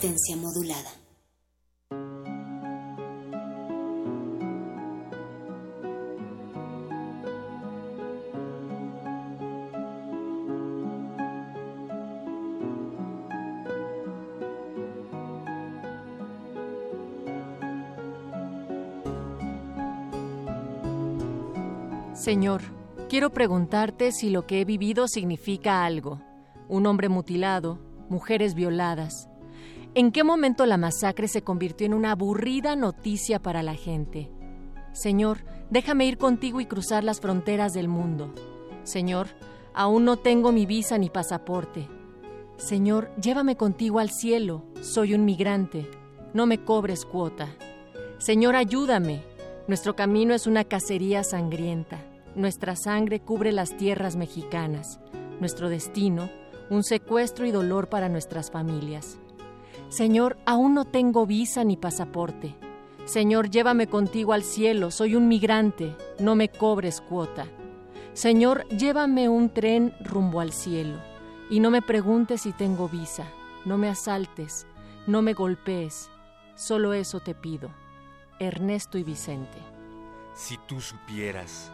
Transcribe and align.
Modulada. 0.00 0.92
Señor, 22.14 22.62
quiero 23.08 23.30
preguntarte 23.30 24.12
si 24.12 24.30
lo 24.30 24.46
que 24.46 24.60
he 24.60 24.64
vivido 24.64 25.08
significa 25.08 25.84
algo. 25.84 26.20
Un 26.68 26.86
hombre 26.86 27.08
mutilado, 27.08 27.80
mujeres 28.08 28.54
violadas. 28.54 29.28
¿En 29.94 30.12
qué 30.12 30.22
momento 30.22 30.66
la 30.66 30.76
masacre 30.76 31.28
se 31.28 31.42
convirtió 31.42 31.86
en 31.86 31.94
una 31.94 32.12
aburrida 32.12 32.76
noticia 32.76 33.40
para 33.40 33.62
la 33.62 33.74
gente? 33.74 34.30
Señor, 34.92 35.38
déjame 35.70 36.06
ir 36.06 36.18
contigo 36.18 36.60
y 36.60 36.66
cruzar 36.66 37.04
las 37.04 37.20
fronteras 37.20 37.72
del 37.72 37.88
mundo. 37.88 38.32
Señor, 38.82 39.28
aún 39.74 40.04
no 40.04 40.16
tengo 40.18 40.52
mi 40.52 40.66
visa 40.66 40.98
ni 40.98 41.08
pasaporte. 41.08 41.88
Señor, 42.58 43.10
llévame 43.20 43.56
contigo 43.56 43.98
al 43.98 44.10
cielo. 44.10 44.64
Soy 44.82 45.14
un 45.14 45.24
migrante. 45.24 45.90
No 46.34 46.46
me 46.46 46.62
cobres 46.64 47.04
cuota. 47.04 47.48
Señor, 48.18 48.56
ayúdame. 48.56 49.22
Nuestro 49.68 49.96
camino 49.96 50.34
es 50.34 50.46
una 50.46 50.64
cacería 50.64 51.24
sangrienta. 51.24 51.98
Nuestra 52.34 52.76
sangre 52.76 53.20
cubre 53.20 53.52
las 53.52 53.76
tierras 53.76 54.16
mexicanas. 54.16 55.00
Nuestro 55.40 55.68
destino, 55.68 56.28
un 56.68 56.84
secuestro 56.84 57.46
y 57.46 57.52
dolor 57.52 57.88
para 57.88 58.08
nuestras 58.08 58.50
familias. 58.50 59.18
Señor, 59.88 60.38
aún 60.44 60.74
no 60.74 60.84
tengo 60.84 61.26
visa 61.26 61.64
ni 61.64 61.76
pasaporte. 61.76 62.56
Señor, 63.04 63.50
llévame 63.50 63.86
contigo 63.86 64.32
al 64.32 64.42
cielo, 64.42 64.90
soy 64.90 65.14
un 65.14 65.28
migrante, 65.28 65.96
no 66.18 66.34
me 66.34 66.48
cobres 66.48 67.00
cuota. 67.00 67.46
Señor, 68.12 68.66
llévame 68.68 69.28
un 69.28 69.48
tren 69.48 69.94
rumbo 70.00 70.40
al 70.40 70.52
cielo, 70.52 70.98
y 71.48 71.60
no 71.60 71.70
me 71.70 71.80
preguntes 71.80 72.42
si 72.42 72.52
tengo 72.52 72.88
visa, 72.88 73.24
no 73.64 73.78
me 73.78 73.88
asaltes, 73.88 74.66
no 75.06 75.22
me 75.22 75.32
golpees, 75.32 76.10
solo 76.54 76.92
eso 76.92 77.20
te 77.20 77.34
pido. 77.34 77.70
Ernesto 78.38 78.98
y 78.98 79.04
Vicente. 79.04 79.58
Si 80.34 80.58
tú 80.68 80.80
supieras 80.80 81.72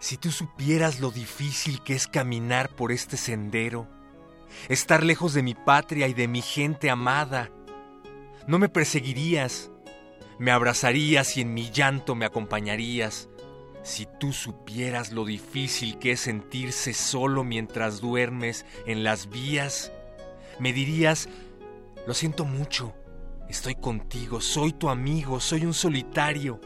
si 0.00 0.16
tú 0.16 0.30
supieras 0.30 0.98
lo 0.98 1.10
difícil 1.10 1.82
que 1.82 1.94
es 1.94 2.06
caminar 2.06 2.70
por 2.70 2.90
este 2.90 3.18
sendero, 3.18 3.86
estar 4.68 5.04
lejos 5.04 5.34
de 5.34 5.42
mi 5.42 5.54
patria 5.54 6.08
y 6.08 6.14
de 6.14 6.28
mi 6.28 6.42
gente 6.42 6.90
amada, 6.90 7.50
no 8.46 8.58
me 8.58 8.68
perseguirías, 8.68 9.70
me 10.38 10.50
abrazarías 10.50 11.36
y 11.36 11.42
en 11.42 11.54
mi 11.54 11.70
llanto 11.70 12.14
me 12.14 12.24
acompañarías. 12.24 13.28
Si 13.82 14.06
tú 14.18 14.32
supieras 14.32 15.12
lo 15.12 15.24
difícil 15.24 15.98
que 15.98 16.12
es 16.12 16.20
sentirse 16.20 16.92
solo 16.92 17.44
mientras 17.44 18.00
duermes 18.00 18.66
en 18.86 19.04
las 19.04 19.30
vías, 19.30 19.92
me 20.58 20.72
dirías, 20.72 21.28
lo 22.06 22.14
siento 22.14 22.44
mucho, 22.44 22.94
estoy 23.48 23.74
contigo, 23.74 24.40
soy 24.40 24.72
tu 24.72 24.88
amigo, 24.88 25.40
soy 25.40 25.64
un 25.64 25.74
solitario 25.74 26.60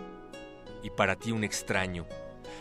y 0.82 0.90
para 0.90 1.16
ti 1.16 1.32
un 1.32 1.44
extraño 1.44 2.06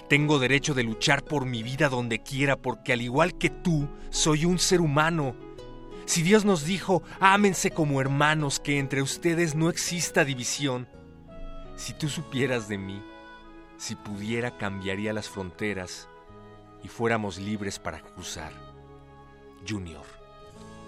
tengo 0.10 0.40
derecho 0.40 0.74
de 0.74 0.84
luchar 0.84 1.24
por 1.24 1.46
mi 1.46 1.64
vida 1.64 1.90
donde 1.90 2.22
quiera 2.22 2.58
porque 2.58 2.94
al 2.94 3.02
igual 3.02 3.38
que 3.38 3.50
tú, 3.50 3.88
soy 4.10 4.46
un 4.46 4.60
ser 4.60 4.82
humano. 4.82 5.36
Si 6.06 6.22
Dios 6.22 6.46
nos 6.46 6.66
dijo, 6.66 7.02
ámense 7.20 7.72
como 7.72 8.02
hermanos, 8.02 8.60
que 8.60 8.78
entre 8.78 9.02
ustedes 9.02 9.56
no 9.56 9.70
exista 9.70 10.26
división, 10.26 10.88
si 11.76 11.94
tú 11.94 12.10
supieras 12.10 12.68
de 12.68 12.78
mí, 12.78 13.02
si 13.78 13.96
pudiera 13.96 14.58
cambiaría 14.58 15.14
las 15.14 15.30
fronteras 15.30 16.08
y 16.84 16.90
fuéramos 16.90 17.40
libres 17.40 17.80
para 17.80 18.02
cruzar. 18.02 18.54
Junior. 19.68 20.06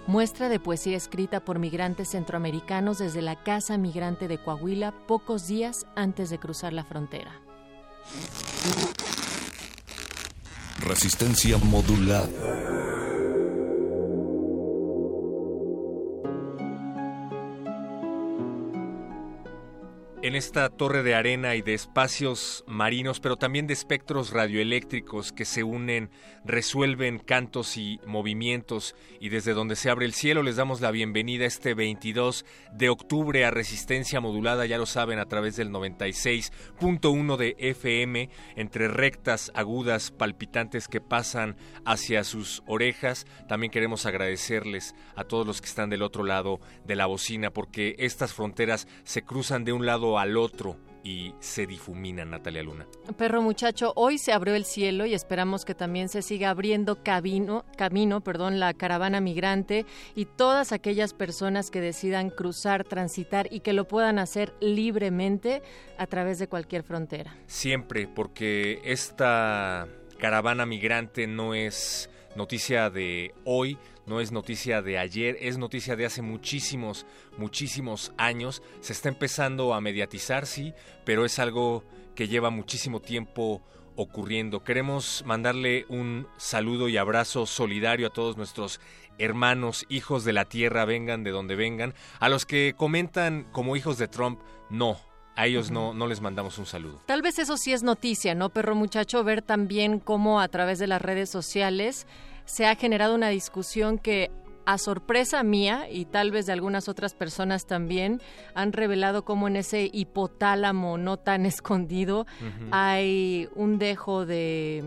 Muestra 0.06 0.48
de 0.48 0.60
poesía 0.60 0.96
escrita 0.96 1.44
por 1.44 1.58
migrantes 1.58 2.10
centroamericanos 2.10 2.98
desde 2.98 3.22
la 3.22 3.42
Casa 3.42 3.76
Migrante 3.76 4.28
de 4.28 4.38
Coahuila 4.38 4.92
pocos 5.06 5.48
días 5.48 5.86
antes 5.96 6.30
de 6.30 6.38
cruzar 6.38 6.72
la 6.72 6.84
frontera. 6.84 7.45
Resistencia 10.80 11.58
modulada. 11.58 12.28
En 20.26 20.34
esta 20.34 20.68
torre 20.70 21.04
de 21.04 21.14
arena 21.14 21.54
y 21.54 21.62
de 21.62 21.72
espacios 21.72 22.64
marinos, 22.66 23.20
pero 23.20 23.36
también 23.36 23.68
de 23.68 23.74
espectros 23.74 24.32
radioeléctricos 24.32 25.30
que 25.30 25.44
se 25.44 25.62
unen, 25.62 26.10
resuelven 26.44 27.20
cantos 27.20 27.76
y 27.76 28.00
movimientos 28.06 28.96
y 29.20 29.28
desde 29.28 29.54
donde 29.54 29.76
se 29.76 29.88
abre 29.88 30.04
el 30.04 30.14
cielo 30.14 30.42
les 30.42 30.56
damos 30.56 30.80
la 30.80 30.90
bienvenida 30.90 31.46
este 31.46 31.74
22 31.74 32.44
de 32.72 32.88
octubre 32.88 33.44
a 33.44 33.52
Resistencia 33.52 34.20
Modulada, 34.20 34.66
ya 34.66 34.78
lo 34.78 34.86
saben, 34.86 35.20
a 35.20 35.26
través 35.26 35.54
del 35.54 35.70
96.1 35.70 37.36
de 37.36 37.54
FM, 37.58 38.28
entre 38.56 38.88
rectas, 38.88 39.52
agudas, 39.54 40.10
palpitantes 40.10 40.88
que 40.88 41.00
pasan 41.00 41.56
hacia 41.84 42.24
sus 42.24 42.64
orejas. 42.66 43.26
También 43.46 43.70
queremos 43.70 44.06
agradecerles 44.06 44.96
a 45.14 45.22
todos 45.22 45.46
los 45.46 45.60
que 45.60 45.68
están 45.68 45.88
del 45.88 46.02
otro 46.02 46.24
lado 46.24 46.58
de 46.84 46.96
la 46.96 47.06
bocina 47.06 47.50
porque 47.50 47.94
estas 47.98 48.34
fronteras 48.34 48.88
se 49.04 49.22
cruzan 49.22 49.64
de 49.64 49.72
un 49.72 49.86
lado 49.86 50.15
al 50.18 50.36
otro 50.36 50.76
y 51.06 51.32
se 51.38 51.66
difumina 51.66 52.24
Natalia 52.24 52.64
Luna. 52.64 52.86
Perro 53.16 53.40
muchacho, 53.40 53.92
hoy 53.94 54.18
se 54.18 54.32
abrió 54.32 54.56
el 54.56 54.64
cielo 54.64 55.06
y 55.06 55.14
esperamos 55.14 55.64
que 55.64 55.74
también 55.74 56.08
se 56.08 56.20
siga 56.20 56.50
abriendo 56.50 57.04
camino, 57.04 57.64
camino, 57.76 58.22
perdón, 58.22 58.58
la 58.58 58.74
caravana 58.74 59.20
migrante 59.20 59.86
y 60.16 60.24
todas 60.24 60.72
aquellas 60.72 61.14
personas 61.14 61.70
que 61.70 61.80
decidan 61.80 62.30
cruzar, 62.30 62.82
transitar 62.82 63.46
y 63.52 63.60
que 63.60 63.72
lo 63.72 63.86
puedan 63.86 64.18
hacer 64.18 64.52
libremente 64.60 65.62
a 65.96 66.08
través 66.08 66.40
de 66.40 66.48
cualquier 66.48 66.82
frontera. 66.82 67.36
Siempre, 67.46 68.08
porque 68.08 68.80
esta 68.84 69.86
caravana 70.18 70.66
migrante 70.66 71.28
no 71.28 71.54
es 71.54 72.10
noticia 72.34 72.90
de 72.90 73.32
hoy, 73.44 73.78
no 74.06 74.20
es 74.20 74.32
noticia 74.32 74.82
de 74.82 74.98
ayer, 74.98 75.36
es 75.40 75.58
noticia 75.58 75.96
de 75.96 76.06
hace 76.06 76.22
muchísimos, 76.22 77.06
muchísimos 77.36 78.12
años. 78.16 78.62
Se 78.80 78.92
está 78.92 79.08
empezando 79.08 79.74
a 79.74 79.80
mediatizar, 79.80 80.46
sí, 80.46 80.72
pero 81.04 81.24
es 81.24 81.38
algo 81.38 81.84
que 82.14 82.28
lleva 82.28 82.50
muchísimo 82.50 83.00
tiempo 83.00 83.62
ocurriendo. 83.96 84.62
Queremos 84.62 85.24
mandarle 85.26 85.86
un 85.88 86.26
saludo 86.36 86.88
y 86.88 86.96
abrazo 86.96 87.46
solidario 87.46 88.06
a 88.06 88.12
todos 88.12 88.36
nuestros 88.36 88.80
hermanos, 89.18 89.86
hijos 89.88 90.24
de 90.24 90.32
la 90.32 90.44
tierra, 90.44 90.84
vengan 90.84 91.24
de 91.24 91.30
donde 91.30 91.56
vengan, 91.56 91.94
a 92.20 92.28
los 92.28 92.46
que 92.46 92.74
comentan 92.76 93.46
como 93.50 93.76
hijos 93.76 93.98
de 93.98 94.08
Trump, 94.08 94.40
no, 94.68 94.98
a 95.36 95.46
ellos 95.46 95.70
no, 95.70 95.94
no 95.94 96.06
les 96.06 96.20
mandamos 96.20 96.58
un 96.58 96.66
saludo. 96.66 97.00
Tal 97.06 97.22
vez 97.22 97.38
eso 97.38 97.56
sí 97.56 97.72
es 97.72 97.82
noticia, 97.82 98.34
¿no, 98.34 98.50
perro 98.50 98.74
muchacho? 98.74 99.24
Ver 99.24 99.42
también 99.42 100.00
cómo 100.00 100.40
a 100.40 100.48
través 100.48 100.78
de 100.78 100.86
las 100.86 101.00
redes 101.00 101.30
sociales 101.30 102.06
se 102.46 102.66
ha 102.66 102.74
generado 102.74 103.14
una 103.14 103.28
discusión 103.28 103.98
que 103.98 104.30
a 104.66 104.78
sorpresa 104.78 105.44
mía 105.44 105.86
y 105.88 106.06
tal 106.06 106.32
vez 106.32 106.46
de 106.46 106.52
algunas 106.52 106.88
otras 106.88 107.14
personas 107.14 107.66
también, 107.66 108.20
han 108.54 108.72
revelado 108.72 109.24
cómo 109.24 109.46
en 109.46 109.56
ese 109.56 109.88
hipotálamo 109.92 110.98
no 110.98 111.18
tan 111.18 111.46
escondido 111.46 112.26
hay 112.72 113.48
un 113.54 113.78
dejo 113.78 114.26
de 114.26 114.84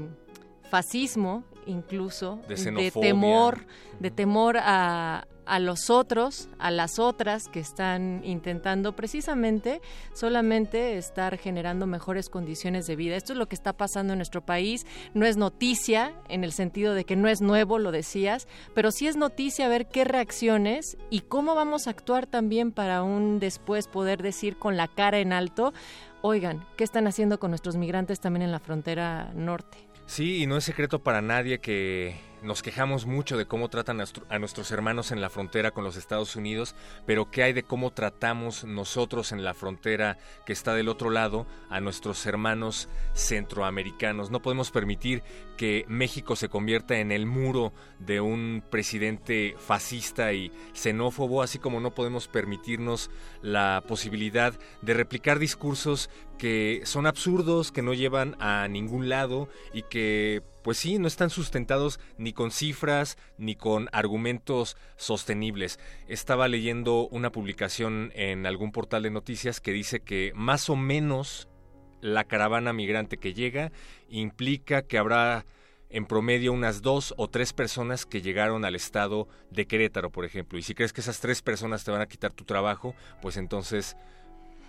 fascismo 0.69 1.45
incluso, 1.65 2.39
de, 2.47 2.91
temor, 2.91 3.65
de 3.99 4.11
temor 4.11 4.57
a, 4.59 5.25
a 5.49 5.57
los 5.57 5.89
otros, 5.89 6.47
a 6.59 6.69
las 6.69 6.99
otras 6.99 7.49
que 7.49 7.59
están 7.59 8.21
intentando 8.23 8.95
precisamente 8.95 9.81
solamente 10.13 10.95
estar 10.97 11.37
generando 11.39 11.87
mejores 11.87 12.29
condiciones 12.29 12.85
de 12.85 12.95
vida. 12.95 13.15
Esto 13.15 13.33
es 13.33 13.39
lo 13.39 13.47
que 13.49 13.55
está 13.55 13.73
pasando 13.73 14.13
en 14.13 14.19
nuestro 14.19 14.45
país. 14.45 14.85
No 15.15 15.25
es 15.25 15.37
noticia 15.37 16.13
en 16.29 16.43
el 16.43 16.51
sentido 16.51 16.93
de 16.93 17.03
que 17.03 17.15
no 17.15 17.27
es 17.27 17.41
nuevo, 17.41 17.79
lo 17.79 17.91
decías, 17.91 18.47
pero 18.75 18.91
sí 18.91 19.07
es 19.07 19.17
noticia 19.17 19.67
ver 19.67 19.87
qué 19.87 20.03
reacciones 20.03 20.97
y 21.09 21.21
cómo 21.21 21.55
vamos 21.55 21.87
a 21.87 21.89
actuar 21.89 22.27
también 22.27 22.71
para 22.71 23.01
un 23.01 23.39
después 23.39 23.87
poder 23.87 24.21
decir 24.21 24.55
con 24.57 24.77
la 24.77 24.87
cara 24.87 25.17
en 25.17 25.33
alto, 25.33 25.73
oigan, 26.21 26.63
¿qué 26.77 26.83
están 26.83 27.07
haciendo 27.07 27.39
con 27.39 27.49
nuestros 27.49 27.75
migrantes 27.75 28.19
también 28.19 28.43
en 28.43 28.51
la 28.51 28.59
frontera 28.59 29.31
norte? 29.33 29.79
Sí, 30.05 30.43
y 30.43 30.47
no 30.47 30.57
es 30.57 30.63
secreto 30.63 30.99
para 30.99 31.21
nadie 31.21 31.59
que 31.59 32.28
nos 32.41 32.61
quejamos 32.61 33.05
mucho 33.05 33.37
de 33.37 33.45
cómo 33.45 33.69
tratan 33.69 34.01
a, 34.01 34.39
nuestros 34.39 34.71
hermanos 34.71 35.11
en 35.11 35.21
la 35.21 35.29
frontera 35.29 35.71
con 35.71 35.83
los 35.83 35.97
Estados 35.97 36.35
Unidos, 36.35 36.75
pero 37.05 37.29
¿qué 37.31 37.43
hay 37.43 37.53
de 37.53 37.63
cómo 37.63 37.91
tratamos 37.91 38.63
nosotros 38.63 39.31
en 39.31 39.43
la 39.43 39.53
frontera 39.53 40.17
que 40.45 40.53
está 40.53 40.73
del 40.73 40.89
otro 40.89 41.09
lado 41.09 41.45
a 41.69 41.79
nuestros 41.79 42.25
hermanos 42.25 42.89
centroamericanos? 43.13 44.31
No 44.31 44.41
podemos 44.41 44.71
permitir 44.71 45.23
que 45.57 45.85
México 45.87 46.35
se 46.35 46.49
convierta 46.49 46.99
en 46.99 47.11
el 47.11 47.25
muro 47.25 47.73
de 47.99 48.21
un 48.21 48.63
presidente 48.69 49.55
fascista 49.57 50.31
y 50.33 50.51
xenófobo, 50.73 51.41
así 51.41 51.59
como 51.59 51.79
no 51.79 51.93
podemos 51.93 52.27
permitirnos 52.27 53.09
la 53.41 53.83
posibilidad 53.87 54.53
de 54.81 54.93
replicar 54.93 55.39
discursos 55.39 56.09
que 56.37 56.81
son 56.85 57.05
absurdos, 57.05 57.71
que 57.71 57.81
no 57.81 57.93
llevan 57.93 58.35
a 58.39 58.67
ningún 58.69 59.09
lado 59.09 59.49
y 59.73 59.83
que 59.83 60.41
pues 60.63 60.77
sí, 60.77 60.99
no 60.99 61.07
están 61.07 61.29
sustentados 61.29 61.99
ni 62.17 62.33
con 62.33 62.51
cifras 62.51 63.17
ni 63.37 63.55
con 63.55 63.89
argumentos 63.91 64.77
sostenibles. 64.97 65.79
Estaba 66.07 66.47
leyendo 66.47 67.07
una 67.07 67.31
publicación 67.31 68.11
en 68.15 68.45
algún 68.45 68.71
portal 68.71 69.03
de 69.03 69.11
noticias 69.11 69.61
que 69.61 69.71
dice 69.71 70.01
que 70.01 70.31
más 70.35 70.69
o 70.69 70.75
menos 70.75 71.47
la 72.01 72.23
caravana 72.23 72.73
migrante 72.73 73.17
que 73.17 73.33
llega 73.33 73.71
implica 74.09 74.81
que 74.83 74.97
habrá 74.97 75.45
en 75.89 76.05
promedio 76.05 76.53
unas 76.53 76.81
dos 76.81 77.13
o 77.17 77.27
tres 77.27 77.51
personas 77.51 78.05
que 78.05 78.21
llegaron 78.21 78.63
al 78.63 78.75
estado 78.75 79.27
de 79.49 79.65
Querétaro, 79.65 80.11
por 80.11 80.23
ejemplo. 80.23 80.59
Y 80.59 80.61
si 80.61 80.75
crees 80.75 80.93
que 80.93 81.01
esas 81.01 81.19
tres 81.19 81.41
personas 81.41 81.83
te 81.83 81.91
van 81.91 82.01
a 82.01 82.07
quitar 82.07 82.31
tu 82.31 82.45
trabajo, 82.45 82.95
pues 83.21 83.37
entonces 83.37 83.97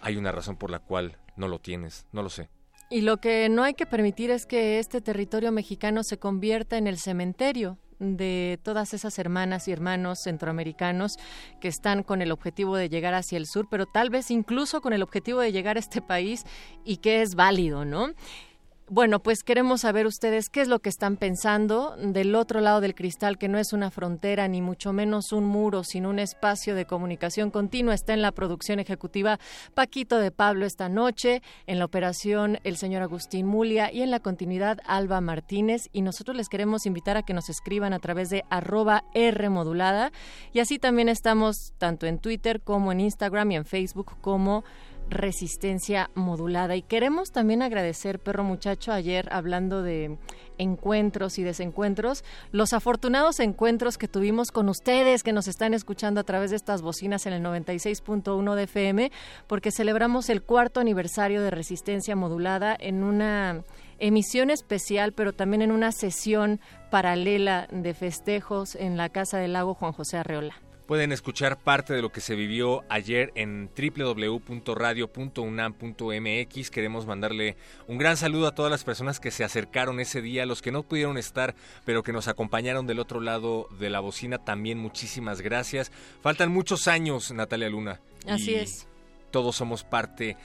hay 0.01 0.17
una 0.17 0.33
razón 0.33 0.57
por 0.57 0.71
la 0.71 0.79
cual 0.79 1.19
no 1.37 1.47
lo 1.47 1.59
tienes, 1.59 2.07
no 2.13 2.23
lo 2.23 2.31
sé. 2.31 2.49
Y 2.93 3.03
lo 3.03 3.19
que 3.19 3.49
no 3.49 3.63
hay 3.63 3.75
que 3.75 3.87
permitir 3.87 4.33
es 4.33 4.47
que 4.47 4.81
este 4.81 5.01
territorio 5.01 5.53
mexicano 5.53 6.03
se 6.03 6.19
convierta 6.19 6.77
en 6.77 6.89
el 6.89 6.99
cementerio 6.99 7.79
de 8.01 8.59
todas 8.65 8.95
esas 8.95 9.17
hermanas 9.21 9.69
y 9.69 9.73
hermanos 9.73 10.19
centroamericanos 10.25 11.13
que 11.61 11.69
están 11.69 12.03
con 12.03 12.21
el 12.21 12.33
objetivo 12.33 12.77
de 12.77 12.89
llegar 12.89 13.15
hacia 13.15 13.39
el 13.39 13.47
sur, 13.47 13.69
pero 13.71 13.87
tal 13.87 14.11
vez 14.11 14.33
incluso 14.33 14.81
con 14.81 14.93
el 14.93 15.05
objetivo 15.05 15.39
de 15.39 15.53
llegar 15.53 15.77
a 15.77 15.81
este 15.81 16.03
país 16.03 16.43
y 16.85 16.97
que 16.97 17.23
es 17.23 17.37
válido, 17.37 17.85
¿no? 17.85 18.09
Bueno, 18.93 19.21
pues 19.21 19.45
queremos 19.45 19.83
saber 19.83 20.09
ustedes 20.09 20.49
qué 20.49 20.61
es 20.63 20.67
lo 20.67 20.81
que 20.81 20.89
están 20.89 21.17
pensando 21.17 21.95
del 21.97 22.35
otro 22.35 22.61
lado 22.61 22.81
del 22.81 22.97
cristal, 22.97 23.39
que 23.39 23.47
no 23.47 23.57
es 23.57 23.73
una 23.73 23.93
frontera 23.93 24.49
ni 24.49 24.63
mucho 24.63 24.93
menos 24.93 25.31
un 25.31 25.45
muro, 25.45 25.85
sino 25.85 26.11
un 26.11 26.19
espacio 26.19 26.75
de 26.75 26.87
comunicación 26.87 27.53
continua. 27.53 27.95
Está 27.95 28.15
en 28.15 28.21
la 28.21 28.33
producción 28.33 28.81
ejecutiva 28.81 29.39
Paquito 29.75 30.19
de 30.19 30.33
Pablo 30.33 30.67
esta 30.67 30.89
noche, 30.89 31.41
en 31.69 31.79
la 31.79 31.85
operación 31.85 32.59
el 32.65 32.77
señor 32.77 33.03
Agustín 33.03 33.47
Mulia 33.47 33.93
y 33.93 34.03
en 34.03 34.11
la 34.11 34.19
continuidad 34.19 34.81
Alba 34.85 35.21
Martínez. 35.21 35.89
Y 35.93 36.03
nosotros 36.03 36.37
les 36.37 36.49
queremos 36.49 36.85
invitar 36.85 37.17
a 37.17 37.23
que 37.23 37.33
nos 37.33 37.49
escriban 37.49 37.93
a 37.93 38.01
través 38.01 38.29
de 38.29 38.43
arroba 38.51 39.05
R 39.15 39.51
modulada. 39.51 40.11
Y 40.53 40.59
así 40.59 40.81
también 40.81 41.09
estamos 41.09 41.75
tanto 41.79 42.07
en 42.07 42.19
Twitter 42.19 42.61
como 42.61 42.91
en 42.91 42.99
Instagram 42.99 43.53
y 43.53 43.55
en 43.55 43.67
Facebook 43.67 44.17
como 44.21 44.65
resistencia 45.11 46.11
modulada. 46.15 46.77
Y 46.77 46.83
queremos 46.83 47.33
también 47.33 47.63
agradecer, 47.63 48.19
perro 48.21 48.45
muchacho, 48.45 48.93
ayer 48.93 49.29
hablando 49.33 49.83
de 49.83 50.17
encuentros 50.57 51.39
y 51.39 51.43
desencuentros, 51.43 52.23
los 52.53 52.73
afortunados 52.73 53.41
encuentros 53.41 53.99
que 53.99 54.09
tuvimos 54.09 54.51
con 54.53 54.69
ustedes 54.69 55.23
que 55.23 55.33
nos 55.33 55.49
están 55.49 55.75
escuchando 55.75 56.21
a 56.21 56.25
través 56.25 56.51
de 56.51 56.57
estas 56.57 56.83
bocinas 56.83 57.27
en 57.27 57.33
el 57.33 57.43
96.1 57.43 58.55
de 58.55 58.63
FM, 58.65 59.13
porque 59.47 59.73
celebramos 59.73 60.29
el 60.29 60.43
cuarto 60.43 60.81
aniversario 60.81 61.43
de 61.43 61.51
resistencia 61.51 62.15
modulada 62.15 62.77
en 62.79 63.03
una 63.03 63.65
emisión 63.99 64.51
especial, 64.51 65.13
pero 65.13 65.33
también 65.33 65.63
en 65.63 65.73
una 65.73 65.93
sesión 65.93 66.61
paralela 66.91 67.67
de 67.71 67.95
festejos 67.95 68.75
en 68.75 68.97
la 68.97 69.09
Casa 69.09 69.39
del 69.39 69.55
Lago 69.55 69.75
Juan 69.75 69.93
José 69.93 70.19
Arreola. 70.19 70.70
Pueden 70.91 71.13
escuchar 71.13 71.57
parte 71.57 71.95
de 71.95 72.03
lo 72.03 72.11
que 72.11 72.21
se 72.21 72.35
vivió 72.35 72.83
ayer 72.89 73.31
en 73.37 73.71
www.radio.unam.mx. 73.77 76.71
Queremos 76.73 77.07
mandarle 77.07 77.57
un 77.87 77.97
gran 77.97 78.17
saludo 78.17 78.49
a 78.49 78.57
todas 78.57 78.73
las 78.73 78.83
personas 78.83 79.21
que 79.21 79.31
se 79.31 79.45
acercaron 79.45 80.01
ese 80.01 80.21
día, 80.21 80.47
los 80.47 80.63
que 80.63 80.73
no 80.73 80.83
pudieron 80.83 81.17
estar, 81.17 81.55
pero 81.85 82.03
que 82.03 82.13
nos 82.13 82.27
acompañaron 82.27 82.89
del 82.89 82.99
otro 82.99 83.21
lado 83.21 83.69
de 83.79 83.89
la 83.89 84.01
bocina. 84.01 84.39
También 84.39 84.79
muchísimas 84.79 85.43
gracias. 85.43 85.93
Faltan 86.23 86.51
muchos 86.51 86.89
años, 86.89 87.31
Natalia 87.31 87.71
Luna. 87.71 88.01
Así 88.27 88.55
es. 88.55 88.89
Todos 89.31 89.55
somos 89.55 89.85
parte 89.85 90.37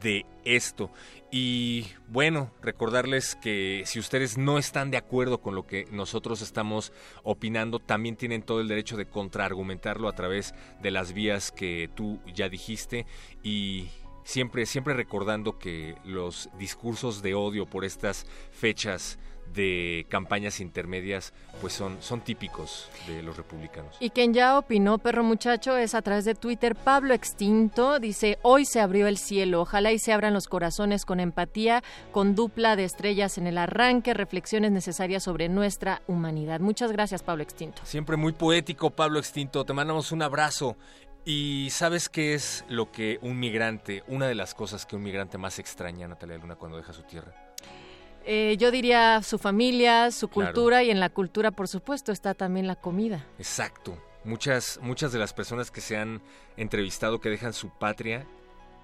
de 0.00 0.26
esto. 0.44 0.90
Y 1.34 1.86
bueno, 2.08 2.50
recordarles 2.60 3.36
que 3.36 3.84
si 3.86 3.98
ustedes 3.98 4.36
no 4.36 4.58
están 4.58 4.90
de 4.90 4.98
acuerdo 4.98 5.40
con 5.40 5.54
lo 5.54 5.66
que 5.66 5.86
nosotros 5.90 6.42
estamos 6.42 6.92
opinando, 7.22 7.78
también 7.78 8.16
tienen 8.16 8.42
todo 8.42 8.60
el 8.60 8.68
derecho 8.68 8.98
de 8.98 9.06
contraargumentarlo 9.06 10.10
a 10.10 10.14
través 10.14 10.54
de 10.82 10.90
las 10.90 11.14
vías 11.14 11.50
que 11.50 11.88
tú 11.94 12.20
ya 12.34 12.50
dijiste. 12.50 13.06
Y 13.42 13.88
siempre 14.24 14.66
siempre 14.66 14.92
recordando 14.92 15.58
que 15.58 15.96
los 16.04 16.50
discursos 16.58 17.22
de 17.22 17.34
odio 17.34 17.64
por 17.64 17.86
estas 17.86 18.26
fechas 18.50 19.18
de 19.52 20.06
campañas 20.08 20.60
intermedias 20.60 21.32
pues 21.60 21.72
son, 21.72 21.98
son 22.00 22.20
típicos 22.20 22.90
de 23.06 23.22
los 23.22 23.36
republicanos. 23.36 23.96
Y 24.00 24.10
quien 24.10 24.34
ya 24.34 24.58
opinó, 24.58 24.98
perro 24.98 25.22
muchacho, 25.22 25.76
es 25.76 25.94
a 25.94 26.02
través 26.02 26.24
de 26.24 26.34
Twitter 26.34 26.74
Pablo 26.74 27.14
Extinto, 27.14 27.98
dice, 27.98 28.38
hoy 28.42 28.64
se 28.64 28.80
abrió 28.80 29.06
el 29.06 29.18
cielo, 29.18 29.60
ojalá 29.60 29.92
y 29.92 29.98
se 29.98 30.12
abran 30.12 30.34
los 30.34 30.46
corazones 30.46 31.04
con 31.04 31.20
empatía, 31.20 31.82
con 32.10 32.34
dupla 32.34 32.76
de 32.76 32.84
estrellas 32.84 33.38
en 33.38 33.46
el 33.46 33.58
arranque, 33.58 34.14
reflexiones 34.14 34.72
necesarias 34.72 35.22
sobre 35.22 35.48
nuestra 35.48 36.02
humanidad. 36.06 36.60
Muchas 36.60 36.92
gracias, 36.92 37.22
Pablo 37.22 37.42
Extinto. 37.42 37.82
Siempre 37.84 38.16
muy 38.16 38.32
poético, 38.32 38.90
Pablo 38.90 39.18
Extinto, 39.18 39.64
te 39.64 39.72
mandamos 39.72 40.12
un 40.12 40.22
abrazo. 40.22 40.76
¿Y 41.24 41.68
sabes 41.70 42.08
qué 42.08 42.34
es 42.34 42.64
lo 42.68 42.90
que 42.90 43.20
un 43.22 43.38
migrante, 43.38 44.02
una 44.08 44.26
de 44.26 44.34
las 44.34 44.54
cosas 44.54 44.86
que 44.86 44.96
un 44.96 45.04
migrante 45.04 45.38
más 45.38 45.60
extraña, 45.60 46.08
Natalia 46.08 46.36
Luna, 46.38 46.56
cuando 46.56 46.78
deja 46.78 46.92
su 46.92 47.04
tierra? 47.04 47.32
Eh, 48.24 48.56
yo 48.58 48.70
diría 48.70 49.22
su 49.22 49.38
familia, 49.38 50.10
su 50.10 50.28
cultura 50.28 50.82
y 50.82 50.90
en 50.90 51.00
la 51.00 51.10
cultura, 51.10 51.50
por 51.50 51.68
supuesto, 51.68 52.12
está 52.12 52.34
también 52.34 52.66
la 52.66 52.76
comida. 52.76 53.26
Exacto. 53.38 53.96
Muchas, 54.24 54.78
muchas 54.82 55.12
de 55.12 55.18
las 55.18 55.32
personas 55.32 55.70
que 55.70 55.80
se 55.80 55.96
han 55.96 56.22
entrevistado 56.56 57.20
que 57.20 57.28
dejan 57.28 57.52
su 57.52 57.70
patria 57.70 58.24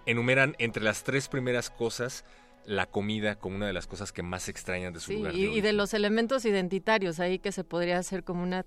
enumeran 0.04 0.56
entre 0.58 0.82
las 0.82 1.04
tres 1.04 1.28
primeras 1.28 1.70
cosas 1.70 2.24
la 2.68 2.84
comida 2.84 3.36
como 3.36 3.56
una 3.56 3.66
de 3.66 3.72
las 3.72 3.86
cosas 3.86 4.12
que 4.12 4.22
más 4.22 4.50
extrañan 4.50 4.92
de 4.92 5.00
su 5.00 5.12
lugar. 5.12 5.34
y, 5.34 5.62
de 5.62 5.72
los 5.72 5.94
elementos 5.94 6.44
identitarios 6.44 7.18
ahí 7.18 7.38
que 7.38 7.50
se 7.50 7.64
podría 7.64 7.96
hacer 7.96 8.24
como 8.24 8.42
una, 8.42 8.64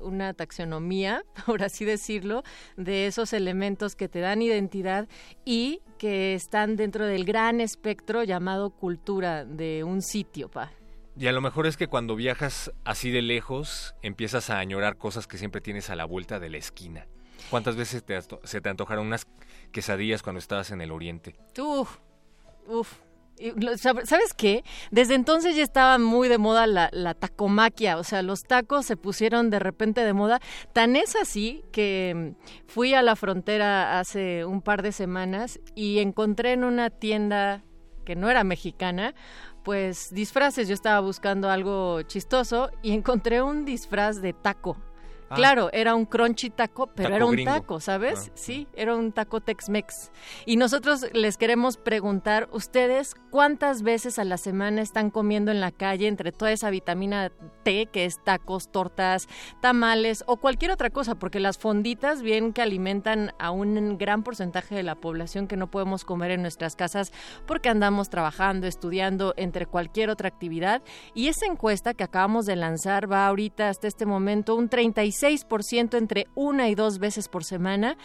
una 0.00 0.32
taxonomía, 0.32 1.22
por 1.46 1.62
así 1.62 1.84
decirlo, 1.84 2.44
de 2.78 3.06
esos 3.06 3.34
elementos 3.34 3.94
que 3.94 4.08
te 4.08 4.20
dan 4.20 4.40
identidad 4.40 5.06
y 5.44 5.82
que 5.98 6.34
están 6.34 6.76
dentro 6.76 7.04
del 7.04 7.26
gran 7.26 7.60
espectro 7.60 8.24
llamado 8.24 8.70
cultura 8.70 9.44
de 9.44 9.84
un 9.84 10.00
sitio, 10.00 10.48
pa. 10.48 10.72
Y 11.18 11.26
a 11.26 11.32
lo 11.32 11.42
mejor 11.42 11.66
es 11.66 11.76
que 11.76 11.88
cuando 11.88 12.16
viajas 12.16 12.72
así 12.84 13.10
de 13.10 13.20
lejos 13.20 13.94
empiezas 14.00 14.48
a 14.48 14.60
añorar 14.60 14.96
cosas 14.96 15.26
que 15.26 15.36
siempre 15.36 15.60
tienes 15.60 15.90
a 15.90 15.96
la 15.96 16.06
vuelta 16.06 16.40
de 16.40 16.48
la 16.48 16.56
esquina. 16.56 17.06
¿Cuántas 17.50 17.76
veces 17.76 18.02
te, 18.02 18.18
se 18.44 18.60
te 18.62 18.68
antojaron 18.70 19.08
unas 19.08 19.26
quesadillas 19.72 20.22
cuando 20.22 20.38
estabas 20.38 20.70
en 20.70 20.80
el 20.80 20.90
oriente? 20.90 21.34
Uf, 21.58 21.98
¿Sabes 23.76 24.34
qué? 24.36 24.62
Desde 24.90 25.14
entonces 25.14 25.56
ya 25.56 25.62
estaba 25.62 25.98
muy 25.98 26.28
de 26.28 26.38
moda 26.38 26.66
la, 26.66 26.90
la, 26.92 27.14
tacomaquia, 27.14 27.98
o 27.98 28.04
sea, 28.04 28.22
los 28.22 28.44
tacos 28.44 28.86
se 28.86 28.96
pusieron 28.96 29.50
de 29.50 29.58
repente 29.58 30.04
de 30.04 30.12
moda. 30.12 30.40
Tan 30.72 30.94
es 30.96 31.16
así 31.16 31.64
que 31.72 32.34
mm, 32.36 32.68
fui 32.68 32.94
a 32.94 33.02
la 33.02 33.16
frontera 33.16 33.98
hace 33.98 34.44
un 34.44 34.62
par 34.62 34.82
de 34.82 34.92
semanas 34.92 35.60
y 35.74 35.98
encontré 35.98 36.52
en 36.52 36.64
una 36.64 36.90
tienda 36.90 37.64
que 38.04 38.16
no 38.16 38.30
era 38.30 38.44
mexicana, 38.44 39.14
pues 39.64 40.12
disfraces. 40.12 40.68
Yo 40.68 40.74
estaba 40.74 41.00
buscando 41.00 41.50
algo 41.50 42.02
chistoso 42.02 42.70
y 42.82 42.92
encontré 42.92 43.42
un 43.42 43.64
disfraz 43.64 44.20
de 44.20 44.32
taco. 44.32 44.76
Ah. 45.32 45.34
Claro, 45.34 45.70
era 45.72 45.94
un 45.94 46.04
crunchy 46.04 46.50
taco, 46.50 46.88
pero 46.88 47.14
era 47.14 47.24
un 47.24 47.42
taco, 47.42 47.80
¿sabes? 47.80 48.28
Ah. 48.28 48.32
Sí, 48.34 48.68
era 48.74 48.94
un 48.94 49.12
taco 49.12 49.40
Tex-Mex. 49.40 50.10
Y 50.44 50.56
nosotros 50.56 51.06
les 51.14 51.38
queremos 51.38 51.78
preguntar, 51.78 52.50
¿ustedes 52.52 53.14
cuántas 53.30 53.82
veces 53.82 54.18
a 54.18 54.24
la 54.24 54.36
semana 54.36 54.82
están 54.82 55.10
comiendo 55.10 55.50
en 55.50 55.60
la 55.60 55.70
calle 55.70 56.06
entre 56.06 56.32
toda 56.32 56.52
esa 56.52 56.68
vitamina 56.68 57.32
T, 57.62 57.86
que 57.86 58.04
es 58.04 58.22
tacos, 58.22 58.70
tortas, 58.70 59.26
tamales 59.62 60.22
o 60.26 60.36
cualquier 60.36 60.70
otra 60.70 60.90
cosa? 60.90 61.14
Porque 61.14 61.40
las 61.40 61.56
fonditas, 61.56 62.20
bien 62.20 62.52
que 62.52 62.60
alimentan 62.60 63.32
a 63.38 63.52
un 63.52 63.96
gran 63.96 64.24
porcentaje 64.24 64.74
de 64.74 64.82
la 64.82 64.96
población 64.96 65.48
que 65.48 65.56
no 65.56 65.70
podemos 65.70 66.04
comer 66.04 66.32
en 66.32 66.42
nuestras 66.42 66.76
casas 66.76 67.10
porque 67.46 67.70
andamos 67.70 68.10
trabajando, 68.10 68.66
estudiando, 68.66 69.32
entre 69.38 69.64
cualquier 69.64 70.10
otra 70.10 70.28
actividad. 70.28 70.82
Y 71.14 71.28
esa 71.28 71.46
encuesta 71.46 71.94
que 71.94 72.04
acabamos 72.04 72.44
de 72.44 72.56
lanzar 72.56 73.10
va 73.10 73.26
ahorita 73.26 73.70
hasta 73.70 73.88
este 73.88 74.04
momento 74.04 74.56
un 74.56 74.68
36 74.68 75.21
6% 75.22 75.96
entre 75.96 76.26
una 76.34 76.68
y 76.68 76.74
dos 76.74 76.98
veces 76.98 77.28
por 77.28 77.44
semana. 77.44 77.96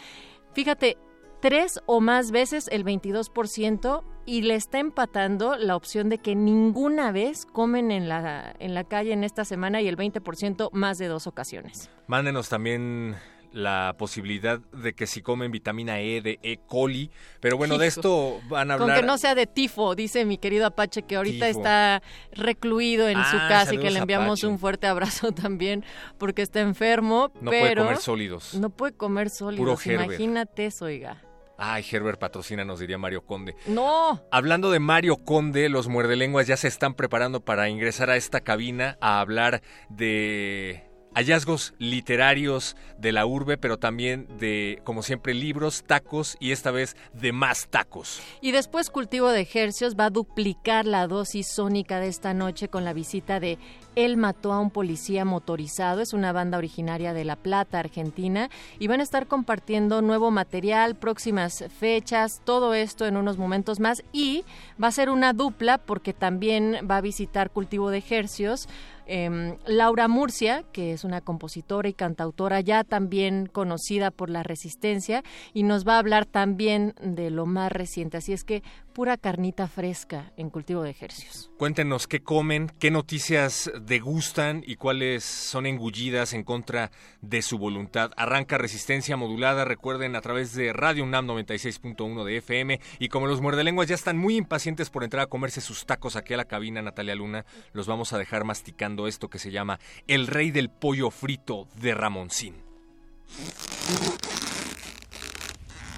Fíjate, 0.52 0.96
tres 1.40 1.80
o 1.86 2.00
más 2.00 2.30
veces 2.30 2.68
el 2.70 2.84
22% 2.84 4.04
y 4.26 4.42
le 4.42 4.54
está 4.54 4.78
empatando 4.78 5.56
la 5.56 5.76
opción 5.76 6.08
de 6.08 6.18
que 6.18 6.34
ninguna 6.34 7.12
vez 7.12 7.46
comen 7.46 7.90
en 7.90 8.08
la, 8.08 8.54
en 8.58 8.74
la 8.74 8.84
calle 8.84 9.12
en 9.12 9.24
esta 9.24 9.44
semana 9.44 9.80
y 9.80 9.88
el 9.88 9.96
20% 9.96 10.70
más 10.72 10.98
de 10.98 11.06
dos 11.06 11.26
ocasiones. 11.26 11.90
Mándenos 12.06 12.48
también 12.48 13.16
la 13.52 13.94
posibilidad 13.98 14.58
de 14.58 14.94
que 14.94 15.06
si 15.06 15.22
comen 15.22 15.50
vitamina 15.50 16.00
E 16.00 16.20
de 16.20 16.38
E. 16.42 16.58
coli, 16.66 17.10
pero 17.40 17.56
bueno, 17.56 17.78
de 17.78 17.86
esto 17.86 18.40
van 18.48 18.70
a 18.70 18.74
hablar. 18.74 18.88
Con 18.88 19.00
que 19.00 19.06
no 19.06 19.18
sea 19.18 19.34
de 19.34 19.46
tifo, 19.46 19.94
dice 19.94 20.24
mi 20.24 20.38
querido 20.38 20.66
Apache, 20.66 21.02
que 21.02 21.16
ahorita 21.16 21.48
está 21.48 22.02
recluido 22.32 23.08
en 23.08 23.16
su 23.24 23.36
ah, 23.36 23.46
casa 23.48 23.74
y 23.74 23.78
que 23.78 23.90
le 23.90 23.98
enviamos 23.98 24.44
un 24.44 24.58
fuerte 24.58 24.86
abrazo 24.86 25.32
también 25.32 25.84
porque 26.18 26.42
está 26.42 26.60
enfermo. 26.60 27.30
No 27.40 27.50
puede 27.50 27.74
comer 27.76 27.96
sólidos. 27.98 28.54
No 28.54 28.70
puede 28.70 28.92
comer 28.92 29.30
sólidos, 29.30 29.86
imagínate 29.86 30.66
eso, 30.66 30.86
oiga. 30.86 31.22
Ay, 31.60 31.84
Herbert 31.90 32.20
patrocina, 32.20 32.64
nos 32.64 32.78
diría 32.78 32.98
Mario 32.98 33.26
Conde. 33.26 33.56
No. 33.66 34.22
Hablando 34.30 34.70
de 34.70 34.78
Mario 34.78 35.16
Conde, 35.16 35.68
los 35.68 35.88
muerdelenguas 35.88 36.46
ya 36.46 36.56
se 36.56 36.68
están 36.68 36.94
preparando 36.94 37.40
para 37.40 37.68
ingresar 37.68 38.10
a 38.10 38.16
esta 38.16 38.42
cabina 38.42 38.96
a 39.00 39.18
hablar 39.18 39.60
de 39.88 40.87
hallazgos 41.14 41.74
literarios 41.78 42.76
de 42.98 43.12
la 43.12 43.26
urbe, 43.26 43.58
pero 43.58 43.78
también 43.78 44.26
de, 44.38 44.80
como 44.84 45.02
siempre, 45.02 45.34
libros, 45.34 45.84
tacos 45.86 46.36
y 46.40 46.52
esta 46.52 46.70
vez 46.70 46.96
de 47.12 47.32
más 47.32 47.68
tacos. 47.68 48.20
Y 48.40 48.52
después 48.52 48.90
Cultivo 48.90 49.30
de 49.30 49.40
Ejercios 49.40 49.94
va 49.98 50.06
a 50.06 50.10
duplicar 50.10 50.86
la 50.86 51.06
dosis 51.06 51.48
sónica 51.48 52.00
de 52.00 52.08
esta 52.08 52.34
noche 52.34 52.68
con 52.68 52.84
la 52.84 52.92
visita 52.92 53.40
de 53.40 53.58
él 53.98 54.16
mató 54.16 54.52
a 54.52 54.60
un 54.60 54.70
policía 54.70 55.24
motorizado. 55.24 56.00
Es 56.00 56.12
una 56.12 56.30
banda 56.30 56.56
originaria 56.56 57.12
de 57.12 57.24
La 57.24 57.34
Plata, 57.34 57.80
Argentina. 57.80 58.48
Y 58.78 58.86
van 58.86 59.00
a 59.00 59.02
estar 59.02 59.26
compartiendo 59.26 60.02
nuevo 60.02 60.30
material, 60.30 60.94
próximas 60.94 61.64
fechas, 61.80 62.40
todo 62.44 62.74
esto 62.74 63.06
en 63.06 63.16
unos 63.16 63.38
momentos 63.38 63.80
más. 63.80 64.04
Y 64.12 64.44
va 64.80 64.86
a 64.86 64.92
ser 64.92 65.10
una 65.10 65.32
dupla 65.32 65.78
porque 65.78 66.12
también 66.12 66.86
va 66.88 66.98
a 66.98 67.00
visitar 67.00 67.50
Cultivo 67.50 67.90
de 67.90 67.98
Ejercios. 67.98 68.68
Em, 69.10 69.56
Laura 69.66 70.06
Murcia, 70.06 70.64
que 70.70 70.92
es 70.92 71.02
una 71.02 71.22
compositora 71.22 71.88
y 71.88 71.94
cantautora 71.94 72.60
ya 72.60 72.84
también 72.84 73.46
conocida 73.46 74.10
por 74.10 74.28
la 74.28 74.42
resistencia, 74.42 75.24
y 75.54 75.62
nos 75.62 75.88
va 75.88 75.94
a 75.94 75.98
hablar 75.98 76.26
también 76.26 76.94
de 77.02 77.30
lo 77.30 77.46
más 77.46 77.72
reciente. 77.72 78.18
Así 78.18 78.34
es 78.34 78.44
que 78.44 78.62
pura 78.98 79.16
carnita 79.16 79.68
fresca 79.68 80.32
en 80.36 80.50
cultivo 80.50 80.82
de 80.82 80.90
ejercicios. 80.90 81.52
Cuéntenos 81.56 82.08
qué 82.08 82.18
comen, 82.18 82.68
qué 82.80 82.90
noticias 82.90 83.70
degustan 83.82 84.64
y 84.66 84.74
cuáles 84.74 85.22
son 85.22 85.66
engullidas 85.66 86.32
en 86.32 86.42
contra 86.42 86.90
de 87.22 87.40
su 87.42 87.58
voluntad. 87.58 88.10
Arranca 88.16 88.58
resistencia 88.58 89.16
modulada, 89.16 89.64
recuerden, 89.64 90.16
a 90.16 90.20
través 90.20 90.52
de 90.52 90.72
Radio 90.72 91.04
UNAM 91.04 91.28
96.1 91.28 92.24
de 92.24 92.38
FM. 92.38 92.80
Y 92.98 93.08
como 93.08 93.28
los 93.28 93.40
muerdelenguas 93.40 93.86
ya 93.86 93.94
están 93.94 94.18
muy 94.18 94.34
impacientes 94.34 94.90
por 94.90 95.04
entrar 95.04 95.22
a 95.22 95.28
comerse 95.28 95.60
sus 95.60 95.86
tacos 95.86 96.16
aquí 96.16 96.34
a 96.34 96.38
la 96.38 96.46
cabina, 96.46 96.82
Natalia 96.82 97.14
Luna, 97.14 97.46
los 97.72 97.86
vamos 97.86 98.12
a 98.12 98.18
dejar 98.18 98.42
masticando 98.42 99.06
esto 99.06 99.30
que 99.30 99.38
se 99.38 99.52
llama 99.52 99.78
El 100.08 100.26
Rey 100.26 100.50
del 100.50 100.70
Pollo 100.70 101.12
Frito 101.12 101.68
de 101.80 101.94
Ramoncín. 101.94 102.56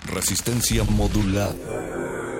Resistencia 0.05 0.85
modulada. 0.85 2.40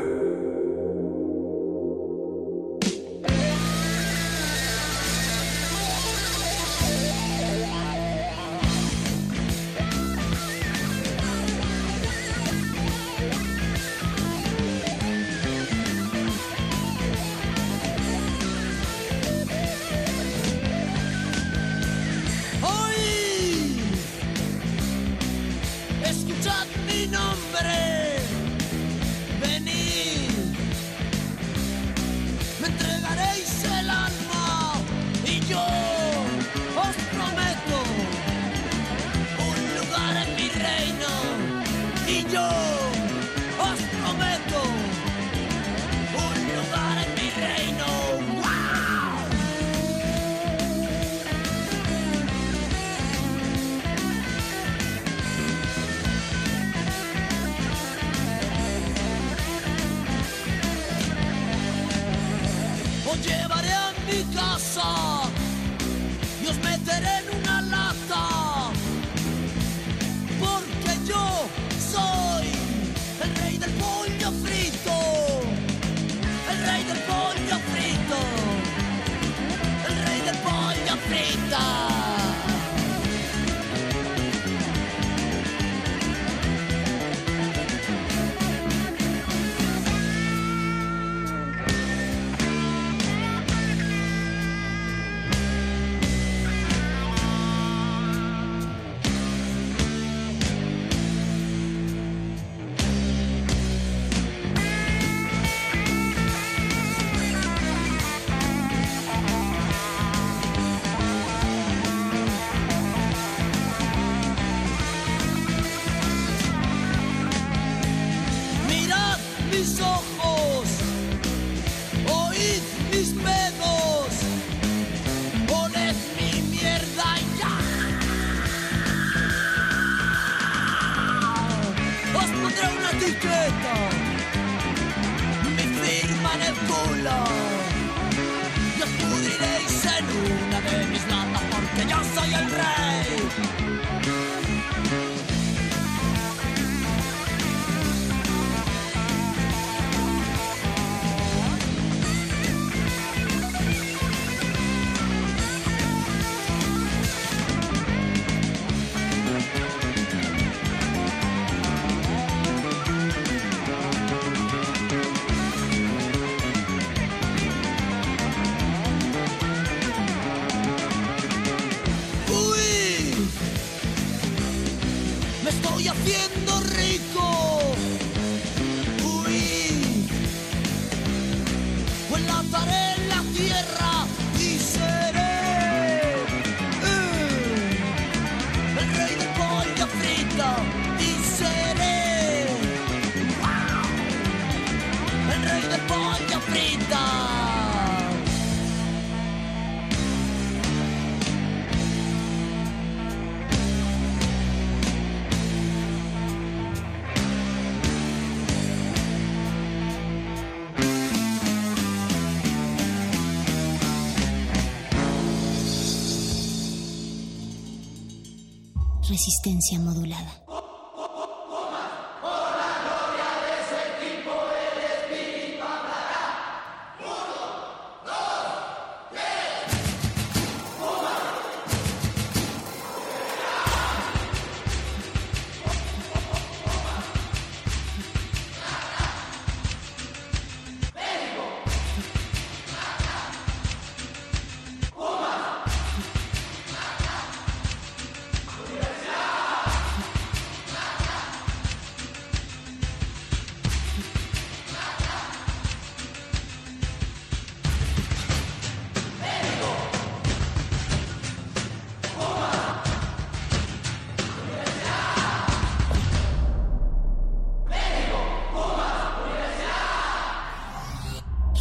Resistencia 219.21 219.79
modulada. 219.79 220.40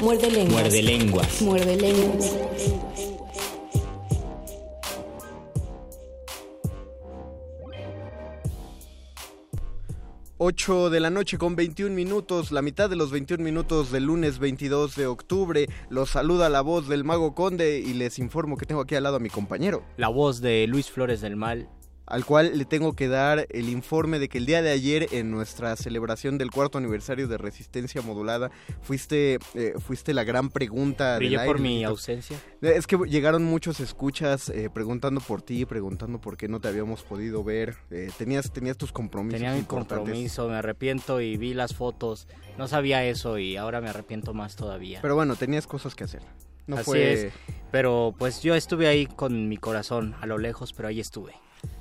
Muerde 0.00 0.30
lenguas. 0.30 0.62
Muerde 0.62 0.82
lenguas. 0.82 1.42
Muerde 1.42 1.76
lenguas. 1.76 2.36
8 10.38 10.88
de 10.88 11.00
la 11.00 11.10
noche 11.10 11.36
con 11.36 11.54
21 11.54 11.94
minutos, 11.94 12.50
la 12.50 12.62
mitad 12.62 12.88
de 12.88 12.96
los 12.96 13.10
21 13.10 13.44
minutos 13.44 13.92
del 13.92 14.04
lunes 14.04 14.38
22 14.38 14.96
de 14.96 15.06
octubre. 15.06 15.68
Los 15.90 16.08
saluda 16.08 16.48
la 16.48 16.62
voz 16.62 16.88
del 16.88 17.04
Mago 17.04 17.34
Conde 17.34 17.80
y 17.80 17.92
les 17.92 18.18
informo 18.18 18.56
que 18.56 18.64
tengo 18.64 18.80
aquí 18.80 18.94
al 18.94 19.02
lado 19.02 19.16
a 19.16 19.20
mi 19.20 19.28
compañero. 19.28 19.84
La 19.98 20.08
voz 20.08 20.40
de 20.40 20.66
Luis 20.66 20.90
Flores 20.90 21.20
del 21.20 21.36
Mal. 21.36 21.68
Al 22.10 22.24
cual 22.24 22.58
le 22.58 22.64
tengo 22.64 22.94
que 22.94 23.06
dar 23.06 23.46
el 23.50 23.68
informe 23.68 24.18
de 24.18 24.28
que 24.28 24.38
el 24.38 24.46
día 24.46 24.62
de 24.62 24.70
ayer, 24.70 25.06
en 25.12 25.30
nuestra 25.30 25.76
celebración 25.76 26.38
del 26.38 26.50
cuarto 26.50 26.76
aniversario 26.76 27.28
de 27.28 27.38
Resistencia 27.38 28.02
Modulada, 28.02 28.50
fuiste, 28.82 29.38
eh, 29.54 29.74
fuiste 29.78 30.12
la 30.12 30.24
gran 30.24 30.50
pregunta. 30.50 31.16
Brillé 31.18 31.38
del 31.38 31.46
por 31.46 31.56
aire. 31.56 31.68
mi 31.68 31.84
ausencia. 31.84 32.36
Es 32.62 32.88
que 32.88 32.98
llegaron 33.08 33.44
muchos 33.44 33.78
escuchas 33.78 34.48
eh, 34.48 34.68
preguntando 34.74 35.20
por 35.20 35.40
ti, 35.40 35.64
preguntando 35.64 36.20
por 36.20 36.36
qué 36.36 36.48
no 36.48 36.60
te 36.60 36.66
habíamos 36.66 37.04
podido 37.04 37.44
ver. 37.44 37.76
Eh, 37.92 38.10
tenías, 38.18 38.52
tenías 38.52 38.76
tus 38.76 38.90
compromisos. 38.90 39.38
Tenía 39.38 39.54
mi 39.54 39.62
compromiso, 39.62 40.48
me 40.48 40.56
arrepiento 40.56 41.20
y 41.20 41.36
vi 41.36 41.54
las 41.54 41.74
fotos. 41.76 42.26
No 42.58 42.66
sabía 42.66 43.04
eso 43.04 43.38
y 43.38 43.56
ahora 43.56 43.80
me 43.80 43.88
arrepiento 43.88 44.34
más 44.34 44.56
todavía. 44.56 44.98
Pero 45.00 45.14
bueno, 45.14 45.36
tenías 45.36 45.68
cosas 45.68 45.94
que 45.94 46.02
hacer. 46.02 46.22
No 46.66 46.76
Así 46.76 46.84
fue 46.84 47.12
es. 47.12 47.32
Pero 47.70 48.14
pues 48.18 48.42
yo 48.42 48.56
estuve 48.56 48.88
ahí 48.88 49.06
con 49.06 49.48
mi 49.48 49.58
corazón 49.58 50.16
a 50.20 50.26
lo 50.26 50.38
lejos, 50.38 50.72
pero 50.72 50.88
ahí 50.88 50.98
estuve. 50.98 51.34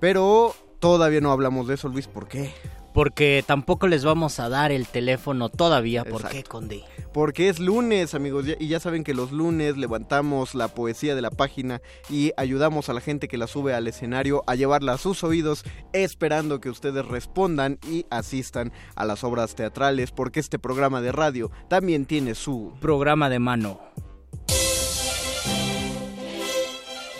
Pero 0.00 0.54
todavía 0.80 1.20
no 1.20 1.32
hablamos 1.32 1.68
de 1.68 1.74
eso, 1.74 1.88
Luis, 1.88 2.08
¿por 2.08 2.28
qué? 2.28 2.52
Porque 2.92 3.42
tampoco 3.46 3.86
les 3.86 4.04
vamos 4.04 4.38
a 4.38 4.48
dar 4.48 4.72
el 4.72 4.86
teléfono 4.86 5.48
todavía. 5.48 6.04
¿Por 6.04 6.28
qué, 6.28 6.44
Conde? 6.44 6.84
Porque 7.12 7.48
es 7.48 7.58
lunes, 7.58 8.14
amigos. 8.14 8.44
Y 8.58 8.68
ya 8.68 8.80
saben 8.80 9.04
que 9.04 9.14
los 9.14 9.32
lunes 9.32 9.76
levantamos 9.76 10.54
la 10.54 10.68
poesía 10.68 11.14
de 11.14 11.22
la 11.22 11.30
página 11.30 11.80
y 12.10 12.32
ayudamos 12.36 12.88
a 12.88 12.92
la 12.92 13.00
gente 13.00 13.28
que 13.28 13.38
la 13.38 13.46
sube 13.46 13.74
al 13.74 13.86
escenario 13.86 14.42
a 14.46 14.54
llevarla 14.54 14.94
a 14.94 14.98
sus 14.98 15.24
oídos, 15.24 15.64
esperando 15.92 16.60
que 16.60 16.70
ustedes 16.70 17.04
respondan 17.06 17.78
y 17.88 18.06
asistan 18.10 18.72
a 18.94 19.04
las 19.04 19.24
obras 19.24 19.54
teatrales. 19.54 20.10
Porque 20.10 20.40
este 20.40 20.58
programa 20.58 21.00
de 21.00 21.12
radio 21.12 21.50
también 21.68 22.06
tiene 22.06 22.34
su 22.34 22.72
programa 22.80 23.28
de 23.28 23.38
mano. 23.38 23.80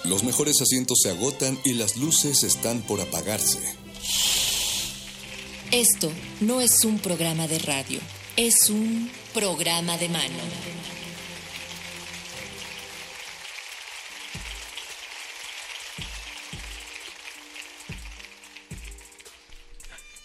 Los 0.04 0.24
mejores 0.24 0.61
asientos 0.61 0.98
se 1.02 1.11
agotan 1.11 1.58
y 1.64 1.74
las 1.74 1.96
luces 1.96 2.42
están 2.42 2.82
por 2.82 3.00
apagarse. 3.00 3.61
Esto 5.72 6.12
no 6.42 6.61
es 6.61 6.85
un 6.85 6.98
programa 6.98 7.48
de 7.48 7.58
radio, 7.58 7.98
es 8.37 8.68
un 8.68 9.11
programa 9.32 9.96
de 9.96 10.11
mano. 10.11 10.35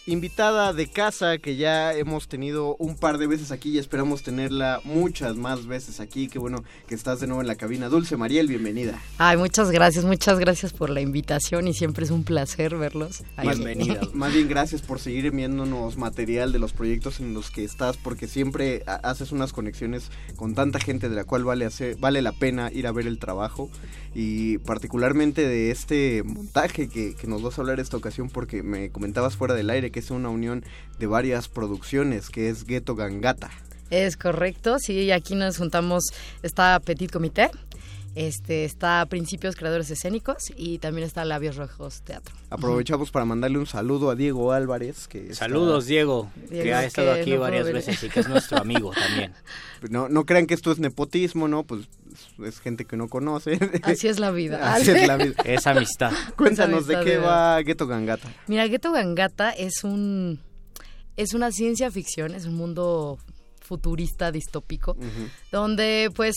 Invitada 0.08 0.72
de 0.72 0.86
casa 0.86 1.36
que 1.36 1.56
ya 1.56 1.92
hemos 1.92 2.28
tenido 2.28 2.76
un 2.76 2.96
par 2.96 3.18
de 3.18 3.26
veces 3.26 3.52
aquí 3.52 3.70
y 3.70 3.78
esperamos 3.78 4.22
tenerla 4.22 4.80
muchas 4.84 5.36
más 5.36 5.66
veces 5.66 6.00
aquí. 6.00 6.28
Qué 6.28 6.38
bueno 6.38 6.64
que 6.86 6.94
estás 6.94 7.20
de 7.20 7.26
nuevo 7.26 7.42
en 7.42 7.46
la 7.46 7.56
cabina. 7.56 7.90
Dulce 7.90 8.16
Mariel, 8.16 8.48
bienvenida. 8.48 8.98
Ay, 9.18 9.36
muchas 9.36 9.70
gracias, 9.70 10.06
muchas 10.06 10.38
gracias 10.38 10.72
por 10.72 10.88
la 10.88 11.02
invitación 11.02 11.68
y 11.68 11.74
siempre 11.74 12.06
es 12.06 12.10
un 12.10 12.24
placer 12.24 12.76
verlos. 12.76 13.22
Bienvenida. 13.40 14.00
Más 14.14 14.32
bien 14.32 14.48
gracias 14.48 14.80
por 14.80 14.98
seguir 14.98 15.26
enviándonos 15.26 15.98
material 15.98 16.52
de 16.52 16.58
los 16.58 16.72
proyectos 16.72 17.20
en 17.20 17.34
los 17.34 17.50
que 17.50 17.64
estás 17.64 17.98
porque 17.98 18.28
siempre 18.28 18.84
haces 18.86 19.30
unas 19.30 19.52
conexiones 19.52 20.10
con 20.36 20.54
tanta 20.54 20.80
gente 20.80 21.10
de 21.10 21.16
la 21.16 21.24
cual 21.24 21.44
vale, 21.44 21.66
hacer, 21.66 21.96
vale 21.96 22.22
la 22.22 22.32
pena 22.32 22.70
ir 22.72 22.86
a 22.86 22.92
ver 22.92 23.06
el 23.06 23.18
trabajo 23.18 23.70
y 24.20 24.58
particularmente 24.58 25.46
de 25.46 25.70
este 25.70 26.24
montaje 26.24 26.88
que, 26.88 27.14
que 27.14 27.26
nos 27.28 27.40
vas 27.40 27.56
a 27.56 27.60
hablar 27.60 27.78
esta 27.78 27.96
ocasión 27.96 28.28
porque 28.28 28.64
me 28.64 28.90
comentabas 28.90 29.36
fuera 29.36 29.54
del 29.54 29.70
aire 29.70 29.92
que 29.92 30.00
es 30.00 30.10
una 30.10 30.28
unión 30.28 30.64
de 30.98 31.06
varias 31.06 31.46
producciones, 31.46 32.28
que 32.28 32.48
es 32.48 32.64
Ghetto 32.64 32.96
Gangata. 32.96 33.48
Es 33.90 34.16
correcto, 34.16 34.80
sí, 34.80 35.12
aquí 35.12 35.36
nos 35.36 35.58
juntamos, 35.58 36.02
está 36.42 36.80
Petit 36.80 37.12
Comité, 37.12 37.52
este, 38.16 38.64
está 38.64 39.06
Principios 39.06 39.54
Creadores 39.54 39.88
Escénicos 39.88 40.52
y 40.56 40.78
también 40.78 41.06
está 41.06 41.24
Labios 41.24 41.54
Rojos 41.54 42.02
Teatro. 42.02 42.34
Aprovechamos 42.50 43.12
para 43.12 43.24
mandarle 43.24 43.58
un 43.58 43.66
saludo 43.66 44.10
a 44.10 44.16
Diego 44.16 44.50
Álvarez. 44.50 45.06
que 45.06 45.32
Saludos, 45.32 45.86
Diego, 45.86 46.28
que 46.50 46.74
ha 46.74 46.84
estado 46.84 47.12
aquí 47.12 47.36
varias 47.36 47.72
veces 47.72 48.02
y 48.02 48.08
que 48.08 48.18
es 48.18 48.28
nuestro 48.28 48.58
amigo 48.58 48.90
también. 48.92 49.32
No, 49.90 50.08
no 50.08 50.26
crean 50.26 50.48
que 50.48 50.54
esto 50.54 50.72
es 50.72 50.80
nepotismo, 50.80 51.46
¿no? 51.46 51.62
Pues 51.62 51.88
es 52.44 52.60
gente 52.60 52.84
que 52.84 52.96
no 52.96 53.08
conoce. 53.08 53.58
Así 53.82 54.08
es 54.08 54.18
la 54.18 54.30
vida. 54.30 54.74
Así 54.74 54.90
es 54.90 55.06
la 55.06 55.16
vida. 55.16 55.34
Es 55.44 55.66
amistad. 55.66 56.12
Cuéntanos 56.36 56.86
de 56.86 57.00
qué 57.00 57.18
va 57.18 57.60
Ghetto 57.62 57.86
Gangata. 57.86 58.28
Mira, 58.46 58.66
Ghetto 58.66 58.92
Gangata 58.92 59.50
es 59.50 59.84
un 59.84 60.40
es 61.16 61.34
una 61.34 61.50
ciencia 61.50 61.90
ficción, 61.90 62.34
es 62.34 62.46
un 62.46 62.54
mundo 62.54 63.18
futurista 63.60 64.32
distópico, 64.32 64.96
donde 65.52 66.10
pues 66.14 66.34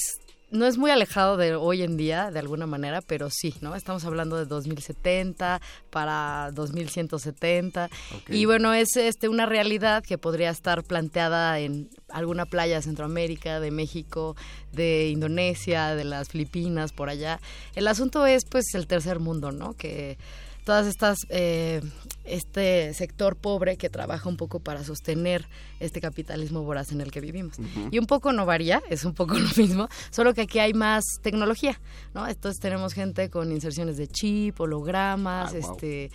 no 0.52 0.66
es 0.66 0.78
muy 0.78 0.92
alejado 0.92 1.38
de 1.38 1.56
hoy 1.56 1.82
en 1.82 1.98
día, 1.98 2.30
de 2.30 2.40
alguna 2.40 2.68
manera, 2.68 3.02
pero 3.02 3.30
sí, 3.30 3.56
¿no? 3.62 3.76
Estamos 3.76 4.04
hablando 4.06 4.36
de 4.36 4.46
2070 4.46 5.62
para 5.90 6.52
2170. 6.54 7.90
Y 8.30 8.46
bueno, 8.46 8.74
es 8.74 8.98
este 8.98 9.30
una 9.30 9.46
realidad 9.46 10.04
que 10.04 10.18
podría 10.18 10.50
estar 10.50 10.84
planteada 10.84 11.60
en 11.60 11.90
alguna 12.10 12.46
playa 12.46 12.76
de 12.76 12.82
Centroamérica, 12.82 13.60
de 13.60 13.72
México, 13.72 14.36
de 14.74 15.10
Indonesia, 15.10 15.96
de 15.96 16.04
las 16.04 16.30
Filipinas, 16.30 16.92
por 16.92 17.10
allá. 17.10 17.40
El 17.76 17.88
asunto 17.88 18.26
es, 18.26 18.44
pues, 18.46 18.66
el 18.74 18.88
tercer 18.88 19.20
mundo, 19.20 19.52
¿no? 19.52 19.74
Que 19.74 20.18
todas 20.64 20.88
estas 20.88 21.18
eh, 21.30 21.82
este 22.24 22.94
sector 22.94 23.36
pobre 23.36 23.78
que 23.78 23.90
trabaja 23.90 24.30
un 24.30 24.38
poco 24.38 24.60
para 24.60 24.84
sostener 24.84 25.48
este 25.80 26.02
capitalismo 26.02 26.64
voraz 26.64 26.92
en 26.92 27.02
el 27.02 27.12
que 27.12 27.22
vivimos. 27.22 27.58
Y 27.92 28.00
un 28.00 28.06
poco 28.06 28.32
no 28.32 28.46
varía, 28.46 28.82
es 28.90 29.06
un 29.06 29.14
poco 29.14 29.34
lo 29.40 29.50
mismo, 29.58 29.90
solo 30.12 30.34
que 30.34 30.42
aquí 30.42 30.60
hay 30.60 30.74
más 30.74 31.04
tecnología, 31.22 31.80
¿no? 32.14 32.28
Entonces 32.28 32.60
tenemos 32.62 32.94
gente 32.94 33.30
con 33.30 33.52
inserciones 33.52 33.98
de 33.98 34.08
chip, 34.08 34.60
hologramas, 34.60 35.54
ah, 35.54 35.58
este 35.58 36.12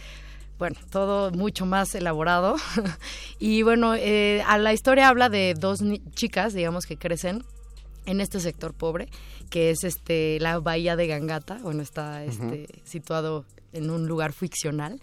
bueno, 0.59 0.77
todo 0.91 1.31
mucho 1.33 1.67
más 1.67 1.95
elaborado. 1.95 2.57
y 3.39 3.63
bueno, 3.63 3.95
eh, 3.95 4.43
a 4.47 4.57
la 4.59 4.73
historia 4.73 5.09
habla 5.09 5.29
de 5.29 5.55
dos 5.55 5.81
chicas, 6.15 6.55
digamos, 6.55 6.87
que 6.87 6.97
crecen 6.97 7.45
en 8.07 8.21
este 8.21 8.41
sector 8.41 8.73
pobre, 8.73 9.09
que 9.51 9.71
es 9.71 9.85
este 9.85 10.39
la 10.41 10.59
bahía 10.61 10.97
de 10.97 11.09
Gangata, 11.09 11.59
bueno, 11.63 11.83
está 11.83 12.25
este, 12.25 12.69
situado 12.85 13.45
en 13.73 13.91
un 13.91 14.07
lugar 14.07 14.33
ficcional. 14.33 15.01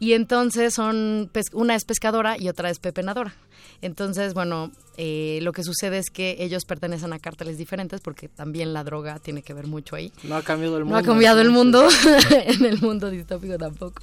Y 0.00 0.12
entonces 0.12 0.74
son, 0.74 1.30
una 1.52 1.74
es 1.74 1.84
pescadora 1.84 2.36
y 2.38 2.48
otra 2.48 2.70
es 2.70 2.78
pepenadora. 2.78 3.34
Entonces, 3.80 4.34
bueno, 4.34 4.70
eh, 4.96 5.38
lo 5.42 5.52
que 5.52 5.62
sucede 5.62 5.98
es 5.98 6.10
que 6.10 6.36
ellos 6.40 6.64
pertenecen 6.64 7.12
a 7.12 7.18
cárteles 7.18 7.58
diferentes 7.58 8.00
porque 8.00 8.28
también 8.28 8.72
la 8.72 8.84
droga 8.84 9.18
tiene 9.18 9.42
que 9.42 9.54
ver 9.54 9.66
mucho 9.66 9.96
ahí. 9.96 10.12
No 10.24 10.36
ha 10.36 10.42
cambiado 10.42 10.78
el 10.78 10.84
mundo. 10.84 10.94
No 10.94 10.98
ha 10.98 11.02
cambiado 11.02 11.40
el 11.40 11.50
mundo, 11.50 11.88
en 12.30 12.64
el 12.64 12.80
mundo 12.80 13.10
distópico 13.10 13.58
tampoco. 13.58 14.02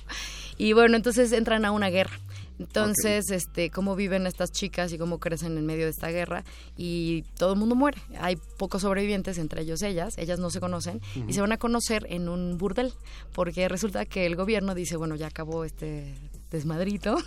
Y 0.58 0.74
bueno, 0.74 0.96
entonces 0.96 1.32
entran 1.32 1.65
a 1.65 1.72
una 1.72 1.89
guerra. 1.89 2.20
Entonces, 2.58 3.30
este, 3.32 3.70
cómo 3.70 3.96
viven 3.96 4.28
estas 4.28 4.52
chicas 4.52 4.94
y 4.94 4.98
cómo 4.98 5.20
crecen 5.20 5.58
en 5.58 5.65
medio 5.65 5.86
de 5.86 5.91
esta 5.91 6.10
guerra. 6.10 6.44
Y 6.78 7.24
todo 7.38 7.54
el 7.54 7.60
mundo 7.60 7.76
muere. 7.76 7.98
Hay 8.20 8.38
pocos 8.58 8.84
sobrevivientes, 8.84 9.38
entre 9.38 9.62
ellos 9.62 9.82
ellas, 9.82 10.13
ellas 10.18 10.39
no 10.39 10.50
se 10.50 10.60
conocen. 10.60 11.02
Y 11.28 11.34
se 11.34 11.41
van 11.41 11.52
a 11.52 11.58
conocer 11.58 12.08
en 12.10 12.30
un 12.30 12.58
burdel, 12.58 12.94
porque 13.34 13.68
resulta 13.68 14.06
que 14.06 14.26
el 14.26 14.36
gobierno 14.36 14.74
dice, 14.74 14.96
bueno, 14.96 15.15
ya 15.15 15.28
acabó 15.28 15.65
este 15.65 16.15
desmadrito 16.56 17.18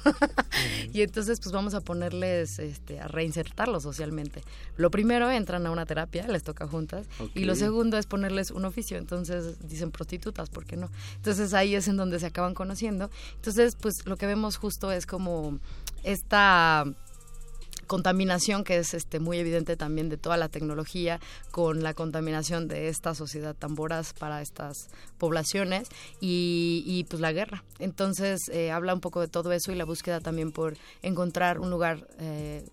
y 0.92 1.02
entonces 1.02 1.38
pues 1.40 1.52
vamos 1.52 1.74
a 1.74 1.80
ponerles 1.80 2.58
este, 2.58 3.00
a 3.00 3.08
reinsertarlos 3.08 3.82
socialmente. 3.82 4.42
Lo 4.76 4.90
primero 4.90 5.30
entran 5.30 5.66
a 5.66 5.70
una 5.70 5.86
terapia, 5.86 6.26
les 6.26 6.42
toca 6.42 6.66
juntas 6.66 7.06
y 7.34 7.44
lo 7.44 7.54
segundo 7.54 7.98
es 7.98 8.06
ponerles 8.06 8.50
un 8.50 8.64
oficio, 8.64 8.98
entonces 8.98 9.68
dicen 9.68 9.90
prostitutas, 9.90 10.50
¿por 10.50 10.64
qué 10.64 10.76
no? 10.76 10.90
Entonces 11.16 11.54
ahí 11.54 11.74
es 11.74 11.88
en 11.88 11.96
donde 11.96 12.18
se 12.18 12.26
acaban 12.26 12.54
conociendo. 12.54 13.10
Entonces 13.36 13.76
pues 13.80 14.06
lo 14.06 14.16
que 14.16 14.26
vemos 14.26 14.56
justo 14.56 14.90
es 14.90 15.06
como 15.06 15.58
esta 16.02 16.84
contaminación 17.88 18.62
que 18.62 18.76
es 18.76 18.94
este 18.94 19.18
muy 19.18 19.38
evidente 19.38 19.76
también 19.76 20.08
de 20.08 20.16
toda 20.16 20.36
la 20.36 20.48
tecnología 20.48 21.18
con 21.50 21.82
la 21.82 21.94
contaminación 21.94 22.68
de 22.68 22.86
esta 22.86 23.16
sociedad 23.16 23.56
tan 23.56 23.74
para 24.18 24.42
estas 24.42 24.88
poblaciones 25.18 25.88
y, 26.20 26.84
y 26.86 27.04
pues 27.04 27.20
la 27.20 27.32
guerra. 27.32 27.64
Entonces 27.80 28.40
eh, 28.52 28.70
habla 28.70 28.94
un 28.94 29.00
poco 29.00 29.20
de 29.20 29.28
todo 29.28 29.50
eso 29.52 29.72
y 29.72 29.74
la 29.74 29.84
búsqueda 29.84 30.20
también 30.20 30.52
por 30.52 30.76
encontrar 31.02 31.58
un 31.58 31.70
lugar 31.70 32.06
eh, 32.20 32.64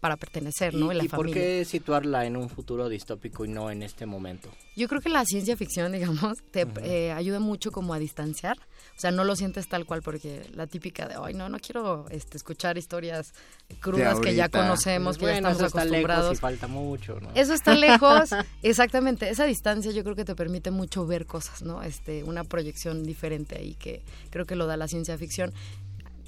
para 0.00 0.16
pertenecer, 0.16 0.74
¿no? 0.74 0.92
En 0.92 0.98
la 0.98 1.04
¿y 1.04 1.08
familia. 1.08 1.34
por 1.34 1.42
qué 1.42 1.64
situarla 1.64 2.26
en 2.26 2.36
un 2.36 2.48
futuro 2.48 2.88
distópico 2.88 3.44
y 3.44 3.48
no 3.48 3.70
en 3.70 3.82
este 3.82 4.06
momento? 4.06 4.50
Yo 4.76 4.88
creo 4.88 5.00
que 5.00 5.08
la 5.08 5.24
ciencia 5.24 5.56
ficción, 5.56 5.92
digamos, 5.92 6.38
te 6.50 6.66
eh, 6.82 7.12
ayuda 7.12 7.40
mucho 7.40 7.72
como 7.72 7.94
a 7.94 7.98
distanciar. 7.98 8.58
O 8.96 8.98
sea, 8.98 9.10
no 9.10 9.24
lo 9.24 9.36
sientes 9.36 9.68
tal 9.68 9.84
cual 9.84 10.02
porque 10.02 10.48
la 10.54 10.66
típica 10.66 11.06
de, 11.06 11.16
ay, 11.22 11.34
no, 11.34 11.48
no 11.48 11.58
quiero 11.58 12.06
este, 12.10 12.36
escuchar 12.36 12.78
historias 12.78 13.32
crudas 13.80 14.20
que 14.20 14.34
ya 14.34 14.48
conocemos, 14.48 15.18
que 15.18 15.26
ya 15.26 15.36
estamos 15.36 15.56
eso 15.56 15.66
acostumbrados. 15.66 16.00
Está 16.02 16.16
lejos 16.16 16.38
y 16.38 16.40
falta 16.40 16.66
mucho, 16.66 17.20
¿no? 17.20 17.30
Eso 17.34 17.54
está 17.54 17.74
lejos, 17.74 18.30
exactamente. 18.62 19.28
Esa 19.28 19.44
distancia 19.44 19.92
yo 19.92 20.02
creo 20.02 20.16
que 20.16 20.24
te 20.24 20.34
permite 20.34 20.70
mucho 20.70 21.06
ver 21.06 21.26
cosas, 21.26 21.62
¿no? 21.62 21.82
Este, 21.82 22.22
una 22.24 22.44
proyección 22.44 23.02
diferente 23.02 23.56
ahí 23.56 23.74
que 23.74 24.02
creo 24.30 24.46
que 24.46 24.56
lo 24.56 24.66
da 24.66 24.76
la 24.76 24.88
ciencia 24.88 25.16
ficción 25.18 25.52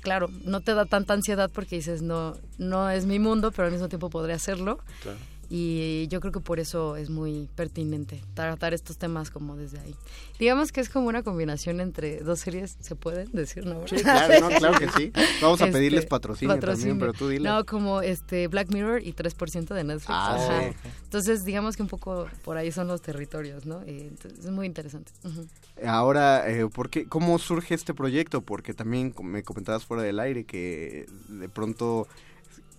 claro, 0.01 0.29
no 0.45 0.61
te 0.61 0.75
da 0.75 0.85
tanta 0.85 1.15
ansiedad 1.15 1.51
porque 1.53 1.77
dices, 1.77 2.03
no, 2.03 2.37
no 2.59 2.91
es 2.91 3.07
mi 3.07 3.19
mundo, 3.19 3.51
pero 3.53 3.67
al 3.67 3.73
mismo 3.73 3.89
tiempo 3.89 4.11
podría 4.11 4.37
hacerlo. 4.37 4.79
Y 5.51 6.07
yo 6.09 6.21
creo 6.21 6.33
que 6.33 6.41
por 6.41 6.61
eso 6.61 6.97
es 6.97 7.09
muy 7.11 7.49
pertinente 7.55 8.23
tratar 8.35 8.75
estos 8.75 8.99
temas 8.99 9.31
como 9.31 9.57
desde 9.57 9.79
ahí. 9.81 9.95
Digamos 10.39 10.73
que 10.73 10.81
es 10.81 10.89
como 10.91 11.09
una 11.09 11.23
combinación 11.23 11.81
entre 11.81 12.21
dos 12.21 12.41
series, 12.41 12.77
¿se 12.81 12.95
pueden 12.97 13.31
decir? 13.33 13.65
¿no? 13.67 13.87
Sí, 13.89 13.97
claro, 13.97 14.41
no, 14.41 14.49
claro 14.57 14.79
que 14.79 14.89
sí. 14.91 15.11
Vamos 15.41 15.61
a 15.61 15.67
Este, 15.67 15.79
pedirles 15.79 16.07
patrocinio, 16.07 16.55
patrocinio. 16.55 16.93
también, 16.93 16.99
pero 16.99 17.13
tú 17.13 17.29
dile. 17.29 17.49
No, 17.49 17.65
como 17.65 18.03
este 18.03 18.47
Black 18.49 18.69
Mirror 18.73 19.03
y 19.03 19.13
3% 19.15 19.75
de 19.75 19.85
Netflix. 19.85 20.11
Ah, 20.11 20.35
Ajá. 20.35 20.71
sí. 20.71 20.77
Entonces, 21.05 21.45
digamos 21.45 21.77
que 21.77 21.83
un 21.83 21.89
poco 21.89 22.27
por 22.45 22.57
ahí 22.59 22.71
son 22.71 22.87
los 22.89 23.01
territorios, 23.01 23.65
¿no? 23.67 23.81
Eh, 23.83 24.07
entonces, 24.09 24.45
es 24.45 24.51
muy 24.51 24.67
interesante. 24.67 25.11
Ahora, 25.85 26.49
eh, 26.51 26.67
¿por 26.69 26.91
qué- 26.91 27.07
¿cómo 27.07 27.39
surge 27.39 27.75
este 27.75 27.95
proyecto? 27.95 28.43
Porque 28.43 28.75
también 28.75 29.15
me 29.23 29.43
comentabas 29.43 29.85
fuera 29.85 30.03
del 30.03 30.19
aire 30.21 30.45
que 30.45 31.07
de 31.29 31.49
pronto 31.49 32.07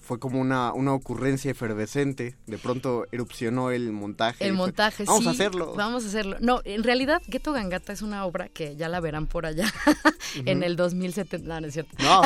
fue 0.10 0.17
como 0.17 0.41
una, 0.41 0.74
una 0.74 0.91
ocurrencia 0.95 1.52
efervescente. 1.52 2.36
De 2.48 2.58
pronto 2.58 3.06
erupcionó 3.12 3.69
el 3.69 3.91
montaje. 3.91 4.43
El 4.43 4.56
fue, 4.56 4.58
montaje, 4.58 5.04
Vamos 5.04 5.22
sí. 5.22 5.28
a 5.28 5.32
hacerlo. 5.34 5.76
Vamos 5.76 6.04
a 6.04 6.08
hacerlo. 6.08 6.38
No, 6.39 6.62
en 6.65 6.84
realidad, 6.84 7.22
Ghetto 7.28 7.54
Gangata 7.54 7.93
es 7.93 8.02
una 8.02 8.26
obra 8.26 8.50
que 8.50 8.76
ya 8.76 8.89
la 8.89 9.02
verán 9.02 9.28
por 9.28 9.45
allá 9.45 9.72
en 10.45 10.58
Ujú. 10.58 10.65
el 10.65 10.76
2070. 10.78 11.48
No, 11.48 11.62
no 11.62 11.67
es 11.67 11.74
cierto. 11.74 11.95
No. 12.00 12.24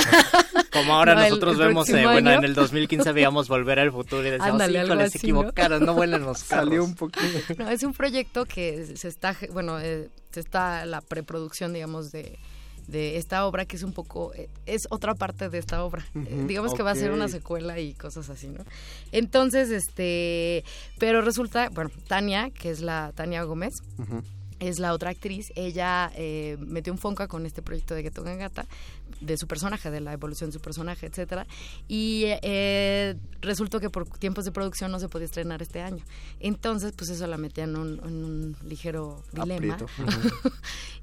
Como 0.72 0.94
ahora 0.94 1.14
No, 1.16 1.24
nosotros 1.24 1.60
el 1.60 1.68
vemos, 1.68 1.90
eh, 1.90 2.06
bueno, 2.06 2.32
en 2.32 2.46
el 2.46 2.54
2015 2.54 3.12
veíamos 3.12 3.50
Volver 3.50 3.80
al 3.80 3.92
Futuro 3.92 4.22
y 4.26 4.32
decíamos, 4.32 4.54
Ándale, 4.54 4.80
algo 4.80 4.94
híjole, 4.94 5.10
se 5.10 5.18
así, 5.18 5.28
¿no? 5.34 5.40
equivocaron, 5.42 5.86
no 5.86 5.94
vuelan 5.94 6.22
los 6.22 6.42
carros. 6.46 6.66
Salió 6.66 6.86
un 6.86 6.96
poquito. 6.96 7.54
No, 7.58 7.70
es 7.70 7.84
un 7.84 7.92
proyecto 7.92 8.46
que 8.46 8.96
se 8.96 9.10
está, 9.10 9.36
bueno, 9.52 9.82
eh, 9.82 10.10
se 10.32 10.40
está 10.40 10.86
la 10.86 11.02
preproducción, 11.02 11.74
digamos, 11.74 12.14
de, 12.14 12.40
de 12.88 13.18
esta 13.18 13.46
obra, 13.46 13.66
que 13.66 13.76
es 13.76 13.84
un 13.84 13.94
poco, 13.94 14.34
eh, 14.34 14.50
es 14.66 14.82
otra 14.90 15.16
parte 15.16 15.50
de 15.50 15.58
esta 15.58 15.84
obra. 15.84 16.06
Eh, 16.16 16.46
digamos 16.48 16.74
que 16.74 16.84
va 16.84 16.92
a 16.92 16.96
ser 16.96 17.12
una 17.12 17.28
secuela 17.28 17.80
y 17.80 17.94
cosas 17.94 18.30
así, 18.30 18.48
¿no? 18.48 18.64
Entonces, 19.12 19.70
este, 19.70 20.64
pero 21.00 21.22
resulta, 21.22 21.70
bueno, 21.70 21.92
Tania, 22.08 22.50
que 22.50 22.70
es 22.70 22.82
la 22.82 23.12
Tania 23.16 23.44
Gómez. 23.44 23.74
Es 24.64 24.80
la 24.80 24.94
otra 24.94 25.10
actriz. 25.10 25.52
Ella 25.56 26.12
eh, 26.16 26.58
metió 26.60 26.94
un 26.94 27.00
fonca 27.00 27.28
con 27.28 27.46
este 27.46 27.62
proyecto 27.62 27.96
de 27.96 28.04
Ghetto 28.04 28.24
Gangata, 28.24 28.66
de 29.20 29.38
su 29.38 29.48
personaje, 29.48 29.92
de 29.92 30.00
la 30.02 30.14
evolución 30.14 30.50
de 30.50 30.54
su 30.54 30.62
personaje, 30.62 31.06
etcétera. 31.06 31.46
Y 31.88 32.24
eh, 32.42 33.16
resultó 33.42 33.80
que 33.80 33.90
por 33.90 34.08
tiempos 34.18 34.46
de 34.46 34.52
producción 34.52 34.92
no 34.92 35.00
se 35.00 35.10
podía 35.10 35.26
estrenar 35.26 35.62
este 35.62 35.82
año. 35.82 36.04
Entonces, 36.40 36.94
pues 36.96 37.10
eso 37.10 37.28
la 37.28 37.38
metía 37.38 37.66
en 37.66 37.76
un, 37.76 38.00
en 38.04 38.24
un 38.24 38.58
ligero 38.64 39.24
dilema. 39.34 39.78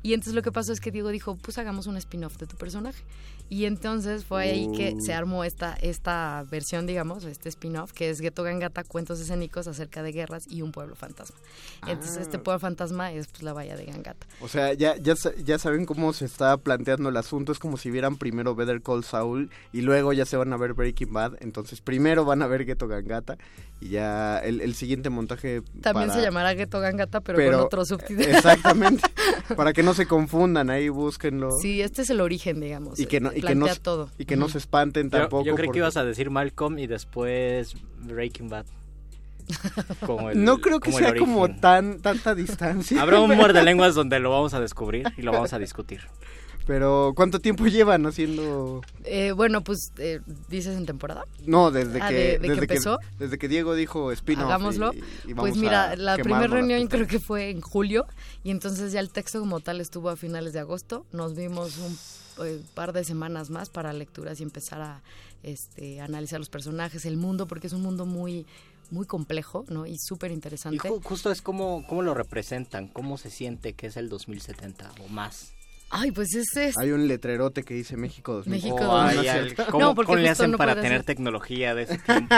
Y 0.02 0.14
entonces 0.14 0.34
lo 0.34 0.40
que 0.40 0.50
pasó 0.50 0.72
es 0.72 0.80
que 0.80 0.90
Diego 0.90 1.10
dijo, 1.10 1.36
pues 1.36 1.58
hagamos 1.58 1.86
un 1.86 1.98
spin-off 1.98 2.38
de 2.38 2.46
tu 2.46 2.56
personaje. 2.56 3.02
Y 3.50 3.64
entonces 3.66 4.24
fue 4.24 4.44
ahí 4.44 4.70
que 4.72 4.94
Uh. 4.94 5.00
se 5.00 5.12
armó 5.12 5.44
esta, 5.44 5.74
esta 5.74 6.46
versión, 6.50 6.86
digamos, 6.86 7.24
este 7.24 7.48
spin-off, 7.50 7.92
que 7.92 8.08
es 8.08 8.20
Ghetto 8.20 8.42
Gangata, 8.44 8.84
cuentos 8.84 9.20
escénicos 9.20 9.66
acerca 9.66 10.02
de 10.02 10.12
guerras 10.12 10.44
y 10.48 10.62
un 10.62 10.70
pueblo 10.72 10.94
fantasma. 10.94 11.36
Entonces 11.86 12.16
Ah. 12.16 12.22
este 12.22 12.38
pueblo 12.38 12.60
fantasma 12.60 13.12
es 13.12 13.26
pues 13.26 13.42
la 13.42 13.52
bahía 13.52 13.76
de 13.76 13.84
Gangata. 13.86 14.26
O 14.40 14.46
sea, 14.48 14.72
ya, 14.72 14.96
ya, 14.96 15.14
ya 15.44 15.58
saben 15.58 15.84
cómo 15.84 16.12
se 16.12 16.24
está 16.26 16.56
planteando 16.56 17.08
el 17.08 17.16
asunto. 17.16 17.50
Es 17.52 17.58
como 17.58 17.76
si 17.76 17.90
vieran 17.90 18.16
primero 18.16 18.54
Better 18.54 18.80
Call 18.82 19.02
Saul 19.04 19.50
y 19.72 19.80
luego 19.82 20.12
ya 20.12 20.24
se 20.24 20.36
van 20.36 20.52
a 20.52 20.56
ver 20.56 20.72
Breaking 20.74 21.12
Bad. 21.12 21.32
Entonces, 21.40 21.80
primero 21.80 22.24
van 22.24 22.42
a 22.42 22.46
ver 22.46 22.64
Ghetto 22.64 22.86
Gangata 22.86 23.36
y 23.80 23.88
ya 23.90 24.38
el, 24.38 24.60
el 24.60 24.74
siguiente 24.74 25.08
montaje. 25.10 25.62
También 25.80 26.08
para- 26.08 26.20
se 26.20 26.22
llamará 26.26 26.52
Ghetto 26.54 26.80
Gangata, 26.80 27.20
pero, 27.20 27.38
Pero- 27.38 27.56
con 27.58 27.66
otro 27.66 27.84
subtítulo. 27.84 28.20
Exactamente. 28.28 29.02
para 29.56 29.72
que 29.72 29.82
no 29.82 29.94
se 29.94 30.06
confundan, 30.06 30.68
ahí 30.70 30.88
búsquenlo. 30.90 31.50
Sí, 31.60 31.80
este 31.80 32.02
es 32.02 32.10
el 32.10 32.20
origen, 32.20 32.60
digamos. 32.60 32.98
Y 33.00 33.06
que 33.06 33.20
no, 33.20 33.30
y 33.32 33.36
que 33.36 33.40
plantea 33.40 33.74
no, 33.74 33.80
todo. 33.80 34.10
y 34.18 34.24
que 34.26 34.36
no 34.36 34.48
se 34.48 34.58
espanten 34.58 35.10
Yo, 35.10 35.18
tampoco. 35.18 35.44
yo 35.44 35.54
creí 35.54 35.66
porque- 35.68 35.76
que 35.78 35.82
ibas 35.82 35.96
a 35.96 36.04
decir 36.04 36.30
Malcolm 36.30 36.78
y 36.78 36.86
después 36.86 37.74
Breaking 38.00 38.48
Bad. 38.50 38.66
Como 40.06 40.30
el- 40.30 40.44
No 40.44 40.58
creo 40.58 40.78
que 40.78 40.90
como 40.92 40.98
sea 40.98 41.16
como 41.16 41.48
tan 41.56 42.00
tanta 42.00 42.34
distancia. 42.34 43.00
Habrá 43.02 43.20
un 43.20 43.34
muerde 43.34 43.62
lenguas 43.64 43.94
donde 43.94 44.20
lo 44.20 44.30
vamos 44.30 44.54
a 44.54 44.60
descubrir 44.60 45.06
y 45.16 45.22
lo 45.22 45.32
vamos 45.32 45.52
a 45.52 45.58
discutir. 45.58 46.02
Pero 46.66 47.12
¿cuánto 47.16 47.40
tiempo 47.40 47.66
llevan 47.66 48.06
haciendo? 48.06 48.80
Eh, 49.04 49.32
bueno, 49.32 49.62
pues, 49.62 49.92
eh, 49.98 50.20
¿dices 50.48 50.76
en 50.76 50.86
temporada? 50.86 51.24
No, 51.46 51.70
desde 51.70 52.00
Ah, 52.00 52.08
que 52.08 52.14
de- 52.14 52.22
de 52.22 52.38
que 52.40 52.48
desde 52.48 52.60
empezó. 52.62 52.98
desde 53.18 53.38
que 53.38 53.48
Diego 53.48 53.74
dijo 53.74 54.12
spin-off. 54.12 54.44
Hagámoslo. 54.46 54.92
y- 54.92 55.30
y 55.30 55.34
pues 55.34 55.56
mira, 55.56 55.90
a 55.90 55.96
la 55.96 56.16
primera 56.16 56.46
reunión 56.46 56.86
creo 56.86 57.06
que 57.06 57.18
fue 57.18 57.50
en 57.50 57.60
julio 57.60 58.06
y 58.44 58.50
entonces 58.50 58.92
ya 58.92 59.00
el 59.00 59.10
texto 59.10 59.40
como 59.40 59.60
tal 59.60 59.80
estuvo 59.80 60.10
a 60.10 60.16
finales 60.16 60.52
de 60.52 60.60
agosto. 60.60 61.06
Nos 61.12 61.34
vimos 61.34 61.76
un 61.78 62.46
eh, 62.46 62.60
par 62.74 62.92
de 62.92 63.04
semanas 63.04 63.50
más 63.50 63.68
para 63.68 63.92
lecturas 63.92 64.40
y 64.40 64.44
empezar 64.44 64.80
a 64.80 65.02
este, 65.42 66.00
analizar 66.00 66.38
los 66.38 66.48
personajes, 66.50 67.04
el 67.06 67.16
mundo, 67.16 67.46
porque 67.46 67.66
es 67.66 67.72
un 67.72 67.82
mundo 67.82 68.06
muy 68.06 68.46
muy 68.90 69.06
complejo, 69.06 69.64
¿no? 69.68 69.86
Y 69.86 69.98
súper 69.98 70.32
Y 70.32 70.34
interesante. 70.34 70.88
ju- 70.88 71.00
justo 71.02 71.30
es 71.30 71.42
como 71.42 71.86
cómo 71.86 72.02
lo 72.02 72.12
representan, 72.12 72.88
cómo 72.88 73.18
se 73.18 73.30
siente 73.30 73.72
que 73.74 73.86
es 73.86 73.96
el 73.96 74.08
2070 74.08 74.90
o 75.04 75.08
más. 75.08 75.52
Ay, 75.92 76.12
pues 76.12 76.32
ese 76.34 76.68
es... 76.68 76.78
Hay 76.78 76.92
un 76.92 77.08
letrerote 77.08 77.64
que 77.64 77.74
dice 77.74 77.96
México 77.96 78.32
2000. 78.34 78.52
México 78.62 78.76
O 78.76 78.96
hay 78.96 79.16
2000. 79.16 79.30
al- 79.30 79.54
No, 79.58 79.66
¿Cómo, 79.70 79.94
porque 79.96 80.06
cómo 80.12 80.18
le 80.22 80.28
hacen 80.28 80.52
no 80.52 80.56
para 80.58 80.76
tener 80.76 80.98
ser. 80.98 81.02
tecnología 81.04 81.74
de 81.74 81.82
ese 81.82 81.98
tiempo? 82.06 82.34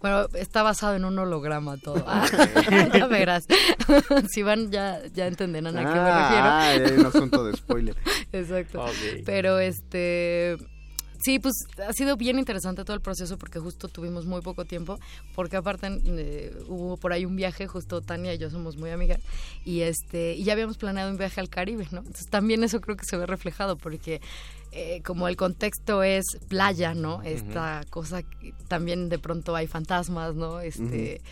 Bueno, 0.00 0.26
está 0.34 0.62
basado 0.64 0.96
en 0.96 1.04
un 1.04 1.16
holograma 1.18 1.76
todo. 1.78 2.04
Ah, 2.06 2.26
ya 2.92 3.06
verás. 3.06 3.46
si 4.28 4.42
van, 4.42 4.70
ya, 4.72 5.00
ya 5.14 5.26
entenderán 5.28 5.76
a 5.76 5.80
qué 5.80 5.86
me 5.86 5.92
refiero. 5.92 6.04
Ah, 6.44 6.68
hay 6.68 6.80
un 6.98 7.06
asunto 7.06 7.44
de 7.44 7.56
spoiler. 7.56 7.96
Exacto. 8.32 8.82
Ok. 8.82 9.22
Pero 9.24 9.58
este 9.60 10.56
sí, 11.26 11.40
pues 11.40 11.66
ha 11.84 11.92
sido 11.92 12.16
bien 12.16 12.38
interesante 12.38 12.84
todo 12.84 12.94
el 12.94 13.02
proceso 13.02 13.36
porque 13.36 13.58
justo 13.58 13.88
tuvimos 13.88 14.26
muy 14.26 14.42
poco 14.42 14.64
tiempo, 14.64 15.00
porque 15.34 15.56
aparte 15.56 15.88
eh, 16.04 16.56
hubo 16.68 16.96
por 16.96 17.12
ahí 17.12 17.24
un 17.24 17.34
viaje, 17.34 17.66
justo 17.66 18.00
Tania 18.00 18.32
y 18.32 18.38
yo 18.38 18.48
somos 18.48 18.76
muy 18.76 18.90
amigas 18.90 19.18
y 19.64 19.80
este 19.80 20.34
y 20.34 20.44
ya 20.44 20.52
habíamos 20.52 20.78
planeado 20.78 21.10
un 21.10 21.18
viaje 21.18 21.40
al 21.40 21.48
Caribe, 21.48 21.88
¿no? 21.90 21.98
Entonces 21.98 22.26
también 22.30 22.62
eso 22.62 22.80
creo 22.80 22.96
que 22.96 23.04
se 23.04 23.16
ve 23.16 23.26
reflejado 23.26 23.76
porque 23.76 24.20
eh, 24.70 25.02
como 25.02 25.26
el 25.26 25.36
contexto 25.36 26.04
es 26.04 26.24
playa, 26.46 26.94
¿no? 26.94 27.22
Esta 27.24 27.82
cosa 27.90 28.22
que 28.22 28.54
también 28.68 29.08
de 29.08 29.18
pronto 29.18 29.56
hay 29.56 29.66
fantasmas, 29.66 30.36
¿no? 30.36 30.60
Este 30.60 31.22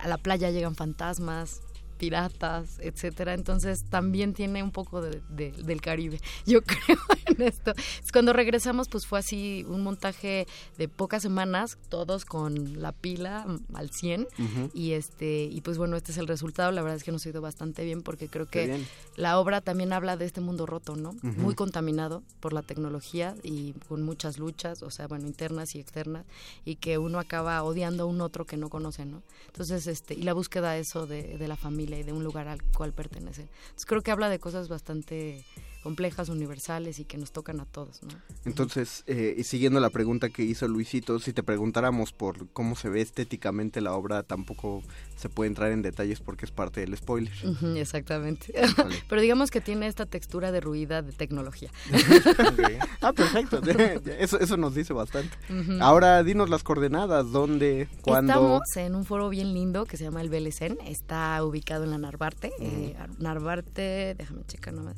a 0.00 0.06
la 0.06 0.18
playa 0.18 0.50
llegan 0.50 0.76
fantasmas 0.76 1.60
piratas, 2.00 2.78
etcétera. 2.80 3.34
Entonces 3.34 3.84
también 3.84 4.32
tiene 4.32 4.62
un 4.62 4.72
poco 4.72 5.02
de, 5.02 5.20
de- 5.28 5.52
del 5.52 5.80
Caribe. 5.82 6.18
Yo 6.46 6.62
creo 6.62 6.96
en 7.26 7.42
esto. 7.42 7.72
Es 8.02 8.10
Cuando 8.10 8.32
regresamos, 8.32 8.88
pues 8.88 9.06
fue 9.06 9.18
así 9.18 9.64
un 9.68 9.82
montaje 9.82 10.46
de 10.78 10.88
pocas 10.88 11.22
semanas, 11.22 11.76
todos 11.90 12.24
con 12.24 12.80
la 12.80 12.92
pila 12.92 13.44
mm, 13.46 13.76
al 13.76 13.90
100 13.90 14.22
Ujú. 14.22 14.70
y 14.74 14.92
este 14.92 15.44
y 15.44 15.60
pues 15.60 15.76
bueno, 15.78 15.96
este 15.96 16.12
es 16.12 16.18
el 16.18 16.26
resultado. 16.26 16.72
La 16.72 16.80
verdad 16.82 16.96
es 16.96 17.04
que 17.04 17.12
nos 17.12 17.24
ha 17.26 17.28
ido 17.28 17.42
bastante 17.42 17.84
bien 17.84 18.02
porque 18.02 18.28
creo 18.28 18.46
que 18.46 18.82
la 19.16 19.38
obra 19.38 19.60
también 19.60 19.92
habla 19.92 20.16
de 20.16 20.24
este 20.24 20.40
mundo 20.40 20.64
roto, 20.66 20.96
¿no? 20.96 21.14
Muy 21.22 21.54
contaminado 21.54 22.22
por 22.40 22.54
la 22.54 22.62
tecnología 22.62 23.34
y 23.42 23.72
con 23.88 24.02
muchas 24.02 24.38
luchas, 24.38 24.82
o 24.82 24.90
sea, 24.90 25.06
bueno, 25.06 25.26
internas 25.26 25.74
y 25.74 25.80
externas, 25.80 26.24
y 26.64 26.76
que 26.76 26.96
uno 26.96 27.18
acaba 27.18 27.62
odiando 27.62 28.04
a 28.04 28.06
un 28.06 28.22
otro 28.22 28.46
que 28.46 28.56
no 28.56 28.70
conoce, 28.70 29.04
¿no? 29.04 29.22
Entonces, 29.48 29.86
este, 29.86 30.14
y 30.14 30.22
la 30.22 30.32
búsqueda 30.32 30.78
eso 30.78 31.06
de, 31.06 31.36
de 31.36 31.48
la 31.48 31.56
familia 31.56 31.89
y 31.98 32.02
de 32.02 32.12
un 32.12 32.24
lugar 32.24 32.48
al 32.48 32.62
cual 32.62 32.92
pertenece. 32.92 33.42
Entonces, 33.42 33.86
creo 33.86 34.02
que 34.02 34.10
habla 34.10 34.28
de 34.28 34.38
cosas 34.38 34.68
bastante 34.68 35.44
complejas, 35.82 36.28
universales 36.28 36.98
y 36.98 37.04
que 37.04 37.16
nos 37.16 37.32
tocan 37.32 37.60
a 37.60 37.64
todos, 37.64 38.02
¿no? 38.02 38.08
Entonces, 38.44 39.02
eh, 39.06 39.34
y 39.36 39.44
siguiendo 39.44 39.80
la 39.80 39.90
pregunta 39.90 40.28
que 40.28 40.42
hizo 40.42 40.68
Luisito, 40.68 41.18
si 41.18 41.32
te 41.32 41.42
preguntáramos 41.42 42.12
por 42.12 42.48
cómo 42.48 42.76
se 42.76 42.88
ve 42.88 43.00
estéticamente 43.00 43.80
la 43.80 43.94
obra, 43.94 44.22
tampoco 44.22 44.82
se 45.16 45.28
puede 45.28 45.48
entrar 45.48 45.72
en 45.72 45.82
detalles 45.82 46.20
porque 46.20 46.44
es 46.44 46.50
parte 46.50 46.80
del 46.80 46.96
spoiler. 46.96 47.32
Exactamente. 47.76 48.52
Pero 49.08 49.20
digamos 49.20 49.50
que 49.50 49.60
tiene 49.60 49.86
esta 49.86 50.06
textura 50.06 50.52
derruida 50.52 51.02
de 51.02 51.12
tecnología. 51.12 51.70
Ah, 53.00 53.12
perfecto. 53.12 53.60
Eso, 54.18 54.38
eso 54.38 54.56
nos 54.56 54.74
dice 54.74 54.92
bastante. 54.92 55.36
Ahora, 55.80 56.22
dinos 56.22 56.50
las 56.50 56.62
coordenadas, 56.62 57.30
dónde, 57.32 57.88
cuándo. 58.02 58.32
Estamos 58.32 58.76
en 58.76 58.94
un 58.94 59.04
foro 59.04 59.28
bien 59.28 59.54
lindo 59.54 59.86
que 59.86 59.96
se 59.96 60.04
llama 60.04 60.20
el 60.20 60.28
Belecén. 60.28 60.78
Está 60.84 61.42
ubicado 61.44 61.84
en 61.84 61.90
la 61.90 61.98
Narvarte. 61.98 62.52
Eh, 62.60 62.96
Narvarte, 63.18 64.14
déjame 64.18 64.44
checar 64.46 64.74
nomás. 64.74 64.96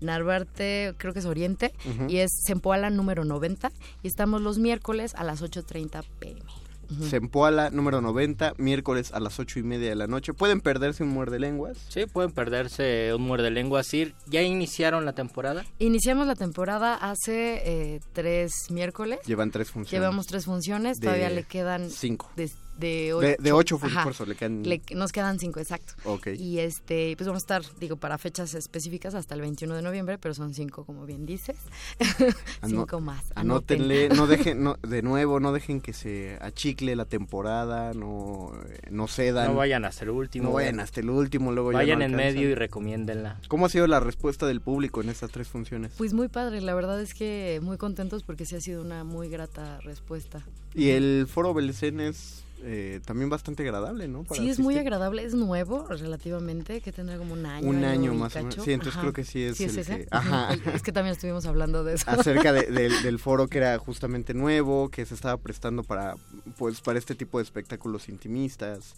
Narvarte, 0.00 0.94
creo 0.98 1.12
que 1.12 1.18
es 1.20 1.26
Oriente. 1.26 1.72
Y 2.08 2.18
es 2.18 2.30
Zempoala 2.46 2.90
número 2.90 3.24
90. 3.24 3.70
Y 4.02 4.08
estamos 4.08 4.40
los 4.40 4.58
miércoles 4.58 5.14
a 5.14 5.24
las 5.24 5.42
8.30 5.42 6.02
pm. 6.18 6.40
Ujú. 6.90 7.04
Zempoala 7.04 7.70
número 7.70 8.00
90, 8.02 8.54
miércoles 8.58 9.12
a 9.12 9.20
las 9.20 9.40
ocho 9.40 9.58
y 9.58 9.62
media 9.62 9.88
de 9.88 9.94
la 9.94 10.06
noche. 10.06 10.34
¿Pueden 10.34 10.60
perderse 10.60 11.02
un 11.02 11.08
muerde 11.10 11.38
lenguas? 11.38 11.78
Sí, 11.88 12.04
pueden 12.06 12.30
perderse 12.30 13.14
un 13.14 13.22
muerde 13.22 13.50
lenguas. 13.50 13.90
¿Ya 14.26 14.42
iniciaron 14.42 15.04
la 15.04 15.14
temporada? 15.14 15.64
Iniciamos 15.78 16.26
la 16.26 16.34
temporada 16.34 16.94
hace 16.94 17.62
eh, 17.94 18.00
tres 18.12 18.52
miércoles. 18.70 19.20
Llevan 19.26 19.50
tres 19.50 19.70
funciones. 19.70 19.92
Llevamos 19.92 20.26
tres 20.26 20.44
funciones. 20.44 20.98
De 20.98 21.06
Todavía 21.06 21.30
le 21.30 21.44
quedan 21.44 21.88
cinco. 21.90 22.30
de 22.36 22.50
de 22.78 23.12
ocho. 23.14 23.26
De, 23.26 23.36
de 23.40 23.52
ocho, 23.52 23.78
por 23.78 23.90
eso 24.12 24.26
le 24.26 24.34
quedan... 24.34 24.62
Le- 24.64 24.82
nos 24.94 25.12
quedan 25.12 25.38
cinco, 25.38 25.60
exacto. 25.60 25.94
Ok. 26.04 26.28
Y 26.38 26.58
este, 26.58 27.14
pues 27.16 27.26
vamos 27.26 27.42
a 27.42 27.44
estar, 27.44 27.62
digo, 27.78 27.96
para 27.96 28.18
fechas 28.18 28.54
específicas 28.54 29.14
hasta 29.14 29.34
el 29.34 29.40
21 29.42 29.74
de 29.76 29.82
noviembre, 29.82 30.18
pero 30.18 30.34
son 30.34 30.54
cinco, 30.54 30.84
como 30.84 31.06
bien 31.06 31.26
dices. 31.26 31.56
Ano- 32.60 32.80
cinco 32.82 33.00
más. 33.00 33.24
Anótenle, 33.34 34.06
anoten. 34.06 34.16
no 34.18 34.26
dejen, 34.26 34.62
no, 34.64 34.76
de 34.82 35.02
nuevo, 35.02 35.40
no 35.40 35.52
dejen 35.52 35.80
que 35.80 35.92
se 35.92 36.38
achicle 36.40 36.96
la 36.96 37.04
temporada, 37.04 37.92
no, 37.94 38.52
eh, 38.68 38.88
no 38.90 39.06
cedan. 39.08 39.48
No 39.48 39.54
vayan 39.56 39.84
hasta 39.84 40.04
el 40.04 40.10
último. 40.10 40.48
No 40.48 40.54
vayan 40.54 40.80
hasta 40.80 41.00
el 41.00 41.10
último, 41.10 41.52
luego 41.52 41.72
ya 41.72 41.78
Vayan 41.78 41.98
no 42.00 42.04
en 42.06 42.14
alcanzan. 42.14 42.34
medio 42.34 42.50
y 42.50 42.54
recomiéndenla. 42.54 43.40
¿Cómo 43.48 43.66
ha 43.66 43.68
sido 43.68 43.86
la 43.86 44.00
respuesta 44.00 44.46
del 44.46 44.60
público 44.60 45.00
en 45.02 45.08
estas 45.08 45.30
tres 45.30 45.48
funciones? 45.48 45.92
Pues 45.96 46.12
muy 46.14 46.28
padre, 46.28 46.60
la 46.60 46.74
verdad 46.74 47.00
es 47.00 47.14
que 47.14 47.60
muy 47.62 47.76
contentos 47.76 48.22
porque 48.22 48.44
sí 48.46 48.56
ha 48.56 48.60
sido 48.60 48.82
una 48.82 49.04
muy 49.04 49.28
grata 49.28 49.80
respuesta. 49.82 50.44
Y 50.74 50.90
el 50.90 51.26
foro 51.28 51.54
Belcén 51.54 52.00
es 52.00 52.43
eh, 52.64 53.00
también 53.04 53.30
bastante 53.30 53.62
agradable, 53.62 54.08
¿no? 54.08 54.24
Para 54.24 54.40
Sí, 54.40 54.48
es 54.48 54.58
muy 54.58 54.76
agradable, 54.78 55.22
es 55.22 55.34
nuevo 55.34 55.86
relativamente, 55.88 56.80
que 56.80 56.92
tendrá 56.92 57.18
como 57.18 57.34
un 57.34 57.44
año. 57.46 57.68
Un 57.68 57.84
año 57.84 58.14
más 58.14 58.34
o 58.36 58.38
menos. 58.38 58.54
Sí, 58.64 58.72
entonces 58.72 58.94
Ajá. 58.94 59.00
creo 59.02 59.12
que 59.12 59.24
sí 59.24 59.42
es 59.42 59.60
el 59.60 59.78
ese. 59.78 59.84
que- 59.98 60.08
ajá. 60.10 60.54
Es 60.74 60.82
que 60.82 60.92
también 60.92 61.12
estuvimos 61.14 61.44
hablando 61.46 61.84
de 61.84 61.94
eso. 61.94 62.10
acerca 62.10 62.52
de- 62.52 62.66
del- 62.66 62.92
del 63.02 63.18
foro 63.18 63.48
que 63.48 63.58
era 63.58 63.78
justamente 63.78 64.34
nuevo, 64.34 64.88
que 64.88 65.04
se 65.06 65.14
estaba 65.14 65.36
prestando 65.36 65.82
para 65.82 66.16
pues 66.58 66.80
para 66.80 66.98
este 66.98 67.14
tipo 67.14 67.38
de 67.38 67.44
espectáculos 67.44 68.08
intimistas. 68.08 68.94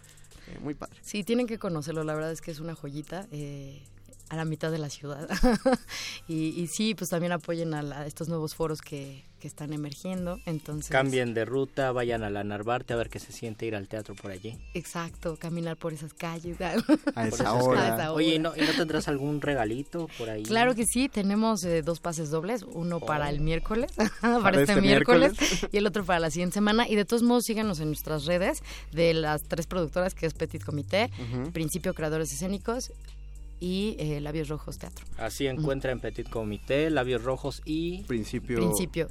Eh, 0.48 0.58
muy 0.62 0.74
padre. 0.74 0.96
Sí, 1.02 1.24
tienen 1.24 1.46
que 1.46 1.58
conocerlo, 1.58 2.04
la 2.04 2.14
verdad 2.14 2.30
es 2.32 2.40
que 2.40 2.50
es 2.52 2.60
una 2.60 2.74
joyita. 2.74 3.26
eh, 3.32 3.82
a 4.28 4.34
la 4.34 4.44
mitad 4.44 4.72
de 4.72 4.78
la 4.78 4.90
ciudad. 4.90 5.28
y, 6.28 6.48
y 6.60 6.66
sí, 6.66 6.96
pues 6.96 7.10
también 7.10 7.30
apoyen 7.30 7.74
a, 7.74 7.82
la- 7.82 8.00
a 8.00 8.06
estos 8.06 8.28
nuevos 8.28 8.56
foros 8.56 8.80
que, 8.82 9.24
que 9.40 9.48
están 9.48 9.72
emergiendo. 9.72 10.38
Entonces, 10.46 10.90
Cambien 10.90 11.34
de 11.34 11.44
ruta, 11.44 11.92
vayan 11.92 12.22
a 12.22 12.30
la 12.30 12.42
Narvarte 12.44 12.94
a 12.94 12.96
ver 12.96 13.08
qué 13.10 13.18
se 13.18 13.32
siente 13.32 13.66
ir 13.66 13.74
al 13.76 13.86
teatro 13.88 14.14
por 14.14 14.30
allí. 14.30 14.56
Exacto, 14.74 15.36
caminar 15.36 15.76
por 15.76 15.92
esas 15.92 16.14
calles. 16.14 16.60
A 16.60 16.72
Por 16.86 16.98
esa 17.16 17.26
esas 17.26 17.62
hora. 17.64 17.80
calles. 17.80 17.92
A 17.92 17.94
esa 18.02 18.12
Oye, 18.12 18.34
¿y 18.36 18.38
no, 18.38 18.56
y 18.56 18.60
no 18.60 18.72
tendrás 18.76 19.08
algún 19.08 19.40
regalito 19.40 20.08
por 20.18 20.30
ahí? 20.30 20.42
Claro 20.42 20.74
que 20.74 20.84
sí, 20.86 21.08
tenemos 21.08 21.62
eh, 21.64 21.82
dos 21.82 22.00
pases 22.00 22.30
dobles, 22.30 22.64
uno 22.72 23.00
para 23.00 23.26
Oh. 23.26 23.28
el 23.28 23.40
miércoles, 23.40 23.92
para, 24.20 24.60
este, 24.60 24.72
este 24.72 24.80
miércoles, 24.80 25.32
miércoles. 25.38 25.68
y 25.72 25.76
el 25.76 25.86
otro 25.86 26.04
para 26.04 26.20
la 26.20 26.30
siguiente 26.30 26.54
semana. 26.54 26.88
Y 26.88 26.94
de 26.96 27.04
todos 27.04 27.22
modos, 27.22 27.44
síganos 27.44 27.80
en 27.80 27.88
nuestras 27.88 28.24
redes 28.24 28.62
de 28.92 29.12
las 29.14 29.42
tres 29.42 29.66
productoras, 29.66 30.14
que 30.14 30.26
es 30.26 30.34
Petit 30.34 30.62
Comité. 30.64 31.10
Principio 31.52 31.92
Creadores 31.94 32.32
Escénicos 32.32 32.92
y 33.60 33.96
eh, 33.98 34.20
Labios 34.20 34.48
Rojos 34.48 34.78
Teatro. 34.78 35.04
Así 35.18 35.46
encuentra 35.46 35.92
en 35.92 36.00
Petit 36.00 36.28
Comité, 36.28 36.90
Labios 36.90 37.22
Rojos 37.24 37.62
y... 37.64 38.02
Principio. 38.04 38.58
Principio. 38.58 39.08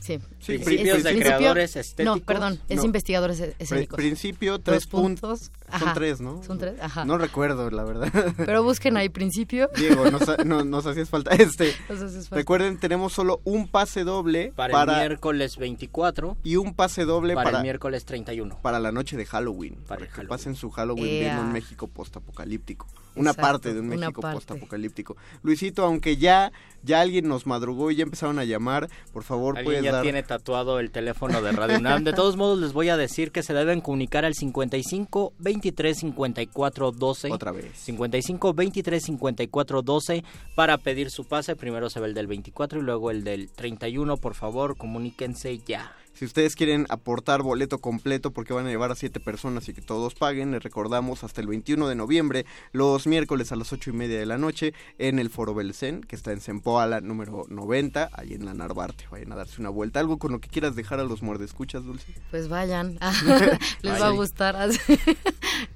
Sí. 0.00 0.18
Sí, 0.38 0.58
Principios 0.58 0.98
es 0.98 1.04
de 1.04 1.10
principio- 1.10 1.36
creadores 1.36 1.76
estéticos. 1.76 2.18
No, 2.20 2.24
perdón, 2.24 2.60
es 2.68 2.76
No. 2.78 2.84
investigadores 2.84 3.40
escénicos. 3.58 3.96
principio, 3.96 4.58
tres 4.60 4.88
Dos 5.20 5.50
Son 5.78 5.92
tres, 5.94 6.20
¿no? 6.20 6.42
Son 6.42 6.58
tres, 6.58 6.74
ajá. 6.80 7.04
No 7.04 7.18
recuerdo, 7.18 7.70
la 7.70 7.84
verdad. 7.84 8.12
Pero 8.36 8.62
busquen 8.62 8.96
ahí 8.96 9.08
principio. 9.08 9.68
Diego, 9.76 10.10
nos, 10.10 10.28
ha- 10.28 10.36
no- 10.44 10.64
nos 10.64 10.86
hacías 10.86 11.08
falta 11.08 11.34
este. 11.34 11.72
Nos 11.88 12.00
haces 12.00 12.28
falta. 12.28 12.36
Recuerden, 12.36 12.78
tenemos 12.78 13.12
solo 13.12 13.40
un 13.44 13.68
pase 13.68 14.04
doble 14.04 14.52
Para, 14.56 14.72
para, 14.72 14.92
el 15.02 15.08
miércoles 15.08 15.56
24, 15.56 16.36
y 16.44 16.56
un 16.56 16.74
pase 16.74 17.04
doble 17.04 17.34
para, 17.34 17.44
para, 17.44 17.58
el 17.58 17.62
miércoles 17.64 18.04
31. 18.04 18.58
para 18.62 18.78
la 18.78 18.92
noche 18.92 19.16
de 19.16 19.26
Halloween. 19.26 19.76
Para 19.86 20.02
que 20.06 20.08
Halloween. 20.12 20.28
pasen 20.28 20.54
su 20.54 20.70
Halloween 20.70 21.06
Ea. 21.06 21.20
viendo 21.20 21.42
un 21.42 21.52
México 21.52 21.88
postapocalíptico. 21.88 22.86
Una 23.16 23.30
Exacto, 23.30 23.48
parte 23.52 23.74
de 23.74 23.80
un 23.80 23.88
México 23.88 24.20
postapocalíptico. 24.20 25.16
Luisito, 25.42 25.84
aunque 25.84 26.16
ya, 26.18 26.52
ya 26.84 27.00
alguien 27.00 27.26
nos 27.26 27.46
madrugó 27.46 27.90
y 27.90 27.96
ya 27.96 28.04
empezaron 28.04 28.38
a 28.38 28.44
llamar, 28.44 28.88
por 29.12 29.24
favor 29.24 29.56
Alguien 29.58 29.64
puedes 29.64 29.82
ya 29.82 29.92
dar... 29.92 30.02
tiene 30.02 30.22
tatuado 30.22 30.78
el 30.78 30.90
teléfono 30.92 31.42
de 31.42 31.50
Radio 31.52 31.78
UNAM. 31.78 32.04
De 32.04 32.12
todos 32.14 32.36
modos, 32.36 32.60
les 32.60 32.72
voy 32.72 32.90
a 32.90 32.96
decir 32.96 33.32
que 33.32 33.42
se 33.42 33.54
deben 33.54 33.80
comunicar 33.80 34.24
al 34.24 34.34
55 34.34 35.32
23 35.58 35.98
54 35.98 36.92
12. 36.92 37.32
Otra 37.32 37.52
vez. 37.52 37.66
55 37.74 38.54
23 38.54 39.02
54 39.02 39.82
12 39.82 40.24
para 40.54 40.78
pedir 40.78 41.10
su 41.10 41.24
pase. 41.24 41.56
Primero 41.56 41.90
se 41.90 42.00
ve 42.00 42.06
el 42.06 42.14
del 42.14 42.28
24 42.28 42.78
y 42.78 42.82
luego 42.82 43.10
el 43.10 43.24
del 43.24 43.50
31. 43.50 44.16
Por 44.16 44.34
favor, 44.34 44.76
comuníquense 44.76 45.58
ya. 45.58 45.92
Si 46.18 46.24
ustedes 46.24 46.56
quieren 46.56 46.84
aportar 46.88 47.42
boleto 47.42 47.78
completo 47.78 48.32
porque 48.32 48.52
van 48.52 48.66
a 48.66 48.70
llevar 48.70 48.90
a 48.90 48.96
siete 48.96 49.20
personas 49.20 49.68
y 49.68 49.72
que 49.72 49.82
todos 49.82 50.16
paguen, 50.16 50.50
les 50.50 50.60
recordamos 50.60 51.22
hasta 51.22 51.40
el 51.40 51.46
21 51.46 51.86
de 51.86 51.94
noviembre, 51.94 52.44
los 52.72 53.06
miércoles 53.06 53.52
a 53.52 53.56
las 53.56 53.72
ocho 53.72 53.90
y 53.90 53.92
media 53.92 54.18
de 54.18 54.26
la 54.26 54.36
noche, 54.36 54.74
en 54.98 55.20
el 55.20 55.30
Foro 55.30 55.54
Belcén, 55.54 56.00
que 56.00 56.16
está 56.16 56.32
en 56.32 56.40
Sempoala 56.40 57.00
número 57.00 57.46
90, 57.48 58.10
ahí 58.12 58.34
en 58.34 58.46
la 58.46 58.52
Narvarte. 58.52 59.04
Vayan 59.12 59.30
a 59.30 59.36
darse 59.36 59.60
una 59.60 59.70
vuelta. 59.70 60.00
¿Algo 60.00 60.18
con 60.18 60.32
lo 60.32 60.40
que 60.40 60.48
quieras 60.48 60.74
dejar 60.74 60.98
a 60.98 61.04
los 61.04 61.22
muerdescuchas, 61.22 61.84
Dulce? 61.84 62.12
Pues 62.32 62.48
vayan. 62.48 62.98
Les 63.82 64.02
va 64.02 64.08
a 64.08 64.10
gustar. 64.10 64.56
así. 64.56 64.80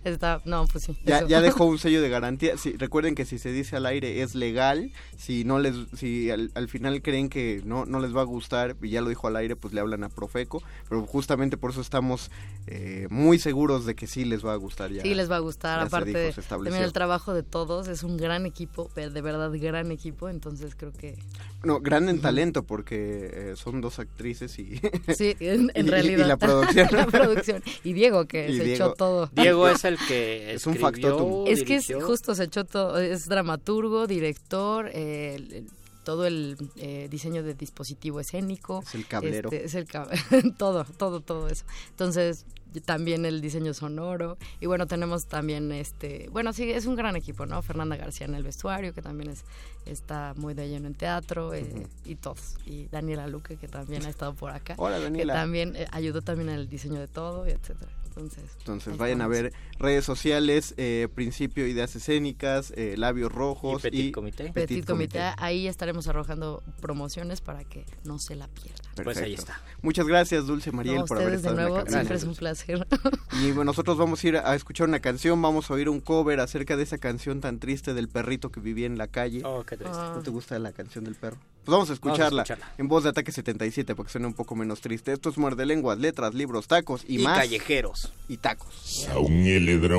Está, 0.04 0.42
no, 0.44 0.66
pues 0.66 0.82
sí. 0.82 0.98
Ya, 1.04 1.24
ya 1.24 1.40
dejó 1.40 1.66
un 1.66 1.78
sello 1.78 2.02
de 2.02 2.08
garantía. 2.08 2.56
Sí, 2.56 2.74
recuerden 2.76 3.14
que 3.14 3.24
si 3.24 3.38
se 3.38 3.52
dice 3.52 3.76
al 3.76 3.86
aire 3.86 4.22
es 4.22 4.34
legal. 4.34 4.90
Si 5.16 5.44
no 5.44 5.60
les, 5.60 5.76
si 5.96 6.30
al, 6.30 6.50
al 6.54 6.68
final 6.68 7.00
creen 7.00 7.28
que 7.28 7.62
no, 7.64 7.86
no 7.86 8.00
les 8.00 8.14
va 8.16 8.22
a 8.22 8.24
gustar 8.24 8.74
y 8.82 8.90
ya 8.90 9.00
lo 9.00 9.08
dijo 9.08 9.28
al 9.28 9.36
aire, 9.36 9.54
pues 9.54 9.72
le 9.72 9.80
hablan 9.80 10.02
a 10.02 10.08
Profeco. 10.32 10.62
Pero 10.88 11.02
justamente 11.06 11.56
por 11.56 11.70
eso 11.70 11.80
estamos 11.80 12.30
eh, 12.66 13.06
muy 13.10 13.38
seguros 13.38 13.84
de 13.84 13.94
que 13.94 14.06
sí 14.06 14.24
les 14.24 14.44
va 14.44 14.52
a 14.54 14.56
gustar 14.56 14.90
ya. 14.90 15.02
Sí, 15.02 15.14
les 15.14 15.30
va 15.30 15.36
a 15.36 15.40
gustar. 15.40 15.80
Aparte, 15.80 16.28
estableció. 16.28 16.64
también 16.64 16.82
el 16.84 16.92
trabajo 16.92 17.34
de 17.34 17.42
todos 17.42 17.88
es 17.88 18.02
un 18.02 18.16
gran 18.16 18.46
equipo, 18.46 18.90
de 18.94 19.08
verdad 19.20 19.50
gran 19.54 19.90
equipo. 19.92 20.28
Entonces 20.28 20.74
creo 20.74 20.92
que 20.92 21.16
No, 21.64 21.80
gran 21.80 22.08
en 22.08 22.20
talento 22.20 22.62
porque 22.62 23.30
eh, 23.32 23.52
son 23.56 23.80
dos 23.80 23.98
actrices 23.98 24.58
y... 24.58 24.80
sí, 25.16 25.36
en, 25.40 25.70
en 25.74 25.84
y- 25.86 25.88
y 25.88 25.90
realidad. 25.90 26.26
la 26.26 26.36
producción. 26.36 26.88
La 26.92 27.06
producción. 27.06 27.62
Y 27.84 27.92
Diego, 27.92 28.26
que 28.26 28.48
Y 28.50 28.56
se 28.58 28.64
Diego. 28.64 28.84
echó 28.86 28.94
todo. 28.94 29.30
Diego 29.32 29.68
es 29.68 29.84
el 29.84 29.98
que 30.08 30.54
Es 30.54 30.66
un 30.66 30.76
factotum. 30.76 31.46
Es 31.46 31.62
que 31.64 31.76
es 31.76 31.92
justo, 32.04 32.34
se 32.34 32.44
echó 32.44 32.64
todo. 32.64 32.98
Es 32.98 33.26
dramaturgo, 33.28 34.06
director, 34.06 34.88
eh, 34.92 35.34
el- 35.36 35.52
el- 35.52 35.66
todo 36.04 36.26
el 36.26 36.56
eh, 36.76 37.08
diseño 37.10 37.42
de 37.42 37.54
dispositivo 37.54 38.20
escénico. 38.20 38.82
Es 38.86 38.94
el 38.94 39.06
cablero. 39.06 39.50
Este, 39.52 39.64
es 39.66 39.74
el 39.74 39.86
cab- 39.86 40.08
todo, 40.58 40.84
todo, 40.84 41.20
todo 41.20 41.48
eso. 41.48 41.64
Entonces, 41.90 42.44
también 42.84 43.24
el 43.26 43.40
diseño 43.40 43.74
sonoro. 43.74 44.38
Y 44.60 44.66
bueno, 44.66 44.86
tenemos 44.86 45.26
también 45.26 45.72
este. 45.72 46.28
Bueno, 46.30 46.52
sí, 46.52 46.70
es 46.70 46.86
un 46.86 46.96
gran 46.96 47.16
equipo, 47.16 47.44
¿no? 47.46 47.60
Fernanda 47.62 47.96
García 47.96 48.26
en 48.26 48.34
el 48.34 48.42
vestuario, 48.42 48.94
que 48.94 49.02
también 49.02 49.30
es 49.30 49.44
está 49.84 50.32
muy 50.36 50.54
de 50.54 50.68
lleno 50.68 50.86
en 50.86 50.94
teatro, 50.94 51.52
eh, 51.54 51.86
y 52.04 52.14
todos. 52.14 52.54
Y 52.66 52.86
Daniela 52.86 53.26
Luque, 53.26 53.56
que 53.56 53.68
también 53.68 54.04
ha 54.06 54.08
estado 54.08 54.34
por 54.34 54.50
acá. 54.50 54.74
Hola, 54.78 54.96
Que 54.98 55.02
Daniela. 55.04 55.34
también 55.34 55.74
eh, 55.76 55.86
ayudó 55.90 56.22
también 56.22 56.48
en 56.50 56.54
el 56.56 56.68
diseño 56.68 57.00
de 57.00 57.08
todo, 57.08 57.46
y 57.46 57.50
etcétera. 57.50 57.90
Entonces, 58.16 58.44
Entonces 58.58 58.96
vayan 58.96 59.22
a 59.22 59.28
ver 59.28 59.52
redes 59.78 60.04
sociales, 60.04 60.74
eh, 60.76 61.08
Principio 61.14 61.66
Ideas 61.66 61.96
Escénicas, 61.96 62.72
eh, 62.76 62.94
Labios 62.98 63.32
Rojos 63.32 63.80
Y 63.80 63.82
Petit 63.82 64.04
y 64.06 64.12
Comité. 64.12 64.52
Petit 64.52 64.84
Comité. 64.84 65.20
Ahí 65.38 65.66
estaremos 65.66 66.08
arrojando 66.08 66.62
promociones 66.80 67.40
para 67.40 67.64
que 67.64 67.86
no 68.04 68.18
se 68.18 68.36
la 68.36 68.48
pierdan. 68.48 68.91
Pues 69.02 69.16
ahí 69.18 69.34
está. 69.34 69.60
Muchas 69.80 70.06
gracias, 70.06 70.46
Dulce 70.46 70.70
Mariel, 70.70 70.96
No, 70.98 71.04
por 71.06 71.16
haber 71.18 71.30
de 71.30 71.36
estado 71.36 71.54
en 71.54 71.56
la 71.56 71.62
nuevo, 71.68 71.76
cabina. 71.84 71.98
siempre 71.98 72.16
es 72.16 72.24
un 72.24 72.34
placer. 72.34 72.86
Y 73.42 73.46
bueno, 73.52 73.64
nosotros 73.64 73.96
vamos 73.96 74.22
a 74.22 74.28
ir 74.28 74.36
a 74.36 74.54
escuchar 74.54 74.86
una 74.88 75.00
canción, 75.00 75.40
vamos 75.40 75.70
a 75.70 75.74
oír 75.74 75.88
un 75.88 76.00
cover 76.00 76.38
acerca 76.40 76.76
de 76.76 76.82
esa 76.82 76.98
canción 76.98 77.40
tan 77.40 77.58
triste 77.58 77.94
del 77.94 78.08
perrito 78.08 78.50
que 78.50 78.60
vivía 78.60 78.86
en 78.86 78.98
la 78.98 79.08
calle. 79.08 79.42
Oh, 79.44 79.64
qué 79.64 79.76
triste. 79.76 79.96
Ah. 79.98 80.12
¿No 80.14 80.22
te 80.22 80.30
gusta 80.30 80.58
la 80.58 80.72
canción 80.72 81.04
del 81.04 81.14
perro? 81.14 81.38
Pues 81.64 81.72
vamos 81.72 81.90
a 81.90 81.92
escucharla, 81.94 82.42
escucharla. 82.42 82.72
en 82.76 82.88
voz 82.88 83.04
de 83.04 83.10
Ataque 83.10 83.32
77 83.32 83.94
porque 83.94 84.12
suena 84.12 84.26
un 84.26 84.34
poco 84.34 84.54
menos 84.54 84.80
triste. 84.80 85.12
Esto 85.12 85.30
es 85.30 85.38
Muerde 85.38 85.64
Lenguas, 85.64 85.98
letras, 85.98 86.34
libros, 86.34 86.66
tacos 86.68 87.04
y, 87.08 87.20
Y 87.20 87.24
más. 87.24 87.38
callejeros. 87.38 88.12
Y 88.28 88.36
tacos. 88.36 89.08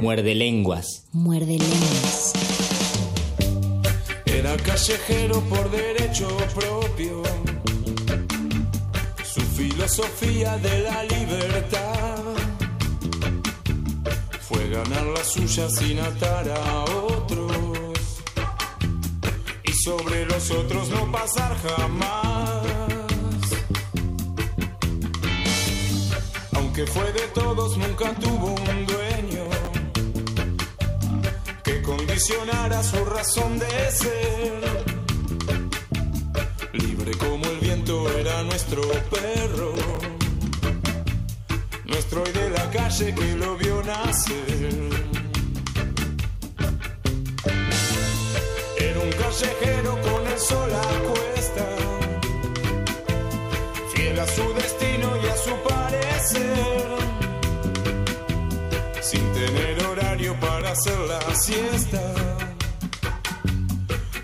Muerde 0.02 0.36
lenguas. 0.36 1.06
Muerde 1.12 1.58
lenguas. 1.58 2.34
Era 4.26 4.56
callejero 4.58 5.42
por 5.50 5.72
derecho 5.72 6.28
propio. 6.56 7.24
Filosofía 9.56 10.58
de 10.58 10.80
la 10.80 11.04
libertad 11.04 12.24
fue 14.42 14.68
ganar 14.70 15.06
la 15.06 15.24
suya 15.24 15.70
sin 15.70 16.00
atar 16.00 16.50
a 16.50 16.84
otros. 16.86 18.22
Y 19.64 19.74
sobre 19.74 20.26
los 20.26 20.50
otros 20.50 20.90
no 20.90 21.12
pasar 21.12 21.56
jamás. 21.62 22.64
Aunque 26.54 26.88
fue 26.88 27.12
de 27.14 27.28
todos, 27.34 27.78
nunca 27.78 28.12
tuvo 28.16 28.56
un 28.56 28.86
dueño 28.88 29.46
que 31.64 31.82
condicionara 31.84 32.82
su 32.82 33.06
razón 33.06 33.60
de 33.60 33.92
ser. 33.92 34.93
Era 37.94 38.44
nuestro 38.44 38.82
perro, 39.12 39.74
nuestro 41.86 42.24
hoy 42.24 42.32
de 42.32 42.50
la 42.50 42.70
calle 42.72 43.14
que 43.14 43.36
lo 43.36 43.56
vio 43.58 43.84
nacer. 43.84 44.90
Era 48.80 49.00
un 49.00 49.12
callejero 49.12 49.92
con 50.02 50.28
el 50.28 50.40
sol 50.40 50.72
a 50.74 50.88
cuesta, 51.08 51.68
fiel 53.94 54.20
a 54.20 54.28
su 54.28 54.54
destino 54.54 55.08
y 55.24 55.28
a 55.28 55.38
su 55.46 55.54
parecer. 55.70 56.84
sin 59.02 59.34
tener 59.34 59.86
horario 59.86 60.36
para 60.40 60.72
hacer 60.72 61.00
la 61.14 61.36
siesta, 61.36 62.02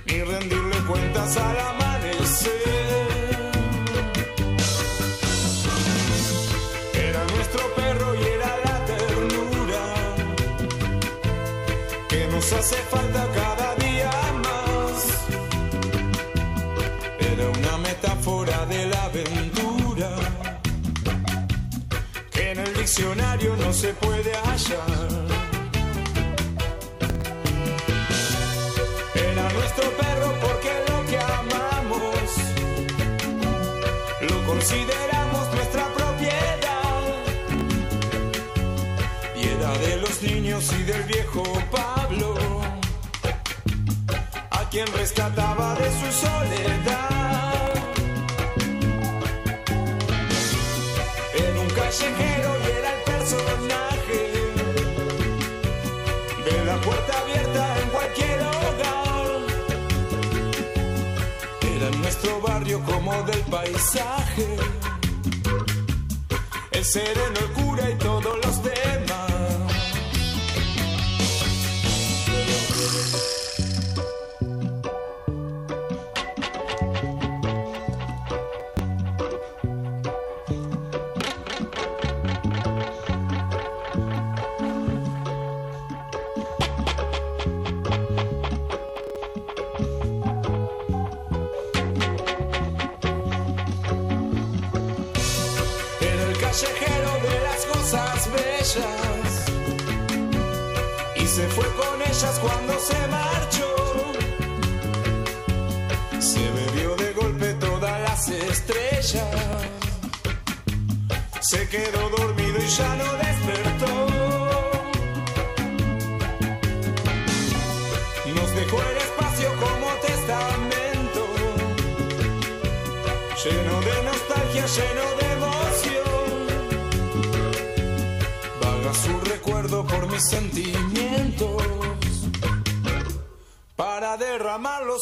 ni 0.07 0.23
rendirle 0.23 0.77
cuentas 0.87 1.37
al 1.37 1.59
amanecer. 1.59 1.78
Diccionario 22.99 23.55
no 23.55 23.71
se 23.71 23.93
puede 23.93 24.33
hallar. 24.35 25.09
Era 29.15 29.53
nuestro 29.53 29.89
perro 29.91 30.33
porque 30.41 30.71
lo 30.89 31.05
que 31.05 31.17
amamos 31.17 32.29
lo 34.29 34.47
consideramos 34.47 35.53
nuestra 35.53 35.85
propiedad. 35.97 37.03
Y 39.35 39.47
de 39.87 39.97
los 40.01 40.21
niños 40.21 40.69
y 40.77 40.83
del 40.83 41.03
viejo 41.03 41.43
Pablo, 41.71 42.35
a 44.51 44.69
quien 44.69 44.87
rescataba 44.87 45.73
de 45.75 45.89
su 45.99 46.11
soledad. 46.25 47.73
Era 51.33 51.61
un 51.61 51.69
callejero 51.69 52.58
de 56.45 56.65
la 56.65 56.75
puerta 56.81 57.19
abierta 57.19 57.79
en 57.81 57.89
cualquier 57.89 58.39
hogar. 58.41 59.27
Era 61.61 61.89
nuestro 61.97 62.41
barrio 62.41 62.83
como 62.85 63.13
del 63.23 63.41
paisaje. 63.41 64.47
El 66.71 66.85
sereno, 66.85 67.39
el 67.39 67.51
cura 67.53 67.89
y 67.91 67.95
todos 67.95 68.35
los 68.43 68.63
demás. 68.63 68.98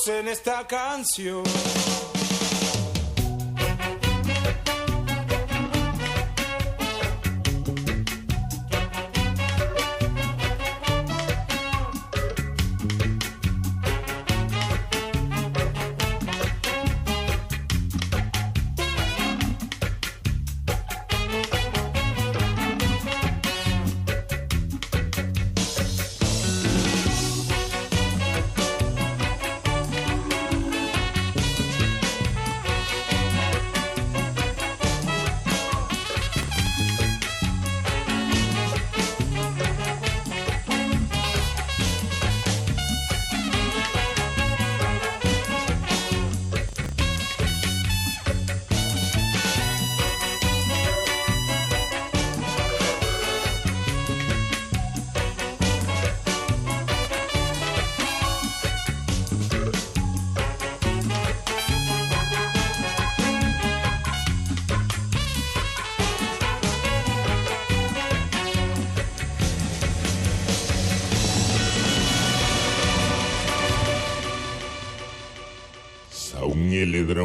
En 0.09 0.27
esta 0.27 0.65
canción. 0.65 1.43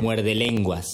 Muerde 0.03 0.35
lenguas. 0.35 0.92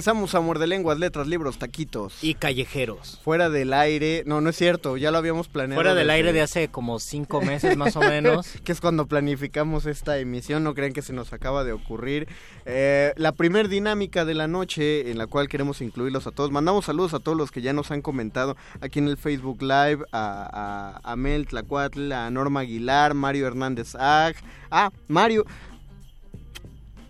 Regresamos 0.00 0.34
a 0.34 0.40
Muerde 0.40 0.66
Lenguas, 0.66 0.98
Letras, 0.98 1.26
Libros, 1.26 1.58
Taquitos. 1.58 2.24
Y 2.24 2.32
callejeros. 2.32 3.20
Fuera 3.22 3.50
del 3.50 3.74
aire. 3.74 4.22
No, 4.24 4.40
no 4.40 4.48
es 4.48 4.56
cierto, 4.56 4.96
ya 4.96 5.10
lo 5.10 5.18
habíamos 5.18 5.48
planeado. 5.48 5.76
Fuera 5.76 5.90
del 5.92 6.06
desde- 6.06 6.14
aire 6.16 6.32
de 6.32 6.40
hace 6.40 6.68
como 6.68 6.98
cinco 6.98 7.42
meses 7.42 7.76
más 7.76 7.96
o 7.96 8.00
menos. 8.00 8.46
que 8.64 8.72
es 8.72 8.80
cuando 8.80 9.04
planificamos 9.04 9.84
esta 9.84 10.16
emisión, 10.16 10.64
no 10.64 10.72
crean 10.72 10.94
que 10.94 11.02
se 11.02 11.12
nos 11.12 11.34
acaba 11.34 11.64
de 11.64 11.72
ocurrir. 11.72 12.28
Eh, 12.64 13.12
la 13.16 13.32
primer 13.32 13.68
dinámica 13.68 14.24
de 14.24 14.32
la 14.32 14.48
noche 14.48 15.10
en 15.10 15.18
la 15.18 15.26
cual 15.26 15.48
queremos 15.50 15.82
incluirlos 15.82 16.26
a 16.26 16.30
todos. 16.30 16.50
Mandamos 16.50 16.86
saludos 16.86 17.12
a 17.12 17.18
todos 17.18 17.36
los 17.36 17.50
que 17.50 17.60
ya 17.60 17.74
nos 17.74 17.90
han 17.90 18.00
comentado 18.00 18.56
aquí 18.80 19.00
en 19.00 19.08
el 19.08 19.18
Facebook 19.18 19.60
Live, 19.60 19.98
a, 20.12 20.96
a, 21.02 21.12
a 21.12 21.16
Mel 21.16 21.46
Tlacuatl, 21.46 22.10
a 22.12 22.30
Norma 22.30 22.60
Aguilar, 22.60 23.12
Mario 23.12 23.46
Hernández 23.46 23.94
Ag. 23.96 24.34
Ah, 24.70 24.90
Mario. 25.08 25.44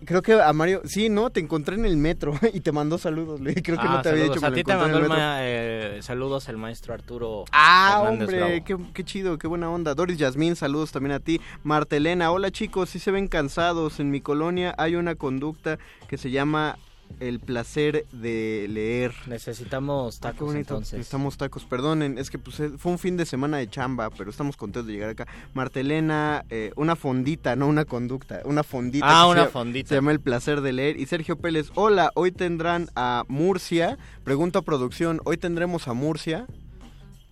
Creo 0.03 0.21
que 0.23 0.33
a 0.33 0.51
Mario, 0.51 0.81
sí, 0.85 1.09
no, 1.09 1.29
te 1.29 1.39
encontré 1.39 1.75
en 1.75 1.85
el 1.85 1.95
metro 1.95 2.33
y 2.53 2.61
te 2.61 2.71
mandó 2.71 2.97
saludos. 2.97 3.39
Creo 3.41 3.53
que 3.79 3.87
Ah, 3.87 3.93
no 3.97 4.01
te 4.01 4.09
había 4.09 4.21
saludos. 4.27 4.35
dicho. 4.35 4.39
que 4.39 4.45
A 4.47 4.53
ti 4.53 4.63
te 4.63 4.75
mandó 4.75 4.97
el 4.97 5.07
ma- 5.07 5.37
eh, 5.41 5.99
saludos 6.01 6.49
el 6.49 6.57
maestro 6.57 6.93
Arturo. 6.93 7.45
Ah, 7.51 8.01
Hernández 8.03 8.29
hombre, 8.29 8.63
qué, 8.65 8.77
qué 8.93 9.03
chido, 9.03 9.37
qué 9.37 9.47
buena 9.47 9.69
onda. 9.69 9.93
Doris 9.93 10.17
Yasmín, 10.17 10.55
saludos 10.55 10.91
también 10.91 11.11
a 11.13 11.19
ti. 11.19 11.39
Marta 11.63 11.95
Elena, 11.95 12.31
hola 12.31 12.49
chicos, 12.51 12.89
si 12.89 12.97
se 12.99 13.11
ven 13.11 13.27
cansados. 13.27 13.99
En 13.99 14.09
mi 14.09 14.21
colonia 14.21 14.73
hay 14.77 14.95
una 14.95 15.15
conducta 15.15 15.77
que 16.07 16.17
se 16.17 16.31
llama 16.31 16.77
el 17.19 17.39
placer 17.39 18.05
de 18.11 18.67
leer. 18.69 19.13
Necesitamos 19.27 20.17
Ah, 20.17 20.31
tacos 20.31 20.55
entonces. 20.55 20.93
Necesitamos 20.93 21.37
tacos, 21.37 21.65
perdonen, 21.65 22.17
es 22.17 22.29
que 22.29 22.37
pues, 22.39 22.59
eh, 22.59 22.71
fue 22.77 22.91
un 22.91 22.99
fin 22.99 23.17
de 23.17 23.25
semana 23.25 23.57
de 23.57 23.69
chamba, 23.69 24.09
pero 24.09 24.29
estamos 24.29 24.57
contentos 24.57 24.87
de 24.87 24.93
llegar 24.93 25.09
acá. 25.09 25.27
Martelena, 25.53 26.43
eh, 26.49 26.71
una 26.75 26.95
fondita, 26.95 27.55
no 27.55 27.67
una 27.67 27.85
conducta, 27.85 28.41
una 28.45 28.63
fondita. 28.63 29.05
Ah, 29.07 29.25
que 29.25 29.31
una 29.31 29.43
se- 29.45 29.49
fondita. 29.51 29.89
Se 29.89 29.95
llama 29.95 30.11
El 30.11 30.19
placer 30.19 30.61
de 30.61 30.73
leer. 30.73 30.97
Y 30.99 31.05
Sergio 31.05 31.35
Pérez, 31.37 31.71
hola, 31.75 32.11
hoy 32.15 32.31
tendrán 32.31 32.89
a 32.95 33.23
Murcia. 33.27 33.97
Pregunta 34.23 34.59
a 34.59 34.61
producción, 34.61 35.21
¿hoy 35.25 35.37
tendremos 35.37 35.87
a 35.87 35.93
Murcia? 35.93 36.45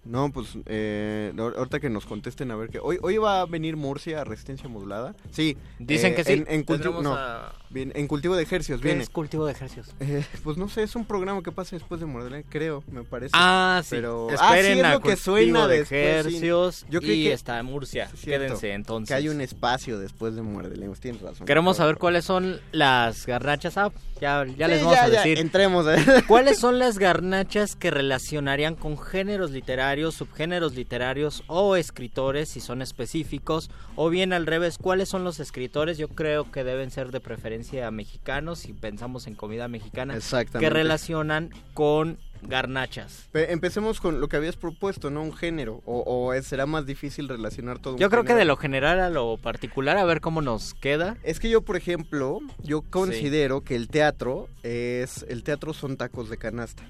No, 0.05 0.31
pues 0.31 0.57
eh, 0.65 1.33
ahor- 1.37 1.55
ahorita 1.57 1.79
que 1.79 1.89
nos 1.89 2.05
contesten 2.05 2.49
a 2.51 2.55
ver 2.55 2.69
qué. 2.69 2.79
Hoy, 2.81 2.97
hoy 3.01 3.17
va 3.17 3.41
a 3.41 3.45
venir 3.45 3.75
Murcia 3.75 4.21
a 4.21 4.23
resistencia 4.23 4.67
modulada. 4.67 5.13
Sí. 5.31 5.55
Dicen 5.77 6.13
eh, 6.13 6.15
que 6.15 6.23
sí. 6.23 6.33
En, 6.33 6.45
en 6.47 6.65
no. 7.03 7.13
a- 7.13 7.53
Bien, 7.71 7.91
en 7.93 8.07
cultivo 8.07 8.35
de 8.35 8.41
ejercicios, 8.43 8.81
¿Qué 8.81 8.87
viene. 8.87 9.03
es 9.03 9.09
cultivo 9.09 9.45
de 9.45 9.51
ejercicios? 9.51 9.93
Eh, 9.99 10.25
pues 10.43 10.57
no 10.57 10.69
sé, 10.69 10.81
es 10.81 10.95
un 10.95 11.05
programa 11.05 11.43
que 11.43 11.51
pasa 11.51 11.75
después 11.75 12.01
de 12.01 12.07
Mordelé, 12.07 12.43
creo, 12.49 12.83
me 12.91 13.03
parece. 13.03 13.31
Ah, 13.35 13.81
sí. 13.83 13.89
Pero 13.91 14.27
Esperen 14.31 14.41
ah, 14.43 14.73
sí, 14.73 14.79
es 14.79 14.85
a 14.85 14.93
lo 14.93 14.99
que 15.01 15.09
cultivo 15.09 15.23
suena 15.23 15.67
de 15.67 15.77
después, 15.79 15.89
sí. 15.89 15.95
ejercicios 15.95 16.85
Yo 16.89 16.99
creí 16.99 17.21
y 17.21 17.23
que 17.25 17.33
está 17.33 17.59
en 17.59 17.67
Murcia. 17.67 18.09
Cierto, 18.15 18.45
Quédense 18.45 18.73
entonces. 18.73 19.09
Que 19.09 19.13
hay 19.13 19.29
un 19.29 19.39
espacio 19.41 19.99
después 19.99 20.33
de 20.35 20.41
Mordelé, 20.41 20.89
tienes 20.99 21.21
razón. 21.21 21.45
Queremos 21.45 21.77
saber 21.77 21.97
cuáles 21.97 22.25
son 22.25 22.59
las 22.71 23.27
garnachas. 23.27 23.77
Ah, 23.77 23.91
ya, 24.19 24.45
ya 24.57 24.67
les 24.67 24.79
vamos 24.81 24.95
ya, 24.95 25.03
a 25.03 25.09
ya, 25.09 25.17
decir. 25.17 25.37
entremos. 25.37 25.85
¿eh? 25.87 26.23
¿Cuáles 26.27 26.57
son 26.57 26.79
las 26.79 26.97
garnachas 26.97 27.75
que 27.75 27.91
relacionarían 27.91 28.73
con 28.73 28.97
géneros 28.97 29.51
literarios, 29.51 30.15
subgéneros 30.15 30.73
literarios 30.73 31.43
o 31.45 31.75
escritores, 31.75 32.49
si 32.49 32.61
son 32.61 32.81
específicos? 32.81 33.69
O 33.95 34.09
bien 34.09 34.33
al 34.33 34.47
revés, 34.47 34.77
¿cuáles 34.79 35.07
son 35.09 35.23
los 35.23 35.39
escritores? 35.39 35.97
Yo 35.99 36.07
creo 36.07 36.51
que 36.51 36.63
deben 36.63 36.89
ser 36.89 37.11
de 37.11 37.19
preferencia 37.19 37.58
mexicanos, 37.91 38.59
si 38.59 38.73
pensamos 38.73 39.27
en 39.27 39.35
comida 39.35 39.67
mexicana, 39.67 40.17
que 40.59 40.69
relacionan 40.69 41.49
con 41.73 42.17
garnachas. 42.41 43.27
Pe- 43.31 43.51
Empecemos 43.51 43.99
con 43.99 44.21
lo 44.21 44.27
que 44.29 44.37
habías 44.37 44.55
propuesto, 44.55 45.09
¿no? 45.09 45.21
Un 45.21 45.33
género. 45.33 45.81
O, 45.85 46.33
será 46.41 46.65
más 46.65 46.85
difícil 46.85 47.27
relacionar 47.27 47.79
todo 47.79 47.95
un 47.95 47.99
Yo 47.99 48.09
creo 48.09 48.23
que 48.23 48.33
de 48.33 48.45
lo 48.45 48.55
general 48.55 48.99
a 48.99 49.09
lo 49.09 49.37
particular, 49.37 49.97
a 49.97 50.05
ver 50.05 50.21
cómo 50.21 50.41
nos 50.41 50.73
queda. 50.73 51.17
Es 51.23 51.39
que 51.39 51.49
yo, 51.49 51.61
por 51.61 51.75
ejemplo, 51.75 52.39
yo 52.63 52.81
considero 52.81 53.61
que 53.61 53.75
el 53.75 53.87
teatro 53.87 54.47
es... 54.63 55.25
El 55.27 55.43
teatro 55.43 55.73
son 55.73 55.97
tacos 55.97 56.29
de 56.29 56.37
canasta. 56.37 56.83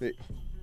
Eh, 0.00 0.14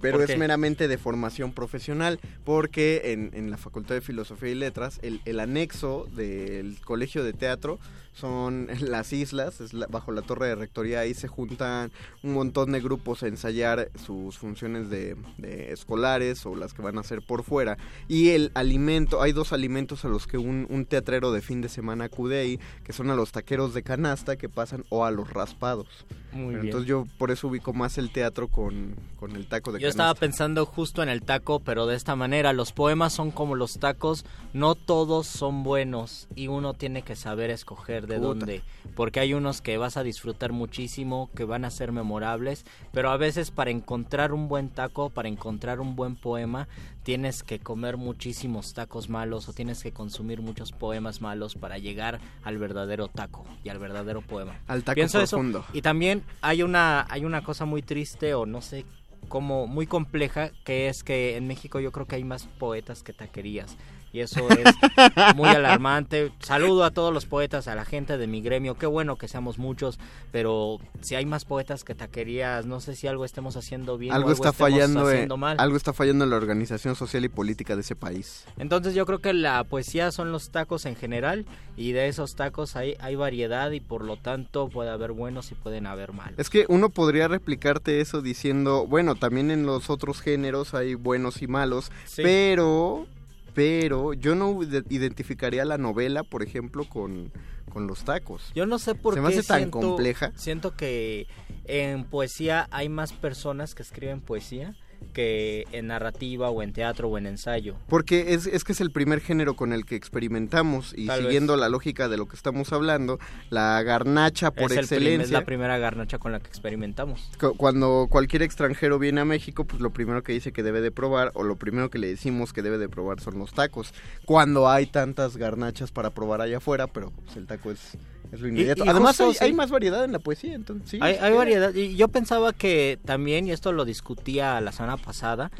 Pero 0.02 0.18
¿Por 0.20 0.30
es 0.30 0.38
meramente 0.38 0.88
de 0.90 0.98
formación 0.98 1.54
profesional, 1.54 2.20
porque 2.44 3.14
en, 3.14 3.32
en 3.34 3.50
la 3.50 3.58
Facultad 3.58 3.96
de 3.96 4.02
Filosofía 4.02 4.50
y 4.50 4.56
Letras, 4.56 5.00
el, 5.02 5.22
el 5.26 5.40
anexo 5.40 6.08
del 6.14 6.78
Colegio 6.82 7.24
de 7.24 7.32
Teatro 7.34 7.80
son 8.16 8.68
las 8.82 9.14
islas, 9.14 9.62
es 9.62 9.74
la- 9.74 9.88
bajo 9.88 10.12
la 10.12 10.22
torre 10.24 10.48
de 10.48 10.56
rectoría, 10.56 11.02
ahí 11.02 11.14
se 11.14 11.28
juntan 11.28 11.92
un 12.24 12.34
montón 12.34 12.72
de 12.72 12.82
grupos 12.82 13.22
a 13.24 13.28
ensayar 13.28 13.92
sus 14.04 14.38
funciones 14.38 14.90
de, 14.90 15.16
de 15.38 15.72
escolares 15.74 16.46
o 16.46 16.56
las 16.56 16.74
que 16.74 16.82
van 16.82 16.98
a 16.98 17.02
hacer 17.02 17.22
por 17.22 17.44
fuera. 17.44 17.78
Y 18.08 18.30
el 18.30 18.52
alimento, 18.56 19.22
hay 19.22 19.32
dos 19.34 19.54
alimentos 19.54 20.06
a 20.06 20.08
los 20.08 20.28
que 20.28 20.38
un, 20.38 20.66
un 20.70 20.86
teatrero 20.86 21.32
de 21.32 21.42
fin 21.42 21.62
de 21.62 21.70
semana 21.70 22.06
acude 22.06 22.40
ahí, 22.40 22.60
que 22.84 22.94
son 22.94 23.10
a 23.10 23.16
los 23.16 23.32
taqueros 23.32 23.74
de 23.74 23.84
canasta 23.84 24.38
que 24.38 24.50
pasan 24.50 24.86
o 24.90 25.06
a 25.06 25.12
los 25.12 25.30
raspados. 25.32 25.88
Muy 26.32 26.48
Pero 26.48 26.50
bien. 26.50 26.66
Entonces 26.66 26.88
yo 26.90 27.06
por 27.18 27.32
eso 27.32 27.48
ubico 27.48 27.72
más 27.74 27.98
el 27.98 28.12
teatro 28.12 28.48
con, 28.50 28.96
con 29.18 29.36
el 29.36 29.48
taco 29.48 29.72
de 29.72 29.80
Yo 29.80 29.84
canasta. 29.88 30.04
estaba 30.04 30.16
pensando 30.20 30.66
justo 30.66 31.02
en 31.04 31.10
el 31.10 31.22
taco, 31.22 31.60
pero 31.62 31.86
de 31.86 31.96
esta 31.96 32.16
manera, 32.16 32.52
los 32.54 32.72
poemas 32.74 33.14
son 33.14 33.32
como 33.32 33.56
los 33.56 33.74
tacos, 33.80 34.26
no 34.54 34.76
todos 34.76 35.28
son 35.28 35.64
buenos 35.64 36.28
y 36.36 36.48
uno 36.48 36.74
tiene 36.74 37.04
que 37.04 37.16
saber 37.16 37.50
escoger 37.52 38.05
de 38.08 38.16
Puta. 38.18 38.28
dónde, 38.28 38.62
porque 38.96 39.20
hay 39.20 39.34
unos 39.34 39.62
que 39.62 39.78
vas 39.78 39.98
a 39.98 40.04
disfrutar 40.04 40.52
muchísimo, 40.52 41.30
que 41.36 41.44
van 41.44 41.66
a 41.66 41.72
ser 41.72 41.92
memorables, 41.92 42.66
pero 42.92 43.10
a 43.10 43.18
veces 43.18 43.52
para 43.52 43.72
encontrar 43.72 44.34
un 44.34 44.48
buen 44.48 44.70
taco, 44.70 45.10
para 45.10 45.28
encontrar 45.28 45.80
un 45.80 45.96
buen 45.96 46.16
poema, 46.16 46.68
tienes 47.04 47.44
que 47.44 47.60
comer 47.60 47.98
muchísimos 47.98 48.74
tacos 48.74 49.10
malos 49.10 49.48
o 49.48 49.54
tienes 49.54 49.84
que 49.84 49.92
consumir 49.92 50.42
muchos 50.42 50.72
poemas 50.72 51.22
malos 51.22 51.56
para 51.56 51.78
llegar 51.78 52.20
al 52.44 52.58
verdadero 52.58 53.08
taco 53.08 53.46
y 53.64 53.70
al 53.70 53.80
verdadero 53.80 54.22
poema. 54.22 54.60
Al 54.68 54.84
taco 54.84 54.96
Pienso 54.96 55.22
eso. 55.22 55.38
profundo. 55.38 55.66
Y 55.74 55.82
también 55.82 56.24
hay 56.42 56.64
una, 56.64 57.06
hay 57.10 57.26
una 57.26 57.44
cosa 57.44 57.66
muy 57.66 57.82
triste 57.82 58.34
o 58.34 58.46
no 58.46 58.62
sé 58.62 58.86
como 59.28 59.68
muy 59.68 59.88
compleja 59.88 60.52
que 60.64 60.88
es 60.88 61.04
que 61.04 61.36
en 61.36 61.48
México 61.48 61.80
yo 61.80 61.92
creo 61.92 62.06
que 62.06 62.16
hay 62.16 62.24
más 62.24 62.46
poetas 62.60 63.04
que 63.04 63.14
taquerías 63.14 63.76
y 64.16 64.22
eso 64.22 64.48
es 64.50 65.36
muy 65.36 65.50
alarmante. 65.50 66.32
Saludo 66.40 66.86
a 66.86 66.92
todos 66.92 67.14
los 67.14 67.26
poetas, 67.26 67.68
a 67.68 67.76
la 67.76 67.84
gente 67.84 68.18
de 68.18 68.28
mi 68.28 68.42
gremio, 68.42 68.76
qué 68.76 68.86
bueno 68.86 69.18
que 69.18 69.28
seamos 69.28 69.58
muchos, 69.58 70.00
pero 70.32 70.80
si 71.02 71.16
hay 71.16 71.26
más 71.26 71.44
poetas 71.44 71.84
que 71.84 71.96
taquerías, 71.96 72.66
no 72.66 72.80
sé 72.80 72.96
si 72.96 73.08
algo 73.08 73.26
estemos 73.26 73.58
haciendo 73.58 73.98
bien 73.98 74.14
algo 74.14 74.30
o 74.30 74.32
está 74.32 74.50
estemos 74.50 74.72
fallando 74.72 75.02
en, 75.10 75.16
haciendo 75.16 75.38
mal. 75.38 75.58
algo 75.60 75.76
está 75.76 75.92
fallando 75.92 76.24
en 76.24 76.30
la 76.30 76.38
organización 76.38 76.96
social 76.96 77.26
y 77.26 77.30
política 77.30 77.76
de 77.76 77.82
ese 77.82 77.96
país. 77.96 78.46
Entonces 78.58 78.94
yo 78.94 79.06
creo 79.06 79.20
que 79.20 79.34
la 79.34 79.64
poesía 79.66 80.12
son 80.12 80.32
los 80.32 80.50
tacos 80.50 80.86
en 80.86 80.96
general 80.96 81.46
y 81.76 81.92
de 81.92 82.08
esos 82.08 82.36
tacos 82.36 82.78
hay, 82.78 82.96
hay 83.00 83.16
variedad 83.16 83.72
y 83.72 83.82
por 83.82 84.04
lo 84.06 84.16
tanto 84.16 84.70
puede 84.70 84.90
haber 84.92 85.12
buenos 85.12 85.52
y 85.52 85.56
pueden 85.56 85.88
haber 85.88 86.14
malos. 86.14 86.40
Es 86.40 86.50
que 86.50 86.66
uno 86.70 86.90
podría 86.90 87.28
replicarte 87.28 88.00
eso 88.00 88.22
diciendo, 88.22 88.86
bueno, 88.88 89.16
también 89.16 89.52
en 89.52 89.66
los 89.66 89.90
otros 89.90 90.22
géneros 90.22 90.74
hay 90.74 90.94
buenos 90.96 91.42
y 91.42 91.48
malos, 91.48 91.92
Sí. 92.06 92.22
pero 92.24 93.08
pero 93.56 94.14
yo 94.14 94.36
no 94.36 94.52
ide- 94.62 94.84
identificaría 94.90 95.66
la 95.66 95.78
novela, 95.80 96.24
por 96.24 96.44
ejemplo, 96.44 96.88
con, 96.88 97.32
con 97.72 97.88
los 97.88 98.04
tacos. 98.04 98.52
Yo 98.54 98.66
no 98.68 98.78
sé 98.78 98.94
por 98.94 99.14
Se 99.16 99.20
qué 99.20 99.22
me 99.22 99.30
hace 99.30 99.44
tan 99.48 99.58
siento, 99.62 99.80
compleja. 99.80 100.32
Siento 100.36 100.76
que 100.76 101.26
en 101.64 102.04
poesía 102.04 102.68
hay 102.70 102.90
más 102.90 103.14
personas 103.14 103.74
que 103.74 103.82
escriben 103.82 104.22
poesía 104.22 104.76
que 105.14 105.66
en 105.72 105.88
narrativa 105.88 106.50
o 106.50 106.62
en 106.62 106.74
teatro 106.74 107.08
o 107.10 107.18
en 107.18 107.28
ensayo. 107.28 107.76
Porque 107.88 108.34
es, 108.34 108.46
es 108.48 108.64
que 108.64 108.72
es 108.74 108.82
el 108.82 108.92
primer 108.92 109.22
género 109.22 109.56
con 109.56 109.74
el 109.74 109.86
que 109.86 109.96
experimentamos 109.96 110.94
y 110.98 111.08
Tal 111.08 111.22
siguiendo 111.22 111.56
la 111.58 111.70
lógica 111.70 112.08
de 112.10 112.18
lo 112.18 112.28
que 112.28 112.36
estamos 112.36 112.74
hablando, 112.74 113.20
la 113.50 113.82
garnacha 113.84 114.52
por 114.52 114.72
es, 114.72 114.78
excelencia. 114.78 115.24
es 115.26 115.32
la 115.32 115.46
primera 115.46 115.78
garnacha 115.78 116.18
con 116.18 116.32
la 116.32 116.40
que 116.40 116.48
experimentamos. 116.48 117.30
cu- 117.40 117.56
cuando 117.56 118.08
cualquier 118.10 118.42
extranjero 118.42 119.00
viene 119.00 119.22
a 119.22 119.26
México, 119.26 119.66
pues 119.66 119.82
lo 119.82 119.92
primero 119.92 120.24
que 120.24 120.34
dice 120.34 120.52
que 120.52 120.64
debe 120.64 120.82
de 120.82 120.92
probar 120.92 121.32
o 121.36 121.44
lo 121.44 121.56
primero 121.56 121.90
que 121.90 122.00
le 122.00 122.08
decimos 122.08 122.54
que 122.54 122.62
debe 122.62 122.78
de 122.78 122.90
probar 122.90 123.20
son 123.20 123.38
los 123.40 123.54
tacos. 123.54 123.94
Cuando 124.26 124.70
hay 124.70 124.86
tantas 124.86 125.38
garnachas 125.38 125.92
para 125.92 126.10
probar 126.12 126.42
allá 126.42 126.58
afuera, 126.58 126.88
pero 126.88 127.12
pues, 127.12 127.36
el 127.38 127.48
taco 127.48 127.72
es, 127.72 127.98
es 128.32 128.42
lo 128.42 128.48
inmediato. 128.48 128.86
y 128.86 128.90
Además 128.90 129.18
justo, 129.18 129.26
hay, 129.28 129.34
sí. 129.34 129.44
hay 129.44 129.54
más 129.54 129.72
variedad 129.72 130.04
en 130.04 130.12
la 130.12 130.20
poesía, 130.20 130.56
entonces 130.56 130.90
sí. 130.90 131.00
hay, 131.02 131.34
variedad. 131.34 131.74
Y 131.74 131.96
yo 131.96 132.08
pensaba 132.08 132.54
que 132.54 133.00
también, 133.06 133.48
y 133.48 133.52
esto 133.52 133.72
lo 133.72 133.86
discutía 133.86 134.60
la 134.62 134.72
semana 134.72 134.98
pasada, 134.98 135.52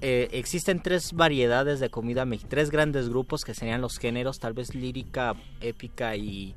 eh, 0.00 0.28
existen 0.32 0.80
tres 0.82 1.12
variedades 1.12 1.80
de 1.80 1.90
comida 1.90 2.24
mexicana, 2.24 2.50
tres 2.50 2.70
grandes 2.70 3.08
grupos 3.08 3.44
que 3.44 3.54
serían 3.54 3.80
los 3.80 3.98
géneros, 3.98 4.38
tal 4.38 4.52
vez 4.52 4.74
lírica, 4.74 5.34
épica 5.60 6.16
y, 6.16 6.54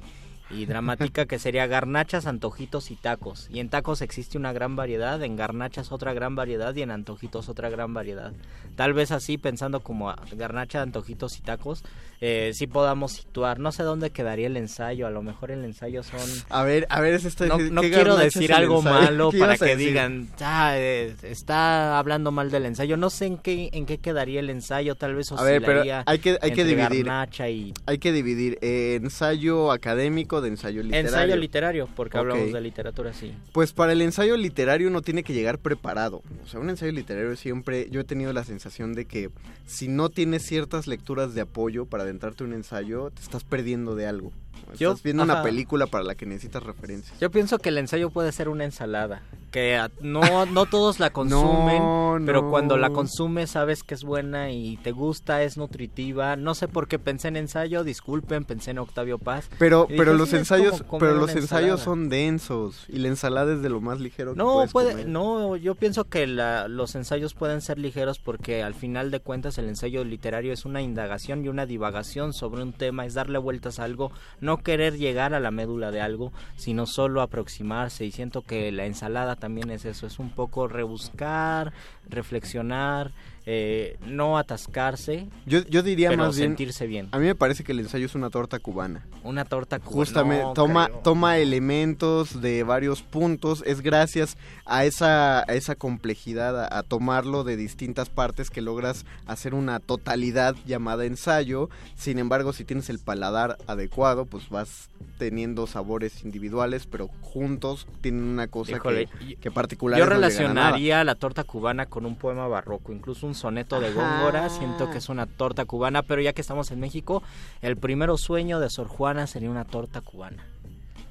y 0.49 0.65
dramática, 0.65 1.25
que 1.25 1.39
sería 1.39 1.67
garnachas, 1.67 2.25
antojitos 2.25 2.91
y 2.91 2.95
tacos. 2.95 3.47
Y 3.51 3.59
en 3.59 3.69
tacos 3.69 4.01
existe 4.01 4.37
una 4.37 4.53
gran 4.53 4.75
variedad, 4.75 5.21
en 5.23 5.35
garnachas 5.35 5.91
otra 5.91 6.13
gran 6.13 6.35
variedad 6.35 6.73
y 6.75 6.81
en 6.81 6.91
antojitos 6.91 7.49
otra 7.49 7.69
gran 7.69 7.93
variedad. 7.93 8.33
Tal 8.75 8.93
vez 8.93 9.11
así, 9.11 9.37
pensando 9.37 9.81
como 9.81 10.09
a 10.09 10.17
garnacha, 10.33 10.81
antojitos 10.81 11.37
y 11.37 11.41
tacos, 11.41 11.83
eh, 12.21 12.51
sí 12.53 12.67
podamos 12.67 13.11
situar. 13.13 13.59
No 13.59 13.71
sé 13.71 13.83
dónde 13.83 14.09
quedaría 14.09 14.47
el 14.47 14.57
ensayo, 14.57 15.05
a 15.07 15.11
lo 15.11 15.21
mejor 15.21 15.51
el 15.51 15.63
ensayo 15.63 16.03
son... 16.03 16.19
A 16.49 16.63
ver, 16.63 16.87
a 16.89 16.99
ver, 17.01 17.13
es 17.13 17.25
esta 17.25 17.45
No, 17.45 17.57
¿qué 17.57 17.69
no 17.69 17.81
quiero 17.81 18.17
decir 18.17 18.53
algo 18.53 18.77
ensayo? 18.79 18.99
malo 19.01 19.29
¿Qué 19.31 19.39
para 19.39 19.57
que 19.57 19.65
decir? 19.65 19.87
digan, 19.89 20.29
"Ah, 20.41 20.73
eh, 20.75 21.15
está 21.23 21.99
hablando 21.99 22.31
mal 22.31 22.49
del 22.51 22.65
ensayo. 22.65 22.97
No 22.97 23.09
sé 23.09 23.25
en 23.27 23.37
qué 23.37 23.69
en 23.73 23.85
qué 23.85 23.97
quedaría 23.99 24.39
el 24.39 24.49
ensayo, 24.49 24.95
tal 24.95 25.15
vez 25.15 25.31
A 25.31 25.43
ver, 25.43 25.61
pero 25.61 25.79
oscilaría 25.81 26.03
hay 26.05 26.19
que, 26.19 26.37
hay 26.41 26.51
que 26.51 26.63
dividir. 26.65 27.07
y 27.39 27.73
Hay 27.85 27.97
que 27.99 28.11
dividir 28.11 28.57
eh, 28.61 28.99
ensayo 29.01 29.71
académico 29.71 30.41
de 30.41 30.49
ensayo 30.49 30.81
literario. 30.83 31.09
ensayo 31.09 31.35
literario, 31.35 31.89
porque 31.95 32.17
hablamos 32.17 32.51
de 32.51 32.61
literatura, 32.61 33.13
sí. 33.13 33.33
Pues 33.51 33.73
para 33.73 33.91
el 33.93 34.01
ensayo 34.01 34.37
literario 34.37 34.87
uno 34.87 35.01
tiene 35.01 35.23
que 35.23 35.33
llegar 35.33 35.59
preparado. 35.59 36.21
O 36.43 36.47
sea, 36.47 36.59
un 36.59 36.69
ensayo 36.69 36.91
literario 36.91 37.35
siempre, 37.35 37.87
yo 37.91 38.01
he 38.01 38.03
tenido 38.03 38.33
la 38.33 38.43
sensación 38.43 38.93
de 38.93 39.05
que 39.05 39.29
si 39.65 39.87
no 39.87 40.09
tienes 40.09 40.43
ciertas 40.43 40.87
lecturas 40.87 41.33
de 41.33 41.41
apoyo 41.41 41.85
para 41.85 42.06
adentrarte 42.07 42.43
a 42.43 42.47
un 42.47 42.53
ensayo, 42.53 43.11
te 43.11 43.21
estás 43.21 43.43
perdiendo 43.43 43.95
de 43.95 44.07
algo. 44.07 44.31
Estás 44.63 44.79
Yo- 44.79 44.95
viendo 45.03 45.23
una 45.23 45.33
ajá. 45.35 45.43
película 45.43 45.87
para 45.87 46.03
la 46.03 46.15
que 46.15 46.25
necesitas 46.25 46.63
referencias. 46.63 47.19
Yo 47.19 47.29
pienso 47.31 47.57
que 47.59 47.69
el 47.69 47.77
ensayo 47.77 48.09
puede 48.09 48.31
ser 48.31 48.49
una 48.49 48.65
ensalada, 48.65 49.21
que 49.57 49.89
no, 50.01 50.45
no 50.45 50.65
todos 50.67 50.99
la 50.99 51.09
consumen, 51.11 51.81
No, 51.81 52.17
pero 52.25 52.43
no. 52.43 52.49
cuando 52.51 52.77
la 52.77 52.91
consumes 52.91 53.51
sabes 53.51 53.81
que 53.83 53.95
es 53.95 54.03
buena 54.03 54.51
y 54.51 54.77
te 54.77 54.91
gusta, 54.91 55.41
es 55.43 55.57
nutritiva. 55.57 56.35
No 56.35 56.53
sé 56.53 56.67
por 56.67 56.87
qué 56.87 56.99
pensé 56.99 57.27
en 57.29 57.37
ensayo, 57.37 57.83
disculpen, 57.83 58.45
pensé 58.45 58.71
en 58.71 58.77
Octavio 58.79 59.17
Paz. 59.17 59.49
Pero, 59.57 59.85
dije, 59.87 59.97
pero 59.97 60.13
los 60.13 60.29
"Sí, 60.29 60.35
es 60.35 60.39
ensayos, 60.41 60.83
pero 60.99 61.15
los 61.15 61.31
ensayos 61.31 61.41
ensalada". 61.41 61.77
son 61.83 62.09
densos 62.09 62.85
y 62.87 62.99
la 62.99 63.07
ensalada 63.07 63.53
es 63.53 63.61
de 63.61 63.69
lo 63.69 63.81
más 63.81 63.99
ligero 63.99 64.33
que 64.33 64.37
No, 64.37 64.53
puedes 64.53 64.71
puede, 64.71 64.91
comer. 64.91 65.07
no, 65.09 65.55
yo 65.55 65.73
pienso 65.75 66.03
que 66.05 66.27
la- 66.27 66.67
los 66.67 66.93
ensayos 66.95 67.33
pueden 67.33 67.61
ser 67.61 67.79
ligeros 67.79 68.19
porque 68.19 68.61
al 68.63 68.75
final 68.75 69.09
de 69.11 69.19
cuentas 69.21 69.57
el 69.57 69.67
ensayo 69.69 70.03
literario 70.03 70.53
es 70.53 70.65
una 70.65 70.81
indagación 70.81 71.43
y 71.43 71.47
una 71.47 71.65
divagación 71.65 72.33
sobre 72.33 72.61
un 72.61 72.73
tema, 72.73 73.05
es 73.05 73.13
darle 73.15 73.37
vueltas 73.39 73.79
a 73.79 73.83
algo, 73.85 74.11
no 74.39 74.57
querer 74.57 74.97
llegar 74.97 75.33
a 75.33 75.39
la 75.39 75.49
médula 75.51 75.91
de 75.91 76.01
algo, 76.01 76.31
sino 76.57 76.85
solo 76.85 77.21
aproximarse 77.21 78.05
y 78.05 78.11
siento 78.11 78.41
que 78.41 78.71
la 78.71 78.85
ensalada 78.85 79.35
también 79.35 79.46
es 79.49 79.85
eso, 79.85 80.07
es 80.07 80.19
un 80.19 80.29
poco 80.29 80.67
rebuscar, 80.67 81.73
reflexionar, 82.07 83.11
eh, 83.49 83.97
no 84.05 84.37
atascarse, 84.37 85.29
Yo, 85.45 85.61
yo 85.69 85.81
diría 85.81 86.09
pero 86.09 86.23
más 86.23 86.35
bien... 86.35 86.49
sentirse 86.49 86.85
bien. 86.85 87.07
A 87.13 87.17
mí 87.17 87.25
me 87.27 87.33
parece 87.33 87.63
que 87.63 87.71
el 87.71 87.79
ensayo 87.79 88.05
es 88.05 88.13
una 88.13 88.29
torta 88.29 88.59
cubana. 88.59 89.05
Una 89.23 89.45
torta 89.45 89.79
cubana. 89.79 89.95
Justamente 89.95 90.43
No, 90.43 90.53
toma 90.53 90.87
creo. 90.87 90.99
toma 90.99 91.37
elementos 91.37 92.41
de 92.41 92.63
varios 92.63 93.03
puntos. 93.03 93.63
Es 93.65 93.79
gracias 93.79 94.35
a 94.65 94.83
esa 94.83 95.39
a 95.39 95.53
esa 95.53 95.75
complejidad, 95.75 96.61
a, 96.65 96.77
a 96.77 96.83
tomarlo 96.83 97.45
de 97.45 97.55
distintas 97.55 98.09
partes 98.09 98.49
que 98.49 98.61
logras 98.61 99.05
hacer 99.25 99.53
una 99.53 99.79
totalidad 99.79 100.53
llamada 100.65 101.05
ensayo. 101.05 101.69
Sin 101.95 102.19
embargo, 102.19 102.51
si 102.51 102.65
tienes 102.65 102.89
el 102.89 102.99
paladar 102.99 103.57
adecuado, 103.65 104.25
pues 104.25 104.49
vas 104.49 104.89
teniendo 105.17 105.67
sabores 105.67 106.23
individuales, 106.25 106.85
pero 106.85 107.07
juntos 107.21 107.87
tienen 108.01 108.23
una 108.23 108.47
cosa 108.47 108.73
Híjole, 108.75 109.07
que, 109.07 109.35
que 109.37 109.51
particular. 109.51 109.97
Yo 109.97 110.05
no 110.05 110.11
relacionaría 110.11 111.03
la 111.05 111.15
torta 111.15 111.45
cubana 111.45 111.85
con 111.85 112.05
un 112.05 112.17
poema 112.17 112.45
barroco, 112.47 112.91
incluso 112.91 113.25
un 113.25 113.36
soneto 113.37 113.79
de 113.79 113.93
Góngora. 113.93 114.49
Siento 114.49 114.89
que 114.89 114.97
es 114.97 115.09
una 115.09 115.25
torta 115.25 115.65
cubana, 115.65 116.03
pero 116.03 116.21
ya 116.21 116.33
que 116.33 116.41
estamos 116.41 116.71
en 116.71 116.79
México, 116.79 117.23
el 117.61 117.77
primero 117.77 118.17
sueño 118.17 118.59
de 118.59 118.69
Sor 118.69 118.87
Juana 118.87 119.27
sería 119.27 119.49
una 119.49 119.65
torta 119.65 120.01
cubana. 120.01 120.43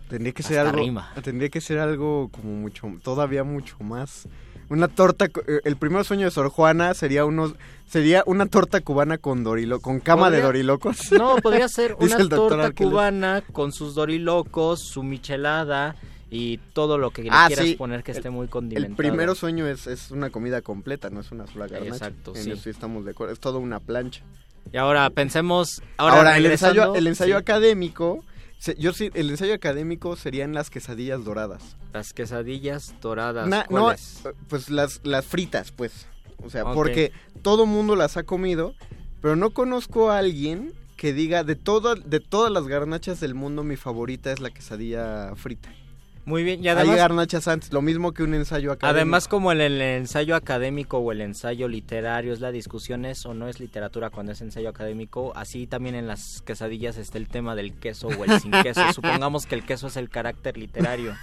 Tendría 0.08 0.32
que 0.32 0.42
ser 0.42 0.58
algo, 0.58 0.78
rima. 0.78 1.12
tendría 1.22 1.48
que 1.48 1.60
ser 1.60 1.78
algo 1.78 2.28
como 2.28 2.52
mucho, 2.52 2.92
todavía 3.02 3.42
mucho 3.42 3.76
más. 3.80 4.28
Una 4.68 4.88
torta, 4.88 5.26
eh, 5.26 5.60
el 5.64 5.76
primer 5.76 6.04
sueño 6.04 6.26
de 6.26 6.30
Sor 6.30 6.48
Juana 6.48 6.94
sería 6.94 7.24
unos, 7.24 7.54
sería 7.88 8.22
una 8.26 8.46
torta 8.46 8.80
cubana 8.80 9.18
con 9.18 9.42
dorilo, 9.42 9.80
con 9.80 10.00
cama 10.00 10.30
de 10.30 10.42
dorilocos. 10.42 11.10
No, 11.12 11.36
podría 11.36 11.68
ser 11.68 11.96
una 12.00 12.28
torta 12.28 12.70
cubana 12.72 13.42
con 13.52 13.72
sus 13.72 13.94
dorilocos, 13.94 14.80
su 14.80 15.02
michelada 15.02 15.96
y 16.30 16.58
todo 16.72 16.98
lo 16.98 17.10
que 17.12 17.22
le 17.22 17.28
Ah, 17.32 17.44
quieras 17.46 17.66
sí. 17.66 17.74
poner 17.76 18.02
que 18.02 18.12
esté 18.12 18.30
muy 18.30 18.44
El 18.44 18.50
condimentado. 18.50 18.96
primero 18.96 19.34
sueño 19.34 19.66
es, 19.68 19.86
es 19.86 20.10
una 20.10 20.30
comida 20.30 20.60
completa, 20.62 21.08
no 21.10 21.20
es 21.20 21.30
una 21.30 21.46
sola 21.46 21.66
garnacha. 21.68 21.94
Exacto, 21.94 22.34
en 22.34 22.44
sí. 22.44 22.50
eso 22.50 22.68
estamos 22.70 23.04
de 23.04 23.12
acuerdo, 23.12 23.32
es 23.32 23.40
toda 23.40 23.58
una 23.58 23.78
plancha. 23.80 24.22
Y 24.72 24.76
ahora 24.78 25.08
pensemos, 25.10 25.82
ahora, 25.96 26.16
Ahora, 26.16 26.36
el 26.36 26.46
ensayo, 26.46 26.94
el 26.96 27.06
ensayo 27.06 27.36
sí, 27.36 27.40
académico, 27.40 28.24
yo 28.78 28.92
sí, 28.92 29.10
el 29.14 29.30
ensayo 29.30 29.54
académico 29.54 30.16
serían 30.16 30.52
las 30.54 30.70
quesadillas 30.70 31.24
doradas. 31.24 31.76
las 31.92 32.12
quesadillas 32.12 32.94
doradas. 33.00 33.46
Na- 33.48 33.66
no, 33.70 33.82
¿cuáles? 33.82 34.26
eh, 34.26 34.32
pues 34.48 34.68
las, 34.70 35.00
las 35.04 35.24
fritas, 35.24 35.70
pues. 35.70 36.08
O 36.44 36.50
sea, 36.50 36.64
porque 36.72 37.12
todo 37.42 37.64
mundo 37.66 37.94
las 37.96 38.16
ha 38.16 38.24
comido, 38.24 38.74
pero 39.22 39.36
no 39.36 39.50
conozco 39.50 40.10
a 40.10 40.18
alguien 40.18 40.72
que 40.96 41.12
diga 41.12 41.44
de, 41.44 41.54
todo, 41.56 41.94
de 41.94 42.20
todas 42.20 42.50
las 42.50 42.66
garnachas 42.66 43.20
del 43.20 43.34
mundo 43.34 43.62
mi 43.62 43.76
favorita 43.76 44.32
es 44.32 44.40
la 44.40 44.50
quesadilla 44.50 45.34
frita. 45.36 45.68
Muy 46.26 46.42
bien, 46.42 46.62
y 46.62 46.68
Hay 46.68 46.74
además, 46.76 46.96
garnachas 46.96 47.46
antes, 47.46 47.72
lo 47.72 47.82
mismo 47.82 48.12
que 48.12 48.24
un 48.24 48.34
ensayo 48.34 48.72
académico. 48.72 48.96
además 48.96 49.28
como 49.28 49.52
el, 49.52 49.60
el 49.60 49.80
ensayo 49.80 50.34
académico 50.34 50.98
o 50.98 51.12
el 51.12 51.20
ensayo 51.20 51.68
literario 51.68 52.32
es 52.32 52.40
la 52.40 52.50
discusión 52.50 53.04
es 53.04 53.24
o 53.26 53.32
no 53.32 53.46
es 53.48 53.60
literatura 53.60 54.10
cuando 54.10 54.32
es 54.32 54.40
ensayo 54.40 54.68
académico, 54.68 55.32
así 55.36 55.68
también 55.68 55.94
en 55.94 56.08
las 56.08 56.42
quesadillas 56.42 56.98
está 56.98 57.18
el 57.18 57.28
tema 57.28 57.54
del 57.54 57.74
queso 57.74 58.08
o 58.08 58.24
el 58.24 58.40
sin 58.40 58.50
queso. 58.50 58.80
Supongamos 58.92 59.46
que 59.46 59.54
el 59.54 59.64
queso 59.64 59.86
es 59.86 59.96
el 59.96 60.08
carácter 60.08 60.58
literario. 60.58 61.14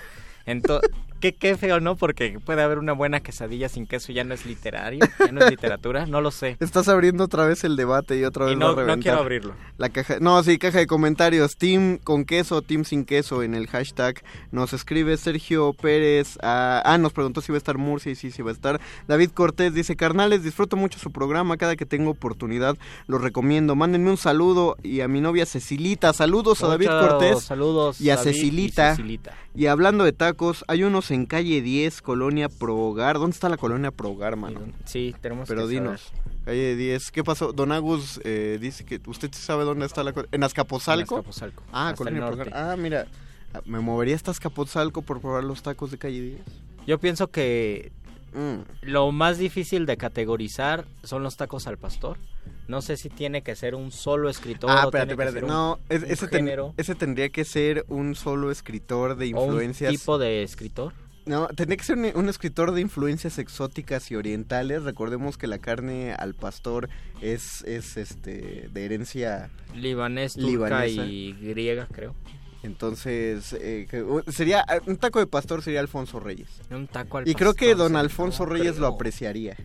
Entonces, 0.46 0.90
qué, 1.24 1.34
qué 1.34 1.56
feo, 1.56 1.80
¿no? 1.80 1.96
Porque 1.96 2.38
puede 2.44 2.62
haber 2.62 2.80
una 2.80 2.92
buena 2.92 3.22
quesadilla 3.22 3.70
sin 3.70 3.88
queso 3.88 4.12
y 4.12 4.16
ya 4.16 4.26
no 4.26 4.34
es 4.34 4.46
literario, 4.46 5.00
ya 5.20 5.32
no 5.32 5.40
es 5.40 5.52
literatura, 5.52 6.06
no 6.06 6.20
lo 6.20 6.32
sé. 6.32 6.58
Estás 6.60 6.90
abriendo 6.90 7.24
otra 7.24 7.46
vez 7.46 7.64
el 7.64 7.78
debate 7.78 8.18
y 8.20 8.26
otra 8.26 8.46
vez 8.46 8.56
Y 8.56 8.58
no, 8.58 8.72
no 8.72 8.76
reventar. 8.76 9.00
quiero 9.00 9.20
abrirlo. 9.20 9.56
La 9.78 9.88
caja, 9.88 10.18
no, 10.20 10.44
sí, 10.44 10.58
caja 10.58 10.80
de 10.80 10.88
comentarios, 10.88 11.56
team 11.56 11.98
con 11.98 12.26
queso, 12.26 12.62
team 12.62 12.84
sin 12.84 13.06
queso 13.06 13.42
en 13.42 13.56
el 13.56 13.68
hashtag. 13.68 14.22
Nos 14.52 14.74
escribe 14.74 15.16
Sergio 15.16 15.72
Pérez, 15.72 16.38
ah, 16.44 16.82
ah, 16.84 16.98
nos 16.98 17.14
preguntó 17.14 17.40
si 17.40 17.54
va 17.54 17.56
a 17.56 17.60
estar 17.60 17.78
Murcia 17.78 18.12
y 18.12 18.16
sí, 18.16 18.30
sí 18.30 18.42
va 18.42 18.50
a 18.50 18.54
estar. 18.54 18.82
David 19.08 19.30
Cortés 19.30 19.74
dice, 19.74 19.96
carnales, 19.96 20.44
disfruto 20.44 20.76
mucho 20.76 21.00
su 21.00 21.14
programa, 21.14 21.56
cada 21.56 21.78
que 21.78 21.86
tengo 21.86 22.12
oportunidad 22.12 22.78
lo 23.08 23.18
recomiendo. 23.18 23.78
Mándenme 23.78 24.10
un 24.10 24.18
saludo 24.18 24.76
y 24.84 25.00
a 25.00 25.08
mi 25.08 25.22
novia 25.22 25.46
Cecilita, 25.46 26.12
saludos 26.12 26.62
a 26.64 26.68
David 26.68 26.88
Cortés 26.88 27.44
Saludos 27.44 28.02
y 28.02 28.10
a 28.10 28.18
David 28.18 28.32
Cecilita. 28.32 28.92
Cecilita. 28.92 29.34
Y 29.56 29.68
hablando 29.68 30.04
de 30.04 30.14
tacos, 30.14 30.66
hay 30.68 30.84
unos 30.84 31.12
en 31.14 31.26
calle 31.26 31.62
10, 31.62 32.02
Colonia 32.02 32.50
Progar. 32.50 33.18
¿Dónde 33.20 33.34
está 33.34 33.50
la 33.50 33.58
Colonia 33.58 33.92
Progar, 33.92 34.36
mano? 34.36 34.62
Sí, 34.86 35.14
tenemos 35.22 35.48
Pero 35.48 35.62
que 35.68 35.76
saber. 35.76 35.82
dinos, 35.84 36.12
calle 36.46 36.76
10, 36.76 37.12
¿qué 37.12 37.24
pasó? 37.24 37.54
Don 37.54 37.72
Agus 37.72 38.20
eh, 38.24 38.58
dice 38.60 38.84
que 38.86 39.00
usted 39.08 39.30
sabe 39.34 39.64
dónde 39.64 39.86
está 39.86 40.04
la 40.04 40.14
¿En 40.32 40.44
Azcapotzalco? 40.44 41.16
En 41.16 41.20
Azcapotzalco, 41.20 41.64
Ah, 41.72 41.88
hasta 41.90 41.98
Colonia 41.98 42.20
norte. 42.22 42.50
Ah, 42.54 42.76
mira, 42.78 43.08
me 43.66 43.80
movería 43.80 44.16
hasta 44.16 44.32
Azcapotzalco 44.32 45.02
por 45.02 45.22
probar 45.22 45.44
los 45.44 45.62
tacos 45.64 45.92
de 45.92 45.98
calle 45.98 46.22
10. 46.22 46.42
Yo 46.88 46.98
pienso 47.00 47.28
que 47.28 47.92
Mm. 48.34 48.62
lo 48.82 49.12
más 49.12 49.38
difícil 49.38 49.86
de 49.86 49.96
categorizar 49.96 50.86
son 51.04 51.22
los 51.22 51.38
tacos 51.38 51.68
al 51.68 51.78
pastor. 51.78 52.18
No 52.68 52.82
sé 52.82 52.98
si 52.98 53.10
tiene 53.10 53.44
que 53.44 53.56
ser 53.56 53.76
un 53.76 53.92
solo 53.92 54.28
escritor 54.30 54.72
Ah, 54.72 54.84
espérate, 54.86 55.12
espérate. 55.12 55.42
No, 55.44 55.80
es- 55.90 56.02
ese, 56.04 56.28
ten- 56.28 56.50
ese 56.78 56.96
tendría 56.96 57.30
que 57.30 57.46
ser 57.46 57.86
un 57.90 58.16
solo 58.16 58.50
escritor 58.52 59.18
de 59.18 59.34
o 59.36 59.40
un 59.42 59.46
influencias. 59.46 59.92
tipo 59.92 60.18
de 60.18 60.42
escritor. 60.44 60.94
No, 61.26 61.48
tendría 61.48 61.78
que 61.78 61.84
ser 61.86 61.98
un, 61.98 62.12
un 62.16 62.28
escritor 62.30 62.72
de 62.74 62.82
influencias 62.82 63.38
exóticas 63.40 64.12
y 64.12 64.16
orientales. 64.16 64.84
Recordemos 64.84 65.38
que 65.38 65.48
la 65.48 65.58
carne 65.60 66.14
al 66.14 66.34
pastor 66.34 66.90
es, 67.22 67.64
es 67.64 67.96
este 67.98 68.70
de 68.74 68.86
herencia 68.86 69.50
Libanés, 69.76 70.34
turca 70.34 70.50
Libanesa. 70.86 71.06
y 71.06 71.34
griega, 71.34 71.88
creo. 71.92 72.14
Entonces, 72.64 73.54
eh, 73.54 73.88
que- 73.90 74.04
u- 74.04 74.24
sería 74.32 74.66
un 74.88 74.98
taco 74.98 75.20
de 75.20 75.28
pastor 75.28 75.62
sería 75.62 75.80
Alfonso 75.82 76.20
Reyes. 76.20 76.50
Un 76.72 76.88
taco 76.88 77.18
al 77.20 77.28
Y 77.28 77.36
creo 77.36 77.54
que 77.54 77.76
don 77.76 77.96
Alfonso 77.96 78.46
Reyes 78.46 78.78
lo 78.78 78.88
apreciaría. 78.88 79.56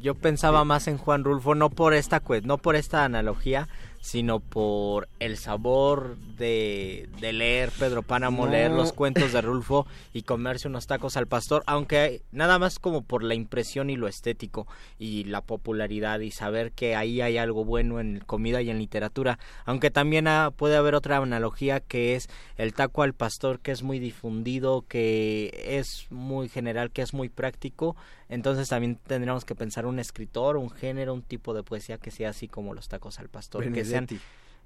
Yo 0.00 0.14
pensaba 0.14 0.64
más 0.64 0.86
en 0.88 0.96
Juan 0.98 1.24
Rulfo, 1.24 1.54
no 1.54 1.70
por 1.70 1.92
esta 1.94 2.22
cue- 2.22 2.42
no 2.42 2.58
por 2.58 2.76
esta 2.76 3.04
analogía, 3.04 3.68
sino 4.00 4.40
por 4.40 5.08
el 5.18 5.36
sabor 5.36 6.16
de, 6.36 7.08
de 7.20 7.32
leer 7.32 7.70
Pedro 7.78 8.02
Páramo, 8.02 8.46
No. 8.46 8.52
leer 8.52 8.70
los 8.70 8.92
cuentos 8.92 9.32
de 9.32 9.40
Rulfo 9.42 9.86
y 10.12 10.22
comerse 10.22 10.68
unos 10.68 10.86
tacos 10.86 11.16
al 11.16 11.26
pastor, 11.26 11.62
aunque 11.66 12.22
nada 12.32 12.58
más 12.58 12.78
como 12.78 13.02
por 13.02 13.22
la 13.22 13.34
impresión 13.34 13.90
y 13.90 13.96
lo 13.96 14.08
estético 14.08 14.66
y 14.98 15.24
la 15.24 15.40
popularidad 15.40 16.20
y 16.20 16.30
saber 16.30 16.72
que 16.72 16.96
ahí 16.96 17.20
hay 17.20 17.38
algo 17.38 17.64
bueno 17.64 18.00
en 18.00 18.20
comida 18.20 18.62
y 18.62 18.70
en 18.70 18.78
literatura, 18.78 19.38
aunque 19.64 19.90
también 19.90 20.26
puede 20.56 20.76
haber 20.76 20.94
otra 20.94 21.16
analogía 21.18 21.80
que 21.80 22.14
es 22.14 22.28
el 22.56 22.74
taco 22.74 23.02
al 23.02 23.14
pastor 23.14 23.60
que 23.60 23.72
es 23.72 23.82
muy 23.82 23.98
difundido, 23.98 24.84
que 24.88 25.78
es 25.78 26.06
muy 26.10 26.48
general, 26.48 26.90
que 26.90 27.02
es 27.02 27.14
muy 27.14 27.28
práctico, 27.28 27.96
entonces 28.28 28.68
también 28.68 28.96
tendríamos 29.06 29.44
que 29.44 29.54
pensar 29.54 29.86
un 29.86 29.98
escritor, 29.98 30.56
un 30.56 30.70
género, 30.70 31.14
un 31.14 31.22
tipo 31.22 31.54
de 31.54 31.62
poesía 31.62 31.98
que 31.98 32.10
sea 32.10 32.30
así 32.30 32.48
como 32.48 32.74
los 32.74 32.88
tacos 32.88 33.18
al 33.18 33.28
pastor, 33.28 33.72
que 33.72 33.84
sean, 33.84 34.06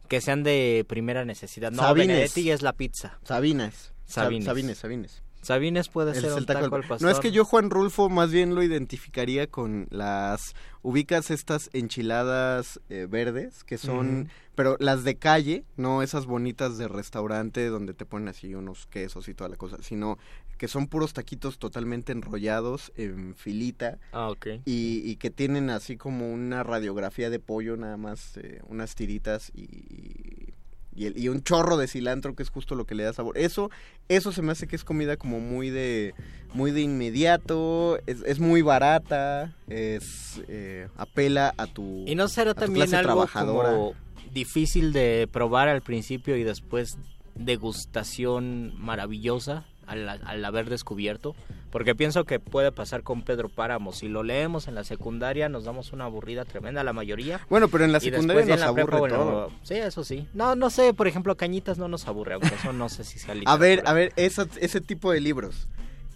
que 0.08 0.20
sean 0.20 0.42
de 0.42 0.84
primera 0.88 1.24
necesidad. 1.24 1.70
No, 1.72 1.82
Sabines. 1.82 2.08
Benedetti 2.08 2.50
es 2.50 2.62
la 2.62 2.72
pizza. 2.72 3.18
Sabinas. 3.24 3.92
Sa- 4.06 4.22
Sabines. 4.24 4.44
Sabines, 4.46 4.78
Sabines. 4.78 5.22
Sabines 5.42 5.88
puede 5.88 6.14
ser 6.14 6.32
un 6.32 6.38
el 6.38 6.46
taco, 6.46 6.60
taco 6.60 6.76
al 6.76 6.82
pastor. 6.82 7.02
No 7.02 7.10
es 7.10 7.18
que 7.18 7.32
yo 7.32 7.44
Juan 7.44 7.68
Rulfo 7.68 8.08
más 8.08 8.30
bien 8.30 8.54
lo 8.54 8.62
identificaría 8.62 9.48
con 9.48 9.88
las 9.90 10.54
ubicas 10.82 11.32
estas 11.32 11.68
enchiladas 11.72 12.80
eh, 12.90 13.06
verdes 13.10 13.64
que 13.64 13.76
son 13.78 14.28
pero 14.54 14.76
las 14.80 15.02
de 15.02 15.16
calle, 15.16 15.64
no 15.76 16.02
esas 16.02 16.26
bonitas 16.26 16.76
de 16.78 16.86
restaurante 16.86 17.66
donde 17.68 17.94
te 17.94 18.04
ponen 18.04 18.28
así 18.28 18.54
unos 18.54 18.86
quesos 18.86 19.26
y 19.28 19.34
toda 19.34 19.48
la 19.48 19.56
cosa, 19.56 19.78
sino 19.80 20.18
que 20.62 20.68
son 20.68 20.86
puros 20.86 21.12
taquitos 21.12 21.58
totalmente 21.58 22.12
enrollados 22.12 22.92
en 22.94 23.34
filita 23.34 23.98
Ah, 24.12 24.30
ok. 24.30 24.46
y, 24.64 25.02
y 25.04 25.16
que 25.16 25.28
tienen 25.28 25.70
así 25.70 25.96
como 25.96 26.32
una 26.32 26.62
radiografía 26.62 27.30
de 27.30 27.40
pollo 27.40 27.76
nada 27.76 27.96
más, 27.96 28.36
eh, 28.36 28.60
unas 28.68 28.94
tiritas 28.94 29.50
y, 29.56 30.54
y, 30.94 31.06
el- 31.06 31.18
y 31.18 31.26
un 31.30 31.42
chorro 31.42 31.76
de 31.76 31.88
cilantro 31.88 32.36
que 32.36 32.44
es 32.44 32.50
justo 32.50 32.76
lo 32.76 32.84
que 32.86 32.94
le 32.94 33.02
da 33.02 33.12
sabor. 33.12 33.36
Eso, 33.36 33.72
eso 34.08 34.30
se 34.30 34.40
me 34.40 34.52
hace 34.52 34.68
que 34.68 34.76
es 34.76 34.84
comida 34.84 35.16
como 35.16 35.40
muy 35.40 35.68
de, 35.70 36.14
muy 36.54 36.70
de 36.70 36.82
inmediato, 36.82 37.98
es, 38.06 38.22
es 38.24 38.38
muy 38.38 38.62
barata, 38.62 39.52
es 39.66 40.40
eh, 40.46 40.86
apela 40.96 41.54
a 41.58 41.66
tu 41.66 42.04
Y 42.06 42.14
no 42.14 42.28
será 42.28 42.54
también 42.54 42.86
clase 42.86 42.98
algo 42.98 43.14
trabajadora. 43.14 43.70
como 43.70 43.94
difícil 44.32 44.92
de 44.92 45.28
probar 45.32 45.66
al 45.68 45.82
principio 45.82 46.36
y 46.36 46.44
después 46.44 46.98
degustación 47.34 48.74
maravillosa 48.78 49.64
al, 49.92 50.20
al 50.24 50.44
haber 50.44 50.68
descubierto. 50.70 51.34
Porque 51.70 51.94
pienso 51.94 52.24
que 52.24 52.38
puede 52.38 52.70
pasar 52.70 53.02
con 53.02 53.22
Pedro 53.22 53.48
Páramo. 53.48 53.92
Si 53.92 54.08
lo 54.08 54.22
leemos 54.22 54.68
en 54.68 54.74
la 54.74 54.84
secundaria 54.84 55.48
nos 55.48 55.64
damos 55.64 55.92
una 55.92 56.04
aburrida 56.04 56.44
tremenda 56.44 56.84
la 56.84 56.92
mayoría. 56.92 57.40
Bueno, 57.48 57.68
pero 57.68 57.84
en 57.84 57.92
la 57.92 58.00
secundaria 58.00 58.44
nos 58.44 58.60
la 58.60 58.72
prepa, 58.74 58.96
aburre 58.96 58.98
bueno, 58.98 59.16
todo. 59.16 59.52
Sí, 59.62 59.74
eso 59.74 60.04
sí. 60.04 60.26
No, 60.34 60.54
no 60.54 60.68
sé, 60.68 60.92
por 60.92 61.06
ejemplo, 61.08 61.34
Cañitas 61.36 61.78
no 61.78 61.88
nos 61.88 62.06
aburre, 62.06 62.34
aunque 62.34 62.54
eso 62.54 62.72
no 62.74 62.88
sé 62.90 63.04
si 63.04 63.18
sea 63.18 63.34
A 63.46 63.56
ver, 63.56 63.82
a 63.86 63.92
ver, 63.94 64.12
esa- 64.16 64.46
ese 64.60 64.80
tipo 64.82 65.12
de 65.12 65.20
libros. 65.20 65.66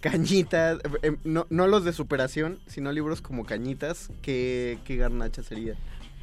Cañitas, 0.03 0.79
eh, 1.03 1.17
no, 1.25 1.47
no 1.51 1.67
los 1.67 1.85
de 1.85 1.93
superación, 1.93 2.61
sino 2.67 2.93
libros 2.93 3.23
como 3.23 3.45
Cañitas, 3.45 4.11
¿qué, 4.23 4.79
qué 4.85 4.97
garnacha 4.97 5.43
sería? 5.43 5.75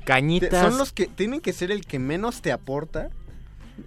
Cañitas. 0.05 0.61
Son 0.61 0.77
los 0.77 0.93
que 0.93 1.07
tienen 1.07 1.41
que 1.41 1.53
ser 1.53 1.71
el 1.71 1.85
que 1.85 1.97
menos 1.97 2.41
te 2.41 2.51
aporta. 2.51 3.09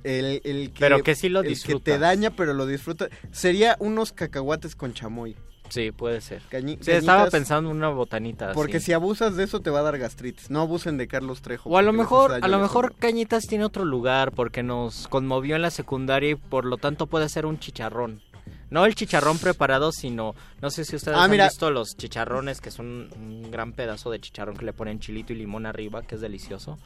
El, 0.05 0.41
el 0.45 0.73
que, 0.73 0.81
Pero 0.81 1.03
que 1.03 1.15
sí 1.15 1.29
lo 1.29 1.43
que 1.43 1.51
disfrutas. 1.51 1.85
te 1.85 1.99
daña, 1.99 2.31
pero 2.31 2.55
lo 2.55 2.67
disfruta. 2.67 3.09
Sería 3.31 3.77
unos 3.79 4.13
cacahuates 4.13 4.75
con 4.77 4.93
chamoy. 4.95 5.37
Sí, 5.69 5.91
puede 5.91 6.21
ser. 6.21 6.43
Cañi- 6.49 6.79
Sí, 6.81 6.93
estaba 6.93 7.29
pensando 7.29 7.71
en 7.71 7.77
una 7.77 7.89
botanita. 7.89 8.53
Porque 8.53 8.79
si 8.79 8.93
abusas 8.93 9.35
de 9.35 9.43
eso 9.45 9.61
te 9.61 9.71
va 9.71 9.81
a 9.81 9.83
dar 9.83 9.99
gastritis. 9.99 10.49
No 10.49 10.61
abusen 10.61 10.97
de 10.97 11.09
Carlos 11.09 11.43
Trejo. 11.43 11.69
O 11.71 11.77
a 11.77 11.83
lo 11.83 11.93
mejor, 11.93 12.33
a 12.41 12.47
lo 12.49 12.59
mejor. 12.61 12.95
Cañitas 12.97 13.47
tiene 13.49 13.65
otro 13.65 13.85
lugar 13.85 14.31
porque 14.33 14.63
nos 14.63 15.09
conmovió 15.09 15.57
en 15.57 15.63
la 15.63 15.71
secundaria 15.71 16.31
y 16.31 16.35
por 16.37 16.65
lo 16.67 16.77
tanto 16.77 17.09
puede 17.09 17.29
ser 17.29 17.47
un 17.47 17.59
chicharrón. 17.59 18.23
No 18.71 18.85
el 18.87 18.95
chicharrón 18.95 19.39
preparado, 19.39 19.91
sino, 19.93 20.35
no 20.61 20.71
sé 20.71 20.85
si 20.85 20.95
ustedes 20.97 21.17
Ah, 21.19 21.25
han 21.25 21.31
mira. 21.33 21.47
visto 21.49 21.71
los 21.73 21.97
chicharrones, 21.97 22.61
que 22.61 22.71
son 22.71 23.09
un 23.17 23.51
gran 23.51 23.73
pedazo 23.73 24.11
de 24.11 24.21
chicharrón 24.21 24.57
que 24.57 24.65
le 24.65 24.73
ponen 24.73 24.99
chilito 25.01 25.33
y 25.33 25.37
limón 25.37 25.67
arriba, 25.67 26.03
que 26.03 26.15
es 26.17 26.21
delicioso. 26.21 26.79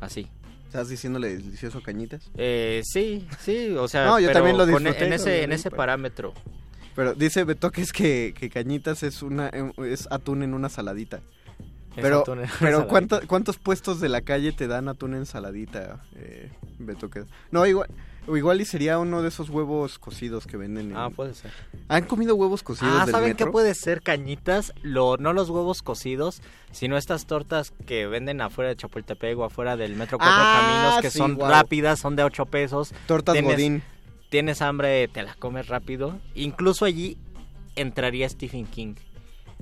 Así. 0.00 0.28
¿Estás 0.76 0.90
diciéndole 0.90 1.38
delicioso 1.38 1.80
Cañitas? 1.82 2.30
Eh, 2.36 2.82
sí, 2.84 3.26
sí, 3.40 3.70
o 3.70 3.88
sea, 3.88 4.04
No, 4.04 4.20
yo 4.20 4.26
pero 4.26 4.40
también 4.40 4.58
lo 4.58 4.70
con- 4.70 4.84
disfruté 4.84 5.06
en 5.06 5.12
ese, 5.14 5.42
en 5.42 5.52
ese 5.52 5.70
parámetro. 5.70 6.34
Pero 6.94 7.14
dice 7.14 7.44
Betoques 7.44 7.94
que, 7.94 8.34
que 8.38 8.50
Cañitas 8.50 9.02
es 9.02 9.22
una 9.22 9.48
em, 9.48 9.72
es 9.86 10.06
atún 10.10 10.42
en 10.42 10.52
una 10.52 10.68
saladita. 10.68 11.22
Es 11.96 12.02
Pero, 12.02 12.20
atún 12.20 12.40
en 12.40 12.44
una 12.44 12.52
pero 12.60 12.70
saladita. 12.72 12.88
¿cuánto- 12.90 13.20
¿cuántos 13.26 13.56
puestos 13.56 14.00
de 14.00 14.10
la 14.10 14.20
calle 14.20 14.52
te 14.52 14.66
dan 14.66 14.88
atún 14.88 15.14
en 15.14 15.24
saladita, 15.24 16.04
eh, 16.16 16.50
Betoques? 16.78 17.24
No, 17.50 17.64
igual, 17.64 17.88
o 18.26 18.36
igual 18.36 18.60
y 18.60 18.64
sería 18.64 18.98
uno 18.98 19.22
de 19.22 19.28
esos 19.28 19.50
huevos 19.50 19.98
cocidos 19.98 20.46
que 20.46 20.56
venden. 20.56 20.90
en- 20.90 20.96
Ah, 20.96 21.10
puede 21.10 21.34
ser. 21.34 21.50
¿Han 21.88 22.04
comido 22.04 22.34
huevos 22.34 22.62
cocidos 22.62 22.94
Ah, 22.96 23.04
del 23.06 23.12
¿saben 23.14 23.28
metro? 23.30 23.46
qué 23.46 23.52
puede 23.52 23.74
ser 23.74 24.02
cañitas? 24.02 24.72
Lo, 24.82 25.16
no 25.16 25.32
los 25.32 25.48
huevos 25.50 25.82
cocidos, 25.82 26.42
sino 26.72 26.96
estas 26.96 27.26
tortas 27.26 27.72
que 27.86 28.06
venden 28.06 28.40
afuera 28.40 28.70
de 28.70 28.76
Chapultepec 28.76 29.38
o 29.38 29.44
afuera 29.44 29.76
del 29.76 29.94
Metro 29.96 30.18
Cuatro 30.18 30.34
Ah, 30.36 30.60
Caminos, 30.60 31.02
que 31.02 31.10
sí, 31.10 31.18
son 31.18 31.38
rápidas, 31.38 31.98
son 32.00 32.16
de 32.16 32.24
8 32.24 32.46
pesos. 32.46 32.92
Tortas 33.06 33.34
Tienes- 33.34 33.52
Godín. 33.52 33.82
Tienes 34.28 34.60
hambre, 34.60 35.06
te 35.08 35.22
la 35.22 35.34
comes 35.34 35.68
rápido. 35.68 36.18
Incluso 36.34 36.84
allí 36.84 37.16
entraría 37.76 38.28
Stephen 38.28 38.66
King. 38.66 38.94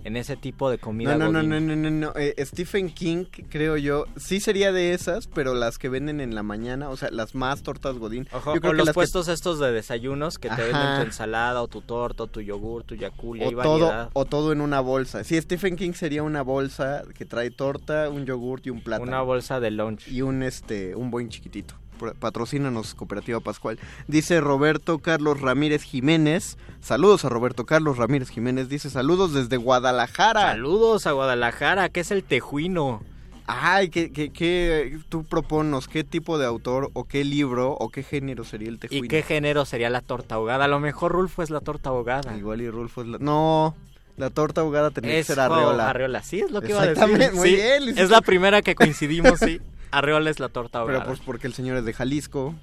En 0.04 0.16
ese 0.16 0.36
tipo 0.36 0.70
de 0.70 0.76
comida 0.78 1.16
No, 1.16 1.30
no, 1.32 1.42
no, 1.42 1.58
no, 1.58 1.60
no, 1.60 1.76
no, 1.76 1.90
no. 1.90 2.12
Eh, 2.16 2.34
Stephen 2.44 2.90
King, 2.90 3.24
creo 3.48 3.76
yo, 3.78 4.04
sí 4.16 4.38
sería 4.38 4.70
de 4.70 4.92
esas, 4.92 5.26
pero 5.28 5.54
las 5.54 5.78
que 5.78 5.88
venden 5.88 6.20
en 6.20 6.34
la 6.34 6.42
mañana, 6.42 6.90
o 6.90 6.96
sea, 6.96 7.10
las 7.10 7.34
más 7.34 7.62
tortas 7.62 7.96
Godín. 7.96 8.28
Ojo, 8.32 8.54
yo 8.54 8.60
creo 8.60 8.70
o 8.70 8.72
que 8.74 8.76
los 8.78 8.86
las 8.86 8.92
que- 8.92 8.98
puestos 8.98 9.28
estos 9.28 9.58
de 9.58 9.72
desayunos 9.72 10.38
que 10.38 10.48
te 10.48 10.54
Ajá. 10.54 10.62
venden 10.62 10.96
tu 11.00 11.06
ensalada 11.06 11.62
o 11.62 11.68
tu 11.68 11.80
torta 11.80 12.24
o 12.24 12.26
tu 12.26 12.40
yogur, 12.42 12.84
tu 12.84 12.94
yakult, 12.94 13.40
y 13.40 13.44
hay 13.44 13.54
o 13.54 13.62
todo, 13.62 13.80
variedad. 13.86 14.10
o 14.12 14.24
todo 14.26 14.52
en 14.52 14.60
una 14.60 14.80
bolsa. 14.80 15.24
Sí, 15.24 15.40
Stephen 15.40 15.76
King 15.76 15.92
sería 15.94 16.22
una 16.22 16.42
bolsa 16.42 17.02
que 17.16 17.24
trae 17.24 17.50
torta, 17.50 18.10
un 18.10 18.26
yogurt 18.26 18.66
y 18.66 18.70
un 18.70 18.82
plátano. 18.82 19.08
Una 19.10 19.22
bolsa 19.22 19.58
de 19.58 19.70
lunch. 19.70 20.06
Y 20.08 20.20
un 20.22 20.42
este, 20.42 20.94
un 20.94 21.10
buen 21.10 21.30
chiquitito. 21.30 21.74
Patrocínanos 22.18 22.94
Cooperativa 22.94 23.40
Pascual. 23.40 23.78
Dice 24.08 24.40
Roberto 24.40 24.98
Carlos 24.98 25.40
Ramírez 25.40 25.82
Jiménez. 25.82 26.58
Saludos 26.80 27.24
a 27.24 27.28
Roberto 27.28 27.64
Carlos 27.64 27.96
Ramírez 27.96 28.28
Jiménez. 28.30 28.68
Dice 28.68 28.90
saludos 28.90 29.32
desde 29.32 29.56
Guadalajara. 29.56 30.42
Saludos 30.52 31.06
a 31.06 31.12
Guadalajara, 31.12 31.88
que 31.88 32.00
es 32.00 32.10
el 32.10 32.22
tejuino. 32.24 33.02
Ay, 33.46 33.90
¿qué, 33.90 34.10
qué, 34.10 34.30
qué- 34.30 34.98
tú 35.10 35.24
proponos? 35.24 35.86
¿Qué 35.86 36.02
tipo 36.02 36.38
de 36.38 36.46
autor 36.46 36.90
o 36.94 37.04
qué 37.04 37.24
libro 37.24 37.72
o 37.78 37.90
qué 37.90 38.02
género 38.02 38.42
sería 38.44 38.68
el 38.70 38.78
tejuino? 38.78 39.04
¿Y 39.04 39.08
qué 39.08 39.22
género 39.22 39.66
sería 39.66 39.90
la 39.90 40.00
torta 40.00 40.36
ahogada? 40.36 40.64
A 40.64 40.68
lo 40.68 40.80
mejor 40.80 41.12
Rulfo 41.12 41.42
es 41.42 41.50
la 41.50 41.60
torta 41.60 41.90
ahogada. 41.90 42.36
Igual 42.38 42.62
y 42.62 42.70
Rulfo 42.70 43.02
es 43.02 43.08
la... 43.08 43.18
No, 43.18 43.74
la 44.16 44.30
torta 44.30 44.62
ahogada 44.62 44.90
tendría 44.92 45.18
Es 45.18 45.26
que 45.26 45.34
ser 45.34 45.40
arreola. 45.40 45.90
Arreola, 45.90 46.22
sí, 46.22 46.40
es 46.40 46.50
lo 46.52 46.62
que 46.62 46.70
iba 46.70 46.80
a 46.82 46.86
decir. 46.86 47.32
Muy 47.34 47.50
Sí, 47.50 47.54
bien. 47.56 47.98
Es 47.98 48.08
la 48.08 48.22
primera 48.22 48.62
que 48.62 48.74
coincidimos, 48.74 49.38
sí. 49.38 49.60
Arreola 49.98 50.30
es 50.30 50.40
la 50.40 50.48
torta 50.48 50.78
ahogada. 50.80 51.00
Pero 51.00 51.08
pues 51.10 51.20
porque 51.20 51.46
el 51.46 51.52
señor 51.54 51.76
es 51.76 51.84
de 51.84 51.92
Jalisco, 51.92 52.54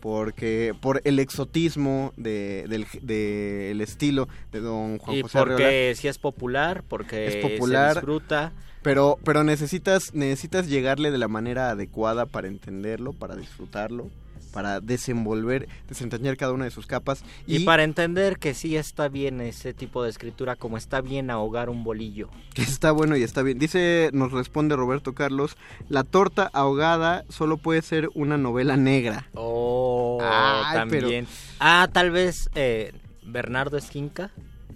porque 0.00 0.74
por 0.80 1.00
el 1.04 1.18
exotismo 1.18 2.12
de, 2.16 2.66
del 2.68 2.86
de 3.02 3.70
el 3.70 3.80
estilo 3.80 4.28
de 4.52 4.60
don 4.60 4.98
Juan 4.98 5.16
y 5.18 5.22
José 5.22 5.38
Arreola. 5.38 5.56
porque 5.56 5.94
si 5.96 6.08
es 6.08 6.18
popular, 6.18 6.82
porque 6.88 7.26
Es 7.26 7.36
popular. 7.36 7.94
se 7.94 8.00
disfruta. 8.00 8.52
Pero, 8.82 9.18
pero 9.24 9.44
necesitas, 9.44 10.14
necesitas 10.14 10.66
llegarle 10.68 11.10
de 11.10 11.18
la 11.18 11.28
manera 11.28 11.68
adecuada 11.70 12.24
para 12.24 12.48
entenderlo, 12.48 13.12
para 13.12 13.36
disfrutarlo, 13.36 14.08
para 14.50 14.80
desenvolver, 14.80 15.68
desentrañar 15.88 16.36
cada 16.36 16.52
una 16.52 16.64
de 16.64 16.70
sus 16.70 16.86
capas. 16.86 17.24
Y, 17.46 17.60
para 17.60 17.84
entender 17.84 18.38
que 18.38 18.54
sí 18.54 18.76
está 18.76 19.08
bien 19.08 19.40
ese 19.40 19.74
tipo 19.74 20.02
de 20.02 20.10
escritura, 20.10 20.56
como 20.56 20.76
está 20.76 21.00
bien 21.00 21.30
ahogar 21.30 21.70
un 21.70 21.84
bolillo. 21.84 22.28
que 22.54 22.62
está 22.62 22.92
bueno 22.92 23.16
y 23.16 23.22
está 23.22 23.42
bien. 23.42 23.58
Dice, 23.58 24.10
nos 24.12 24.32
responde 24.32 24.76
Roberto 24.76 25.14
Carlos, 25.14 25.56
la 25.88 26.04
torta 26.04 26.50
ahogada 26.52 27.24
solo 27.28 27.56
puede 27.56 27.82
ser 27.82 28.10
una 28.14 28.36
novela 28.36 28.76
negra. 28.76 29.28
Oh, 29.34 30.18
Ay, 30.22 30.76
también. 30.76 31.26
Ah, 31.58 31.88
tal 31.92 32.10
vez 32.10 32.50
eh, 32.54 32.92
Bernardo 33.22 33.76
Esquinca. 33.76 34.30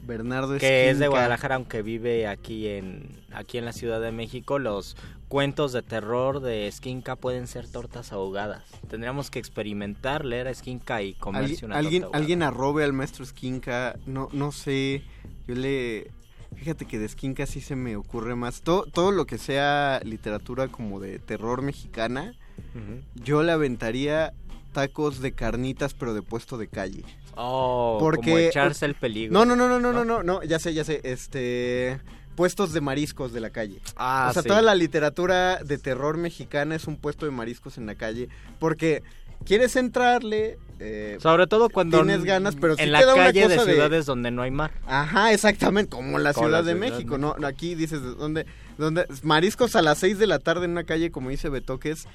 Bernardo 0.07 0.59
que 0.59 0.91
es 0.91 0.99
de 0.99 1.05
Esquinca. 1.05 1.09
Guadalajara, 1.09 1.55
aunque 1.55 1.83
vive 1.83 2.27
aquí 2.27 2.69
en 2.69 3.25
aquí 3.33 3.59
en 3.59 3.65
la 3.65 3.73
Ciudad 3.73 4.01
de 4.01 4.13
México, 4.13 4.59
los 4.59 4.97
cuentos 5.35 5.73
de 5.73 5.83
terror 5.83 6.39
de 6.39 6.69
Esquinca 6.69 7.17
pueden 7.17 7.49
ser 7.49 7.67
tortas 7.67 8.13
ahogadas. 8.13 8.63
Tendríamos 8.89 9.33
que 9.33 9.41
experimentar, 9.41 10.25
leer 10.25 10.47
a 10.47 10.53
Esquinca 10.53 11.03
y 11.03 11.15
comerse 11.15 11.67
una 11.67 11.77
alguien, 11.77 12.03
torta 12.03 12.19
alguien 12.19 12.45
arrobe 12.45 12.85
al 12.85 12.93
maestro 12.93 13.25
Esquinca, 13.25 13.99
no, 14.07 14.29
no 14.31 14.53
sé, 14.53 15.03
yo 15.49 15.57
le... 15.57 16.13
Fíjate 16.55 16.85
que 16.85 17.01
de 17.01 17.07
Esquinca 17.07 17.47
sí 17.47 17.61
se 17.61 17.75
me 17.75 17.97
ocurre 17.97 18.37
más. 18.37 18.63
Todo, 18.63 18.85
todo 18.85 19.11
lo 19.11 19.27
que 19.27 19.39
sea 19.39 20.01
literatura 20.05 20.69
como 20.69 21.01
de 21.01 21.19
terror 21.19 21.63
mexicana, 21.63 22.37
yo 23.17 23.43
le 23.43 23.51
aventaría 23.51 24.35
tacos 24.73 25.19
de 25.19 25.33
carnitas 25.33 25.95
pero 25.95 26.15
de 26.15 26.23
puesto 26.23 26.59
de 26.59 26.69
calle. 26.69 27.03
Oh, 27.35 27.97
Porque- 27.99 28.21
como 28.21 28.39
echarse 28.39 28.87
el 28.87 28.95
peligro. 28.95 29.33
No, 29.33 29.45
no, 29.45 29.57
no, 29.57 29.69
no, 29.69 29.81
no, 29.81 29.93
no, 29.93 30.05
no, 30.05 30.23
no, 30.23 30.45
ya 30.45 30.61
sé, 30.61 30.75
ya 30.75 30.85
sé, 30.85 31.01
este... 31.03 31.99
Puestos 32.37 32.73
de 32.73 32.81
mariscos 32.81 33.33
de 33.33 33.41
la 33.41 33.51
calle. 33.51 33.81
Ah, 33.97 34.29
o 34.31 34.33
sea, 34.33 34.43
sí. 34.43 34.49
toda 34.49 34.63
la 34.63 34.75
literatura 34.75 35.59
de 35.63 35.79
terror 35.79 36.17
mexicana 36.17 36.75
es 36.75 36.87
un 36.87 36.97
puesto 36.97 37.27
de 37.27 37.33
mariscos 37.33 37.79
en 37.79 37.87
la 37.87 37.95
calle. 37.95 38.29
Porque 38.59 39.03
quieres 39.45 39.77
entrarle. 39.77 40.59
eh, 40.81 41.19
Sobre 41.21 41.47
todo 41.47 41.69
cuando 41.69 41.99
tienes 41.99 42.25
ganas, 42.25 42.57
pero 42.57 42.75
sí 42.77 42.83
en 42.83 42.89
te 42.89 42.93
la 42.93 43.05
da 43.07 43.15
una 43.15 43.25
calle 43.27 43.49
de 43.49 43.55
cosa 43.57 43.65
de- 43.67 43.73
ciudades 43.75 44.07
donde 44.07 44.31
no 44.31 44.43
hay 44.43 44.51
mar. 44.51 44.73
Ajá, 44.87 45.33
exactamente, 45.33 45.91
como 45.91 46.19
la 46.19 46.33
Como 46.33 46.47
Ciudad 46.49 46.59
la 46.61 46.65
de 46.67 46.73
Ciudad 46.73 46.87
de 46.87 46.91
México, 46.97 47.19
¿no? 47.19 47.37
Aquí 47.47 47.75
dices, 47.77 48.01
¿dónde, 48.03 48.47
dónde? 48.79 49.07
Mariscos 49.23 49.77
a 49.77 49.83
las 49.83 49.99
6 49.99 50.19
de 50.19 50.27
la 50.27 50.39
tarde 50.41 50.65
en 50.65 50.73
una 50.73 50.85
calle, 50.85 51.11
como 51.13 51.31
dice 51.31 51.49
Betoques, 51.51 52.07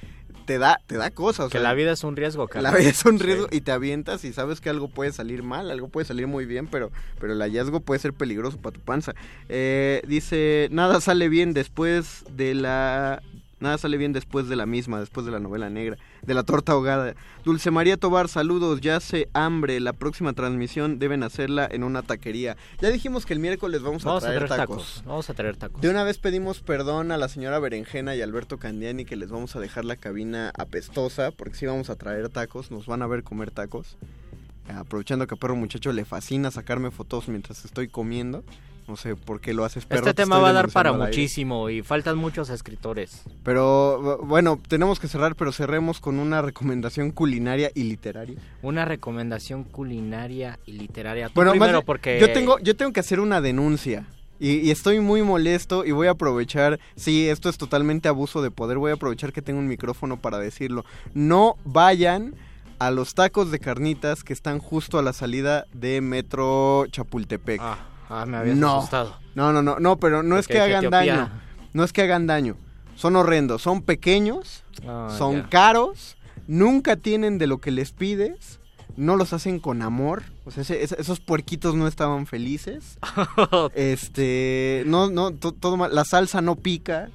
te 0.49 0.57
da, 0.57 0.81
te 0.87 0.97
da 0.97 1.11
cosas. 1.11 1.45
o 1.45 1.49
que 1.49 1.59
sea, 1.59 1.61
la 1.61 1.75
vida 1.75 1.91
es 1.91 2.03
un 2.03 2.15
riesgo, 2.15 2.45
la 2.45 2.49
carnal. 2.49 2.75
vida 2.79 2.89
es 2.89 3.05
un 3.05 3.19
Sí. 3.19 3.23
riesgo 3.23 3.47
y 3.51 3.61
te 3.61 3.71
avientas 3.71 4.25
y 4.25 4.33
sabes 4.33 4.61
que 4.61 4.71
algo 4.71 4.87
puede 4.87 5.11
salir 5.11 5.43
mal, 5.43 5.69
algo 5.69 5.89
puede 5.89 6.05
salir 6.07 6.25
muy 6.25 6.45
bien, 6.45 6.65
pero, 6.65 6.89
pero 7.19 7.33
el 7.33 7.39
hallazgo 7.39 7.81
puede 7.81 7.99
ser 7.99 8.13
peligroso 8.13 8.57
para 8.57 8.73
tu 8.73 8.79
panza. 8.79 9.13
Eh, 9.47 10.01
dice, 10.07 10.67
nada 10.71 11.01
sale 11.01 11.29
bien 11.29 11.53
después 11.53 12.23
de 12.35 12.55
la... 12.55 13.21
Nada 13.59 13.77
sale 13.77 13.97
bien 13.97 14.13
después 14.13 14.47
de 14.47 14.55
la 14.55 14.65
misma, 14.65 14.99
después 14.99 15.25
de 15.25 15.31
la 15.33 15.39
novela 15.39 15.69
negra, 15.69 15.97
de 16.21 16.33
la 16.33 16.43
torta 16.43 16.71
ahogada. 16.71 17.13
Dulce 17.43 17.71
María 17.71 17.97
Tobar, 17.97 18.29
saludos, 18.29 18.79
ya 18.81 18.99
se 18.99 19.27
hambre, 19.33 19.79
la 19.79 19.93
próxima 19.93 20.33
transmisión 20.33 20.97
deben 20.99 21.23
hacerla 21.23 21.67
en 21.69 21.83
una 21.83 22.01
taquería. 22.01 22.55
Ya 22.81 22.89
dijimos 22.89 23.25
que 23.25 23.33
el 23.33 23.39
miércoles 23.39 23.81
vamos, 23.81 24.03
Vamos 24.03 24.23
a 24.23 24.27
a 24.27 24.29
traer 24.31 24.47
tacos. 24.47 24.57
tacos. 24.59 25.03
Vamos 25.05 25.29
a 25.29 25.33
traer 25.33 25.57
tacos. 25.57 25.81
De 25.81 25.89
una 25.89 26.03
vez 26.03 26.17
pedimos 26.19 26.61
perdón 26.61 27.11
a 27.11 27.17
la 27.17 27.27
señora 27.27 27.59
Berenjena 27.59 28.15
y 28.15 28.21
Alberto 28.21 28.57
Candiani 28.57 29.03
que 29.05 29.15
les 29.17 29.29
vamos 29.29 29.55
a 29.55 29.59
dejar 29.59 29.83
la 29.85 29.97
cabina 29.97 30.51
apestosa 30.57 31.31
porque 31.31 31.55
sí 31.55 31.65
vamos 31.65 31.89
a 31.89 31.95
traer 31.95 32.29
tacos, 32.29 32.71
nos 32.71 32.85
van 32.85 33.01
a 33.01 33.07
ver 33.07 33.23
comer 33.23 33.51
tacos. 33.51 33.97
Aprovechando 34.73 35.25
que 35.25 35.33
a 35.33 35.37
Perro 35.37 35.55
Muchacho 35.55 35.91
le 35.91 36.05
fascina 36.05 36.51
sacarme 36.51 36.91
fotos 36.91 37.27
mientras 37.27 37.65
estoy 37.65 37.87
comiendo. 37.87 38.43
No 38.89 38.97
sé 38.97 39.15
por 39.15 39.39
qué 39.39 39.53
lo 39.53 39.65
haces, 39.65 39.85
perro. 39.85 39.99
Este 39.99 40.15
te 40.15 40.23
tema 40.23 40.39
va 40.39 40.49
a 40.49 40.53
dar 40.53 40.69
para 40.69 40.91
muchísimo 40.93 41.69
y 41.69 41.83
faltan 41.83 42.17
muchos 42.17 42.49
escritores. 42.49 43.21
Pero 43.43 44.17
bueno, 44.23 44.59
tenemos 44.67 44.99
que 44.99 45.07
cerrar, 45.07 45.35
pero 45.35 45.51
cerremos 45.51 45.99
con 45.99 46.17
una 46.17 46.41
recomendación 46.41 47.11
culinaria 47.11 47.69
y 47.75 47.83
literaria. 47.83 48.39
Una 48.63 48.85
recomendación 48.85 49.63
culinaria 49.63 50.57
y 50.65 50.71
literaria. 50.71 51.27
Tú 51.27 51.35
Bueno, 51.35 51.51
primero 51.51 51.83
porque 51.83 52.19
yo 52.19 52.33
tengo, 52.33 52.57
yo 52.59 52.75
tengo 52.75 52.91
que 52.91 52.99
hacer 52.99 53.19
una 53.19 53.41
denuncia. 53.41 54.07
Y, 54.39 54.55
y 54.55 54.71
estoy 54.71 55.01
muy 55.01 55.21
molesto 55.21 55.85
y 55.85 55.91
voy 55.91 56.07
a 56.07 56.11
aprovechar, 56.11 56.79
sí, 56.95 57.29
esto 57.29 57.49
es 57.49 57.59
totalmente 57.59 58.07
abuso 58.07 58.41
de 58.41 58.49
poder, 58.49 58.79
voy 58.79 58.89
a 58.89 58.95
aprovechar 58.95 59.33
que 59.33 59.43
tengo 59.43 59.59
un 59.59 59.67
micrófono 59.67 60.19
para 60.19 60.39
decirlo. 60.39 60.83
No 61.13 61.57
vayan 61.63 62.33
a 62.79 62.89
los 62.89 63.13
tacos 63.13 63.51
de 63.51 63.59
carnitas 63.59 64.23
que 64.23 64.33
están 64.33 64.57
justo 64.57 64.97
a 64.97 65.03
la 65.03 65.13
salida 65.13 65.65
de 65.73 66.01
Metro 66.01 66.85
Chapultepec. 66.89 67.59
Ah, 67.61 67.77
ah, 68.09 68.25
me 68.25 68.37
habías 68.37 68.57
no. 68.57 68.77
asustado. 68.79 69.15
No, 69.35 69.53
no, 69.53 69.61
no, 69.61 69.79
no, 69.79 69.97
pero 69.97 70.23
no 70.23 70.37
es 70.37 70.47
que 70.47 70.59
hagan 70.59 70.83
Etiopía- 70.85 70.89
daño. 71.15 71.29
No 71.73 71.83
es 71.83 71.93
que 71.93 72.01
hagan 72.01 72.27
daño. 72.27 72.55
Son 72.95 73.15
horrendos, 73.15 73.61
son 73.61 73.81
pequeños, 73.81 74.63
Ah, 74.87 75.13
son 75.17 75.43
caros, 75.43 76.17
nunca 76.47 76.95
tienen 76.95 77.37
de 77.37 77.47
lo 77.47 77.59
que 77.59 77.71
les 77.71 77.91
pides, 77.91 78.59
no 78.97 79.15
los 79.15 79.31
hacen 79.33 79.59
con 79.59 79.81
amor. 79.81 80.23
O 80.45 80.51
sea, 80.51 80.61
ese- 80.63 80.83
ese- 80.83 80.99
esos 80.99 81.19
puerquitos 81.19 81.75
no 81.75 81.87
estaban 81.87 82.25
felices. 82.27 82.97
este, 83.75 84.83
no, 84.85 85.09
no, 85.09 85.31
to- 85.31 85.53
todo 85.53 85.77
mal. 85.77 85.93
La 85.93 86.05
salsa 86.05 86.41
no 86.41 86.55
pica. 86.55 87.09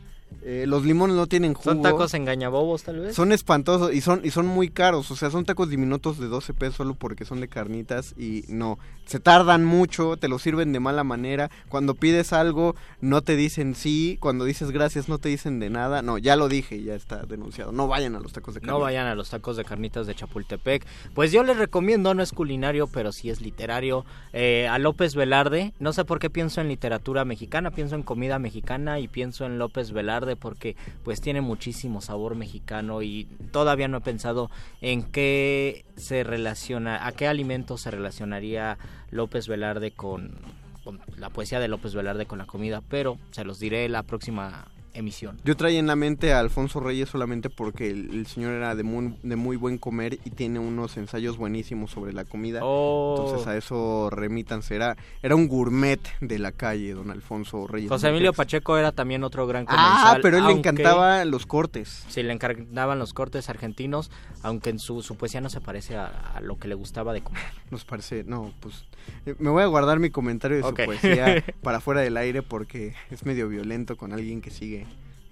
Eh, 0.47 0.67
los 0.67 0.85
limones 0.85 1.17
no 1.17 1.27
tienen 1.27 1.55
jugo. 1.55 1.71
¿Son 1.73 1.81
tacos 1.83 2.13
engañabobos 2.13 2.83
tal 2.83 3.01
vez? 3.01 3.15
Son 3.15 3.33
espantosos 3.33 3.95
y 3.95 4.03
son 4.03 4.21
y 4.25 4.31
son 4.31 4.47
muy 4.47 4.69
caros, 4.69 5.11
o 5.11 5.17
sea, 5.17 5.31
son 5.31 5.47
tacos 5.47 5.71
diminutos 5.71 6.19
de 6.19 6.27
12 6.27 6.53
pesos 6.53 6.77
solo 6.77 6.95
porque 6.95 7.25
son 7.25 7.41
de 7.41 7.49
carnitas 7.49 8.15
y 8.19 8.45
no, 8.49 8.79
se 9.05 9.21
tardan 9.21 9.65
mucho, 9.65 10.17
te 10.17 10.29
lo 10.29 10.39
sirven 10.39 10.73
de 10.73 10.81
mala 10.81 11.05
manera. 11.05 11.51
Cuando 11.69 11.95
pides 11.95 12.33
algo 12.33 12.75
no 13.01 13.23
te 13.23 13.37
dicen 13.37 13.75
sí, 13.75 14.17
cuando 14.21 14.45
dices 14.45 14.71
gracias 14.71 15.09
no 15.09 15.19
te 15.19 15.29
dicen 15.29 15.61
de 15.61 15.71
nada. 15.71 16.03
No, 16.03 16.19
ya 16.19 16.37
lo 16.37 16.49
dije, 16.49 16.83
ya 16.83 16.95
está 16.95 17.25
denunciado. 17.25 17.73
No 17.73 17.89
vayan 17.89 18.15
a 18.15 18.21
los 18.21 18.33
tacos 18.33 18.55
de 18.55 18.61
carnitas. 18.61 18.79
No 18.79 18.81
vayan 18.81 19.07
a 19.07 19.15
los 19.15 19.31
tacos 19.31 19.57
de 19.57 19.65
carnitas 19.65 20.07
de 20.07 20.15
Chapultepec. 20.15 20.87
Pues 21.15 21.33
yo 21.33 21.43
les 21.43 21.57
recomiendo, 21.57 22.15
no 22.15 22.23
es 22.23 22.33
culinario, 22.33 22.87
pero 22.87 23.13
sí 23.13 23.31
es 23.31 23.41
literario, 23.41 24.05
eh, 24.33 24.69
a 24.69 24.79
López 24.79 25.15
Velarde. 25.15 25.73
No 25.79 25.93
sé 25.93 26.05
por 26.05 26.19
qué 26.19 26.31
pienso 26.31 26.61
en 26.61 26.69
literatura 26.69 27.25
mexicana, 27.25 27.71
pienso 27.71 27.95
en 27.95 28.03
comida 28.03 28.39
mexicana 28.39 28.99
y 29.01 29.09
pienso 29.09 29.45
en 29.45 29.59
López 29.59 29.93
Velarde 29.93 30.37
porque 30.37 30.77
pues 31.05 31.21
tiene 31.21 31.41
muchísimo 31.41 32.01
sabor 32.01 32.35
mexicano 32.35 33.03
y 33.03 33.29
todavía 33.51 33.89
no 33.89 33.99
he 33.99 34.03
pensado 34.03 34.51
en 34.81 35.03
qué 35.03 35.85
se 35.97 36.25
relaciona, 36.25 37.07
a 37.07 37.13
qué 37.13 37.29
alimento 37.29 37.79
se 37.79 37.91
relacionaría 37.91 38.79
López 39.11 39.49
Velarde 39.49 39.93
con, 39.93 40.39
con 40.83 41.01
la 41.17 41.31
poesía 41.31 41.61
de 41.61 41.69
López 41.69 41.95
Velarde 41.95 42.27
con 42.27 42.39
la 42.39 42.47
comida, 42.47 42.83
pero 42.89 43.19
se 43.31 43.45
los 43.45 43.59
diré 43.59 43.89
la 43.89 44.03
próxima 44.03 44.67
emisión. 44.95 45.39
Yo 45.45 45.57
traía 45.57 45.79
en 45.79 45.87
la 45.87 45.97
mente 45.97 46.33
a 46.33 46.41
Alfonso 46.41 46.81
Reyes 46.81 47.09
solamente 47.09 47.51
porque 47.51 47.91
el, 47.91 48.11
el 48.15 48.27
señor 48.27 48.53
era 48.55 48.75
de 48.75 48.83
muy, 48.83 49.15
de 49.23 49.37
muy 49.37 49.57
buen 49.57 49.77
comer 49.79 50.19
y 50.25 50.31
tiene 50.31 50.59
unos 50.59 50.97
ensayos 50.97 51.37
buenísimos 51.37 51.91
sobre 51.91 52.13
la 52.13 52.25
comida. 52.25 52.61
Oh. 52.63 53.17
Entonces 53.19 53.47
a 53.47 53.57
eso 53.57 54.09
remítanse. 54.11 54.75
Era, 54.77 54.97
era 55.23 55.35
un 55.37 55.49
gourmet 55.49 56.01
de 56.21 56.39
la 56.39 56.53
calle, 56.53 56.95
don 56.95 57.11
Alfonso 57.11 57.67
Reyes. 57.67 57.89
José 57.91 58.09
Emilio 58.09 58.33
Pacheco 58.33 58.79
era 58.79 58.93
también 58.93 59.25
otro 59.25 59.47
gran 59.47 59.67
comensal. 59.67 60.17
Ah, 60.17 60.19
pero 60.23 60.37
él 60.39 60.45
le 60.45 60.51
aunque- 60.53 60.69
encantaban 60.71 61.31
los 61.31 61.47
cortes. 61.47 62.05
Sí, 62.09 62.23
le 62.23 62.33
encantaban 62.33 62.99
los 62.99 63.13
cortes 63.13 63.49
argentinos, 63.51 64.11
aunque 64.43 64.71
en 64.71 64.79
su, 64.79 65.03
su 65.03 65.17
poesía 65.17 65.41
no 65.41 65.51
se 65.51 65.61
parece 65.61 65.97
a, 65.97 66.07
a 66.07 66.41
lo 66.41 66.57
que 66.59 66.69
le 66.69 66.75
gustaba 66.75 67.13
de 67.13 67.21
comer. 67.23 67.43
Nos 67.71 67.85
parece, 67.85 68.23
no, 68.25 68.53
pues 68.61 68.85
eh, 69.27 69.35
me 69.39 69.51
voy 69.51 69.63
a 69.63 69.67
guardar 69.67 69.99
mi 69.99 70.11
comentario 70.11 70.59
de 70.59 70.63
su 70.63 70.75
poesía 70.75 71.43
para 71.63 71.81
fuera 71.81 72.01
del 72.03 72.17
aire 72.17 72.43
porque 72.43 72.95
es 73.11 73.27
medio 73.27 73.49
violento 73.49 73.97
con 73.97 74.13
alguien 74.13 74.41
que 74.41 74.51
sigue 74.51 74.84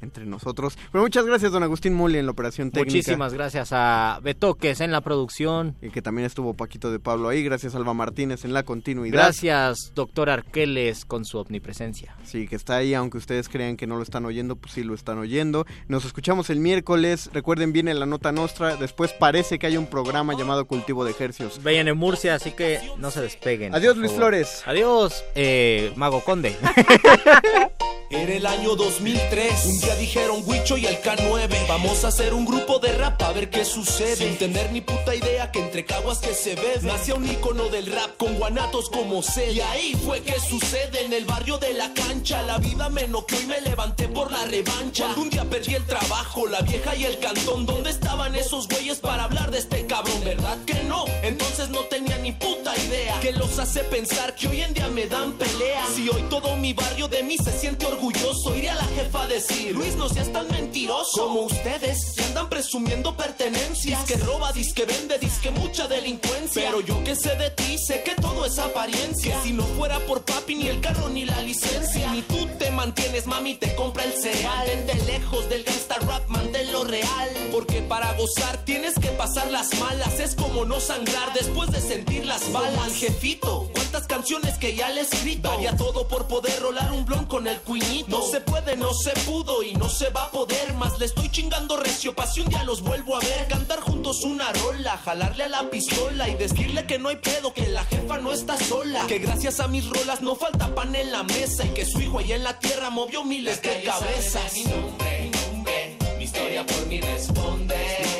entre 0.03 0.27
nosotros. 0.27 0.77
Pero 0.91 1.03
muchas 1.03 1.25
gracias, 1.25 1.53
don 1.53 1.63
Agustín 1.63 1.95
Muli, 1.95 2.19
en 2.19 2.27
la 2.27 2.33
operación 2.33 2.71
técnica. 2.71 2.97
Muchísimas 2.97 3.35
gracias 3.35 3.71
a 3.73 4.21
Betoques 4.23 4.81
en 4.81 4.93
la 4.93 5.01
producción. 5.01 5.77
Y 5.83 5.91
que 5.91 6.03
también 6.03 6.27
estuvo 6.27 6.55
Paquito 6.55 6.91
de 6.91 6.99
Pablo 6.99 7.29
ahí. 7.29 7.43
Gracias, 7.43 7.75
Alba 7.75 7.95
Martínez, 7.95 8.45
en 8.45 8.53
la 8.53 8.63
continuidad. 8.63 9.15
Gracias, 9.15 9.93
doctor 9.95 10.31
Arqueles, 10.31 11.05
con 11.05 11.25
su 11.25 11.39
omnipresencia. 11.39 12.17
Sí, 12.25 12.47
que 12.47 12.57
está 12.57 12.77
ahí, 12.77 12.95
aunque 12.95 13.19
ustedes 13.19 13.49
crean 13.49 13.77
que 13.77 13.87
no 13.87 13.97
lo 13.97 14.03
están 14.03 14.25
oyendo, 14.25 14.57
pues 14.57 14.75
sí 14.75 14.85
lo 14.85 14.95
están 14.95 15.19
oyendo. 15.19 15.67
Nos 15.89 16.05
escuchamos 16.05 16.51
el 16.51 16.61
miércoles. 16.61 17.31
Recuerden, 17.33 17.73
viene 17.73 17.95
la 17.95 18.07
nota 18.07 18.33
nostra. 18.33 18.77
Después 18.77 19.13
parece 19.13 19.59
que 19.59 19.67
hay 19.67 19.77
un 19.77 19.87
programa 19.87 20.35
llamado 20.35 20.67
Cultivo 20.67 21.05
de 21.05 21.11
Ejercios. 21.11 21.63
Vayan 21.63 21.89
en 21.89 21.97
Murcia, 21.97 22.35
así 22.35 22.53
que 22.53 22.81
no 22.99 23.11
se 23.11 23.21
despeguen. 23.21 23.75
Adiós, 23.75 23.97
Luis. 23.97 24.13
Flores. 24.13 24.63
Adiós, 24.67 25.25
eh, 25.35 25.93
Mago 25.97 26.21
Conde. 26.21 26.57
Era 28.11 28.35
el 28.35 28.45
año 28.45 28.77
2003. 28.77 29.65
Un 29.65 29.81
día 29.81 29.92
dijeron 29.97 30.43
Huicho 30.47 30.77
y 30.77 30.87
el 30.87 31.01
K9. 31.01 31.69
Vamos 31.69 32.05
a 32.05 32.09
hacer 32.09 32.35
un 32.35 32.45
grupo 32.45 32.79
de 32.79 32.93
rap 32.93 33.21
a 33.23 33.33
ver 33.33 33.51
qué 33.51 33.65
sucede. 33.65 34.17
Sin 34.17 34.37
tener 34.39 34.73
ni 34.73 34.81
puta 34.81 35.15
idea 35.15 35.51
que 35.51 35.61
entre 35.61 35.85
caguas 35.85 36.19
que 36.19 36.35
se 36.35 36.55
bebe. 36.55 36.81
Nació 36.83 37.17
un 37.17 37.29
ícono 37.31 37.69
del 37.69 37.87
rap 37.87 38.17
con 38.17 38.35
guanatos 38.35 38.91
como 38.91 39.23
sed. 39.23 39.53
Y 39.53 39.61
ahí 39.61 39.99
fue 40.05 40.21
que 40.23 40.39
sucede 40.41 41.05
en 41.05 41.13
el 41.13 41.25
barrio 41.25 41.59
de 41.59 41.75
la 41.75 41.93
cancha. 41.95 42.43
La 42.43 42.59
vida 42.59 42.89
me 42.89 43.07
noqueó 43.09 43.41
y 43.41 43.47
me 43.47 43.61
levanté 43.61 44.09
por 44.09 44.31
la 44.31 44.45
revancha. 44.45 45.05
Cuando 45.05 45.23
un 45.23 45.31
día 45.31 45.45
perdí 45.45 45.75
el 45.75 45.85
trabajo, 45.87 46.47
la 46.47 46.61
vieja 46.61 46.95
y 46.97 47.05
el 47.05 47.19
cantón. 47.19 47.67
¿Dónde 47.67 47.91
estaban 47.91 48.35
esos 48.35 48.69
güeyes 48.69 48.99
para 48.99 49.25
hablar 49.25 49.51
de 49.51 49.59
este 49.59 49.87
cabrón? 49.87 50.23
¿Verdad 50.25 50.59
que 50.67 50.83
no? 50.85 51.05
Entonces 51.23 51.69
no 51.71 51.81
tenía 51.85 52.19
ni 52.19 52.33
puta 52.33 52.75
idea. 52.77 53.21
Que 53.21 53.33
los 53.33 53.59
hace 53.59 53.85
pensar 53.85 54.35
que 54.35 54.49
hoy 54.49 54.61
en 54.63 54.75
día 54.75 54.89
me 54.89 55.07
dan 55.07 55.33
pelea. 55.33 55.85
Si 55.95 56.09
hoy 56.09 56.23
todo 56.31 56.57
mi 56.57 56.73
barrio 56.73 57.09
de 57.09 57.23
mí 57.23 57.37
se 57.39 57.53
siente 57.53 57.87
orgulloso, 57.87 58.57
iré 58.57 58.71
a 58.71 58.75
la 58.75 58.85
jefa 58.85 59.23
a 59.23 59.27
decir: 59.27 59.77
Luis, 59.83 59.97
no 59.97 60.09
seas 60.09 60.33
tan 60.33 60.49
mentiroso 60.49 61.27
como 61.27 61.41
ustedes. 61.43 62.13
Que 62.17 62.23
andan 62.23 62.49
presumiendo 62.49 63.17
pertenencias. 63.17 64.05
Que 64.05 64.17
roba, 64.17 64.53
disque 64.53 64.85
vende, 64.85 65.19
disque 65.19 65.51
mucha 65.51 65.89
delincuencia. 65.89 66.63
Pero 66.67 66.81
yo 66.81 67.03
que 67.03 67.17
sé 67.17 67.35
de 67.35 67.51
ti, 67.51 67.77
sé 67.79 68.03
que 68.05 68.15
todo 68.15 68.47
es 68.47 68.59
apariencia. 68.61 69.37
Que 69.37 69.49
si 69.49 69.53
no 69.53 69.65
fuera 69.65 69.99
por 70.07 70.23
papi, 70.25 70.55
ni 70.55 70.69
el 70.69 70.81
carro 70.81 71.09
ni 71.09 71.25
la 71.25 71.41
licencia. 71.43 72.13
Ni 72.13 72.23
tú 72.23 72.47
te 72.61 72.71
mantienes, 72.71 73.27
mami, 73.27 73.57
te 73.57 73.75
compra 73.75 74.05
el 74.05 74.13
cereal. 74.13 74.69
Mantente 74.69 75.05
lejos 75.13 75.49
del 75.49 75.65
gangsta 75.65 75.97
rap, 76.07 76.23
lo 76.71 76.85
real. 76.85 77.31
Porque 77.51 77.83
para 77.83 78.13
gozar 78.13 78.65
tienes 78.65 78.95
que 78.95 79.09
pasar 79.09 79.51
las 79.51 79.77
malas. 79.81 80.21
Es 80.21 80.37
como 80.37 80.65
no 80.65 80.79
sangrar 80.79 81.33
después 81.33 81.73
de 81.73 81.81
sentir 81.81 82.25
las 82.25 82.53
balas. 82.53 82.85
Al 82.85 82.95
jefito, 82.95 83.69
cuántas 83.75 84.07
canciones 84.07 84.59
que 84.59 84.77
ya 84.77 84.91
le 84.91 85.01
he 85.01 85.05
escrito. 85.05 85.49
Daría 85.49 85.77
todo 85.77 86.07
por 86.07 86.29
poder 86.29 86.61
rolar 86.61 86.93
un 86.93 87.05
blon 87.05 87.27
con 87.27 87.49
el 87.49 87.59
cuñito. 87.61 88.19
No 88.19 88.23
se 88.23 88.41
puede, 88.41 88.77
no 88.77 88.95
se 88.95 89.11
pudo 89.27 89.62
y 89.63 89.75
no 89.75 89.89
se 89.89 90.11
va 90.11 90.25
a 90.25 90.31
poder 90.31 90.75
más. 90.75 90.99
Le 90.99 91.07
estoy 91.07 91.31
chingando 91.31 91.77
recio, 91.77 92.15
pa' 92.15 92.29
un 92.39 92.49
día 92.49 92.65
los 92.65 92.83
vuelvo 92.83 93.17
a 93.17 93.21
ver. 93.21 93.49
Cantar 93.49 93.81
juntos 93.81 94.23
una 94.25 94.53
rola, 94.53 94.99
jalarle 95.05 95.45
a 95.45 95.49
la 95.49 95.71
pistola 95.71 96.29
y 96.29 96.35
decirle 96.35 96.87
que 96.87 96.99
no 96.99 97.09
hay 97.09 97.17
pedo, 97.17 97.53
que 97.53 97.69
la 97.69 97.85
jefa 97.85 98.19
no 98.19 98.33
está 98.33 98.57
sola. 98.59 99.07
Que 99.07 99.19
gracias 99.19 99.61
a 99.61 99.69
mis 99.69 99.89
rolas 99.89 100.23
no 100.23 100.35
falta 100.35 100.75
pan 100.75 100.95
en 100.95 101.13
la 101.13 101.23
mesa 101.23 101.65
y 101.65 101.71
que 101.71 101.85
su 101.85 102.01
hijo 102.01 102.19
allá 102.19 102.37
en 102.37 102.45
la 102.45 102.59
tierra 102.59 102.91
movió 102.91 103.25
miles 103.25 103.61
de 103.63 103.83
cabezas. 103.83 104.53
Mi 104.55 104.65
nombre, 104.65 105.21
mi 105.23 105.53
nombre, 105.53 105.97
mi 106.19 106.25
historia 106.25 106.67
por 106.67 106.87
mí 106.87 107.01
responde. 107.01 108.13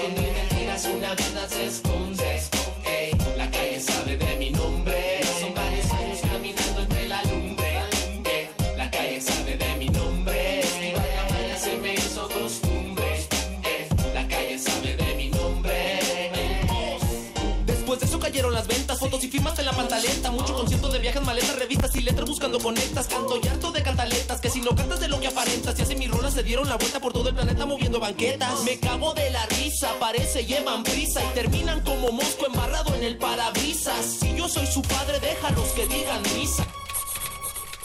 Una 0.85 1.49
se 1.49 1.67
esconde. 1.67 2.12
Fotos 19.03 19.25
y 19.25 19.29
firmas 19.29 19.59
en 19.59 19.67
la 19.67 19.73
pantaleta. 19.73 20.31
Mucho 20.31 20.55
concierto 20.55 20.89
de 20.89 21.01
viajes, 21.01 21.23
maletas, 21.23 21.57
revistas 21.57 21.95
y 21.97 22.03
letras 22.03 22.29
buscando 22.29 22.61
conectas. 22.61 23.09
Canto 23.09 23.41
y 23.43 23.49
harto 23.49 23.73
de 23.73 23.83
cantaletas, 23.83 24.41
que 24.41 24.49
si 24.49 24.61
no 24.61 24.77
cantas 24.77 25.01
de 25.01 25.09
lo 25.09 25.19
que 25.19 25.27
aparentas. 25.27 25.77
Y 25.79 25.83
así 25.83 25.97
mis 25.97 26.11
rolas 26.11 26.35
se 26.35 26.45
dieron 26.45 26.69
la 26.69 26.77
vuelta 26.77 27.01
por 27.01 27.13
todo 27.13 27.29
el 27.29 27.35
planeta 27.35 27.67
moviendo 27.67 27.99
banquetas. 27.99 28.63
Me 28.63 28.79
cago 28.79 29.13
de 29.15 29.31
la 29.31 29.45
risa, 29.47 29.91
parece 29.99 30.47
llevan 30.47 30.85
prisa 30.85 31.21
y 31.25 31.35
terminan 31.35 31.81
como 31.81 32.13
mosco 32.13 32.47
embarrado 32.47 32.95
en 32.95 33.03
el 33.03 33.19
parabrisas. 33.19 34.07
Si 34.21 34.37
yo 34.37 34.49
soy 34.49 34.67
su 34.67 34.83
padre, 34.83 35.19
déjalos 35.19 35.69
que 35.71 35.87
digan 35.89 36.23
misa. 36.37 36.65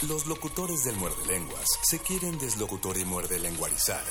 Los 0.08 0.28
locutores 0.28 0.84
del 0.84 0.96
muerde 0.98 1.26
lenguas 1.26 1.66
se 1.82 1.98
quieren 1.98 2.38
deslocutor 2.38 2.98
y 2.98 3.06
muerde 3.06 3.40
lenguarizar. 3.40 4.04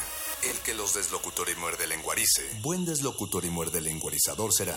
El 0.43 0.57
que 0.59 0.75
los 0.75 0.95
deslocutor 0.95 1.49
y 1.49 1.55
muerde 1.61 1.87
lenguarice, 1.87 2.43
buen 2.63 2.85
deslocutor 2.85 3.45
y 3.45 3.51
muerde 3.51 3.81
lenguarizador 3.81 4.53
será. 4.53 4.77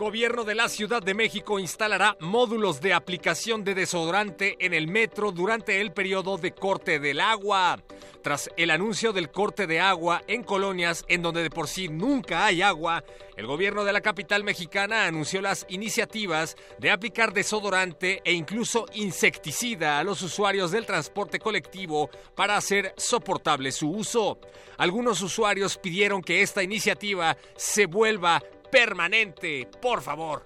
Gobierno 0.00 0.44
de 0.44 0.54
la 0.54 0.70
Ciudad 0.70 1.02
de 1.02 1.12
México 1.12 1.58
instalará 1.58 2.16
módulos 2.20 2.80
de 2.80 2.94
aplicación 2.94 3.64
de 3.64 3.74
desodorante 3.74 4.56
en 4.58 4.72
el 4.72 4.88
metro 4.88 5.30
durante 5.30 5.82
el 5.82 5.92
periodo 5.92 6.38
de 6.38 6.52
corte 6.52 6.98
del 6.98 7.20
agua. 7.20 7.78
Tras 8.22 8.48
el 8.56 8.70
anuncio 8.70 9.12
del 9.12 9.30
corte 9.30 9.66
de 9.66 9.78
agua 9.78 10.22
en 10.26 10.42
colonias 10.42 11.04
en 11.08 11.20
donde 11.20 11.42
de 11.42 11.50
por 11.50 11.68
sí 11.68 11.88
nunca 11.88 12.46
hay 12.46 12.62
agua, 12.62 13.04
el 13.36 13.46
gobierno 13.46 13.84
de 13.84 13.92
la 13.92 14.00
capital 14.00 14.42
mexicana 14.42 15.04
anunció 15.04 15.42
las 15.42 15.66
iniciativas 15.68 16.56
de 16.78 16.90
aplicar 16.90 17.34
desodorante 17.34 18.22
e 18.24 18.32
incluso 18.32 18.86
insecticida 18.94 19.98
a 19.98 20.04
los 20.04 20.22
usuarios 20.22 20.70
del 20.70 20.86
transporte 20.86 21.38
colectivo 21.38 22.08
para 22.34 22.56
hacer 22.56 22.94
soportable 22.96 23.70
su 23.70 23.90
uso. 23.90 24.38
Algunos 24.78 25.20
usuarios 25.20 25.76
pidieron 25.76 26.22
que 26.22 26.40
esta 26.40 26.62
iniciativa 26.62 27.36
se 27.54 27.84
vuelva 27.84 28.42
permanente, 28.70 29.68
por 29.80 30.02
favor. 30.02 30.44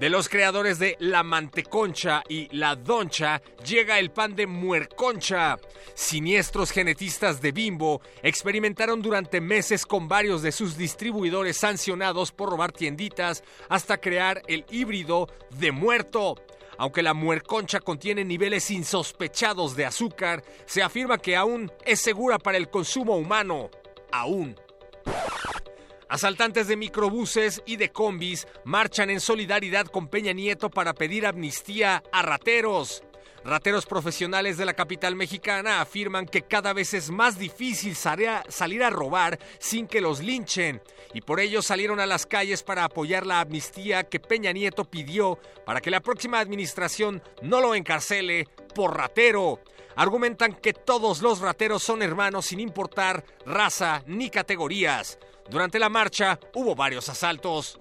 De 0.00 0.08
los 0.08 0.30
creadores 0.30 0.78
de 0.78 0.96
La 0.98 1.22
Manteconcha 1.22 2.22
y 2.26 2.48
La 2.56 2.74
Doncha 2.74 3.42
llega 3.62 3.98
el 3.98 4.10
pan 4.10 4.34
de 4.34 4.46
Muerconcha. 4.46 5.58
Siniestros 5.92 6.70
genetistas 6.70 7.42
de 7.42 7.52
Bimbo 7.52 8.00
experimentaron 8.22 9.02
durante 9.02 9.42
meses 9.42 9.84
con 9.84 10.08
varios 10.08 10.40
de 10.40 10.52
sus 10.52 10.78
distribuidores 10.78 11.58
sancionados 11.58 12.32
por 12.32 12.48
robar 12.48 12.72
tienditas 12.72 13.44
hasta 13.68 13.98
crear 13.98 14.40
el 14.46 14.64
híbrido 14.70 15.28
de 15.50 15.70
muerto. 15.70 16.36
Aunque 16.78 17.02
la 17.02 17.12
muerconcha 17.12 17.80
contiene 17.80 18.24
niveles 18.24 18.70
insospechados 18.70 19.76
de 19.76 19.84
azúcar, 19.84 20.42
se 20.64 20.82
afirma 20.82 21.18
que 21.18 21.36
aún 21.36 21.70
es 21.84 22.00
segura 22.00 22.38
para 22.38 22.56
el 22.56 22.70
consumo 22.70 23.18
humano. 23.18 23.68
Aún. 24.10 24.56
Asaltantes 26.10 26.66
de 26.66 26.76
microbuses 26.76 27.62
y 27.66 27.76
de 27.76 27.92
combis 27.92 28.48
marchan 28.64 29.10
en 29.10 29.20
solidaridad 29.20 29.86
con 29.86 30.08
Peña 30.08 30.32
Nieto 30.32 30.68
para 30.68 30.92
pedir 30.92 31.24
amnistía 31.24 32.02
a 32.10 32.22
rateros. 32.22 33.04
Rateros 33.44 33.86
profesionales 33.86 34.56
de 34.56 34.64
la 34.64 34.74
capital 34.74 35.14
mexicana 35.14 35.80
afirman 35.80 36.26
que 36.26 36.42
cada 36.42 36.72
vez 36.72 36.94
es 36.94 37.10
más 37.10 37.38
difícil 37.38 37.94
salir 37.94 38.82
a 38.82 38.90
robar 38.90 39.38
sin 39.60 39.86
que 39.86 40.00
los 40.00 40.18
linchen 40.20 40.82
y 41.14 41.20
por 41.20 41.38
ello 41.38 41.62
salieron 41.62 42.00
a 42.00 42.06
las 42.06 42.26
calles 42.26 42.64
para 42.64 42.82
apoyar 42.82 43.24
la 43.24 43.38
amnistía 43.38 44.02
que 44.02 44.18
Peña 44.18 44.50
Nieto 44.50 44.84
pidió 44.86 45.38
para 45.64 45.80
que 45.80 45.92
la 45.92 46.00
próxima 46.00 46.40
administración 46.40 47.22
no 47.40 47.60
lo 47.60 47.76
encarcele 47.76 48.48
por 48.74 48.96
ratero. 48.96 49.60
Argumentan 49.94 50.54
que 50.54 50.72
todos 50.72 51.22
los 51.22 51.38
rateros 51.38 51.84
son 51.84 52.02
hermanos 52.02 52.46
sin 52.46 52.58
importar 52.58 53.24
raza 53.46 54.02
ni 54.06 54.28
categorías. 54.28 55.20
Durante 55.50 55.80
la 55.80 55.88
marcha 55.88 56.38
hubo 56.54 56.76
varios 56.76 57.08
asaltos. 57.08 57.80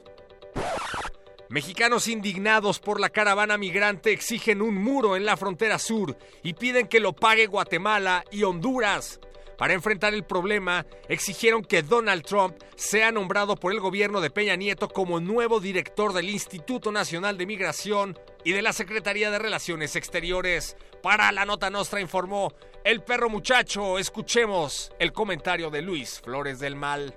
Mexicanos 1.49 2.07
indignados 2.07 2.79
por 2.79 2.99
la 2.99 3.09
caravana 3.09 3.57
migrante 3.57 4.11
exigen 4.11 4.63
un 4.63 4.75
muro 4.75 5.15
en 5.15 5.23
la 5.23 5.37
frontera 5.37 5.77
sur 5.77 6.17
y 6.41 6.53
piden 6.53 6.87
que 6.87 6.99
lo 6.99 7.13
pague 7.13 7.45
Guatemala 7.45 8.23
y 8.31 8.43
Honduras. 8.43 9.19
Para 9.55 9.73
enfrentar 9.73 10.13
el 10.13 10.23
problema, 10.23 10.87
exigieron 11.09 11.63
que 11.63 11.83
Donald 11.83 12.23
Trump 12.23 12.55
sea 12.75 13.11
nombrado 13.11 13.55
por 13.55 13.71
el 13.71 13.79
gobierno 13.79 14.19
de 14.21 14.31
Peña 14.31 14.55
Nieto 14.55 14.87
como 14.87 15.19
nuevo 15.19 15.59
director 15.59 16.13
del 16.13 16.29
Instituto 16.29 16.91
Nacional 16.91 17.37
de 17.37 17.45
Migración 17.45 18.17
y 18.43 18.53
de 18.53 18.61
la 18.63 18.73
Secretaría 18.73 19.29
de 19.29 19.37
Relaciones 19.37 19.95
Exteriores. 19.95 20.75
Para 21.03 21.31
la 21.31 21.45
nota 21.45 21.69
nostra 21.69 22.01
informó 22.01 22.53
el 22.83 23.03
perro 23.03 23.29
muchacho. 23.29 23.99
Escuchemos 23.99 24.91
el 24.97 25.11
comentario 25.13 25.69
de 25.69 25.81
Luis 25.83 26.21
Flores 26.23 26.59
del 26.59 26.75
Mal. 26.75 27.15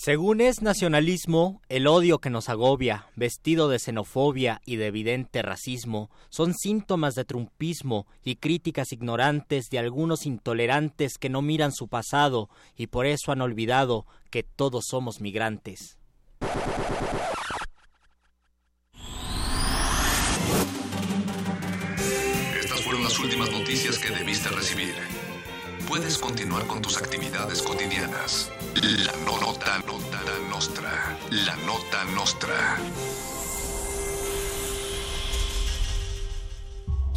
Según 0.00 0.40
es 0.40 0.62
nacionalismo, 0.62 1.60
el 1.68 1.88
odio 1.88 2.20
que 2.20 2.30
nos 2.30 2.48
agobia, 2.48 3.08
vestido 3.16 3.68
de 3.68 3.80
xenofobia 3.80 4.60
y 4.64 4.76
de 4.76 4.86
evidente 4.86 5.42
racismo, 5.42 6.08
son 6.28 6.54
síntomas 6.54 7.14
de 7.16 7.24
trumpismo 7.24 8.06
y 8.22 8.36
críticas 8.36 8.92
ignorantes 8.92 9.64
de 9.72 9.80
algunos 9.80 10.24
intolerantes 10.24 11.18
que 11.18 11.28
no 11.28 11.42
miran 11.42 11.72
su 11.72 11.88
pasado 11.88 12.48
y 12.76 12.86
por 12.86 13.06
eso 13.06 13.32
han 13.32 13.40
olvidado 13.40 14.06
que 14.30 14.44
todos 14.44 14.84
somos 14.88 15.20
migrantes. 15.20 15.98
Estas 22.56 22.80
fueron 22.82 23.02
las 23.02 23.18
últimas 23.18 23.50
noticias 23.50 23.98
que 23.98 24.10
debiste 24.10 24.48
recibir. 24.50 24.94
Puedes 25.88 26.18
continuar 26.18 26.66
con 26.66 26.82
tus 26.82 26.98
actividades 26.98 27.62
cotidianas. 27.62 28.50
La 28.74 29.12
nota, 29.24 29.78
nota 29.86 30.20
nostra. 30.50 31.16
La 31.30 31.56
nota 31.64 32.04
nostra. 32.14 32.78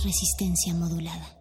Resistencia 0.02 0.74
modulada. 0.74 1.41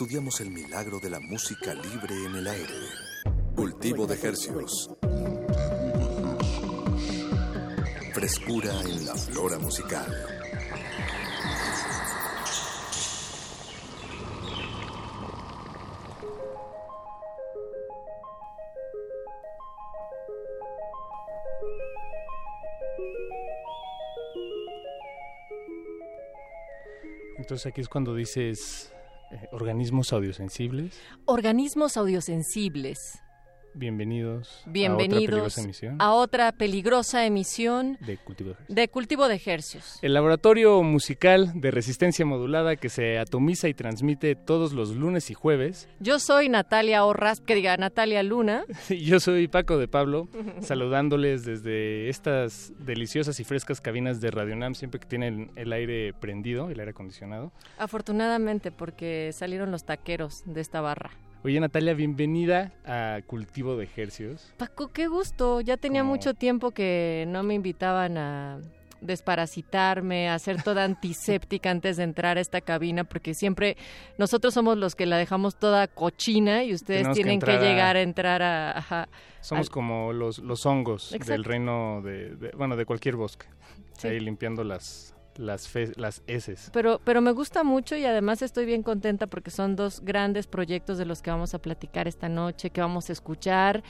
Estudiamos 0.00 0.40
el 0.40 0.50
milagro 0.52 1.00
de 1.00 1.10
la 1.10 1.18
música 1.18 1.74
libre 1.74 2.14
en 2.24 2.36
el 2.36 2.46
aire. 2.46 2.72
Cultivo 3.56 4.06
de 4.06 4.14
hercios. 4.14 4.90
Frescura 8.14 8.80
en 8.82 9.04
la 9.04 9.16
flora 9.16 9.58
musical. 9.58 10.06
Entonces 27.36 27.66
aquí 27.66 27.80
es 27.80 27.88
cuando 27.88 28.14
dices 28.14 28.92
organismos 29.52 30.12
audiosensibles. 30.12 30.98
Organismos 31.26 31.96
audiosensibles. 31.96 33.20
Bienvenidos, 33.74 34.62
Bienvenidos 34.66 35.58
a 35.58 35.62
otra 35.62 35.62
peligrosa 35.62 35.62
emisión 35.62 35.96
a 36.00 36.12
otra 36.12 36.52
peligrosa 36.52 37.26
emisión 37.26 37.98
de 38.00 38.16
Cultivo 38.16 38.56
de 38.68 38.74
de 38.78 38.88
cultivo 38.88 39.28
de 39.28 39.34
ejercios. 39.34 39.98
El 40.02 40.14
laboratorio 40.14 40.82
musical 40.82 41.60
de 41.60 41.70
resistencia 41.70 42.24
modulada 42.24 42.76
que 42.76 42.88
se 42.88 43.18
atomiza 43.18 43.68
y 43.68 43.74
transmite 43.74 44.36
todos 44.36 44.72
los 44.72 44.94
lunes 44.94 45.30
y 45.30 45.34
jueves. 45.34 45.88
Yo 46.00 46.18
soy 46.18 46.48
Natalia 46.48 47.04
Orras, 47.04 47.40
que 47.40 47.54
diga 47.54 47.76
Natalia 47.76 48.22
Luna. 48.22 48.64
Y 48.88 48.98
Yo 49.04 49.20
soy 49.20 49.48
Paco 49.48 49.78
de 49.78 49.88
Pablo, 49.88 50.28
saludándoles 50.60 51.44
desde 51.44 52.08
estas 52.08 52.72
deliciosas 52.78 53.40
y 53.40 53.44
frescas 53.44 53.80
cabinas 53.80 54.20
de 54.20 54.30
Radio 54.30 54.54
Nam, 54.54 54.74
siempre 54.74 55.00
que 55.00 55.06
tienen 55.06 55.50
el 55.56 55.72
aire 55.72 56.12
prendido, 56.12 56.70
el 56.70 56.78
aire 56.78 56.90
acondicionado. 56.90 57.52
Afortunadamente, 57.78 58.70
porque 58.70 59.30
salieron 59.32 59.70
los 59.70 59.84
taqueros 59.84 60.42
de 60.46 60.60
esta 60.60 60.80
barra. 60.80 61.10
Oye 61.44 61.60
Natalia, 61.60 61.94
bienvenida 61.94 62.72
a 62.84 63.20
Cultivo 63.26 63.76
de 63.76 63.84
Ejercios. 63.84 64.52
Paco, 64.56 64.88
qué 64.88 65.06
gusto. 65.06 65.60
Ya 65.60 65.76
tenía 65.76 66.02
mucho 66.04 66.34
tiempo 66.34 66.72
que 66.72 67.24
no 67.28 67.42
me 67.42 67.54
invitaban 67.54 68.18
a 68.18 68.60
desparasitarme, 69.00 70.28
a 70.28 70.36
ser 70.40 70.60
toda 70.64 70.82
antiséptica 70.82 71.70
antes 71.70 71.96
de 71.96 72.02
entrar 72.02 72.36
a 72.36 72.40
esta 72.40 72.60
cabina, 72.60 73.04
porque 73.04 73.32
siempre 73.34 73.76
nosotros 74.18 74.52
somos 74.52 74.76
los 74.76 74.96
que 74.96 75.06
la 75.06 75.16
dejamos 75.16 75.54
toda 75.56 75.86
cochina 75.86 76.64
y 76.64 76.74
ustedes 76.74 77.02
Tenemos 77.02 77.14
tienen 77.16 77.38
que, 77.40 77.58
llegar 77.58 77.94
a 77.94 78.02
entrar 78.02 78.42
a... 78.42 78.76
ajá, 78.76 79.08
Somos 79.40 79.68
al- 79.68 79.72
como 79.72 80.12
los, 80.12 80.40
los 80.40 80.66
hongos 80.66 81.14
del 81.24 81.44
reino 81.44 82.02
de, 82.02 82.34
de- 82.34 82.50
bueno, 82.56 82.74
de 82.76 82.84
cualquier 82.84 83.14
bosque. 83.14 83.46
Sí. 83.96 84.08
Ahí 84.08 84.18
limpiando 84.18 84.64
las, 84.64 85.14
las, 85.38 85.68
fe- 85.68 85.92
las 85.96 86.22
heces. 86.26 86.70
Pero, 86.72 87.00
pero 87.04 87.20
me 87.20 87.32
gusta 87.32 87.64
mucho 87.64 87.96
y 87.96 88.04
además 88.04 88.42
estoy 88.42 88.66
bien 88.66 88.82
contenta 88.82 89.26
porque 89.26 89.50
son 89.50 89.76
dos 89.76 90.00
grandes 90.04 90.46
proyectos 90.46 90.98
de 90.98 91.06
los 91.06 91.22
que 91.22 91.30
vamos 91.30 91.54
a 91.54 91.58
platicar 91.60 92.06
esta 92.08 92.28
noche, 92.28 92.70
que 92.70 92.80
vamos 92.80 93.08
a 93.08 93.12
escuchar 93.12 93.82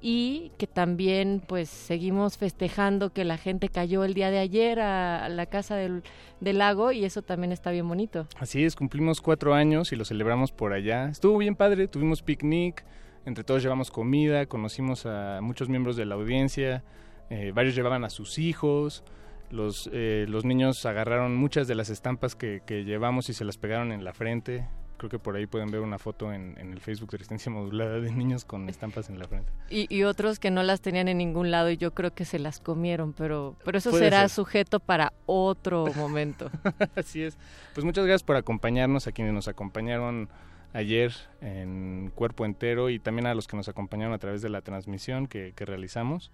y 0.00 0.52
que 0.58 0.66
también 0.66 1.42
pues 1.46 1.68
seguimos 1.70 2.36
festejando 2.36 3.12
que 3.12 3.24
la 3.24 3.38
gente 3.38 3.68
cayó 3.68 4.04
el 4.04 4.14
día 4.14 4.30
de 4.30 4.38
ayer 4.38 4.80
a, 4.80 5.28
la 5.28 5.46
casa 5.46 5.76
del, 5.76 6.02
del 6.40 6.58
lago 6.58 6.92
y 6.92 7.04
eso 7.04 7.22
también 7.22 7.52
está 7.52 7.70
bien 7.70 7.88
bonito. 7.88 8.26
Así 8.38 8.64
es, 8.64 8.76
cumplimos 8.76 9.20
cuatro 9.20 9.54
años 9.54 9.92
y 9.92 9.96
lo 9.96 10.04
celebramos 10.04 10.52
por 10.52 10.72
allá. 10.72 11.08
Estuvo 11.08 11.38
bien 11.38 11.54
padre, 11.56 11.88
tuvimos 11.88 12.22
picnic, 12.22 12.84
entre 13.24 13.44
todos 13.44 13.62
llevamos 13.62 13.90
comida, 13.90 14.46
conocimos 14.46 15.06
a 15.06 15.40
muchos 15.40 15.68
miembros 15.68 15.96
de 15.96 16.04
la 16.04 16.14
audiencia, 16.16 16.84
eh, 17.30 17.52
varios 17.54 17.74
llevaban 17.74 18.04
a 18.04 18.10
sus 18.10 18.38
hijos, 18.38 19.02
los, 19.50 19.88
eh, 19.92 20.26
los 20.28 20.44
niños 20.44 20.84
agarraron 20.86 21.36
muchas 21.36 21.68
de 21.68 21.74
las 21.74 21.90
estampas 21.90 22.34
que, 22.34 22.62
que 22.66 22.84
llevamos 22.84 23.28
y 23.28 23.34
se 23.34 23.44
las 23.44 23.58
pegaron 23.58 23.92
en 23.92 24.04
la 24.04 24.12
frente. 24.12 24.66
Creo 24.98 25.10
que 25.10 25.18
por 25.18 25.36
ahí 25.36 25.46
pueden 25.46 25.70
ver 25.70 25.82
una 25.82 25.98
foto 25.98 26.32
en, 26.32 26.56
en 26.58 26.72
el 26.72 26.80
Facebook 26.80 27.10
de 27.10 27.18
Resistencia 27.18 27.52
Modulada 27.52 28.00
de 28.00 28.10
niños 28.10 28.46
con 28.46 28.66
estampas 28.70 29.10
en 29.10 29.18
la 29.18 29.26
frente. 29.28 29.52
Y, 29.68 29.94
y 29.94 30.04
otros 30.04 30.38
que 30.38 30.50
no 30.50 30.62
las 30.62 30.80
tenían 30.80 31.08
en 31.08 31.18
ningún 31.18 31.50
lado 31.50 31.70
y 31.70 31.76
yo 31.76 31.92
creo 31.92 32.14
que 32.14 32.24
se 32.24 32.38
las 32.38 32.60
comieron, 32.60 33.12
pero, 33.12 33.56
pero 33.62 33.76
eso 33.76 33.90
Puede 33.90 34.04
será 34.04 34.20
ser. 34.20 34.30
sujeto 34.30 34.80
para 34.80 35.12
otro 35.26 35.86
momento. 35.96 36.50
Así 36.96 37.22
es. 37.22 37.36
Pues 37.74 37.84
muchas 37.84 38.06
gracias 38.06 38.22
por 38.22 38.36
acompañarnos, 38.36 39.06
a 39.06 39.12
quienes 39.12 39.34
nos 39.34 39.48
acompañaron 39.48 40.30
ayer 40.72 41.12
en 41.42 42.10
cuerpo 42.14 42.46
entero 42.46 42.88
y 42.88 42.98
también 42.98 43.26
a 43.26 43.34
los 43.34 43.46
que 43.46 43.56
nos 43.56 43.68
acompañaron 43.68 44.14
a 44.14 44.18
través 44.18 44.40
de 44.40 44.48
la 44.48 44.62
transmisión 44.62 45.26
que, 45.26 45.52
que 45.54 45.66
realizamos. 45.66 46.32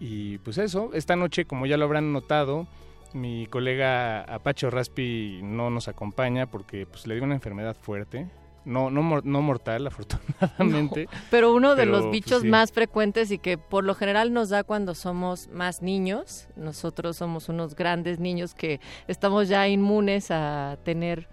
Y 0.00 0.38
pues 0.38 0.58
eso, 0.58 0.90
esta 0.92 1.16
noche, 1.16 1.44
como 1.44 1.66
ya 1.66 1.76
lo 1.76 1.84
habrán 1.84 2.12
notado, 2.12 2.66
mi 3.12 3.46
colega 3.46 4.22
Apache 4.22 4.70
Raspi 4.70 5.40
no 5.42 5.70
nos 5.70 5.88
acompaña 5.88 6.46
porque 6.46 6.86
pues, 6.86 7.06
le 7.06 7.14
dio 7.14 7.24
una 7.24 7.34
enfermedad 7.34 7.76
fuerte. 7.76 8.28
No, 8.64 8.90
no, 8.90 9.20
no 9.22 9.42
mortal, 9.42 9.86
afortunadamente. 9.86 11.08
Pero 11.30 11.54
uno 11.54 11.70
de 11.74 11.82
Pero, 11.82 11.92
los 11.92 12.02
pues, 12.02 12.12
bichos 12.12 12.42
sí. 12.42 12.48
más 12.48 12.70
frecuentes 12.70 13.30
y 13.30 13.38
que 13.38 13.56
por 13.56 13.84
lo 13.84 13.94
general 13.94 14.32
nos 14.32 14.50
da 14.50 14.62
cuando 14.62 14.94
somos 14.94 15.48
más 15.48 15.80
niños, 15.80 16.48
nosotros 16.54 17.16
somos 17.16 17.48
unos 17.48 17.74
grandes 17.74 18.18
niños 18.18 18.54
que 18.54 18.80
estamos 19.06 19.48
ya 19.48 19.66
inmunes 19.68 20.30
a 20.30 20.76
tener 20.84 21.28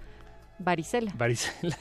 varicela. 0.59 1.11
Varicela. 1.17 1.77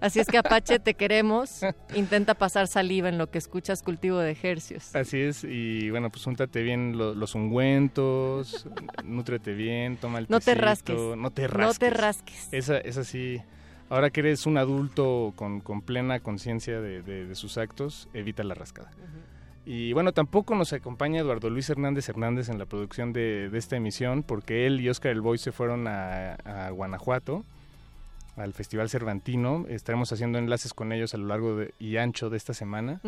Así 0.00 0.20
es 0.20 0.26
que 0.26 0.38
Apache, 0.38 0.78
te 0.78 0.94
queremos. 0.94 1.60
Intenta 1.94 2.34
pasar 2.34 2.66
saliva 2.68 3.08
en 3.08 3.18
lo 3.18 3.30
que 3.30 3.38
escuchas 3.38 3.82
cultivo 3.82 4.18
de 4.18 4.30
ejercios. 4.30 4.94
Así 4.94 5.20
es, 5.20 5.44
y 5.44 5.90
bueno, 5.90 6.10
pues 6.10 6.26
úntate 6.26 6.62
bien 6.62 6.96
lo- 6.98 7.14
los 7.14 7.34
ungüentos, 7.34 8.66
nútrete 9.04 9.52
bien, 9.54 9.96
toma 9.96 10.18
el 10.18 10.26
No 10.28 10.40
te 10.40 10.54
rasques. 10.54 10.96
No 11.16 11.30
te 11.30 11.42
No 11.42 11.48
rasques. 11.48 11.78
te 11.78 11.90
rasques. 11.90 12.48
Esa, 12.52 12.78
esa 12.78 13.04
sí, 13.04 13.40
ahora 13.88 14.10
que 14.10 14.20
eres 14.20 14.46
un 14.46 14.58
adulto 14.58 15.32
con, 15.36 15.60
con 15.60 15.82
plena 15.82 16.20
conciencia 16.20 16.80
de, 16.80 17.02
de- 17.02 17.26
de 17.26 17.34
sus 17.34 17.58
actos, 17.58 18.08
evita 18.14 18.42
la 18.44 18.54
rascada. 18.54 18.90
Y 19.64 19.92
bueno, 19.92 20.12
tampoco 20.12 20.56
nos 20.56 20.72
acompaña 20.72 21.20
Eduardo 21.20 21.48
Luis 21.48 21.70
Hernández 21.70 22.08
Hernández 22.08 22.48
en 22.48 22.58
la 22.58 22.66
producción 22.66 23.12
de, 23.12 23.48
de 23.48 23.58
esta 23.58 23.76
emisión, 23.76 24.24
porque 24.24 24.66
él 24.66 24.80
y 24.80 24.88
Oscar 24.88 25.12
El 25.12 25.20
Boy 25.20 25.38
se 25.38 25.52
fueron 25.52 25.86
a, 25.86 26.34
a 26.34 26.70
Guanajuato, 26.70 27.44
al 28.36 28.52
Festival 28.54 28.88
Cervantino. 28.88 29.66
Estaremos 29.68 30.12
haciendo 30.12 30.38
enlaces 30.38 30.74
con 30.74 30.92
ellos 30.92 31.14
a 31.14 31.18
lo 31.18 31.26
largo 31.26 31.56
de- 31.56 31.74
y 31.78 31.96
ancho 31.98 32.30
de 32.30 32.36
esta 32.36 32.54
semana. 32.54 33.00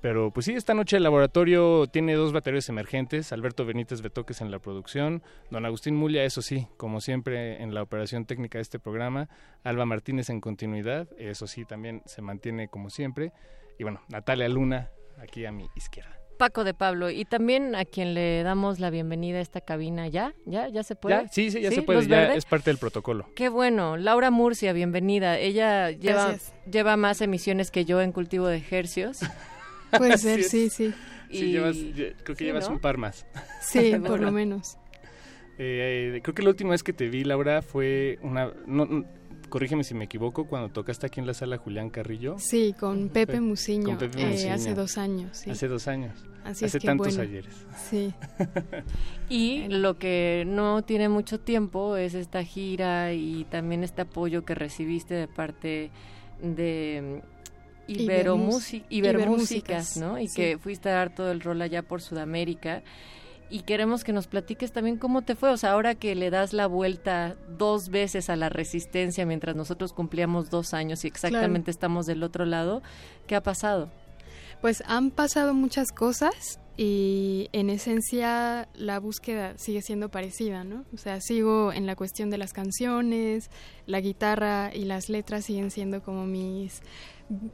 Pero 0.00 0.30
pues 0.30 0.46
sí, 0.46 0.52
esta 0.52 0.74
noche 0.74 0.98
el 0.98 1.02
laboratorio 1.02 1.86
tiene 1.86 2.14
dos 2.14 2.32
baterías 2.32 2.68
emergentes, 2.68 3.32
Alberto 3.32 3.64
Benítez 3.64 4.02
Betoques 4.02 4.40
en 4.42 4.50
la 4.50 4.58
producción, 4.58 5.22
don 5.50 5.64
Agustín 5.64 5.96
Mulia, 5.96 6.24
eso 6.24 6.42
sí, 6.42 6.66
como 6.76 7.00
siempre 7.00 7.62
en 7.62 7.72
la 7.72 7.82
operación 7.82 8.26
técnica 8.26 8.58
de 8.58 8.62
este 8.62 8.78
programa, 8.78 9.28
Alba 9.62 9.86
Martínez 9.86 10.28
en 10.28 10.42
continuidad, 10.42 11.08
eso 11.18 11.46
sí, 11.46 11.64
también 11.64 12.02
se 12.04 12.20
mantiene 12.20 12.68
como 12.68 12.90
siempre, 12.90 13.32
y 13.78 13.82
bueno, 13.84 14.02
Natalia 14.10 14.48
Luna 14.50 14.90
aquí 15.22 15.46
a 15.46 15.52
mi 15.52 15.68
izquierda. 15.74 16.18
Paco 16.36 16.64
de 16.64 16.74
Pablo, 16.74 17.10
y 17.10 17.24
también 17.24 17.74
a 17.74 17.84
quien 17.84 18.14
le 18.14 18.42
damos 18.42 18.80
la 18.80 18.90
bienvenida 18.90 19.38
a 19.38 19.40
esta 19.40 19.60
cabina, 19.60 20.08
¿ya? 20.08 20.34
¿Ya? 20.46 20.68
¿Ya 20.68 20.82
se 20.82 20.96
puede? 20.96 21.14
¿Ya? 21.22 21.28
Sí, 21.28 21.50
sí, 21.50 21.60
ya 21.60 21.70
se 21.70 21.82
puede, 21.82 22.00
¿Luz 22.00 22.08
ya 22.08 22.18
verde? 22.20 22.36
es 22.36 22.44
parte 22.44 22.70
del 22.70 22.78
protocolo. 22.78 23.28
Qué 23.34 23.48
bueno. 23.48 23.96
Laura 23.96 24.30
Murcia, 24.30 24.72
bienvenida. 24.72 25.38
Ella 25.38 25.90
lleva, 25.90 26.28
Gracias. 26.28 26.52
lleva 26.70 26.96
más 26.96 27.20
emisiones 27.20 27.70
que 27.70 27.84
yo 27.84 28.00
en 28.02 28.12
cultivo 28.12 28.46
de 28.48 28.56
ejercios. 28.56 29.20
Puede 29.96 30.18
ser, 30.18 30.42
sí, 30.42 30.68
sí. 30.70 30.92
Sí, 31.30 31.46
Y- 31.46 31.52
llevas, 31.52 31.76
ye- 31.76 32.14
creo 32.22 32.36
que 32.36 32.40
sí, 32.40 32.44
llevas 32.44 32.68
¿no? 32.68 32.74
un 32.74 32.80
par 32.80 32.98
más. 32.98 33.26
Sí, 33.60 33.94
por 34.06 34.20
lo 34.20 34.30
menos. 34.32 34.76
Eh, 35.58 36.20
creo 36.22 36.34
que 36.34 36.42
la 36.42 36.48
última 36.50 36.70
vez 36.70 36.82
que 36.82 36.92
te 36.92 37.08
vi, 37.08 37.22
Laura, 37.24 37.62
fue 37.62 38.18
una... 38.22 38.52
No, 38.66 38.84
no, 38.86 39.04
corrígeme 39.54 39.84
si 39.84 39.94
me 39.94 40.06
equivoco, 40.06 40.48
cuando 40.48 40.68
tocaste 40.68 41.06
aquí 41.06 41.20
en 41.20 41.28
la 41.28 41.32
sala 41.34 41.58
Julián 41.58 41.88
Carrillo. 41.88 42.34
Sí, 42.40 42.74
con 42.76 43.08
Pepe 43.08 43.34
Pe- 43.34 43.40
Musiño, 43.40 43.84
con 43.84 43.98
Pepe 43.98 44.20
eh, 44.20 44.26
Musiño. 44.26 44.52
hace 44.54 44.74
dos 44.74 44.98
años. 44.98 45.36
Sí. 45.38 45.48
Hace 45.50 45.68
dos 45.68 45.86
años. 45.86 46.12
Así 46.42 46.64
hace 46.64 46.78
es 46.78 46.80
que 46.82 46.86
tantos 46.88 47.06
bueno. 47.16 47.22
ayeres. 47.22 47.54
Sí. 47.88 48.12
Y 49.28 49.68
lo 49.68 49.96
que 49.96 50.42
no 50.44 50.82
tiene 50.82 51.08
mucho 51.08 51.38
tiempo 51.38 51.96
es 51.96 52.14
esta 52.14 52.42
gira 52.42 53.12
y 53.12 53.44
también 53.44 53.84
este 53.84 54.02
apoyo 54.02 54.44
que 54.44 54.56
recibiste 54.56 55.14
de 55.14 55.28
parte 55.28 55.90
de 56.42 57.22
mm, 57.88 57.92
Ibermus- 57.92 58.82
Ibermúsicas, 58.90 58.90
Ibermúsicas, 58.90 59.96
¿no? 59.98 60.18
Y 60.18 60.26
sí. 60.26 60.34
que 60.36 60.58
fuiste 60.58 60.88
a 60.88 60.94
dar 60.94 61.14
todo 61.14 61.30
el 61.30 61.40
rol 61.40 61.62
allá 61.62 61.82
por 61.82 62.02
Sudamérica. 62.02 62.82
Y 63.54 63.60
queremos 63.60 64.02
que 64.02 64.12
nos 64.12 64.26
platiques 64.26 64.72
también 64.72 64.96
cómo 64.98 65.22
te 65.22 65.36
fue. 65.36 65.50
O 65.50 65.56
sea, 65.56 65.70
ahora 65.70 65.94
que 65.94 66.16
le 66.16 66.28
das 66.28 66.52
la 66.52 66.66
vuelta 66.66 67.36
dos 67.56 67.88
veces 67.88 68.28
a 68.28 68.34
la 68.34 68.48
resistencia 68.48 69.24
mientras 69.26 69.54
nosotros 69.54 69.92
cumplíamos 69.92 70.50
dos 70.50 70.74
años 70.74 71.04
y 71.04 71.06
exactamente 71.06 71.70
estamos 71.70 72.04
del 72.06 72.24
otro 72.24 72.46
lado, 72.46 72.82
¿qué 73.28 73.36
ha 73.36 73.44
pasado? 73.44 73.92
Pues 74.60 74.82
han 74.88 75.12
pasado 75.12 75.54
muchas 75.54 75.92
cosas 75.92 76.58
y 76.76 77.48
en 77.52 77.70
esencia 77.70 78.66
la 78.74 78.98
búsqueda 78.98 79.56
sigue 79.56 79.82
siendo 79.82 80.08
parecida, 80.08 80.64
¿no? 80.64 80.84
O 80.92 80.98
sea, 80.98 81.20
sigo 81.20 81.72
en 81.72 81.86
la 81.86 81.94
cuestión 81.94 82.30
de 82.30 82.38
las 82.38 82.52
canciones, 82.52 83.50
la 83.86 84.00
guitarra 84.00 84.74
y 84.74 84.84
las 84.84 85.08
letras 85.08 85.44
siguen 85.44 85.70
siendo 85.70 86.02
como 86.02 86.26
mis 86.26 86.82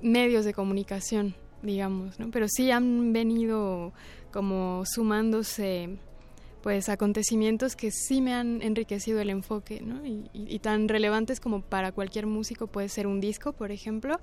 medios 0.00 0.46
de 0.46 0.54
comunicación, 0.54 1.34
digamos, 1.62 2.18
¿no? 2.18 2.30
Pero 2.30 2.46
sí 2.48 2.70
han 2.70 3.12
venido 3.12 3.92
como 4.32 4.84
sumándose 4.86 5.96
pues 6.62 6.90
acontecimientos 6.90 7.74
que 7.74 7.90
sí 7.90 8.20
me 8.20 8.34
han 8.34 8.60
enriquecido 8.60 9.18
el 9.20 9.30
enfoque, 9.30 9.80
¿no? 9.80 10.04
Y, 10.04 10.28
y- 10.34 10.54
y 10.54 10.58
tan 10.58 10.88
relevantes 10.88 11.40
como 11.40 11.62
para 11.62 11.90
cualquier 11.92 12.26
músico 12.26 12.66
puede 12.66 12.90
ser 12.90 13.06
un 13.06 13.18
disco, 13.20 13.54
por 13.54 13.72
ejemplo, 13.72 14.20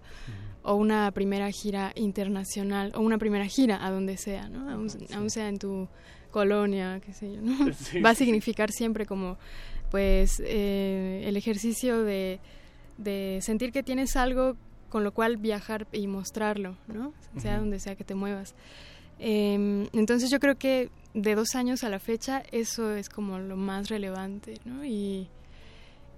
o 0.61 0.75
una 0.75 1.09
primera 1.11 1.49
gira 1.49 1.93
internacional, 1.95 2.91
o 2.95 2.99
una 3.01 3.17
primera 3.17 3.45
gira 3.47 3.83
a 3.83 3.89
donde 3.89 4.17
sea, 4.17 4.49
¿no? 4.49 4.69
Aún, 4.69 4.87
aún 5.15 5.29
sea 5.31 5.49
en 5.49 5.57
tu 5.57 5.87
colonia, 6.29 7.01
qué 7.03 7.11
sé 7.13 7.33
yo, 7.33 7.41
¿no? 7.41 7.71
Sí, 7.73 8.01
Va 8.01 8.11
a 8.11 8.15
significar 8.15 8.69
siempre 8.71 9.07
como, 9.07 9.37
pues, 9.89 10.39
eh, 10.45 11.23
el 11.25 11.37
ejercicio 11.37 12.03
de, 12.03 12.39
de 12.99 13.39
sentir 13.41 13.71
que 13.71 13.81
tienes 13.81 14.15
algo 14.15 14.55
con 14.89 15.03
lo 15.03 15.11
cual 15.11 15.37
viajar 15.37 15.87
y 15.91 16.07
mostrarlo, 16.07 16.77
¿no? 16.87 17.13
Sea 17.37 17.53
Ujú. 17.53 17.61
donde 17.61 17.79
sea 17.79 17.95
que 17.95 18.03
te 18.03 18.15
muevas. 18.15 18.55
Eh, 19.19 19.87
entonces 19.93 20.29
yo 20.29 20.39
creo 20.39 20.55
que 20.57 20.89
de 21.13 21.35
dos 21.35 21.55
años 21.55 21.83
a 21.83 21.89
la 21.89 21.99
fecha 21.99 22.43
eso 22.51 22.93
es 22.95 23.09
como 23.09 23.39
lo 23.39 23.57
más 23.57 23.89
relevante, 23.89 24.59
¿no? 24.65 24.85
Y, 24.85 25.27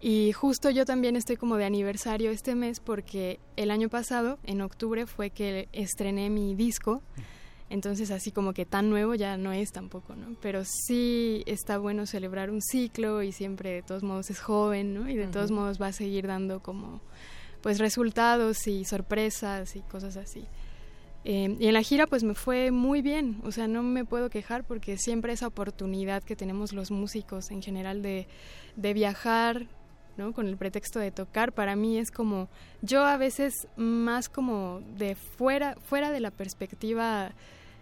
y 0.02 0.32
justo 0.34 0.70
yo 0.70 0.86
también 0.86 1.16
estoy 1.16 1.38
como 1.38 1.56
de 1.58 1.66
aniversario 1.66 2.32
este 2.32 2.56
mes 2.56 2.80
porque 2.80 3.40
el 3.56 3.72
año 3.72 3.90
pasado, 3.90 4.40
en 4.44 4.62
octubre, 4.62 5.06
fue 5.06 5.30
que 5.30 5.68
estrené 5.72 6.30
mi 6.30 6.56
disco. 6.56 7.02
Entonces 7.70 8.10
así 8.10 8.32
como 8.32 8.54
que 8.54 8.66
tan 8.66 8.90
nuevo 8.90 9.14
ya 9.14 9.38
no 9.38 9.54
es 9.54 9.72
tampoco, 9.72 10.16
¿no? 10.16 10.36
Pero 10.41 10.64
sí 10.66 11.44
está 11.46 11.78
bueno 11.78 12.08
celebrar 12.08 12.50
un 12.50 12.62
ciclo 12.64 13.22
y 13.22 13.32
siempre 13.32 13.72
de 13.72 13.82
todos 13.84 14.02
modos 14.02 14.32
es 14.32 14.40
joven, 14.40 14.96
¿no? 14.96 15.08
Y 15.08 15.16
de 15.16 15.28
todos 15.28 15.52
modos 15.52 15.80
va 15.80 15.88
a 15.88 15.94
seguir 15.94 16.26
dando 16.26 16.62
como 16.62 17.00
pues 17.61 17.80
resultados 17.80 18.68
y 18.68 18.86
sorpresas 18.86 19.76
y 19.76 19.81
cosas 19.81 20.18
así. 20.18 20.45
Eh, 21.26 21.57
y 21.60 21.68
en 21.68 21.73
la 21.73 21.81
gira 21.81 22.07
pues 22.07 22.23
me 22.23 22.34
fue 22.34 22.72
muy 22.72 23.02
bien, 23.02 23.41
o 23.44 23.52
sea, 23.52 23.68
no 23.68 23.84
me 23.84 24.06
puedo 24.06 24.30
quejar 24.30 24.64
porque 24.64 24.98
siempre 24.98 25.34
esa 25.34 25.48
oportunidad 25.48 26.23
que 26.23 26.36
tenemos 26.36 26.72
los 26.72 26.91
músicos 26.91 27.52
en 27.52 27.61
general 27.61 28.02
de, 28.02 28.27
de 28.77 28.94
viajar, 28.94 29.68
¿no? 30.15 30.31
Con 30.31 30.48
el 30.48 30.56
pretexto 30.56 30.99
de 30.99 31.11
tocar, 31.11 31.52
para 31.52 31.76
mí 31.76 31.98
es 31.98 32.10
como, 32.10 32.48
yo 32.81 33.03
a 33.06 33.18
veces 33.18 33.68
más 33.76 34.30
como 34.30 34.81
de 34.98 35.15
fuera, 35.15 35.76
fuera 35.81 36.11
de 36.11 36.19
la 36.22 36.31
perspectiva 36.31 37.34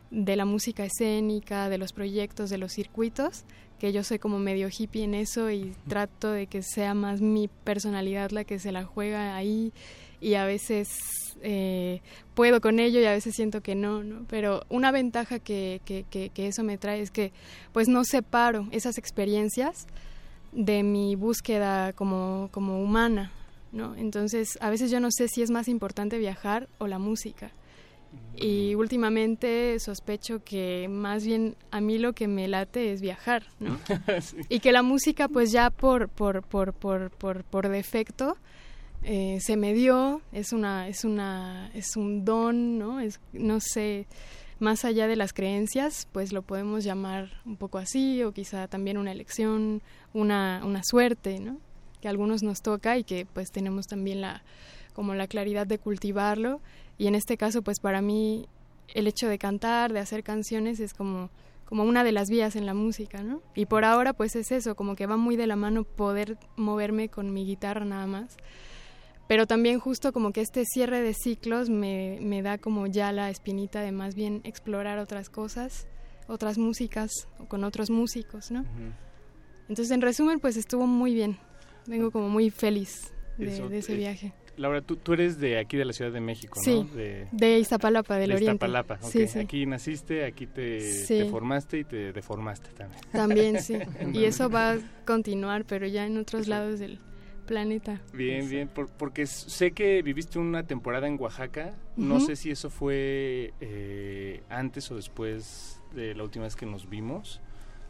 de 0.10 0.36
la 0.36 0.46
música 0.46 0.86
escénica, 0.86 1.70
de 1.70 1.78
los 1.78 1.94
proyectos, 1.94 2.50
de 2.50 2.58
los 2.58 2.72
circuitos, 2.72 3.44
que 3.80 3.92
yo 3.92 4.04
soy 4.04 4.20
como 4.20 4.40
medio 4.40 4.70
hippie 4.76 5.04
en 5.04 5.14
eso 5.14 5.52
y 5.52 5.74
trato 5.88 6.32
de 6.32 6.48
que 6.48 6.62
sea 6.64 6.94
más 6.94 7.22
mi 7.22 7.48
personalidad 7.48 8.32
la 8.32 8.44
que 8.44 8.60
se 8.60 8.72
la 8.72 8.84
juega 8.84 9.36
ahí 9.36 9.72
y 10.20 10.34
a 10.34 10.46
veces 10.46 10.90
eh, 11.42 12.02
puedo 12.34 12.62
con 12.62 12.80
ello 12.80 13.00
y 13.00 13.06
a 13.06 13.12
veces 13.12 13.36
siento 13.36 13.62
que 13.62 13.76
no, 13.76 14.04
¿no? 14.04 14.26
Pero 14.30 14.64
una 14.70 14.92
ventaja 14.92 15.40
que, 15.40 15.82
que, 15.86 16.06
que, 16.10 16.30
que 16.30 16.48
eso 16.48 16.64
me 16.64 16.78
trae 16.78 17.02
es 17.02 17.12
que 17.12 17.32
pues 17.72 17.88
no 17.88 18.04
separo 18.04 18.68
esas 18.72 18.98
experiencias 18.98 19.88
de 20.52 20.82
mi 20.84 21.16
búsqueda 21.16 21.94
como, 21.94 22.50
como 22.52 22.82
humana, 22.82 23.32
¿no? 23.72 23.96
Entonces 23.96 24.58
a 24.62 24.70
veces 24.70 24.90
yo 24.90 25.00
no 25.00 25.10
sé 25.12 25.28
si 25.28 25.42
es 25.44 25.52
más 25.52 25.68
importante 25.68 26.18
viajar 26.18 26.68
o 26.80 26.88
la 26.88 27.00
música. 27.00 27.52
Y 28.36 28.76
últimamente 28.76 29.80
sospecho 29.80 30.44
que 30.44 30.88
más 30.90 31.26
bien 31.26 31.56
a 31.72 31.82
mí 31.82 31.98
lo 31.98 32.14
que 32.14 32.28
me 32.28 32.48
late 32.48 32.94
es 32.94 33.02
viajar, 33.02 33.44
¿no? 33.60 33.78
Sí. 34.22 34.38
Y 34.50 34.60
que 34.60 34.72
la 34.72 34.84
música 34.84 35.28
pues 35.28 35.52
ya 35.52 35.70
por, 35.70 36.10
por, 36.10 36.44
por, 36.44 36.74
por, 36.74 37.10
por, 37.12 37.44
por 37.44 37.70
defecto 37.70 38.38
eh, 39.04 39.40
se 39.42 39.58
me 39.58 39.74
dio, 39.74 40.22
es 40.32 40.54
una, 40.54 40.88
es 40.88 41.06
una, 41.06 41.72
es 41.74 41.96
un 41.96 42.26
don, 42.26 42.78
¿no? 42.78 43.00
Es, 43.00 43.20
no 43.32 43.60
sé, 43.60 44.08
más 44.60 44.86
allá 44.86 45.08
de 45.08 45.16
las 45.16 45.34
creencias, 45.34 46.08
pues 46.12 46.34
lo 46.34 46.42
podemos 46.42 46.84
llamar 46.84 47.30
un 47.46 47.58
poco 47.58 47.78
así, 47.78 48.24
o 48.24 48.32
quizá 48.32 48.68
también 48.68 48.98
una 48.98 49.12
elección, 49.12 49.82
una, 50.14 50.62
una 50.66 50.82
suerte, 50.84 51.40
¿no? 51.40 51.58
Que 52.02 52.08
a 52.08 52.12
algunos 52.12 52.44
nos 52.44 52.62
toca 52.62 52.98
y 52.98 53.04
que 53.04 53.26
pues 53.26 53.52
tenemos 53.52 53.88
también 53.88 54.22
la, 54.22 54.44
como 54.94 55.14
la 55.14 55.28
claridad 55.28 55.68
de 55.68 55.78
cultivarlo. 55.78 56.60
Y 56.98 57.08
en 57.08 57.16
este 57.16 57.38
caso, 57.38 57.62
pues 57.62 57.80
para 57.80 58.02
mí 58.02 58.48
el 58.94 59.08
hecho 59.08 59.28
de 59.28 59.38
cantar, 59.38 59.94
de 59.94 60.00
hacer 60.00 60.24
canciones 60.24 60.80
es 60.80 60.94
como 60.94 61.30
como 61.68 61.84
una 61.84 62.06
de 62.06 62.14
las 62.14 62.30
vías 62.30 62.56
en 62.56 62.66
la 62.66 62.74
música, 62.74 63.24
¿no? 63.24 63.42
Y 63.54 63.66
por 63.66 63.84
ahora 63.84 64.14
pues 64.14 64.36
es 64.38 64.52
eso, 64.52 64.76
como 64.76 64.96
que 64.96 65.06
va 65.06 65.18
muy 65.18 65.36
de 65.36 65.48
la 65.48 65.58
mano 65.58 65.84
poder 65.84 66.38
moverme 66.56 67.10
con 67.10 67.34
mi 67.34 67.46
guitarra 67.46 67.84
nada 67.84 68.08
más. 68.08 68.38
Pero 69.28 69.46
también 69.46 69.78
justo 69.78 70.14
como 70.14 70.32
que 70.32 70.40
este 70.40 70.64
cierre 70.64 71.02
de 71.02 71.14
ciclos 71.14 71.70
me, 71.70 72.20
me 72.22 72.42
da 72.42 72.58
como 72.58 72.88
ya 72.88 73.12
la 73.12 73.30
espinita 73.30 73.82
de 73.82 73.92
más 73.92 74.16
bien 74.16 74.40
explorar 74.46 74.98
otras 74.98 75.30
cosas, 75.30 75.88
otras 76.28 76.58
músicas, 76.58 77.12
o 77.38 77.50
con 77.50 77.66
otros 77.66 77.90
músicos, 77.90 78.50
¿no? 78.50 78.64
Entonces 79.68 79.92
en 79.92 80.02
resumen 80.02 80.40
pues 80.40 80.56
estuvo 80.56 80.88
muy 80.88 81.14
bien, 81.14 81.38
vengo 81.86 82.12
como 82.12 82.30
muy 82.30 82.50
feliz 82.50 83.12
de, 83.38 83.54
Eso, 83.54 83.68
de 83.68 83.80
ese 83.80 83.96
viaje. 83.96 84.34
Laura, 84.58 84.82
tú, 84.82 84.96
tú 84.98 85.14
eres 85.14 85.40
de 85.40 85.58
aquí 85.60 85.78
de 85.78 85.86
la 85.86 85.94
Ciudad 85.94 86.12
de 86.12 86.20
México, 86.20 86.60
Sí, 86.62 86.76
¿no? 86.76 86.84
De, 86.96 87.28
de 87.32 87.60
Iztapalapa, 87.60 88.18
del 88.18 88.30
de 88.30 88.36
Oriente. 88.36 88.54
Iztapalapa, 88.66 88.96
ok. 88.96 89.12
Sí, 89.12 89.28
sí. 89.28 89.40
Aquí 89.40 89.66
naciste, 89.66 90.26
aquí 90.26 90.48
te, 90.48 91.28
formaste 91.30 91.80
y 91.80 91.84
te 91.84 92.12
deformaste 92.12 92.70
también. 92.72 93.02
También 93.12 93.62
sí, 93.62 93.78
y 94.14 94.26
eso 94.26 94.50
va 94.50 94.74
a 94.74 94.78
continuar, 95.06 95.66
pero 95.66 95.88
ya 95.88 96.06
en 96.06 96.18
otros 96.18 96.48
lados 96.48 96.80
del 96.80 97.00
planeta. 97.46 98.02
Bien, 98.14 98.50
bien, 98.50 98.68
por- 98.68 98.90
porque 98.90 99.26
sé 99.26 99.72
que 99.72 100.02
viviste 100.02 100.38
una 100.40 100.64
temporada 100.64 101.08
en 101.08 101.18
Oaxaca. 101.20 101.74
No 101.96 102.20
sé 102.20 102.36
si 102.36 102.52
eso 102.52 102.70
fue 102.70 103.54
eh, 103.62 104.42
antes 104.50 104.92
o 104.92 104.96
después 104.96 105.82
de 105.96 106.14
la 106.16 106.24
última 106.24 106.44
vez 106.46 106.56
que 106.56 106.66
nos 106.66 106.90
vimos. 106.90 107.42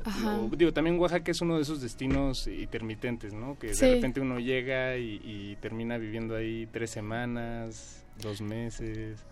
O- 0.08 0.56
digo, 0.56 0.72
también 0.74 0.98
Oaxaca 1.00 1.32
es 1.32 1.42
uno 1.42 1.56
de 1.58 1.62
esos 1.64 1.82
destinos 1.82 2.48
intermitentes, 2.48 3.34
¿no? 3.34 3.58
Que 3.60 3.74
Sí. 3.74 3.86
de 3.86 3.96
repente 3.96 4.22
uno 4.22 4.40
llega 4.40 4.98
y, 4.98 5.22
y 5.24 5.56
termina 5.62 5.98
viviendo 5.98 6.36
ahí 6.36 6.68
tres 6.72 6.90
semanas, 6.92 8.06
dos 8.22 8.42
meses, 8.42 9.26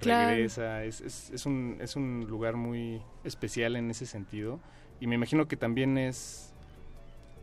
Claro. 0.00 0.30
regresa. 0.30 0.84
Es, 0.84 1.00
es, 1.00 1.30
es 1.30 1.46
un, 1.46 1.76
es 1.80 1.96
un 1.96 2.26
lugar 2.28 2.56
muy 2.56 3.00
especial 3.24 3.76
en 3.76 3.90
ese 3.90 4.06
sentido. 4.06 4.60
Y 5.00 5.06
me 5.06 5.14
imagino 5.14 5.46
que 5.48 5.56
también 5.56 5.96
es 5.98 6.46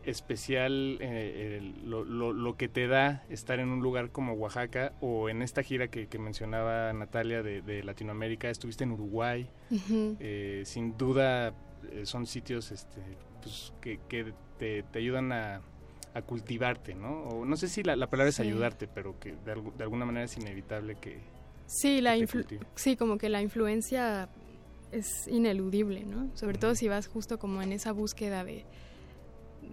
especial 0.04 0.96
eh, 1.00 1.58
el- 1.60 1.90
lo, 1.90 2.04
lo- 2.04 2.32
lo 2.32 2.56
que 2.56 2.68
te 2.68 2.86
da 2.86 3.24
estar 3.28 3.58
en 3.60 3.68
un 3.68 3.80
lugar 3.80 4.10
como 4.10 4.32
Oaxaca 4.34 4.92
o 5.00 5.28
en 5.28 5.42
esta 5.42 5.62
gira 5.62 5.88
que, 5.88 6.06
que 6.06 6.18
mencionaba 6.18 6.92
Natalia 6.92 7.42
de, 7.42 7.60
de 7.62 7.82
Latinoamérica, 7.82 8.48
estuviste 8.48 8.84
en 8.84 8.92
Uruguay, 8.92 9.48
Ujú. 9.70 10.16
Eh, 10.20 10.62
sin 10.64 10.96
duda 10.96 11.52
son 12.04 12.26
sitios 12.26 12.70
este, 12.70 13.00
pues, 13.42 13.72
que, 13.80 14.00
que 14.08 14.32
te, 14.58 14.82
te 14.84 14.98
ayudan 14.98 15.32
a, 15.32 15.60
a 16.14 16.22
cultivarte, 16.22 16.94
¿no? 16.94 17.22
O 17.22 17.44
no 17.44 17.56
sé 17.56 17.68
si 17.68 17.82
la, 17.82 17.96
la 17.96 18.08
palabra 18.08 18.30
es 18.30 18.40
ayudarte, 18.40 18.88
pero 18.88 19.18
que 19.18 19.32
de, 19.32 19.62
de 19.76 19.82
alguna 19.82 20.04
manera 20.04 20.24
es 20.24 20.36
inevitable 20.36 20.96
que... 21.00 21.20
Sí, 21.66 22.00
la 22.00 22.16
te 22.16 22.60
sí, 22.76 22.96
como 22.96 23.18
que 23.18 23.28
la 23.28 23.42
influencia 23.42 24.28
es 24.90 25.06
ineludible, 25.28 26.04
¿no? 26.04 26.30
Sobre 26.34 26.56
todo 26.56 26.74
si 26.74 26.88
vas 26.88 27.06
justo 27.08 27.38
como 27.38 27.60
en 27.60 27.72
esa 27.72 27.92
búsqueda 27.92 28.44
de 28.44 28.64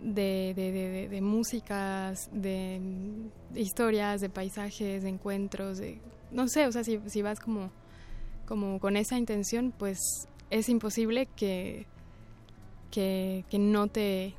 de, 0.03 0.53
de, 0.55 1.07
de, 1.07 1.21
músicas, 1.21 2.29
de, 2.33 2.81
de 3.51 3.61
historias, 3.61 4.19
de 4.19 4.29
paisajes, 4.29 5.03
de 5.03 5.09
encuentros, 5.09 5.77
de 5.77 6.01
no 6.31 6.49
sé, 6.49 6.67
o 6.67 6.71
sea, 6.71 6.83
si, 6.83 6.99
si 7.05 7.21
vas 7.21 7.39
como 7.39 7.71
como 8.45 8.79
con 8.79 8.97
esa 8.97 9.17
intención, 9.17 9.73
pues 9.77 9.99
es 10.49 10.69
imposible 10.69 11.27
que 11.35 11.87
que, 12.95 13.43
que 13.49 13.59
no 13.59 13.87
te 13.87 14.33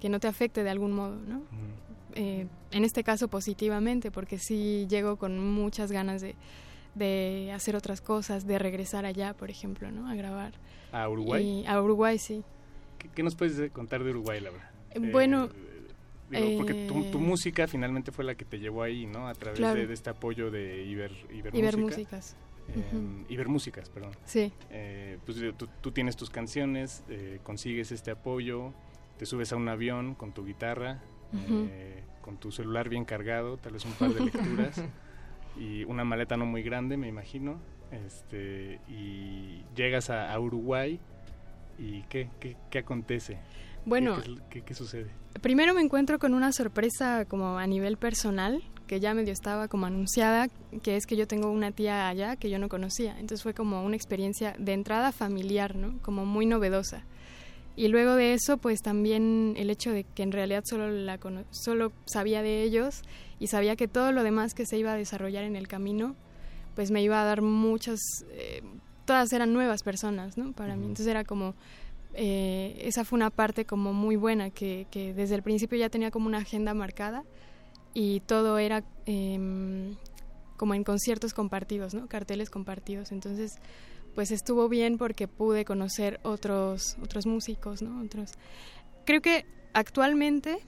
que 0.00 0.08
no 0.08 0.18
te 0.18 0.28
afecte 0.28 0.64
de 0.64 0.70
algún 0.70 0.92
modo, 0.92 1.16
¿no? 1.28 1.42
Eh, 2.14 2.46
en 2.70 2.84
este 2.84 3.04
caso 3.04 3.28
positivamente, 3.28 4.10
porque 4.10 4.38
sí 4.38 4.86
llego 4.88 5.16
con 5.16 5.38
muchas 5.38 5.92
ganas 5.92 6.22
de, 6.22 6.34
de 6.94 7.52
hacer 7.54 7.76
otras 7.76 8.00
cosas, 8.00 8.46
de 8.46 8.58
regresar 8.58 9.04
allá, 9.04 9.34
por 9.34 9.50
ejemplo, 9.50 9.90
¿no? 9.92 10.08
A 10.08 10.14
grabar. 10.14 10.54
¿A 10.92 11.06
Uruguay? 11.08 11.44
Y 11.64 11.66
a 11.66 11.82
Uruguay, 11.82 12.18
sí. 12.18 12.42
¿Qué, 12.98 13.10
qué 13.14 13.22
nos 13.22 13.36
puedes 13.36 13.58
de- 13.58 13.68
contar 13.68 14.02
de 14.02 14.10
Uruguay, 14.10 14.40
Laura? 14.40 14.72
Eh, 14.92 14.98
bueno, 15.12 15.50
digo, 16.30 16.56
porque 16.56 16.86
tu, 16.88 17.04
tu 17.10 17.18
eh, 17.18 17.20
música 17.20 17.68
finalmente 17.68 18.10
fue 18.10 18.24
la 18.24 18.34
que 18.34 18.46
te 18.46 18.58
llevó 18.58 18.82
ahí, 18.82 19.04
¿no? 19.04 19.28
A 19.28 19.34
través 19.34 19.58
Claro. 19.58 19.78
de, 19.78 19.86
de 19.86 19.92
este 19.94 20.08
apoyo 20.08 20.50
de 20.50 20.82
Iber, 20.86 21.12
Ibermúsica. 21.30 21.58
Ibermúsicas. 21.58 22.36
Eh, 22.74 22.84
Ujú. 22.92 23.24
Ibermúsicas, 23.28 23.88
perdón. 23.90 24.12
Sí. 24.24 24.52
Eh, 24.70 25.18
pues 25.26 25.38
tú, 25.56 25.68
tú 25.80 25.90
tienes 25.92 26.16
tus 26.16 26.30
canciones, 26.30 27.02
eh, 27.08 27.40
consigues 27.42 27.92
este 27.92 28.10
apoyo, 28.10 28.72
te 29.18 29.26
subes 29.26 29.52
a 29.52 29.56
un 29.56 29.68
avión 29.68 30.14
con 30.14 30.32
tu 30.32 30.44
guitarra, 30.44 31.00
eh, 31.48 32.02
con 32.22 32.36
tu 32.38 32.50
celular 32.52 32.88
bien 32.88 33.04
cargado, 33.04 33.56
tal 33.56 33.72
vez 33.72 33.84
un 33.84 33.92
par 33.92 34.12
de 34.12 34.24
lecturas 34.24 34.82
y 35.58 35.84
una 35.84 36.04
maleta 36.04 36.36
no 36.36 36.46
muy 36.46 36.62
grande, 36.62 36.96
me 36.96 37.08
imagino. 37.08 37.58
Este, 37.90 38.78
y 38.88 39.64
llegas 39.74 40.10
a, 40.10 40.32
a 40.32 40.38
Uruguay 40.38 41.00
y 41.78 42.02
¿qué, 42.04 42.28
qué, 42.38 42.56
qué 42.70 42.78
acontece? 42.78 43.38
Bueno, 43.84 44.16
¿Qué, 44.22 44.36
qué- 44.50 44.62
qué 44.62 44.74
sucede? 44.74 45.10
Primero 45.40 45.74
me 45.74 45.80
encuentro 45.80 46.18
con 46.18 46.34
una 46.34 46.52
sorpresa 46.52 47.24
como 47.24 47.58
a 47.58 47.66
nivel 47.66 47.96
personal, 47.96 48.62
que 48.90 48.98
ya 48.98 49.14
medio 49.14 49.32
estaba 49.32 49.68
como 49.68 49.86
anunciada, 49.86 50.48
que 50.82 50.96
es 50.96 51.06
que 51.06 51.14
yo 51.14 51.28
tengo 51.28 51.48
una 51.48 51.70
tía 51.70 52.08
allá 52.08 52.34
que 52.34 52.50
yo 52.50 52.58
no 52.58 52.68
conocía. 52.68 53.12
Entonces 53.12 53.40
fue 53.44 53.54
como 53.54 53.84
una 53.84 53.94
experiencia 53.94 54.56
de 54.58 54.72
entrada 54.72 55.12
familiar, 55.12 55.76
¿no? 55.76 55.96
Como 56.02 56.26
muy 56.26 56.44
novedosa. 56.44 57.04
Y 57.76 57.86
luego 57.86 58.16
de 58.16 58.34
eso, 58.34 58.58
pues 58.58 58.80
también 58.82 59.54
el 59.56 59.70
hecho 59.70 59.92
de 59.92 60.02
que 60.02 60.24
en 60.24 60.32
realidad 60.32 60.64
solo, 60.66 60.90
la 60.90 61.18
cono- 61.18 61.44
solo 61.52 61.92
sabía 62.04 62.42
de 62.42 62.64
ellos 62.64 63.02
y 63.38 63.46
sabía 63.46 63.76
que 63.76 63.86
todo 63.86 64.10
lo 64.10 64.24
demás 64.24 64.54
que 64.54 64.66
se 64.66 64.76
iba 64.76 64.90
a 64.92 64.96
desarrollar 64.96 65.44
en 65.44 65.54
el 65.54 65.68
camino, 65.68 66.16
pues 66.74 66.90
me 66.90 67.00
iba 67.00 67.22
a 67.22 67.24
dar 67.24 67.42
muchas, 67.42 68.00
eh, 68.32 68.60
todas 69.04 69.32
eran 69.32 69.52
nuevas 69.52 69.84
personas, 69.84 70.36
¿no? 70.36 70.50
Para 70.52 70.74
mí. 70.74 70.82
Entonces 70.82 71.06
era 71.06 71.22
como, 71.22 71.54
eh, 72.14 72.76
esa 72.82 73.04
fue 73.04 73.18
una 73.18 73.30
parte 73.30 73.64
como 73.64 73.92
muy 73.92 74.16
buena, 74.16 74.50
que, 74.50 74.88
que 74.90 75.14
desde 75.14 75.36
el 75.36 75.44
principio 75.44 75.78
ya 75.78 75.90
tenía 75.90 76.10
como 76.10 76.26
una 76.26 76.38
agenda 76.38 76.74
marcada 76.74 77.22
y 77.94 78.20
todo 78.20 78.58
era 78.58 78.84
em, 79.06 79.96
como 80.56 80.74
en 80.74 80.84
conciertos 80.84 81.34
compartidos, 81.34 81.94
¿no? 81.94 82.06
Carteles 82.06 82.50
compartidos. 82.50 83.12
Entonces, 83.12 83.52
pues 84.14 84.30
estuvo 84.30 84.68
bien 84.68 84.98
porque 84.98 85.28
pude 85.28 85.64
conocer 85.64 86.20
otros, 86.22 86.96
otros 87.02 87.26
músicos, 87.26 87.82
¿no? 87.82 88.02
Otros. 88.02 88.32
Creo 89.04 89.22
que 89.22 89.46
actualmente, 89.72 90.58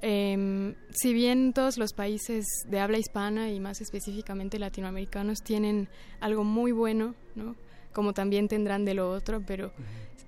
em, 0.00 0.74
si 0.90 1.12
bien 1.12 1.52
todos 1.52 1.78
los 1.78 1.92
países 1.92 2.46
de 2.66 2.80
habla 2.80 2.98
hispana 2.98 3.50
y 3.50 3.60
más 3.60 3.80
específicamente 3.80 4.58
latinoamericanos 4.58 5.42
tienen 5.42 5.88
algo 6.20 6.44
muy 6.44 6.72
bueno, 6.72 7.14
¿no? 7.34 7.56
Como 7.92 8.12
también 8.12 8.48
tendrán 8.48 8.84
de 8.84 8.94
lo 8.94 9.10
otro, 9.10 9.42
pero 9.46 9.72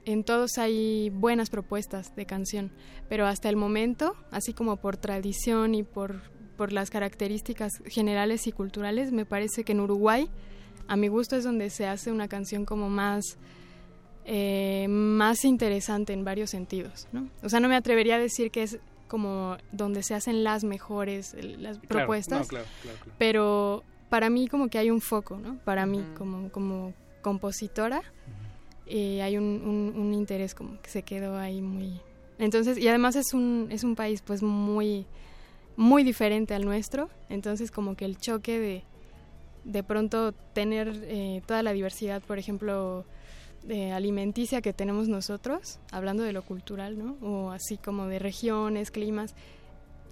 en 0.05 0.25
todos 0.25 0.59
hay 0.59 1.11
buenas 1.11 1.51
propuestas 1.51 2.15
de 2.17 2.27
canción, 2.27 2.73
pero 3.09 3.27
hasta 3.27 3.49
el 3.49 3.57
momento, 3.57 4.17
así 4.31 4.53
como 4.53 4.77
por 4.77 4.97
tradición 4.97 5.75
y 5.75 5.83
por, 5.83 6.23
por 6.57 6.73
las 6.73 6.91
características 6.91 7.83
generales 7.87 8.47
y 8.47 8.53
culturales, 8.53 9.13
me 9.13 9.27
parece 9.27 9.63
que 9.63 9.73
en 9.73 9.81
Uruguay, 9.81 10.29
a 10.89 10.97
mi 10.97 11.09
gusto, 11.09 11.37
es 11.37 11.45
donde 11.45 11.71
se 11.71 11.87
hace 11.87 12.11
una 12.11 12.29
canción 12.29 12.65
como 12.65 12.89
más, 12.89 13.37
eh, 14.25 14.87
más 14.89 15.45
interesante 15.45 16.13
en 16.13 16.25
varios 16.25 16.51
sentidos. 16.51 17.07
¿no? 17.13 17.29
O 17.43 17.49
sea, 17.49 17.61
no 17.61 17.69
me 17.69 17.77
atrevería 17.77 18.17
a 18.17 18.19
decir 18.19 18.51
que 18.51 18.63
es 18.63 18.79
como 19.07 19.57
donde 19.73 20.03
se 20.03 20.15
hacen 20.15 20.45
las 20.45 20.63
mejores 20.65 21.35
las 21.35 21.79
Claro, 21.79 21.89
propuestas, 21.89 22.43
no, 22.43 22.47
claro, 22.47 22.67
claro, 22.83 22.99
pero 23.19 23.85
para 24.09 24.31
mí 24.31 24.47
como 24.47 24.69
que 24.69 24.79
hay 24.79 24.91
un 24.91 25.01
foco, 25.01 25.37
¿no? 25.39 25.59
Para 25.65 25.85
mí 25.85 26.05
como, 26.17 26.49
como 26.51 26.95
compositora 27.23 28.03
eh, 28.87 29.23
hay 29.23 29.37
un, 29.37 29.45
un- 29.45 30.01
un 30.01 30.15
interés 30.15 30.55
como 30.55 30.81
que 30.83 30.91
se 30.91 31.03
quedó 31.03 31.37
ahí 31.39 31.63
muy... 31.63 32.01
Entonces, 32.39 32.79
y 32.79 32.89
además 32.89 33.17
es 33.17 33.35
un, 33.35 33.69
es 33.71 33.85
un 33.85 33.95
país 33.95 34.23
pues 34.23 34.43
muy, 34.43 35.07
muy 35.77 36.03
diferente 36.03 36.55
al 36.55 36.65
nuestro, 36.65 37.09
entonces 37.29 37.71
como 37.71 37.95
que 37.97 38.05
el 38.05 38.19
choque 38.19 38.59
de 38.59 38.83
de 39.63 39.83
pronto 39.83 40.33
tener 40.55 40.89
eh, 41.05 41.43
toda 41.47 41.63
la 41.63 41.73
diversidad, 41.75 42.23
por 42.23 42.39
ejemplo, 42.39 43.05
de 43.63 43.93
alimenticia 43.93 44.63
que 44.63 44.73
tenemos 44.73 45.07
nosotros, 45.07 45.79
hablando 45.93 46.23
de 46.23 46.33
lo 46.33 46.41
cultural, 46.43 46.99
¿no? 46.99 47.19
O 47.21 47.51
así 47.51 47.77
como 47.77 48.07
de 48.07 48.19
regiones, 48.19 48.91
climas, 48.91 49.35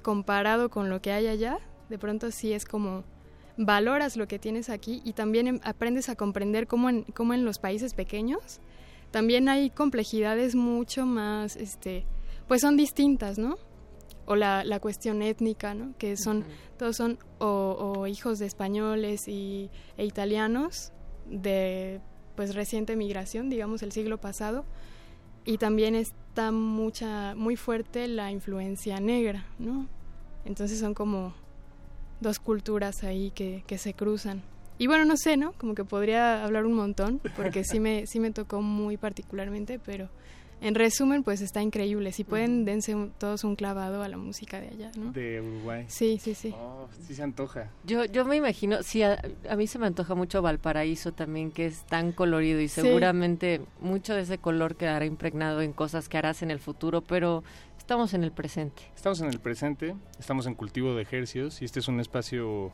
comparado 0.03 0.69
con 0.69 0.91
lo 0.91 1.01
que 1.01 1.13
hay 1.13 1.29
allá, 1.29 1.59
de 1.89 1.99
pronto 1.99 2.31
sí 2.31 2.53
es 2.53 2.67
como 2.67 3.05
valoras 3.59 4.17
lo 4.17 4.27
que 4.29 4.39
tienes 4.39 4.71
aquí 4.71 5.03
y 5.05 5.13
también 5.13 5.49
em- 5.49 5.61
aprendes 5.65 6.09
a 6.09 6.15
comprender 6.15 6.67
cómo 6.67 6.89
en, 6.89 7.03
cómo 7.15 7.35
en 7.35 7.45
los 7.45 7.59
países 7.59 7.93
pequeños 7.93 8.61
también 9.11 9.49
hay 9.49 9.71
complejidades 9.71 10.55
mucho 10.55 11.07
más, 11.07 11.57
este, 11.57 12.07
pues 12.47 12.61
son 12.61 12.77
distintas, 12.77 13.39
¿no? 13.39 13.57
O 14.27 14.37
la, 14.37 14.65
la 14.65 14.81
cuestión 14.81 15.23
étnica, 15.23 15.75
¿no? 15.75 15.97
Que 15.97 16.17
son, 16.17 16.45
todos 16.79 16.97
son 16.97 17.19
o, 17.39 17.95
o 17.97 18.07
hijos 18.07 18.39
de 18.39 18.47
españoles 18.47 19.27
y, 19.27 19.71
e 19.97 20.05
italianos 20.05 20.93
de, 21.27 22.01
pues, 22.37 22.55
reciente 22.55 22.97
migración, 22.97 23.49
digamos, 23.49 23.83
el 23.83 23.93
siglo 23.93 24.19
pasado. 24.19 24.67
Y 25.47 25.57
también 25.57 25.95
está 25.95 26.53
mucha, 26.53 27.35
muy 27.35 27.57
fuerte 27.57 28.07
la 28.07 28.31
influencia 28.31 29.01
negra, 29.01 29.47
¿no? 29.59 29.89
Entonces 30.45 30.79
son 30.79 30.93
como 30.93 31.33
dos 32.21 32.39
culturas 32.39 33.03
ahí 33.05 33.31
que, 33.31 33.63
que 33.67 33.79
se 33.79 33.95
cruzan. 33.95 34.43
Y 34.79 34.87
bueno, 34.87 35.05
no 35.05 35.17
sé, 35.17 35.37
¿no? 35.37 35.53
Como 35.53 35.75
que 35.75 35.85
podría 35.85 36.45
hablar 36.45 36.65
un 36.65 36.75
montón, 36.75 37.21
porque 37.37 37.65
sí 37.65 37.81
me, 37.81 38.07
sí 38.07 38.21
me 38.21 38.31
tocó 38.31 38.63
muy 38.63 38.97
particularmente, 38.97 39.79
pero 39.79 40.09
en 40.61 40.75
resumen, 40.75 41.23
pues 41.23 41.41
está 41.41 41.63
increíble. 41.63 42.11
Si 42.13 42.25
pueden, 42.25 42.65
dense 42.65 42.95
un- 42.95 43.11
todos 43.11 43.43
un 43.45 43.55
clavado 43.57 44.03
a 44.03 44.09
la 44.09 44.17
música 44.17 44.61
de 44.61 44.69
allá, 44.69 44.91
¿no? 44.97 45.13
De 45.13 45.41
Uruguay. 45.41 45.85
Sí, 45.89 46.19
sí, 46.23 46.35
sí. 46.35 46.53
Oh, 46.57 46.89
sí 47.07 47.15
se 47.15 47.23
antoja. 47.23 47.71
Yo, 47.85 48.05
yo 48.07 48.25
me 48.25 48.37
imagino, 48.37 48.83
sí, 48.83 49.03
a, 49.03 49.21
a 49.49 49.57
mí 49.57 49.67
se 49.69 49.79
me 49.79 49.87
antoja 49.87 50.15
mucho 50.17 50.43
Valparaíso 50.43 51.13
también, 51.13 51.51
que 51.53 51.67
es 51.67 51.85
tan 51.87 52.11
colorido 52.13 52.61
y 52.61 52.67
Sí. 52.69 52.81
seguramente 52.83 53.61
mucho 53.81 54.15
de 54.15 54.23
ese 54.23 54.39
color 54.39 54.75
quedará 54.77 55.05
impregnado 55.07 55.61
en 55.61 55.73
cosas 55.73 56.09
que 56.09 56.19
harás 56.19 56.43
en 56.43 56.51
el 56.51 56.59
futuro, 56.61 57.03
pero 57.03 57.43
estamos 57.89 58.13
en 58.13 58.23
el 58.23 58.33
presente. 58.33 58.83
Estamos 58.95 59.19
en 59.23 59.29
el 59.29 59.41
presente, 59.41 59.97
estamos 60.21 60.47
en 60.47 60.55
cultivo 60.55 60.95
de 60.95 61.01
ejercios 61.01 61.63
y 61.63 61.65
este 61.65 61.81
es 61.81 61.89
un 61.89 62.01
espacio 62.01 62.71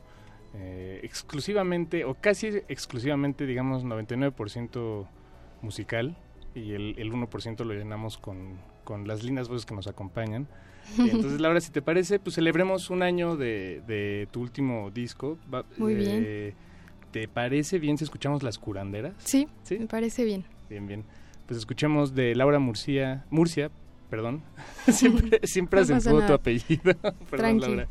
eh, 0.55 0.99
exclusivamente 1.03 2.03
o 2.03 2.15
casi 2.15 2.47
exclusivamente, 2.67 3.45
digamos, 3.45 3.85
99% 3.85 5.07
musical 5.61 6.17
y 6.53 6.73
el, 6.73 6.95
el 6.97 7.13
1% 7.13 7.63
lo 7.63 7.73
llenamos 7.73 8.17
con, 8.17 8.59
con 8.83 9.07
las 9.07 9.23
lindas 9.23 9.47
voces 9.47 9.65
que 9.65 9.73
nos 9.73 9.87
acompañan. 9.87 10.49
Entonces, 10.97 11.39
Laura, 11.39 11.61
si 11.61 11.71
te 11.71 11.81
parece, 11.81 12.19
pues 12.19 12.35
celebremos 12.35 12.89
un 12.89 13.01
año 13.01 13.37
de, 13.37 13.83
de 13.87 14.27
tu 14.31 14.41
último 14.41 14.91
disco. 14.91 15.37
Va- 15.51 15.63
Muy 15.77 15.93
eh, 15.93 15.97
bien. 15.97 16.55
¿Te 17.11 17.29
parece 17.29 17.79
bien 17.79 17.97
si 17.97 18.03
escuchamos 18.03 18.43
Las 18.43 18.59
Curanderas? 18.59 19.13
Sí, 19.19 19.47
me 19.79 19.87
parece 19.87 20.25
bien. 20.25 20.43
Bien, 20.69 20.85
bien. 20.85 21.05
Pues 21.47 21.57
escuchemos 21.57 22.13
de 22.15 22.35
Laura 22.35 22.59
Murcia, 22.59 23.23
Murcia, 23.29 23.71
perdón. 24.09 24.41
siempre 24.91 25.39
siempre 25.43 25.85
No 25.85 25.95
acentúo 25.95 26.25
tu 26.25 26.33
apellido. 26.33 26.93
perdón. 27.29 27.59
Laura. 27.61 27.87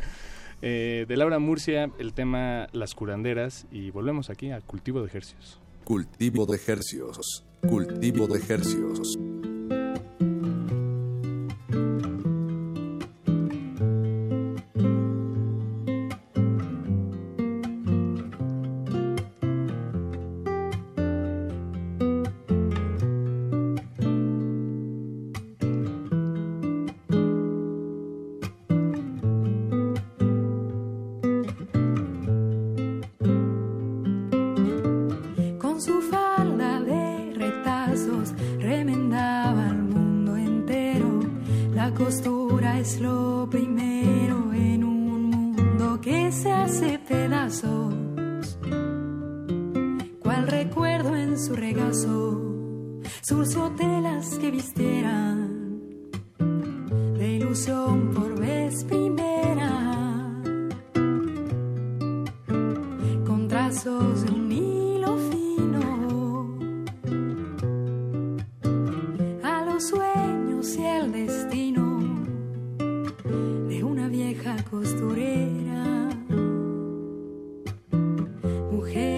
Eh, 0.62 1.04
de 1.06 1.16
Laura 1.16 1.38
Murcia, 1.38 1.90
el 1.98 2.14
tema 2.14 2.68
Las 2.72 2.94
Curanderas 2.94 3.66
y 3.70 3.90
volvemos 3.90 4.30
aquí 4.30 4.50
a 4.50 4.60
Cultivo 4.60 5.00
de 5.00 5.08
Ejercios. 5.08 5.60
Cultivo 5.84 6.46
de 6.46 6.56
ejercios. 6.56 7.44
Cultivo 7.60 8.26
de 8.26 8.38
ejercios. 8.38 9.18
Mujeres 78.84 79.13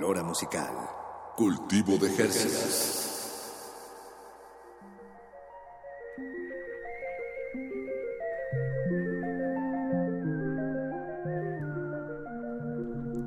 flora 0.00 0.22
musical. 0.22 0.72
Cultivo 1.36 1.98
de 1.98 2.06
ejercicios. 2.08 2.96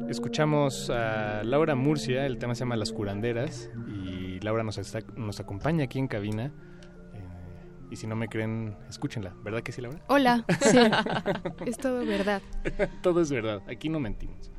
Escuchamos 0.09 0.89
a 0.89 1.43
Laura 1.43 1.75
Murcia, 1.75 2.25
el 2.25 2.37
tema 2.37 2.53
se 2.55 2.59
llama 2.59 2.75
Las 2.75 2.91
curanderas 2.91 3.69
y 3.87 4.39
Laura 4.41 4.63
nos, 4.63 4.77
está- 4.77 4.99
nos 5.15 5.39
acompaña 5.39 5.85
aquí 5.85 5.97
en 5.99 6.07
cabina. 6.07 6.51
eh, 7.13 7.27
y 7.89 7.95
si 7.95 8.05
no 8.05 8.15
me 8.15 8.27
creen, 8.27 8.75
escúchenla. 8.89 9.33
¿Verdad 9.43 9.61
que 9.61 9.71
sí, 9.71 9.81
Laura? 9.81 9.99
Hola, 10.07 10.45
sí, 10.61 10.77
es 11.65 11.77
todo 11.77 12.05
verdad. 12.05 12.41
Todo 13.01 13.21
es 13.21 13.31
verdad, 13.31 13.61
aquí 13.67 13.89
no 13.89 13.99
mentimos. 13.99 14.51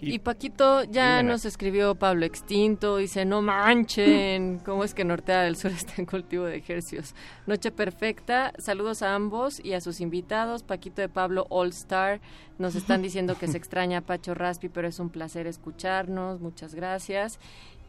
Y 0.00 0.18
Paquito 0.18 0.84
ya 0.84 1.22
nos 1.22 1.44
escribió 1.44 1.94
Pablo 1.94 2.26
Extinto, 2.26 2.96
dice, 2.96 3.24
no 3.24 3.42
manchen, 3.42 4.58
¿cómo 4.64 4.84
es 4.84 4.94
que 4.94 5.04
Nortea 5.04 5.42
del 5.42 5.56
Sur 5.56 5.70
está 5.72 5.94
en 5.98 6.06
cultivo 6.06 6.44
de 6.44 6.56
ejercicios? 6.56 7.14
Noche 7.46 7.70
perfecta, 7.70 8.52
saludos 8.58 9.02
a 9.02 9.14
ambos 9.14 9.64
y 9.64 9.72
a 9.72 9.80
sus 9.80 10.00
invitados, 10.00 10.62
Paquito 10.62 11.02
de 11.02 11.08
Pablo 11.08 11.46
All 11.50 11.68
Star, 11.68 12.20
nos 12.58 12.74
están 12.74 13.02
diciendo 13.02 13.36
que 13.38 13.48
se 13.48 13.56
extraña 13.56 13.98
a 13.98 14.02
Pacho 14.02 14.34
Raspi, 14.34 14.68
pero 14.68 14.88
es 14.88 14.98
un 14.98 15.10
placer 15.10 15.46
escucharnos, 15.46 16.40
muchas 16.40 16.74
gracias. 16.74 17.38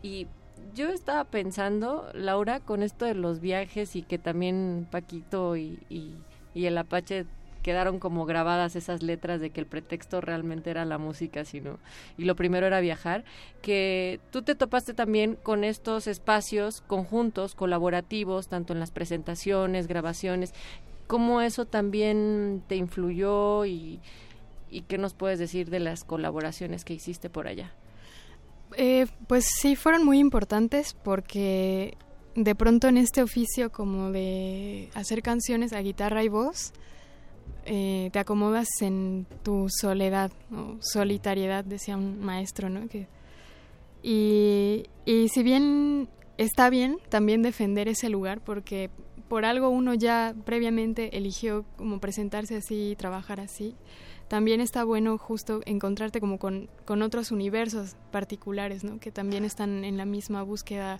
Y 0.01 0.27
yo 0.73 0.89
estaba 0.89 1.23
pensando, 1.25 2.09
Laura, 2.13 2.59
con 2.59 2.83
esto 2.83 3.05
de 3.05 3.15
los 3.15 3.39
viajes 3.39 3.95
y 3.95 4.03
que 4.03 4.17
también 4.17 4.87
Paquito 4.89 5.55
y, 5.55 5.79
y, 5.89 6.15
y 6.53 6.65
el 6.65 6.77
Apache 6.77 7.25
quedaron 7.67 7.99
como 7.99 8.25
grabadas 8.25 8.77
esas 8.77 9.03
letras 9.03 9.41
de 9.41 9.49
que 9.49 9.59
el 9.59 9.65
pretexto 9.65 10.21
realmente 10.21 10.69
era 10.69 10.85
la 10.85 10.97
música, 10.97 11.43
sino 11.43 11.79
y 12.17 12.23
lo 12.23 12.33
primero 12.33 12.65
era 12.65 12.79
viajar, 12.79 13.25
que 13.61 14.21
tú 14.31 14.41
te 14.41 14.55
topaste 14.55 14.93
también 14.93 15.35
con 15.35 15.65
estos 15.65 16.07
espacios 16.07 16.79
conjuntos, 16.79 17.55
colaborativos, 17.55 18.47
tanto 18.47 18.71
en 18.71 18.79
las 18.79 18.91
presentaciones, 18.91 19.87
grabaciones, 19.87 20.53
cómo 21.07 21.41
eso 21.41 21.65
también 21.65 22.63
te 22.69 22.77
influyó 22.77 23.65
y, 23.65 23.99
qué 24.87 24.97
nos 24.97 25.13
puedes 25.13 25.37
decir 25.37 25.69
de 25.69 25.81
las 25.81 26.05
colaboraciones 26.05 26.85
que 26.85 26.93
hiciste 26.93 27.29
por 27.29 27.49
allá. 27.49 27.73
Eh, 28.77 29.07
pues 29.27 29.45
sí, 29.59 29.75
fueron 29.75 30.05
muy 30.05 30.19
importantes 30.19 30.93
porque 31.03 31.97
de 32.33 32.55
pronto 32.55 32.87
en 32.87 32.95
este 32.95 33.21
oficio 33.21 33.73
como 33.73 34.11
de 34.11 34.89
hacer 34.93 35.21
canciones 35.21 35.73
a 35.73 35.81
guitarra 35.81 36.23
y 36.23 36.29
voz, 36.29 36.71
eh, 37.67 38.09
te 38.11 38.19
acomodas 38.19 38.67
en 38.81 39.27
tu 39.43 39.67
soledad 39.69 40.31
o 40.51 40.77
solitariedad, 40.79 41.63
decía 41.63 41.97
un 41.97 42.19
maestro, 42.19 42.69
¿no? 42.69 42.87
Que, 42.87 43.07
y, 44.01 44.85
y 45.05 45.27
si 45.29 45.43
bien 45.43 46.09
está 46.37 46.69
bien 46.69 46.97
también 47.09 47.41
defender 47.41 47.87
ese 47.87 48.09
lugar, 48.09 48.41
porque 48.41 48.89
por 49.27 49.45
algo 49.45 49.69
uno 49.69 49.93
ya 49.93 50.33
previamente 50.45 51.17
eligió 51.17 51.65
como 51.75 51.99
presentarse 51.99 52.55
así, 52.55 52.95
trabajar 52.97 53.39
así, 53.39 53.75
también 54.27 54.61
está 54.61 54.83
bueno 54.83 55.17
justo 55.17 55.61
encontrarte 55.65 56.19
como 56.19 56.37
con, 56.37 56.69
con 56.85 57.01
otros 57.01 57.31
universos 57.31 57.95
particulares, 58.11 58.83
¿no? 58.83 58.99
Que 58.99 59.11
también 59.11 59.45
están 59.45 59.83
en 59.85 59.97
la 59.97 60.05
misma 60.05 60.43
búsqueda 60.43 60.99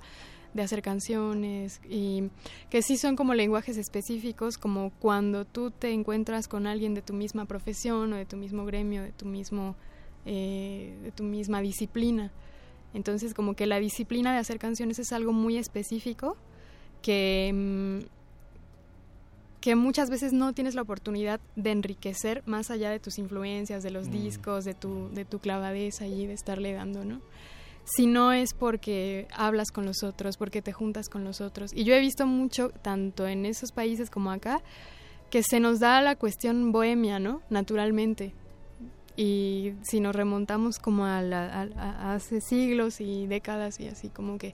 de 0.58 0.64
hacer 0.64 0.82
canciones 0.82 1.80
y 1.90 2.30
que 2.70 2.82
sí 2.82 2.98
son 2.98 3.16
como 3.16 3.34
lenguajes 3.34 3.78
específicos, 3.78 4.58
como 4.58 4.92
cuando 5.00 5.46
tú 5.46 5.72
te 5.72 5.92
encuentras 5.92 6.48
con 6.50 6.68
alguien 6.68 6.94
de 6.94 7.02
tu 7.02 7.14
misma 7.14 7.46
profesión 7.46 8.12
o 8.12 8.18
de 8.18 8.26
tu 8.26 8.36
mismo 8.36 8.66
gremio, 8.66 9.04
de 9.04 9.14
tu 9.14 9.26
mismo, 9.26 9.76
eh, 10.26 10.94
de 11.04 11.12
tu 11.12 11.24
misma 11.24 11.62
disciplina. 11.62 12.32
Entonces, 12.94 13.34
como 13.34 13.54
que 13.54 13.66
la 13.68 13.80
disciplina 13.80 14.34
de 14.34 14.40
hacer 14.40 14.60
canciones 14.60 15.00
es 15.00 15.12
algo 15.14 15.32
muy 15.32 15.58
específico 15.58 16.36
que, 17.02 17.52
mm, 17.54 18.06
que 19.62 19.76
muchas 19.76 20.10
veces 20.10 20.34
no 20.34 20.54
tienes 20.54 20.76
la 20.76 20.82
oportunidad 20.82 21.40
de 21.56 21.72
enriquecer 21.72 22.44
más 22.46 22.70
allá 22.72 22.90
de 22.90 23.00
tus 23.00 23.18
influencias, 23.18 23.84
de 23.84 23.92
los 23.92 24.08
Mm. 24.08 24.12
discos, 24.12 24.66
de 24.66 24.74
tu, 24.74 25.10
de 25.14 25.26
tu 25.26 25.40
clavadez 25.40 26.02
ahí, 26.02 26.26
de 26.26 26.34
estarle 26.34 26.74
dando, 26.74 27.04
¿no? 27.06 27.22
Si 27.96 28.06
no 28.06 28.34
es 28.34 28.54
porque 28.54 29.28
hablas 29.34 29.72
con 29.72 29.86
los 29.86 30.04
otros, 30.04 30.36
porque 30.38 30.62
te 30.62 30.74
juntas 30.74 31.08
con 31.08 31.24
los 31.24 31.40
otros. 31.40 31.72
Y 31.74 31.86
yo 31.86 31.96
he 31.96 32.00
visto 32.02 32.28
mucho, 32.28 32.70
tanto 32.82 33.28
en 33.28 33.46
esos 33.46 33.72
países 33.72 34.10
como 34.10 34.30
acá, 34.32 34.62
que 35.30 35.42
se 35.42 35.60
nos 35.62 35.80
da 35.80 36.02
la 36.02 36.16
cuestión 36.18 36.72
bohemia, 36.74 37.20
¿no? 37.20 37.42
Naturalmente. 37.50 38.34
Y 39.16 39.72
si 39.84 40.00
nos 40.02 40.16
remontamos 40.16 40.80
como 40.80 41.06
a, 41.06 41.22
la- 41.22 41.48
a- 41.48 41.82
a- 41.82 42.14
hace 42.16 42.42
siglos 42.42 43.00
y 43.02 43.26
décadas 43.26 43.80
y 43.80 43.88
así, 43.88 44.10
como 44.10 44.38
que 44.38 44.54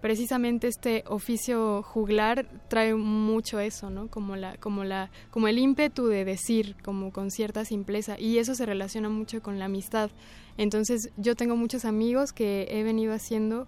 precisamente 0.00 0.68
este 0.68 1.02
oficio 1.08 1.82
juglar 1.82 2.46
trae 2.68 2.94
mucho 2.94 3.58
eso, 3.58 3.90
¿no? 3.90 4.08
Como 4.08 4.36
la, 4.36 4.56
como 4.58 4.84
la, 4.84 5.10
como 5.30 5.48
el 5.48 5.58
ímpetu 5.58 6.06
de 6.06 6.24
decir, 6.24 6.76
como 6.84 7.12
con 7.12 7.30
cierta 7.30 7.64
simpleza, 7.64 8.18
y 8.18 8.38
eso 8.38 8.54
se 8.54 8.64
relaciona 8.64 9.08
mucho 9.08 9.42
con 9.42 9.58
la 9.58 9.64
amistad. 9.66 10.10
Entonces, 10.60 11.08
yo 11.16 11.36
tengo 11.36 11.56
muchos 11.56 11.86
amigos 11.86 12.34
que 12.34 12.68
he 12.70 12.82
venido 12.82 13.14
haciendo, 13.14 13.66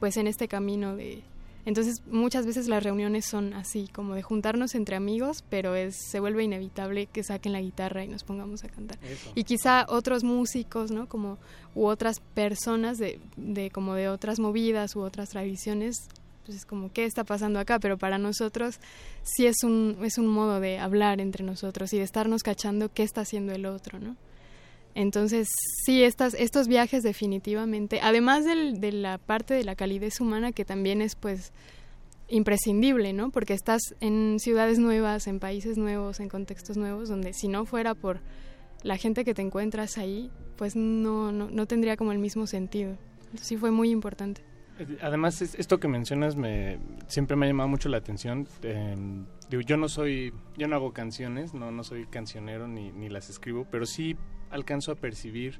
pues, 0.00 0.16
en 0.16 0.26
este 0.26 0.48
camino 0.48 0.96
de. 0.96 1.22
Entonces, 1.64 2.02
muchas 2.10 2.46
veces 2.46 2.66
las 2.66 2.82
reuniones 2.82 3.26
son 3.26 3.54
así, 3.54 3.88
como 3.94 4.16
de 4.16 4.22
juntarnos 4.22 4.74
entre 4.74 4.96
amigos, 4.96 5.44
pero 5.48 5.76
es, 5.76 5.94
se 6.10 6.18
vuelve 6.18 6.42
inevitable 6.42 7.06
que 7.06 7.22
saquen 7.22 7.52
la 7.52 7.60
guitarra 7.60 8.02
y 8.02 8.08
nos 8.08 8.24
pongamos 8.24 8.64
a 8.64 8.68
cantar. 8.68 8.98
Eso. 9.04 9.30
Y 9.36 9.44
quizá 9.44 9.86
otros 9.88 10.24
músicos, 10.24 10.90
¿no? 10.90 11.08
Como, 11.08 11.38
u 11.76 11.86
otras 11.86 12.18
personas 12.34 12.98
de, 12.98 13.20
de 13.36 13.70
como 13.70 13.94
de 13.94 14.08
otras 14.08 14.40
movidas 14.40 14.96
u 14.96 15.00
otras 15.02 15.28
tradiciones 15.28 16.08
pues 16.44 16.58
es 16.58 16.66
como, 16.66 16.92
¿qué 16.92 17.04
está 17.04 17.22
pasando 17.22 17.60
acá? 17.60 17.78
Pero 17.78 17.98
para 17.98 18.18
nosotros 18.18 18.80
sí 19.22 19.46
es 19.46 19.62
un, 19.62 19.96
es 20.02 20.18
un 20.18 20.26
modo 20.26 20.58
de 20.58 20.80
hablar 20.80 21.20
entre 21.20 21.44
nosotros 21.44 21.92
y 21.92 21.98
de 21.98 22.02
estarnos 22.02 22.42
cachando 22.42 22.92
qué 22.92 23.04
está 23.04 23.20
haciendo 23.20 23.52
el 23.52 23.64
otro, 23.64 24.00
¿no? 24.00 24.16
Entonces, 24.94 25.48
sí, 25.84 26.02
estas, 26.04 26.34
estos 26.34 26.68
viajes 26.68 27.02
definitivamente, 27.02 28.00
además 28.02 28.44
del, 28.44 28.80
de 28.80 28.92
la 28.92 29.18
parte 29.18 29.54
de 29.54 29.64
la 29.64 29.74
calidez 29.74 30.20
humana 30.20 30.52
que 30.52 30.64
también 30.64 31.00
es 31.00 31.14
pues 31.16 31.52
imprescindible, 32.28 33.12
¿no? 33.12 33.30
Porque 33.30 33.52
estás 33.54 33.80
en 34.00 34.38
ciudades 34.38 34.78
nuevas, 34.78 35.26
en 35.26 35.38
países 35.38 35.76
nuevos, 35.78 36.20
en 36.20 36.28
contextos 36.28 36.76
nuevos, 36.76 37.08
donde 37.08 37.32
si 37.32 37.48
no 37.48 37.64
fuera 37.66 37.94
por 37.94 38.20
la 38.82 38.96
gente 38.96 39.24
que 39.24 39.34
te 39.34 39.42
encuentras 39.42 39.98
ahí, 39.98 40.30
pues 40.56 40.76
no, 40.76 41.32
no, 41.32 41.50
no 41.50 41.66
tendría 41.66 41.96
como 41.96 42.12
el 42.12 42.18
mismo 42.18 42.46
sentido. 42.46 42.96
Sí 43.40 43.56
fue 43.56 43.70
muy 43.70 43.90
importante. 43.90 44.42
Además, 45.02 45.40
es- 45.42 45.54
esto 45.56 45.78
que 45.78 45.88
mencionas 45.88 46.34
me 46.36 46.78
siempre 47.06 47.36
me 47.36 47.46
ha 47.46 47.48
llamado 47.50 47.68
mucho 47.68 47.88
la 47.88 47.98
atención. 47.98 48.48
Digo, 49.50 49.62
yo 49.62 49.76
no 49.76 49.88
soy, 49.88 50.32
yo 50.56 50.66
no 50.68 50.76
hago 50.76 50.92
canciones, 50.92 51.52
no, 51.54 51.70
no 51.70 51.84
soy 51.84 52.06
cancionero 52.06 52.66
ni, 52.66 52.90
ni 52.92 53.08
las 53.10 53.28
escribo, 53.30 53.66
pero 53.70 53.84
sí 53.86 54.16
alcanzo 54.52 54.92
a 54.92 54.94
percibir 54.94 55.58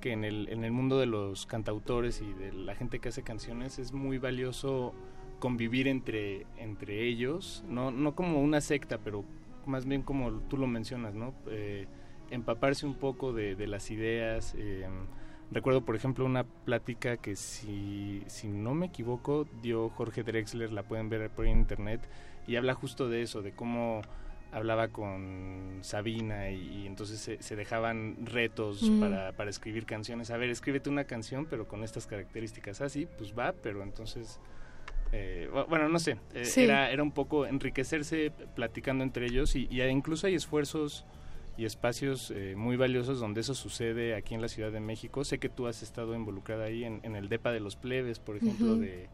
que 0.00 0.12
en 0.12 0.24
el, 0.24 0.48
en 0.48 0.64
el 0.64 0.72
mundo 0.72 0.98
de 0.98 1.06
los 1.06 1.46
cantautores 1.46 2.22
y 2.22 2.32
de 2.32 2.52
la 2.52 2.74
gente 2.74 2.98
que 3.00 3.10
hace 3.10 3.22
canciones 3.22 3.78
es 3.78 3.92
muy 3.92 4.18
valioso 4.18 4.94
convivir 5.38 5.88
entre, 5.88 6.46
entre 6.56 7.06
ellos, 7.06 7.64
no, 7.68 7.90
no 7.90 8.14
como 8.14 8.40
una 8.40 8.60
secta, 8.60 8.98
pero 8.98 9.24
más 9.66 9.86
bien 9.86 10.02
como 10.02 10.32
tú 10.48 10.56
lo 10.56 10.66
mencionas, 10.66 11.14
¿no? 11.14 11.34
Eh, 11.50 11.86
empaparse 12.30 12.86
un 12.86 12.94
poco 12.94 13.32
de, 13.32 13.56
de 13.56 13.66
las 13.66 13.90
ideas. 13.90 14.54
eh, 14.56 14.86
recuerdo, 15.50 15.84
por 15.84 15.96
ejemplo, 15.96 16.24
una 16.24 16.44
plática 16.44 17.16
que 17.16 17.36
si, 17.36 18.22
si 18.26 18.48
no 18.48 18.74
me 18.74 18.86
equivoco 18.86 19.46
dio 19.62 19.88
Jorge 19.90 20.22
Drexler, 20.22 20.72
la 20.72 20.82
pueden 20.82 21.08
ver 21.08 21.28
por 21.30 21.46
internet, 21.46 22.00
y 22.46 22.56
habla 22.56 22.74
justo 22.74 23.08
de 23.08 23.22
eso, 23.22 23.42
de 23.42 23.52
cómo 23.52 24.02
hablaba 24.52 24.88
con 24.88 25.78
Sabina 25.82 26.50
y, 26.50 26.82
y 26.82 26.86
entonces 26.86 27.20
se, 27.20 27.42
se 27.42 27.54
dejaban 27.56 28.16
retos 28.26 28.82
Mm. 28.90 29.00
para, 29.00 29.32
para 29.32 29.50
escribir 29.50 29.86
canciones. 29.86 30.30
A 30.30 30.36
ver, 30.36 30.50
escríbete 30.50 30.90
una 30.90 31.04
canción, 31.04 31.46
pero 31.46 31.68
con 31.68 31.84
estas 31.84 32.06
características. 32.06 32.80
Así, 32.80 33.06
pues 33.18 33.32
va, 33.38 33.52
pero 33.52 33.82
entonces... 33.82 34.40
eh, 35.12 35.48
bu- 35.52 35.66
bueno, 35.68 35.88
no 35.88 35.98
sé, 35.98 36.16
eh, 36.34 36.44
Sí. 36.44 36.62
era, 36.64 36.90
era 36.90 37.02
un 37.02 37.12
poco 37.12 37.46
enriquecerse 37.46 38.32
platicando 38.54 39.02
entre 39.04 39.26
ellos 39.26 39.56
y, 39.56 39.66
y 39.70 39.82
incluso 39.82 40.26
hay 40.26 40.34
esfuerzos 40.34 41.04
y 41.56 41.64
espacios 41.64 42.30
eh, 42.30 42.54
muy 42.56 42.76
valiosos 42.76 43.20
donde 43.20 43.40
eso 43.42 43.54
sucede 43.54 44.14
aquí 44.14 44.34
en 44.34 44.40
la 44.40 44.48
Ciudad 44.48 44.72
de 44.72 44.80
México. 44.80 45.24
Sé 45.24 45.38
que 45.38 45.48
tú 45.48 45.66
has 45.66 45.82
estado 45.82 46.14
involucrada 46.14 46.64
ahí 46.66 46.84
en, 46.84 47.00
en 47.02 47.16
el 47.16 47.28
DEPA 47.28 47.52
de 47.52 47.60
los 47.60 47.76
Plebes, 47.76 48.18
por 48.18 48.36
ejemplo, 48.36 48.76
de, 48.76 49.08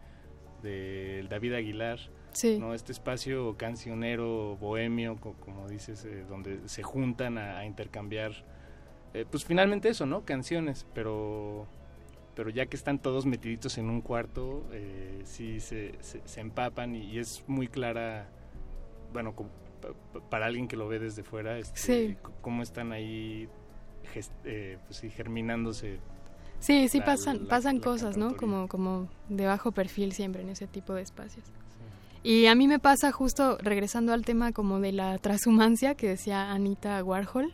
de 0.62 1.26
David 1.28 1.54
Aguilar. 1.54 1.98
Sí. 2.36 2.58
¿no? 2.58 2.74
Este 2.74 2.92
espacio 2.92 3.56
cancionero, 3.56 4.56
bohemio, 4.58 5.16
co- 5.16 5.34
como 5.40 5.68
dices, 5.68 6.04
eh, 6.04 6.24
donde 6.28 6.68
se 6.68 6.82
juntan 6.82 7.38
a, 7.38 7.58
a 7.58 7.64
intercambiar, 7.64 8.32
eh, 9.14 9.24
pues 9.30 9.44
finalmente 9.44 9.88
eso, 9.88 10.04
¿no? 10.04 10.24
Canciones, 10.24 10.86
pero 10.94 11.66
pero 12.34 12.50
ya 12.50 12.66
que 12.66 12.76
están 12.76 12.98
todos 12.98 13.24
metiditos 13.24 13.78
en 13.78 13.88
un 13.88 14.02
cuarto, 14.02 14.66
eh, 14.70 15.22
sí 15.24 15.58
se, 15.60 15.94
se, 16.00 16.20
se 16.26 16.40
empapan 16.42 16.94
y, 16.94 17.04
y 17.12 17.18
es 17.18 17.42
muy 17.46 17.66
clara, 17.68 18.28
bueno, 19.14 19.34
como 19.34 19.48
para 20.28 20.44
alguien 20.44 20.68
que 20.68 20.76
lo 20.76 20.86
ve 20.86 20.98
desde 20.98 21.22
fuera, 21.22 21.58
este, 21.58 21.78
Sí. 21.78 22.16
cómo 22.42 22.62
están 22.62 22.92
ahí 22.92 23.48
gest- 24.14 24.32
eh, 24.44 24.76
pues 24.86 24.98
sí, 24.98 25.08
germinándose. 25.08 25.98
Sí, 26.58 26.88
sí 26.88 26.98
la- 26.98 27.06
pasan, 27.06 27.44
la- 27.44 27.48
pasan 27.48 27.76
la 27.76 27.82
cosas, 27.84 28.18
¿no? 28.18 28.36
Como, 28.36 28.68
como 28.68 29.08
de 29.30 29.46
bajo 29.46 29.72
perfil 29.72 30.12
siempre 30.12 30.42
en 30.42 30.50
ese 30.50 30.66
tipo 30.66 30.92
de 30.92 31.00
espacios. 31.00 31.46
Y 32.26 32.46
a 32.46 32.56
mí 32.56 32.66
me 32.66 32.80
pasa 32.80 33.12
justo 33.12 33.56
regresando 33.62 34.12
al 34.12 34.24
tema 34.24 34.50
como 34.50 34.80
de 34.80 34.90
la 34.90 35.16
transhumancia 35.18 35.94
que 35.94 36.08
decía 36.08 36.50
Anita 36.50 37.02
Warhol, 37.04 37.52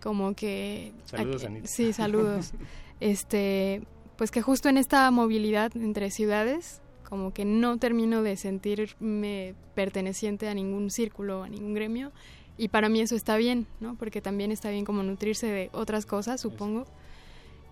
como 0.00 0.34
que 0.34 0.92
Saludos, 1.06 1.42
aquí- 1.42 1.46
Anita. 1.52 1.66
Sí, 1.66 1.92
saludos. 1.92 2.52
este, 3.00 3.82
pues 4.16 4.30
que 4.30 4.40
justo 4.40 4.68
en 4.68 4.76
esta 4.76 5.10
movilidad 5.10 5.76
entre 5.76 6.12
ciudades, 6.12 6.80
como 7.08 7.32
que 7.32 7.44
no 7.44 7.76
termino 7.78 8.22
de 8.22 8.36
sentirme 8.36 9.54
perteneciente 9.74 10.48
a 10.48 10.54
ningún 10.54 10.90
círculo, 10.92 11.42
a 11.42 11.48
ningún 11.48 11.74
gremio, 11.74 12.12
y 12.56 12.68
para 12.68 12.88
mí 12.88 13.00
eso 13.00 13.16
está 13.16 13.36
bien, 13.36 13.66
¿no? 13.80 13.96
Porque 13.96 14.20
también 14.20 14.52
está 14.52 14.70
bien 14.70 14.84
como 14.84 15.02
nutrirse 15.02 15.48
de 15.48 15.70
otras 15.72 16.06
cosas, 16.06 16.40
supongo. 16.40 16.84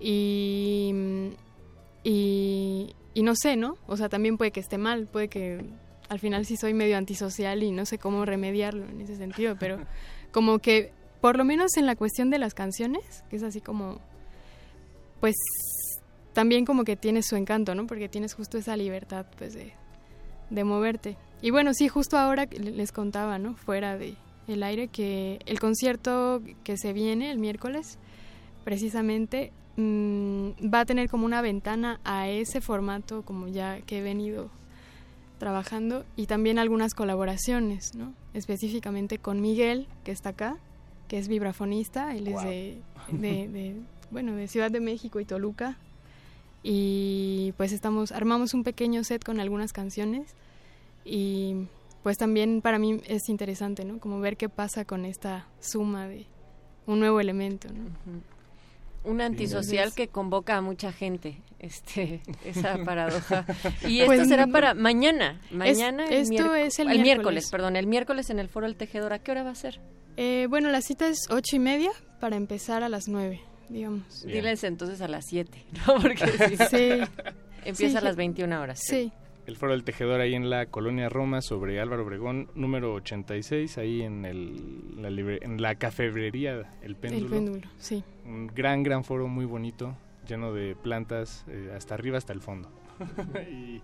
Y, 0.01 0.93
y, 2.03 2.95
y 3.19 3.25
no 3.25 3.35
sé, 3.35 3.57
¿no? 3.57 3.77
O 3.89 3.97
sea, 3.97 4.09
también 4.09 4.39
puede 4.39 4.53
que 4.53 4.61
esté 4.61 4.79
mal, 4.79 5.09
puede 5.09 5.27
que 5.27 5.65
al 6.09 6.21
final 6.21 6.47
sí 6.47 6.57
soy 6.57 6.73
medio 6.73 6.97
antisocial 6.97 7.65
y 7.65 7.73
no 7.73 7.85
sé 7.85 7.99
cómo 7.99 8.25
remediarlo 8.25 8.85
en 8.85 9.01
ese 9.01 9.17
sentido, 9.17 9.57
pero 9.59 9.81
como 10.31 10.61
que 10.61 10.93
por 11.21 11.37
lo 11.37 11.45
menos 11.45 11.77
en 11.77 11.87
la 11.87 11.97
cuestión 11.97 12.31
de 12.31 12.39
las 12.39 12.55
canciones, 12.55 13.25
que 13.29 13.35
es 13.35 13.43
así 13.43 13.61
como, 13.61 13.99
pues 15.19 15.35
también 16.33 16.65
como 16.65 16.85
que 16.85 16.95
tiene 16.95 17.25
su 17.25 17.35
encanto, 17.35 17.75
¿no? 17.75 17.89
Porque 17.89 18.09
tienes 18.09 18.35
justo 18.35 18.57
esa 18.57 18.77
libertad, 18.77 19.27
pues, 19.37 19.53
de, 19.53 19.73
de 20.51 20.63
moverte. 20.63 21.17
Y 21.43 21.51
bueno, 21.51 21.75
sí, 21.75 21.89
justo 21.89 22.19
ahora 22.19 22.47
les 22.47 22.93
contaba, 22.93 23.41
¿no? 23.41 23.57
Fuera 23.57 23.99
de 23.99 24.15
el 24.47 24.63
aire, 24.63 24.87
que 24.87 25.41
el 25.45 25.59
concierto 25.59 26.41
que 26.63 26.77
se 26.77 26.93
viene 26.93 27.33
el 27.33 27.39
miércoles, 27.39 27.99
precisamente, 28.63 29.51
mm, 29.79 30.73
va 30.73 30.81
a 30.81 30.85
tener 30.85 31.09
como 31.09 31.25
una 31.25 31.41
ventana 31.41 32.01
a 32.05 32.29
ese 32.29 32.61
formato 32.61 33.23
como 33.23 33.49
ya 33.49 33.81
que 33.83 33.99
he 33.99 34.03
venido 34.03 34.51
trabajando 35.39 36.05
y 36.17 36.27
también 36.27 36.59
algunas 36.59 36.95
colaboraciones, 36.95 37.95
¿no? 37.95 38.13
Específicamente 38.35 39.19
con 39.19 39.41
Miguel, 39.41 39.87
que 40.05 40.11
está 40.11 40.31
acá, 40.31 40.59
que 41.07 41.19
es 41.19 41.29
vibrafonista, 41.29 42.15
él 42.15 42.29
es 42.29 42.43
de, 42.43 42.83
de, 43.13 43.49
de, 43.49 43.77
bueno, 44.11 44.35
de 44.35 44.49
Ciudad 44.49 44.71
de 44.71 44.81
México 44.81 45.21
y 45.21 45.25
Toluca. 45.25 45.79
Y 46.63 47.55
pues 47.57 47.73
estamos, 47.73 48.11
armamos 48.11 48.53
un 48.53 48.65
pequeño 48.65 49.05
set 49.05 49.25
con 49.25 49.39
algunas 49.39 49.73
canciones 49.73 50.35
y 51.05 51.69
pues 52.03 52.19
también 52.19 52.61
para 52.63 52.79
mí 52.79 53.01
es 53.07 53.29
interesante, 53.29 53.85
¿no? 53.85 54.01
Como 54.01 54.21
ver 54.21 54.37
qué 54.37 54.49
pasa 54.49 54.85
con 54.85 55.05
esta 55.05 55.47
suma 55.61 56.09
de 56.09 56.27
un 56.87 56.99
nuevo 56.99 57.21
elemento, 57.21 57.69
¿no? 57.69 57.85
Un 59.05 59.21
antisocial 59.21 59.95
que 59.95 60.09
convoca 60.09 60.57
a 60.57 60.61
mucha 60.61 60.93
gente, 60.93 61.41
este, 61.59 62.21
esa 62.45 62.77
paradoja. 62.85 63.47
Y 63.87 64.01
esto 64.01 64.07
Pues, 64.07 64.29
será 64.29 64.47
no- 64.47 64.53
para 64.53 64.75
mañana, 64.75 65.41
Es- 65.51 65.53
mañana. 65.57 66.07
el 66.07 66.13
esto 66.33 66.55
es 66.55 66.79
el 66.79 66.87
miércoles. 66.89 67.03
miércoles. 67.05 67.51
perdón, 67.51 67.77
el 67.77 67.87
miércoles 67.87 68.31
en 68.31 68.39
el 68.39 68.49
Foro 68.49 68.67
El 68.67 68.77
Tejedor. 68.77 69.13
¿A 69.13 69.19
qué 69.21 69.31
hora 69.31 69.43
va 69.45 69.51
a 69.51 69.55
ser? 69.55 69.81
Eh, 70.17 70.47
bueno, 70.51 70.69
la 70.71 70.81
cita 70.83 71.07
es 71.09 71.27
ocho 71.31 71.57
y 71.57 71.59
media 71.61 71.91
para 72.21 72.37
empezar 72.37 72.83
a 72.83 72.89
las 72.89 73.07
nueve, 73.09 73.41
digamos. 73.69 74.23
Diles 74.27 74.65
entonces 74.65 75.01
a 75.01 75.09
las 75.09 75.25
7, 75.27 75.65
¿no? 75.87 75.95
Porque 76.03 76.27
si 76.27 76.57
Sí. 76.57 76.91
empieza 77.65 77.93
Sí, 77.93 77.97
a 77.97 78.01
las 78.01 78.15
sí. 78.15 78.19
21 78.19 78.61
horas. 78.61 78.81
Sí. 78.83 79.13
El 79.49 79.57
Foro 79.57 79.73
del 79.73 79.83
Tejedor 79.83 80.21
ahí 80.21 80.35
en 80.35 80.51
la 80.51 80.67
Colonia 80.67 81.09
Roma 81.09 81.41
sobre 81.41 81.81
Álvaro 81.81 82.03
Obregón, 82.03 82.51
número 82.55 82.93
86, 82.93 83.79
ahí 83.79 84.03
en, 84.03 84.27
el, 84.27 85.01
la, 85.01 85.09
libre- 85.09 85.39
en 85.41 85.63
la 85.63 85.75
cafebrería 85.77 86.71
El 86.83 86.97
Péndulo. 86.97 87.25
El 87.25 87.31
péndulo, 87.45 87.69
sí. 87.79 88.05
Un 88.27 88.49
gran, 88.49 88.83
gran 88.83 89.05
foro 89.05 89.27
muy 89.27 89.47
bonito, 89.47 89.97
lleno 90.29 90.53
de 90.53 90.77
plantas, 90.77 91.47
eh, 91.49 91.73
hasta 91.75 91.95
arriba, 91.95 92.19
hasta 92.19 92.35
el 92.35 92.43
fondo. 92.43 92.69
y 93.51 93.81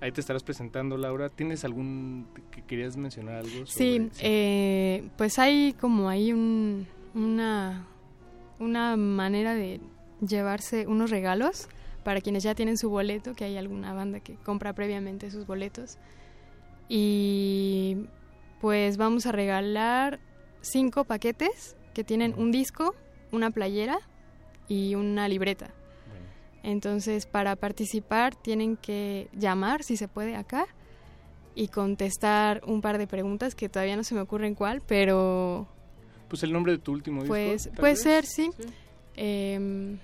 ahí 0.00 0.10
te 0.10 0.20
estarás 0.20 0.42
presentando, 0.42 0.96
Laura. 0.96 1.28
¿Tienes 1.28 1.64
algún... 1.64 2.26
que 2.50 2.62
querías 2.62 2.96
mencionar 2.96 3.36
algo? 3.36 3.66
Sí, 3.66 4.08
sobre- 4.10 4.10
eh, 4.20 5.04
pues 5.16 5.38
hay 5.38 5.74
como 5.80 6.08
hay 6.08 6.32
un, 6.32 6.88
una, 7.14 7.86
una 8.58 8.96
manera 8.96 9.54
de 9.54 9.80
llevarse 10.26 10.88
unos 10.88 11.10
regalos 11.10 11.68
para 12.04 12.20
quienes 12.20 12.42
ya 12.42 12.54
tienen 12.54 12.76
su 12.78 12.90
boleto, 12.90 13.34
que 13.34 13.44
hay 13.44 13.56
alguna 13.56 13.92
banda 13.94 14.20
que 14.20 14.34
compra 14.36 14.72
previamente 14.72 15.30
sus 15.30 15.46
boletos. 15.46 15.98
Y 16.88 18.06
pues 18.60 18.96
vamos 18.96 19.26
a 19.26 19.32
regalar 19.32 20.20
cinco 20.60 21.04
paquetes 21.04 21.76
que 21.94 22.04
tienen 22.04 22.34
un 22.36 22.50
disco, 22.52 22.94
una 23.32 23.50
playera 23.50 23.98
y 24.68 24.94
una 24.94 25.28
libreta. 25.28 25.70
Entonces, 26.62 27.26
para 27.26 27.56
participar 27.56 28.34
tienen 28.34 28.76
que 28.76 29.28
llamar, 29.34 29.82
si 29.82 29.96
se 29.96 30.08
puede, 30.08 30.34
acá 30.36 30.66
y 31.54 31.68
contestar 31.68 32.62
un 32.66 32.80
par 32.80 32.98
de 32.98 33.06
preguntas 33.06 33.54
que 33.54 33.68
todavía 33.68 33.96
no 33.96 34.02
se 34.02 34.14
me 34.14 34.22
ocurren 34.22 34.54
cuál, 34.54 34.80
pero 34.86 35.68
Pues 36.28 36.42
el 36.42 36.52
nombre 36.52 36.72
de 36.72 36.78
tu 36.78 36.92
último 36.92 37.22
disco. 37.22 37.34
pues 37.34 37.68
puede 37.76 37.92
vez. 37.92 38.02
ser, 38.02 38.24
sí. 38.26 38.50
Em, 39.16 39.98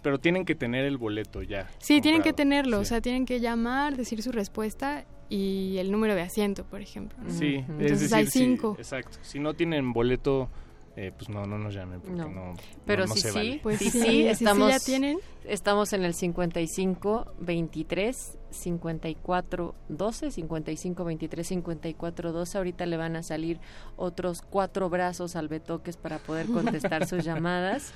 Pero 0.00 0.18
tienen 0.18 0.44
que 0.44 0.54
tener 0.54 0.84
el 0.84 0.96
boleto 0.96 1.42
ya. 1.42 1.68
sí, 1.78 2.00
tienen 2.00 2.22
que 2.22 2.30
comprado. 2.30 2.36
tenerlo, 2.36 2.78
o 2.78 2.84
Sí. 2.84 2.88
sea, 2.90 3.00
tienen 3.00 3.26
que 3.26 3.40
llamar, 3.40 3.96
decir 3.96 4.22
su 4.22 4.32
respuesta 4.32 5.04
y 5.28 5.76
el 5.78 5.90
número 5.92 6.14
de 6.14 6.22
asiento, 6.22 6.64
por 6.64 6.80
ejemplo. 6.80 7.16
¿no? 7.22 7.30
Sí, 7.30 7.56
es 7.56 7.68
Entonces 7.68 8.00
decir, 8.00 8.14
hay 8.16 8.26
sí, 8.26 8.38
cinco. 8.40 8.74
exacto. 8.78 9.18
Si 9.22 9.38
no 9.38 9.54
tienen 9.54 9.92
boleto, 9.92 10.48
eh, 10.96 11.10
pues 11.16 11.28
no, 11.30 11.46
no 11.46 11.56
nos 11.58 11.72
llamen 11.74 12.00
porque 12.00 12.16
No. 12.16 12.28
no. 12.28 12.54
Pero 12.84 13.04
no, 13.04 13.08
no 13.08 13.14
sí, 13.14 13.20
se 13.22 13.28
sí, 13.30 13.34
vale. 13.34 13.60
Pues 13.62 13.78
sí, 13.78 13.84
sí, 13.86 13.90
sí, 13.92 14.00
sí, 14.00 14.10
sí, 14.10 14.26
estamos, 14.28 14.70
ya 14.70 14.78
tienen. 14.80 15.18
estamos 15.44 15.92
en 15.94 16.04
el 16.04 16.12
55 16.14 17.34
23 17.40 18.38
54 18.50 19.74
12, 19.88 20.30
55 20.30 21.04
23 21.04 21.46
54 21.46 22.32
12. 22.32 22.58
Ahorita 22.58 22.86
le 22.86 22.96
van 22.96 23.16
a 23.16 23.22
salir 23.22 23.58
otros 23.96 24.42
cuatro 24.42 24.90
brazos 24.90 25.36
al 25.36 25.48
Betoques 25.48 25.96
para 25.96 26.18
poder 26.18 26.46
contestar 26.46 27.06
sus 27.06 27.24
llamadas 27.24 27.92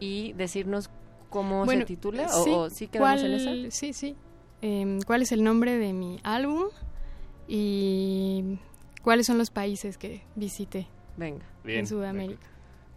y 0.00 0.32
decirnos 0.32 0.90
cómo 1.30 1.64
Bueno, 1.64 1.82
se 1.82 1.86
titula 1.86 2.26
o, 2.26 2.44
sí, 2.44 2.50
o 2.50 2.70
sí 2.70 2.88
quedamos 2.88 3.22
en 3.22 3.30
¿cuál- 3.44 3.64
esa. 3.66 3.76
Sí, 3.76 3.92
sí. 3.92 4.16
Em, 4.62 5.00
¿Cuál 5.02 5.22
es 5.22 5.32
el 5.32 5.42
nombre 5.42 5.78
de 5.78 5.92
mi 5.94 6.20
álbum? 6.22 6.64
Y 7.48 8.58
cuáles 9.02 9.26
son 9.26 9.38
los 9.38 9.50
países 9.50 9.98
que 9.98 10.22
visité 10.36 10.86
Venga. 11.16 11.44
Bien, 11.64 11.80
en 11.80 11.86
Sudamérica. 11.86 12.46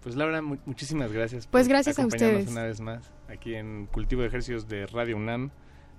Pues 0.01 0.15
Laura, 0.15 0.41
mu- 0.41 0.57
muchísimas 0.65 1.11
gracias. 1.11 1.47
Pues 1.47 1.65
por 1.65 1.69
gracias 1.69 1.97
a 1.99 2.05
ustedes. 2.05 2.49
una 2.49 2.63
vez 2.63 2.79
más 2.81 3.11
aquí 3.29 3.55
en 3.55 3.87
Cultivo 3.87 4.21
de 4.21 4.27
Ejercicios 4.27 4.67
de 4.67 4.85
Radio 4.87 5.17
UNAM. 5.17 5.51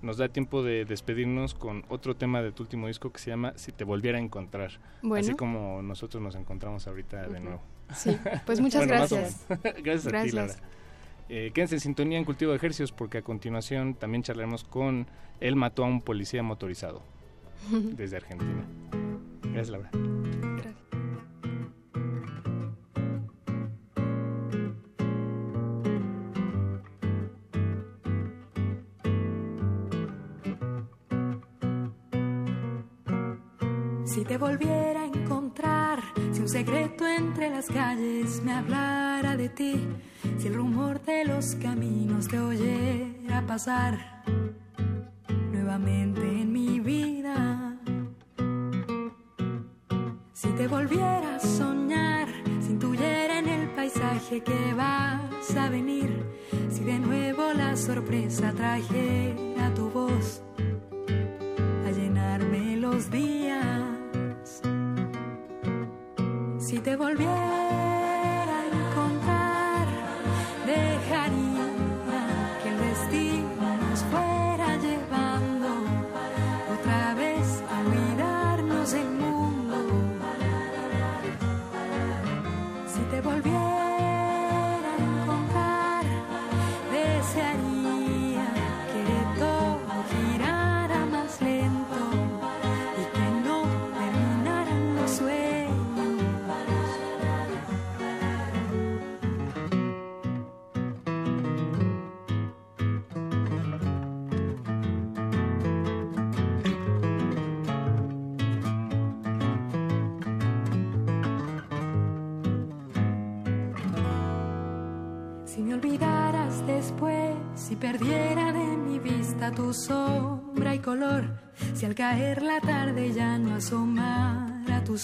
Nos 0.02 0.18
da 0.18 0.28
tiempo 0.28 0.62
de 0.62 0.84
despedirnos 0.84 1.54
con 1.54 1.84
otro 1.88 2.14
tema 2.14 2.42
de 2.42 2.52
tu 2.52 2.62
último 2.62 2.88
disco 2.88 3.10
que 3.10 3.18
se 3.18 3.30
llama 3.30 3.54
Si 3.56 3.72
te 3.72 3.84
volviera 3.84 4.18
a 4.18 4.20
encontrar. 4.20 4.72
Bueno. 5.02 5.24
Así 5.26 5.34
como 5.34 5.80
nosotros 5.82 6.22
nos 6.22 6.34
encontramos 6.34 6.86
ahorita 6.86 7.26
de 7.28 7.40
nuevo. 7.40 7.62
Sí, 7.94 8.16
pues 8.44 8.60
muchas 8.60 8.80
Bueno, 8.86 8.92
gracias. 9.08 9.46
gracias, 9.82 10.06
a 10.14 10.22
ti. 10.22 10.30
Laura. 10.30 10.54
Eh, 11.28 11.50
quédense 11.54 11.76
en 11.76 11.80
sintonía 11.80 12.18
en 12.18 12.24
Cultivo 12.24 12.50
de 12.50 12.58
Ejercicios 12.58 12.92
porque 12.92 13.18
a 13.18 13.22
continuación 13.22 13.94
también 13.94 14.22
charlaremos 14.22 14.64
con 14.64 15.06
Él 15.40 15.56
mató 15.56 15.84
a 15.84 15.86
un 15.86 16.00
policía 16.00 16.42
motorizado 16.42 17.02
desde 17.70 18.16
Argentina. 18.16 18.64
Gracias, 19.42 19.70
Laura. 19.70 19.90
Si 34.14 34.24
te 34.24 34.38
volviera 34.38 35.00
a 35.00 35.06
encontrar, 35.06 35.83
un 36.44 36.50
secreto 36.50 37.06
entre 37.06 37.48
las 37.48 37.68
calles 37.68 38.42
me 38.44 38.52
hablara 38.52 39.34
de 39.34 39.48
ti, 39.48 39.80
si 40.36 40.48
el 40.48 40.54
rumor 40.56 41.00
de 41.00 41.24
los 41.24 41.54
caminos 41.54 42.28
te 42.28 42.38
oyera 42.38 43.46
pasar 43.46 44.13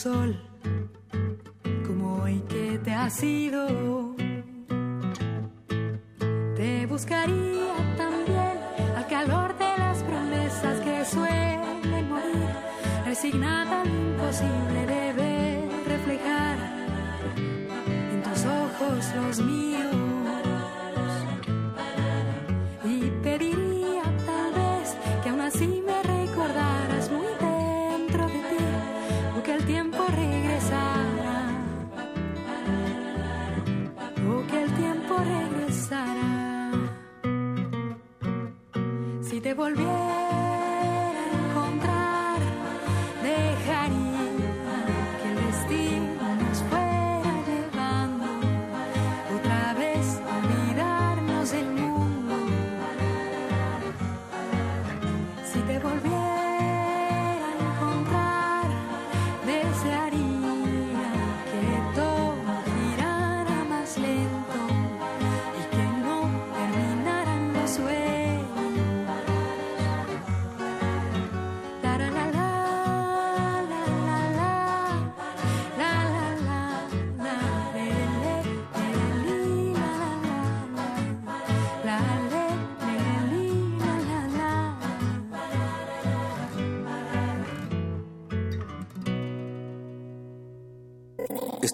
sol, 0.00 0.49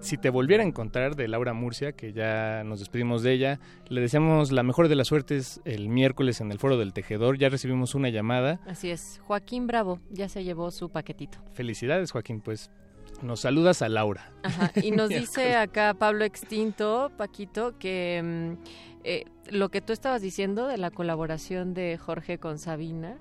Si 0.00 0.16
te 0.16 0.30
volviera 0.30 0.62
a 0.62 0.66
encontrar 0.66 1.14
de 1.14 1.28
Laura 1.28 1.52
Murcia, 1.52 1.92
que 1.92 2.12
ya 2.12 2.64
nos 2.64 2.80
despedimos 2.80 3.22
de 3.22 3.32
ella. 3.32 3.60
Le 3.88 4.00
deseamos 4.00 4.50
la 4.50 4.62
mejor 4.62 4.88
de 4.88 4.94
las 4.96 5.08
suertes 5.08 5.60
el 5.64 5.88
miércoles 5.88 6.40
en 6.40 6.50
el 6.50 6.58
Foro 6.58 6.78
del 6.78 6.92
Tejedor. 6.94 7.36
Ya 7.36 7.50
recibimos 7.50 7.94
una 7.94 8.08
llamada. 8.08 8.60
Así 8.66 8.90
es. 8.90 9.20
Joaquín 9.26 9.66
Bravo 9.66 10.00
ya 10.10 10.28
se 10.28 10.42
llevó 10.42 10.70
su 10.70 10.88
paquetito. 10.88 11.38
Felicidades, 11.52 12.12
Joaquín. 12.12 12.40
Pues 12.40 12.70
nos 13.22 13.40
saludas 13.40 13.82
a 13.82 13.88
Laura. 13.90 14.32
Ajá, 14.42 14.72
y 14.82 14.90
nos 14.90 15.08
dice 15.10 15.54
acá 15.56 15.94
Pablo 15.94 16.24
Extinto, 16.24 17.10
Paquito, 17.16 17.78
que 17.78 18.56
mm, 18.58 18.64
Eh, 19.02 19.24
lo 19.50 19.70
que 19.70 19.80
tú 19.80 19.94
estabas 19.94 20.20
diciendo 20.20 20.66
de 20.66 20.76
la 20.76 20.90
colaboración 20.90 21.72
de 21.72 21.96
Jorge 21.96 22.38
con 22.38 22.58
Sabina, 22.58 23.16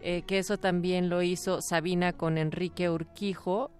eh, 0.00 0.22
que 0.26 0.38
eso 0.38 0.56
también 0.56 1.10
lo 1.10 1.20
hizo 1.22 1.60
Sabina 1.60 2.14
con 2.14 2.38
Enrique 2.38 2.88
Urquijo 2.88 3.70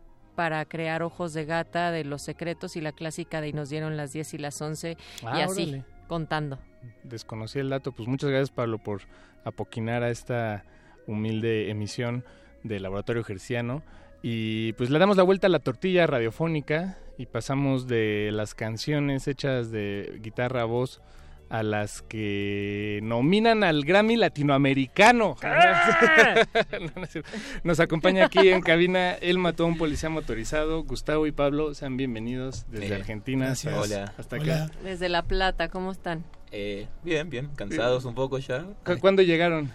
para 0.40 0.64
crear 0.64 1.02
Ojos 1.02 1.34
de 1.34 1.44
Gata 1.44 1.90
de 1.92 2.02
Los 2.02 2.22
Secretos 2.22 2.74
y 2.74 2.80
la 2.80 2.92
clásica 2.92 3.42
de 3.42 3.48
Y 3.48 3.52
nos 3.52 3.68
dieron 3.68 3.98
las 3.98 4.14
10 4.14 4.32
y 4.32 4.38
las 4.38 4.58
11 4.62 4.92
y 4.92 5.26
Ah, 5.26 5.44
así, 5.44 5.64
órale. 5.64 5.84
contando. 6.08 6.58
desconocí 7.02 7.58
el 7.58 7.68
dato. 7.68 7.92
Pues 7.92 8.08
muchas 8.08 8.30
gracias, 8.30 8.50
Pablo, 8.50 8.78
por 8.78 9.02
apoquinar 9.44 10.02
a 10.02 10.08
esta 10.08 10.64
humilde 11.06 11.68
emisión 11.70 12.24
del 12.62 12.84
Laboratorio 12.84 13.22
Gerciano. 13.22 13.82
Y 14.22 14.72
pues 14.78 14.88
le 14.88 14.98
damos 14.98 15.18
la 15.18 15.24
vuelta 15.24 15.46
a 15.46 15.50
la 15.50 15.58
tortilla 15.58 16.06
radiofónica 16.06 16.96
y 17.18 17.26
pasamos 17.26 17.86
de 17.86 18.30
las 18.32 18.54
canciones 18.54 19.28
hechas 19.28 19.70
de 19.70 20.20
guitarra 20.22 20.62
a 20.62 20.64
voz 20.64 21.02
a 21.50 21.62
las 21.64 22.00
que 22.02 23.00
nominan 23.02 23.64
al 23.64 23.84
Grammy 23.84 24.16
latinoamericano. 24.16 25.36
Cierto. 27.08 27.28
Nos 27.64 27.80
acompaña 27.80 28.26
aquí 28.26 28.48
en 28.48 28.60
cabina 28.62 29.12
el 29.14 29.38
mató 29.38 29.64
a 29.64 29.66
un 29.66 29.76
policía 29.76 30.08
motorizado. 30.08 30.84
Gustavo 30.84 31.26
y 31.26 31.32
Pablo, 31.32 31.74
sean 31.74 31.96
bienvenidos 31.96 32.66
desde 32.70 32.88
Eh, 32.88 32.94
Argentina 32.94 33.46
gracias. 33.46 33.74
hasta, 33.74 33.96
Hola. 33.96 34.14
hasta 34.16 34.36
Hola. 34.36 34.64
acá. 34.64 34.74
Desde 34.84 35.08
La 35.08 35.22
Plata, 35.22 35.68
¿cómo 35.68 35.90
están? 35.92 36.24
Eh, 36.52 36.86
bien, 37.02 37.28
bien, 37.30 37.48
cansados 37.56 38.04
un 38.04 38.14
poco 38.14 38.38
ya. 38.38 38.64
¿Cu- 38.84 38.98
¿Cuándo 39.00 39.22
llegaron? 39.22 39.70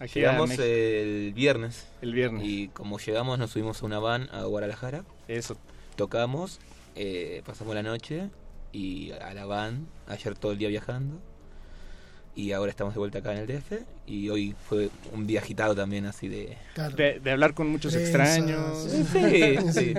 Aquí 0.00 0.20
Llegamos 0.20 0.50
el 0.58 1.32
viernes. 1.34 1.88
El 2.00 2.14
viernes. 2.14 2.44
Y 2.46 2.68
como 2.68 2.98
llegamos 2.98 3.38
nos 3.38 3.50
subimos 3.50 3.82
a 3.82 3.86
una 3.86 3.98
van 3.98 4.28
a 4.32 4.44
Guadalajara. 4.44 5.04
Eso. 5.26 5.56
Tocamos, 5.96 6.60
eh, 6.96 7.42
pasamos 7.44 7.74
la 7.74 7.82
noche 7.82 8.30
y 8.72 9.12
a 9.12 9.34
la 9.34 9.46
van, 9.46 9.86
ayer 10.06 10.36
todo 10.36 10.52
el 10.52 10.58
día 10.58 10.68
viajando. 10.68 11.18
Y 12.34 12.52
ahora 12.52 12.70
estamos 12.70 12.94
de 12.94 13.00
vuelta 13.00 13.18
acá 13.18 13.32
en 13.32 13.38
el 13.38 13.46
DF. 13.46 13.97
Y 14.08 14.30
hoy 14.30 14.54
fue 14.68 14.88
un 15.12 15.26
día 15.26 15.40
agitado 15.40 15.74
también, 15.74 16.06
así 16.06 16.28
de... 16.28 16.56
De, 16.96 17.20
de 17.20 17.30
hablar 17.30 17.52
con 17.54 17.68
muchos 17.68 17.92
Prensas. 17.92 18.38
extraños. 18.38 18.88
Sí, 19.12 19.72
sí. 19.72 19.94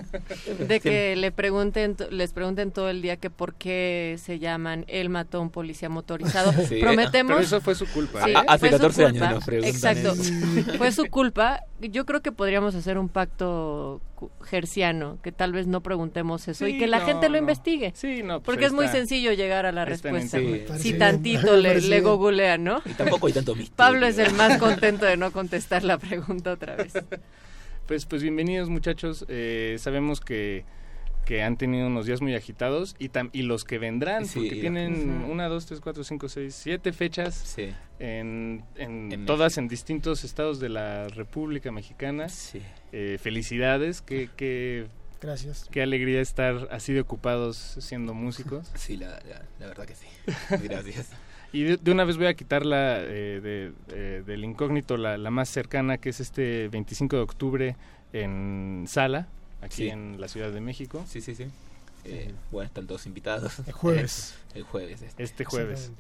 De 0.68 0.80
que 0.80 1.16
le 1.16 1.32
pregunten, 1.32 1.96
les 2.10 2.34
pregunten 2.34 2.72
todo 2.72 2.90
el 2.90 3.02
día 3.02 3.18
que 3.18 3.30
por 3.30 3.54
qué 3.54 4.16
se 4.18 4.40
llaman 4.40 4.86
él 4.88 5.10
mató 5.10 5.38
a 5.38 5.42
un 5.42 5.50
policía 5.52 5.90
motorizado. 5.90 6.52
Sí. 6.70 6.80
Prometemos. 6.82 7.34
Pero 7.34 7.44
eso 7.46 7.62
fue 7.62 7.76
su 7.76 7.86
culpa. 7.88 8.24
Sí, 8.26 8.34
Ah, 8.36 8.44
hace 8.48 8.60
fue 8.60 8.70
su 8.70 8.76
14 8.78 9.06
años 9.06 9.30
nos 9.36 9.46
preguntan 9.46 9.76
Exacto. 9.76 10.12
eso. 10.14 10.78
fue 10.78 10.92
su 10.92 11.06
culpa. 11.06 11.62
Yo 11.80 12.06
creo 12.06 12.22
que 12.22 12.32
podríamos 12.32 12.76
hacer 12.76 12.98
un 12.98 13.10
pacto 13.10 14.02
gerciano, 14.44 15.18
que 15.24 15.32
tal 15.32 15.54
vez 15.54 15.66
no 15.68 15.82
preguntemos 15.82 16.48
eso 16.50 16.68
y 16.68 16.78
que 16.78 16.88
la 16.88 17.00
no, 17.00 17.06
gente 17.06 17.28
lo 17.28 17.34
no. 17.34 17.38
investigue. 17.40 17.94
Sí, 17.96 18.22
no, 18.22 18.40
pues 18.42 18.46
Porque 18.46 18.66
es 18.66 18.74
muy 18.74 18.88
sencillo 18.90 19.32
llegar 19.32 19.66
a 19.66 19.72
la 19.72 19.86
respuesta. 19.86 20.38
Si 20.78 20.94
tantito 20.94 21.56
le, 21.58 21.80
le 21.80 22.02
googlean, 22.02 22.64
¿no? 22.64 22.82
Y 22.86 22.90
tampoco 22.94 23.28
hay 23.28 23.34
tanto 23.34 23.56
misterio. 23.56 23.76
Pablo 23.78 23.99
es 24.08 24.18
el 24.18 24.34
más 24.34 24.58
contento 24.58 25.06
de 25.06 25.18
no 25.18 25.32
contestar 25.32 25.84
la 25.84 25.98
pregunta 25.98 26.54
otra 26.54 26.76
vez. 26.76 26.94
Pues, 27.88 28.06
pues 28.06 28.22
bienvenidos 28.22 28.70
muchachos. 28.70 29.26
Eh, 29.30 29.78
sabemos 29.80 30.20
que, 30.22 30.64
que 31.26 31.42
han 31.44 31.58
tenido 31.58 31.88
unos 31.88 32.06
días 32.06 32.22
muy 32.22 32.36
agitados 32.36 32.96
y, 33.00 33.10
tam- 33.10 33.30
y 33.34 33.42
los 33.44 33.64
que 33.66 33.80
vendrán, 33.80 34.26
Sí. 34.26 34.40
porque 34.40 34.56
tienen 34.62 35.26
una, 35.30 35.48
dos, 35.48 35.66
tres, 35.66 35.80
cuatro, 35.80 36.04
cinco, 36.04 36.30
seis, 36.30 36.54
siete 36.56 36.94
fechas 36.94 37.36
Sí. 37.36 37.74
en, 38.00 38.64
en 38.76 39.12
En 39.12 39.26
todas 39.26 39.58
en 39.58 39.68
distintos 39.68 40.24
estados 40.24 40.60
de 40.60 40.70
la 40.70 41.08
República 41.08 41.72
Mexicana. 41.72 42.30
Sí. 42.30 42.62
Eh, 42.92 43.18
felicidades, 43.22 44.02
qué, 44.02 44.30
qué, 44.36 44.88
Gracias. 45.22 45.68
qué 45.72 45.82
alegría 45.82 46.22
estar 46.22 46.68
así 46.72 46.94
de 46.94 47.02
ocupados 47.02 47.76
siendo 47.80 48.14
músicos. 48.14 48.72
Sí, 48.76 48.98
la, 48.98 49.08
la, 49.28 49.44
la 49.60 49.66
verdad 49.68 49.86
que 49.86 49.96
sí. 49.96 50.06
Gracias. 50.64 51.10
Y 51.52 51.64
de, 51.64 51.78
de 51.78 51.92
una 51.92 52.04
vez 52.04 52.18
voy 52.18 52.28
a 52.28 52.34
quitarla 52.36 53.00
eh, 53.02 53.40
de, 53.42 53.72
eh, 53.92 54.24
del 54.26 54.44
incógnito, 54.44 54.98
la, 54.98 55.18
la 55.18 55.32
más 55.32 55.50
cercana, 55.50 55.98
que 55.98 56.10
es 56.10 56.20
este 56.20 56.68
25 56.70 57.16
de 57.16 57.22
octubre 57.22 57.76
en 58.14 58.86
Sala, 58.88 59.28
aquí 59.62 59.76
Sí. 59.84 59.90
en 59.90 60.20
la 60.22 60.28
Ciudad 60.28 60.52
de 60.52 60.62
México. 60.62 61.04
Sí, 61.08 61.22
sí, 61.22 61.34
sí. 61.36 61.46
Eh, 62.06 62.32
bueno, 62.52 62.68
están 62.68 62.88
todos 62.88 63.06
invitados. 63.08 63.60
El 63.68 63.74
jueves. 63.74 64.36
El 64.54 64.64
jueves. 64.64 65.02
Este, 65.02 65.24
Este 65.24 65.44
jueves. 65.46 65.92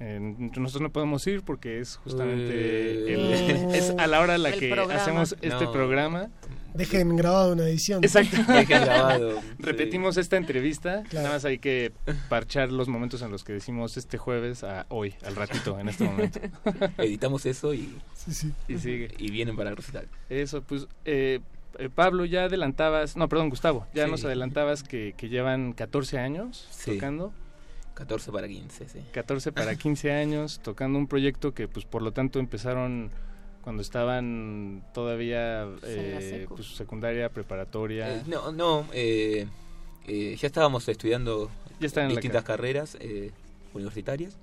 Eh, 0.00 0.18
nosotros 0.56 0.82
no 0.82 0.90
podemos 0.90 1.26
ir 1.26 1.42
porque 1.42 1.80
es 1.80 1.96
justamente 1.96 2.52
Eh. 2.52 3.14
el- 3.14 3.74
es 3.74 3.90
a 3.98 4.06
la 4.06 4.20
hora 4.20 4.34
a 4.34 4.38
la 4.38 4.52
que 4.52 4.70
programa. 4.70 5.00
hacemos 5.00 5.32
este 5.40 5.64
No. 5.64 5.72
programa. 5.72 6.28
Dejen 6.76 7.16
grabado 7.16 7.52
una 7.52 7.64
edición. 7.64 8.02
Exacto. 8.04 8.36
Dejen 8.52 8.82
grabado, 8.82 9.40
sí. 9.40 9.46
Repetimos 9.58 10.16
esta 10.16 10.36
entrevista. 10.36 11.02
Claro. 11.08 11.24
Nada 11.24 11.34
más 11.36 11.44
hay 11.44 11.58
que 11.58 11.92
parchar 12.28 12.70
los 12.72 12.88
momentos 12.88 13.22
en 13.22 13.30
los 13.30 13.44
que 13.44 13.52
decimos 13.52 13.96
este 13.96 14.18
jueves 14.18 14.64
a 14.64 14.86
hoy, 14.88 15.14
al 15.24 15.36
ratito, 15.36 15.78
en 15.78 15.88
este 15.88 16.04
momento. 16.04 16.40
Editamos 16.98 17.46
eso 17.46 17.74
y, 17.74 17.96
Sí, 18.14 18.32
sí. 18.32 18.52
Y 18.68 18.78
sigue. 18.78 19.14
y 19.18 19.30
vienen 19.30 19.56
para 19.56 19.70
el 19.70 19.76
recital. 19.76 20.08
Eso, 20.28 20.62
pues, 20.62 20.86
eh, 21.04 21.40
eh, 21.78 21.88
Pablo, 21.94 22.24
ya 22.24 22.44
adelantabas, 22.44 23.16
no, 23.16 23.28
perdón, 23.28 23.50
Gustavo, 23.50 23.86
ya 23.94 24.04
Sí. 24.06 24.10
nos 24.10 24.24
adelantabas 24.24 24.82
que, 24.82 25.14
que 25.16 25.28
llevan 25.28 25.72
14 25.72 26.18
años 26.18 26.66
Sí. 26.70 26.92
tocando, 26.94 27.32
14 27.94 28.32
para 28.32 28.48
15, 28.48 28.88
sí. 28.88 28.98
14 29.12 29.52
para 29.52 29.74
15 29.76 30.10
años, 30.12 30.60
tocando 30.62 30.98
un 30.98 31.06
proyecto 31.06 31.54
que, 31.54 31.68
pues, 31.68 31.84
por 31.86 32.02
lo 32.02 32.12
tanto, 32.12 32.38
empezaron 32.38 33.10
cuando 33.66 33.82
estaban 33.82 34.84
todavía, 34.94 35.66
Pues 35.80 35.92
eh, 35.92 36.38
secu. 36.42 36.54
pues, 36.54 36.68
secundaria, 36.68 37.28
preparatoria. 37.30 38.14
Eh, 38.18 38.22
no, 38.28 38.52
no, 38.52 38.86
eh, 38.92 39.48
eh, 40.06 40.36
ya 40.40 40.46
estábamos 40.46 40.88
estudiando 40.88 41.50
Ya 41.80 41.88
en 42.02 42.10
distintas 42.10 42.44
carreras 42.44 42.96
eh, 43.00 43.32
universitarias, 43.74 44.38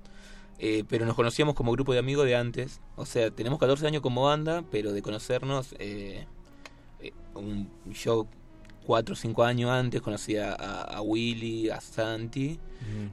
eh, 0.58 0.84
pero 0.90 1.06
nos 1.06 1.16
conocíamos 1.16 1.54
como 1.54 1.72
grupo 1.72 1.94
de 1.94 2.00
amigos 2.00 2.26
de 2.26 2.36
antes. 2.36 2.82
O 2.96 3.06
sea, 3.06 3.30
tenemos 3.30 3.58
14 3.58 3.86
años 3.86 4.02
como 4.02 4.24
banda, 4.24 4.62
pero 4.70 4.92
de 4.92 5.00
conocernos, 5.00 5.74
eh, 5.78 6.26
eh, 7.00 7.12
un, 7.32 7.70
yo 7.94 8.26
4 8.86 9.12
o 9.14 9.16
5 9.16 9.44
años 9.44 9.70
antes 9.70 10.00
conocía 10.02 10.52
a, 10.52 10.82
a 10.82 11.00
Willy, 11.00 11.70
a 11.70 11.80
Santi, 11.80 12.58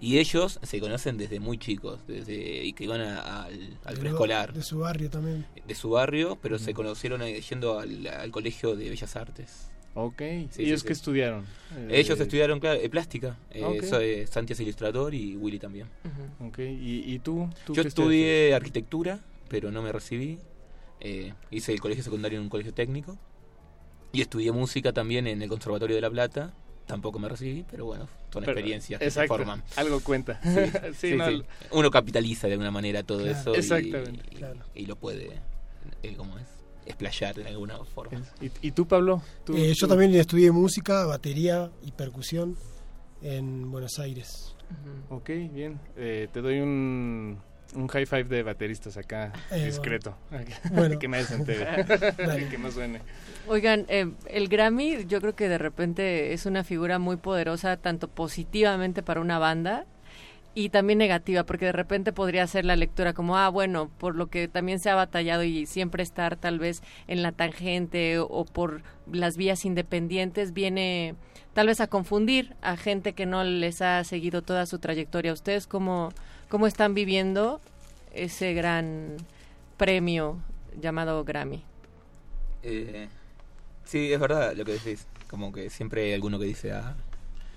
y 0.01 0.17
ellos 0.17 0.59
se 0.63 0.79
conocen 0.81 1.17
desde 1.17 1.39
muy 1.39 1.57
chicos, 1.57 1.99
desde 2.07 2.65
y 2.65 2.73
que 2.73 2.83
iban 2.83 2.99
a- 3.01 3.43
al, 3.45 3.97
preescolar 3.97 4.51
De 4.53 4.63
su 4.63 4.79
barrio 4.79 5.09
también. 5.09 5.45
de 5.65 5.75
su 5.75 5.91
barrio, 5.91 6.37
pero 6.41 6.59
se 6.59 6.73
conocieron 6.73 7.21
eh, 7.21 7.39
yendo 7.41 7.79
al, 7.79 8.05
al 8.07 8.31
colegio 8.31 8.75
de 8.75 8.89
Bellas 8.89 9.15
Artes. 9.15 9.67
Ok, 9.93 10.21
Sí, 10.51 10.63
¿ellos 10.63 10.81
sí, 10.81 10.87
qué 10.87 10.93
sí. 10.95 10.99
estudiaron? 10.99 11.45
Ellos 11.89 12.19
Eh, 12.19 12.23
estudiaron 12.23 12.59
claro, 12.59 12.79
eh, 12.81 12.89
plástica. 12.89 13.37
Eh, 13.51 14.25
Santi 14.29 14.53
es 14.53 14.59
ilustrador 14.61 15.13
y 15.13 15.35
Willy 15.37 15.59
también. 15.59 15.87
Ok, 16.39 16.59
¿y, 16.59 17.13
y 17.13 17.19
tú? 17.19 17.49
¿Tú 17.65 17.73
Yo 17.73 17.81
estudié 17.81 18.53
arquitectura, 18.53 19.19
pero 19.49 19.69
no 19.71 19.81
me 19.81 19.91
recibí. 19.91 20.37
Eh, 21.01 21.33
hice 21.49 21.73
el 21.73 21.81
colegio 21.81 22.03
secundario 22.03 22.37
en 22.37 22.43
un 22.43 22.49
colegio 22.49 22.73
técnico. 22.73 23.17
Y 24.13 24.21
estudié 24.21 24.51
música 24.51 24.91
también 24.93 25.27
en 25.27 25.41
el 25.41 25.49
Conservatorio 25.49 25.95
de 25.95 26.01
La 26.01 26.09
Plata. 26.09 26.53
Tampoco 26.85 27.19
me 27.19 27.29
recibí, 27.29 27.63
pero 27.69 27.85
bueno, 27.85 28.05
son 28.33 28.41
Pero, 28.43 28.51
experiencias 28.51 28.99
que 28.99 29.05
exacto, 29.05 29.33
se 29.35 29.37
forman. 29.39 29.63
algo 29.77 29.99
cuenta. 30.01 30.41
Sí, 30.43 30.49
Sí, 30.99 31.09
sí, 31.11 31.15
no, 31.15 31.27
sí. 31.29 31.41
Uno 31.71 31.89
capitaliza 31.89 32.47
de 32.47 32.53
alguna 32.53 32.71
manera 32.71 33.03
todo 33.03 33.19
Claro. 33.19 33.37
eso 33.39 33.53
y- 33.53 33.57
Exactamente. 33.57 34.23
y, 34.31 34.35
Claro. 34.35 34.59
y 34.75 34.85
lo 34.87 34.95
puede, 34.97 35.39
eh, 36.03 36.13
¿cómo 36.17 36.37
es? 36.37 36.45
Explayar 36.85 37.35
de 37.35 37.47
alguna 37.47 37.77
forma. 37.85 38.21
¿Y, 38.41 38.51
y 38.67 38.71
tú, 38.71 38.85
Pablo? 38.87 39.21
¿Tú- 39.45 39.55
Eh, 39.55 39.73
yo 39.73 39.87
también 39.87 40.13
estudié 40.15 40.51
música, 40.51 41.05
batería 41.05 41.71
y 41.83 41.91
percusión 41.91 42.57
en 43.21 43.71
Buenos 43.71 43.97
Aires. 43.99 44.55
Ok, 45.09 45.29
bien. 45.53 45.79
Eh, 45.95 46.27
te 46.33 46.41
doy 46.41 46.59
un, 46.59 47.37
un 47.75 47.87
high 47.87 48.05
five 48.05 48.23
de 48.25 48.43
bateristas 48.43 48.97
acá, 48.97 49.31
Eh, 49.51 49.65
discreto. 49.65 50.15
Bueno. 50.71 50.99
que 50.99 51.07
nadie 51.07 51.25
se 51.25 51.35
entere. 51.35 51.83
Dale. 52.17 52.47
que 52.47 52.57
no 52.57 52.71
suene. 52.71 53.01
Oigan, 53.47 53.85
eh, 53.87 54.11
el 54.27 54.47
Grammy 54.47 55.05
yo 55.05 55.19
creo 55.21 55.35
que 55.35 55.49
de 55.49 55.57
repente 55.57 56.33
es 56.33 56.45
una 56.45 56.63
figura 56.63 56.99
muy 56.99 57.17
poderosa, 57.17 57.77
tanto 57.77 58.07
positivamente 58.07 59.03
para 59.03 59.21
una 59.21 59.39
banda 59.39 59.85
y 60.53 60.69
también 60.69 60.99
negativa, 60.99 61.45
porque 61.45 61.65
de 61.65 61.71
repente 61.71 62.11
podría 62.11 62.45
ser 62.45 62.65
la 62.65 62.75
lectura 62.75 63.13
como, 63.13 63.37
ah, 63.37 63.47
bueno, 63.49 63.89
por 63.97 64.15
lo 64.15 64.27
que 64.27 64.49
también 64.49 64.79
se 64.79 64.89
ha 64.89 64.95
batallado 64.95 65.43
y 65.43 65.65
siempre 65.65 66.03
estar 66.03 66.35
tal 66.35 66.59
vez 66.59 66.83
en 67.07 67.21
la 67.23 67.31
tangente 67.31 68.19
o, 68.19 68.25
o 68.25 68.45
por 68.45 68.83
las 69.11 69.37
vías 69.37 69.63
independientes, 69.63 70.51
viene 70.53 71.15
tal 71.53 71.67
vez 71.67 71.79
a 71.79 71.87
confundir 71.87 72.55
a 72.61 72.75
gente 72.75 73.13
que 73.13 73.25
no 73.25 73.43
les 73.45 73.81
ha 73.81 74.03
seguido 74.03 74.41
toda 74.41 74.65
su 74.65 74.79
trayectoria. 74.79 75.31
¿Ustedes 75.33 75.67
cómo, 75.67 76.11
cómo 76.51 76.67
están 76.67 76.93
viviendo 76.93 77.59
ese 78.13 78.53
gran 78.53 79.17
premio 79.77 80.37
llamado 80.79 81.23
Grammy? 81.23 81.63
Eh, 82.61 83.07
sí, 83.85 84.13
es 84.13 84.19
verdad 84.19 84.53
lo 84.55 84.63
que 84.65 84.73
decís. 84.73 85.07
Como 85.29 85.51
que 85.53 85.69
siempre 85.69 86.03
hay 86.03 86.13
alguno 86.13 86.37
que 86.37 86.45
dice, 86.45 86.73
ah, 86.73 86.95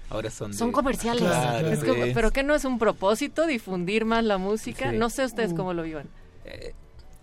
ahora 0.09 0.31
son. 0.31 0.53
de- 0.53 0.57
Son 0.57 0.71
comerciales. 0.73 1.23
Claro, 1.25 1.69
Es 1.73 1.83
como- 1.85 2.05
sí. 2.05 2.13
pero 2.15 2.31
que 2.31 2.43
no 2.45 2.55
es 2.55 2.65
un 2.65 2.79
propósito 2.79 3.47
difundir 3.47 4.05
más 4.05 4.23
la 4.25 4.39
música. 4.39 4.91
Sí. 4.93 4.97
No 4.97 5.11
sé 5.11 5.25
ustedes 5.25 5.53
Uh. 5.53 5.57
cómo 5.57 5.75
lo 5.75 5.83
vivan. 5.83 6.09
Eh, 6.45 6.73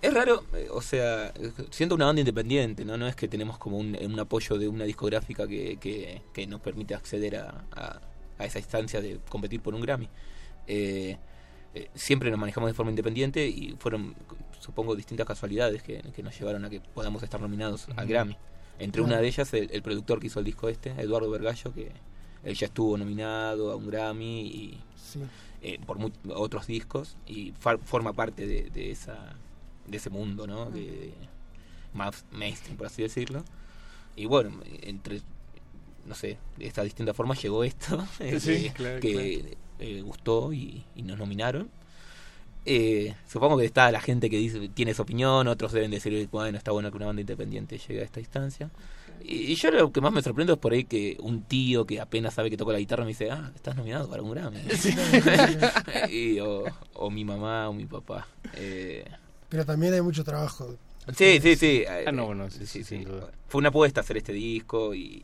es 0.01 0.13
raro, 0.13 0.43
eh, 0.53 0.67
o 0.71 0.81
sea, 0.81 1.31
siendo 1.69 1.95
una 1.95 2.07
banda 2.07 2.19
independiente, 2.19 2.83
¿no? 2.83 2.97
No 2.97 3.07
es 3.07 3.15
que 3.15 3.27
tenemos 3.29 3.57
como 3.57 3.77
un, 3.77 3.95
un 3.95 4.19
apoyo 4.19 4.57
de 4.57 4.67
una 4.67 4.83
discográfica 4.83 5.47
que, 5.47 5.77
que, 5.77 6.21
que 6.33 6.45
nos 6.47 6.59
permite 6.59 6.93
acceder 6.95 7.37
a, 7.37 7.63
a, 7.71 8.01
a 8.39 8.45
esa 8.45 8.59
instancia 8.59 8.99
de 8.99 9.19
competir 9.29 9.61
por 9.61 9.73
un 9.73 9.81
Grammy. 9.81 10.09
Eh, 10.67 11.17
eh, 11.73 11.89
siempre 11.95 12.29
nos 12.31 12.39
manejamos 12.39 12.69
de 12.69 12.73
forma 12.73 12.91
independiente 12.91 13.47
y 13.47 13.75
fueron, 13.79 14.15
supongo, 14.59 14.95
distintas 14.95 15.25
casualidades 15.27 15.81
que, 15.83 16.01
que 16.15 16.23
nos 16.23 16.37
llevaron 16.37 16.65
a 16.65 16.69
que 16.69 16.79
podamos 16.81 17.23
estar 17.23 17.39
nominados 17.41 17.87
al 17.95 18.07
Grammy. 18.07 18.35
Entre 18.79 19.01
una 19.01 19.17
de 19.19 19.27
ellas, 19.27 19.53
el, 19.53 19.69
el 19.71 19.81
productor 19.83 20.19
que 20.19 20.27
hizo 20.27 20.39
el 20.39 20.45
disco 20.45 20.67
este, 20.69 20.89
Eduardo 20.91 21.29
Vergallo, 21.29 21.73
que 21.73 21.91
él 22.43 22.55
ya 22.55 22.65
estuvo 22.67 22.97
nominado 22.97 23.71
a 23.71 23.75
un 23.75 23.87
Grammy 23.87 24.41
y 24.41 24.79
Sí. 24.95 25.19
eh, 25.61 25.77
por 25.85 25.99
mu- 25.99 26.09
otros 26.33 26.65
discos 26.67 27.15
y 27.27 27.51
fa- 27.59 27.77
forma 27.77 28.13
parte 28.13 28.47
de, 28.47 28.69
de 28.69 28.91
esa 28.91 29.35
de 29.87 29.97
ese 29.97 30.09
mundo 30.09 30.47
no 30.47 30.69
de, 30.71 30.79
de 30.89 31.13
más 31.93 32.23
mainstream 32.31 32.77
por 32.77 32.87
así 32.87 33.01
decirlo. 33.01 33.43
Y 34.15 34.25
bueno 34.25 34.51
entre 34.83 35.21
no 36.05 36.15
sé 36.15 36.37
de 36.57 36.65
estas 36.65 36.85
distintas 36.85 37.15
formas 37.15 37.41
llegó 37.41 37.63
esto 37.63 38.03
eh, 38.19 38.39
Sí, 38.39 38.63
que- 38.69 38.71
claro, 38.73 38.99
que 39.01 39.57
eh, 39.81 40.01
gustó 40.01 40.53
y, 40.53 40.83
y 40.95 41.01
nos 41.03 41.17
nominaron 41.19 41.69
Eh, 42.63 43.15
supongo 43.27 43.57
que 43.57 43.65
está 43.65 43.91
la 43.91 43.99
gente 44.01 44.29
que 44.29 44.37
dice 44.37 44.69
tiene 44.69 44.93
su 44.93 45.01
opinión 45.01 45.47
otros 45.47 45.71
deben 45.71 45.89
decir 45.89 46.29
bueno 46.31 46.57
está 46.59 46.71
bueno 46.71 46.91
que 46.91 46.97
una 46.97 47.07
banda 47.07 47.21
independiente 47.21 47.79
llegue 47.79 48.01
a 48.01 48.03
esta 48.05 48.19
instancia 48.19 48.69
y, 49.23 49.51
y 49.51 49.55
yo 49.55 49.71
lo 49.71 49.91
que 49.91 49.99
más 50.01 50.11
me 50.13 50.21
sorprendo 50.21 50.53
es 50.53 50.59
por 50.59 50.73
ahí 50.73 50.83
que 50.83 51.17
un 51.21 51.43
tío 51.43 51.85
que 51.85 51.99
apenas 51.99 52.35
sabe 52.35 52.49
que 52.51 52.57
toca 52.57 52.71
la 52.73 52.79
guitarra 52.79 53.03
me 53.03 53.09
dice, 53.09 53.29
ah, 53.31 53.51
estás 53.55 53.75
nominado 53.75 54.09
para 54.09 54.21
un 54.23 54.31
Grammy. 54.31 54.59
y, 56.09 56.39
o, 56.39 56.63
o 56.93 57.09
mi 57.11 57.23
mamá 57.25 57.69
o 57.69 57.73
mi 57.73 57.85
papá. 57.85 58.27
Eh, 58.55 59.05
Pero 59.49 59.65
también 59.65 59.93
hay 59.93 60.01
mucho 60.01 60.23
trabajo. 60.23 60.75
sí, 61.15 61.39
sí, 61.41 61.55
sí. 61.55 61.83
Ah, 62.05 62.11
no, 62.11 62.25
bueno, 62.27 62.49
sí, 62.49 62.59
sí, 62.59 62.67
sí, 62.67 62.83
sin 62.83 63.03
duda. 63.03 63.31
Fue 63.47 63.59
una 63.59 63.69
apuesta 63.69 64.01
hacer 64.01 64.17
este 64.17 64.33
disco 64.33 64.93
y 64.95 65.23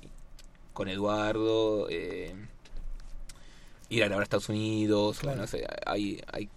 con 0.73 0.87
Eduardo, 0.89 1.87
eh, 1.89 2.35
ir 3.89 4.03
a 4.03 4.07
grabar 4.07 4.21
a 4.21 4.23
Estados 4.23 4.49
Unidos, 4.49 5.23
o 5.23 5.35
no 5.35 5.47
sé, 5.47 5.65
hay, 5.85 6.21
hay, 6.31 6.49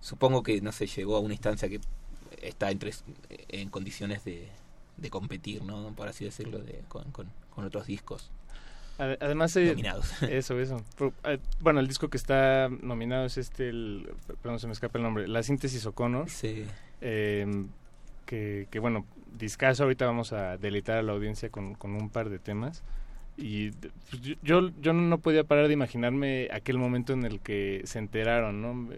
supongo 0.00 0.42
que, 0.42 0.60
no 0.60 0.72
sé, 0.72 0.86
llegó 0.86 1.16
a 1.16 1.20
una 1.20 1.34
instancia 1.34 1.68
que 1.68 1.80
está 2.42 2.70
entre, 2.70 2.92
en 3.48 3.70
condiciones 3.70 4.24
de, 4.24 4.48
de 4.96 5.10
competir, 5.10 5.62
¿no? 5.62 5.92
Por 5.94 6.08
así 6.08 6.24
decirlo, 6.24 6.58
de, 6.58 6.82
con, 6.88 7.10
con, 7.12 7.30
con 7.54 7.64
otros 7.64 7.86
discos. 7.86 8.30
Ade- 8.98 9.18
Además, 9.20 9.54
eh, 9.56 9.66
Nominados. 9.70 10.22
eso, 10.22 10.58
eso. 10.60 10.82
Eh, 11.24 11.38
Bueno, 11.60 11.80
el 11.80 11.88
disco 11.88 12.08
que 12.08 12.16
está 12.16 12.68
nominado 12.68 13.26
es 13.26 13.36
este, 13.38 13.68
el, 13.68 14.10
perdón, 14.42 14.60
se 14.60 14.66
me 14.66 14.72
escapa 14.72 14.98
el 14.98 15.04
nombre, 15.04 15.28
La 15.28 15.42
Síntesis 15.42 15.84
O'Connor. 15.86 16.28
Sí. 16.30 16.64
Eh, 17.00 17.66
que, 18.24 18.68
que, 18.70 18.78
bueno, 18.78 19.04
discaso, 19.38 19.84
ahorita 19.84 20.06
vamos 20.06 20.32
a 20.32 20.56
deleitar 20.56 20.98
a 20.98 21.02
la 21.02 21.12
audiencia 21.12 21.50
con, 21.50 21.74
con 21.74 21.94
un 21.94 22.08
par 22.10 22.28
de 22.30 22.38
temas. 22.38 22.82
Y 23.36 23.70
pues, 23.70 24.22
yo- 24.42 24.70
yo, 24.80 24.92
no 24.92 25.18
podía 25.18 25.44
parar 25.44 25.66
de 25.68 25.74
imaginarme 25.74 26.48
aquel 26.52 26.78
momento 26.78 27.12
en 27.12 27.24
el 27.24 27.40
que 27.40 27.82
se 27.84 27.98
enteraron, 27.98 28.62
¿no? 28.62 28.88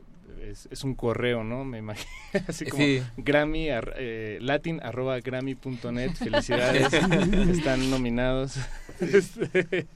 Es, 0.42 0.68
es 0.70 0.84
un 0.84 0.94
correo, 0.94 1.42
¿no? 1.42 1.64
Me 1.64 1.78
imagino, 1.78 2.08
así 2.48 2.64
como 2.66 2.84
Sí. 2.84 3.02
Grammy, 3.16 3.70
ar- 3.70 3.94
eh, 3.98 4.38
latin 4.40 4.80
arroba 4.82 5.18
grammy.net, 5.20 6.12
felicidades, 6.12 6.92
están 7.50 7.90
nominados. 7.90 8.58
Este, 9.00 9.86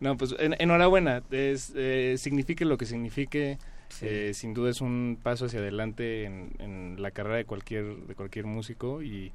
no, 0.00 0.16
pues 0.16 0.34
en- 0.38 0.56
enhorabuena, 0.58 1.22
es, 1.30 1.72
eh, 1.76 2.14
signifique 2.18 2.64
lo 2.64 2.78
que 2.78 2.86
signifique, 2.86 3.58
eh, 4.00 4.32
sin 4.34 4.54
duda 4.54 4.70
es 4.70 4.80
un 4.80 5.18
paso 5.22 5.44
hacia 5.44 5.58
adelante 5.60 6.24
en, 6.24 6.52
en 6.58 6.96
la 7.02 7.10
carrera 7.10 7.36
de 7.36 7.44
cualquier, 7.44 7.84
de 8.06 8.14
cualquier 8.14 8.46
músico 8.46 9.02
y, 9.02 9.32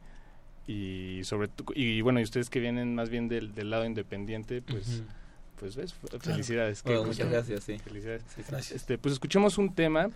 y 0.67 1.21
sobre 1.23 1.49
y 1.73 2.01
bueno, 2.01 2.19
y 2.19 2.23
ustedes 2.23 2.49
que 2.49 2.59
vienen 2.59 2.93
más 2.93 3.09
bien 3.09 3.27
del, 3.29 3.55
del 3.55 3.69
lado 3.69 3.85
independiente, 3.85 4.61
pues... 4.61 5.03
Pues 5.59 5.75
ves, 5.75 5.95
felicidades. 6.21 6.83
Bueno, 6.83 7.03
muchas 7.03 7.31
gracias, 7.31 7.63
sí. 7.63 7.79
Felicidades. 7.79 8.21
Sí, 8.27 8.43
sí. 8.43 8.47
Gracias. 8.51 8.75
Este, 8.75 8.99
pues 8.99 9.13
escuchemos 9.13 9.57
un 9.57 9.73
tema. 9.73 10.11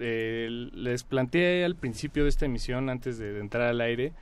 eh, 0.00 0.48
les 0.72 1.04
planteé 1.04 1.64
al 1.64 1.76
principio 1.76 2.24
de 2.24 2.30
esta 2.30 2.46
emisión, 2.46 2.88
antes 2.90 3.16
de, 3.18 3.32
de 3.32 3.38
entrar 3.40 3.68
al 3.68 3.80
aire, 3.80 4.12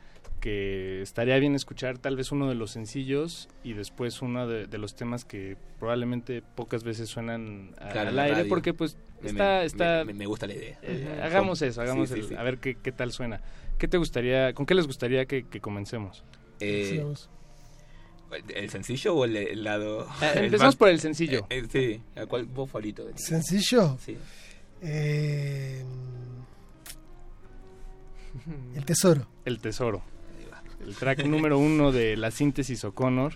que 0.41 1.03
estaría 1.03 1.37
bien 1.39 1.55
escuchar 1.55 1.99
tal 1.99 2.17
vez 2.17 2.31
uno 2.33 2.49
de 2.49 2.55
los 2.55 2.71
sencillos 2.71 3.49
y 3.65 3.73
después 3.73 4.23
uno 4.23 4.47
de, 4.47 4.67
de 4.67 4.79
los 4.79 4.95
temas 4.95 5.25
que 5.25 5.57
probablemente 5.79 6.43
pocas 6.43 6.85
veces 6.85 7.09
suenan 7.09 7.75
a- 7.79 7.89
Claro, 7.89 8.11
en 8.11 8.15
al 8.15 8.19
aire, 8.21 8.37
radio. 8.37 8.49
porque 8.49 8.73
pues 8.75 8.97
Me- 9.21 9.31
está... 9.31 9.59
me- 9.61 9.65
está 9.65 10.05
me- 10.05 10.15
me 10.15 10.27
gusta 10.27 10.47
la 10.47 10.55
idea. 10.55 10.79
eh, 10.83 11.21
hagamos 11.23 11.61
eso, 11.63 11.81
hagamos 11.81 12.09
sí, 12.09 12.15
sí, 12.15 12.21
el- 12.21 12.29
sí. 12.29 12.35
a 12.37 12.43
ver 12.43 12.59
qué, 12.59 12.77
qué 12.77 12.93
tal 12.93 13.13
suena. 13.13 13.41
¿Qué 13.79 13.89
te 13.89 13.97
gustaría, 13.99 14.53
con 14.55 14.67
qué 14.67 14.75
les 14.75 14.87
gustaría 14.87 15.27
que, 15.27 15.45
que 15.47 15.61
comencemos? 15.61 16.25
Eh. 16.61 17.05
¿El 18.55 18.69
sencillo 18.71 19.15
o 19.15 19.25
el, 19.25 19.37
el 19.37 19.65
lado? 19.65 20.03
Eh, 20.23 20.33
el 20.37 20.45
empezamos 20.47 20.77
por 20.77 20.89
el 20.89 21.01
sencillo. 21.01 21.47
Eh, 21.51 21.65
eh, 21.65 21.67
sí, 21.71 22.21
¿a 22.21 22.27
cuál 22.27 22.45
vos 22.47 22.69
favorito? 22.71 23.07
¿Sencillo? 23.17 23.97
Sí. 24.05 24.17
Eh, 24.83 25.83
el 28.77 28.85
tesoro. 28.85 29.27
El 29.45 29.59
Tesoro. 29.61 30.03
El 30.87 30.95
track 30.95 31.25
número 31.25 31.59
uno 31.59 31.93
de 31.93 32.17
la 32.17 32.31
síntesis 32.31 32.85
O'Connor. 32.85 33.33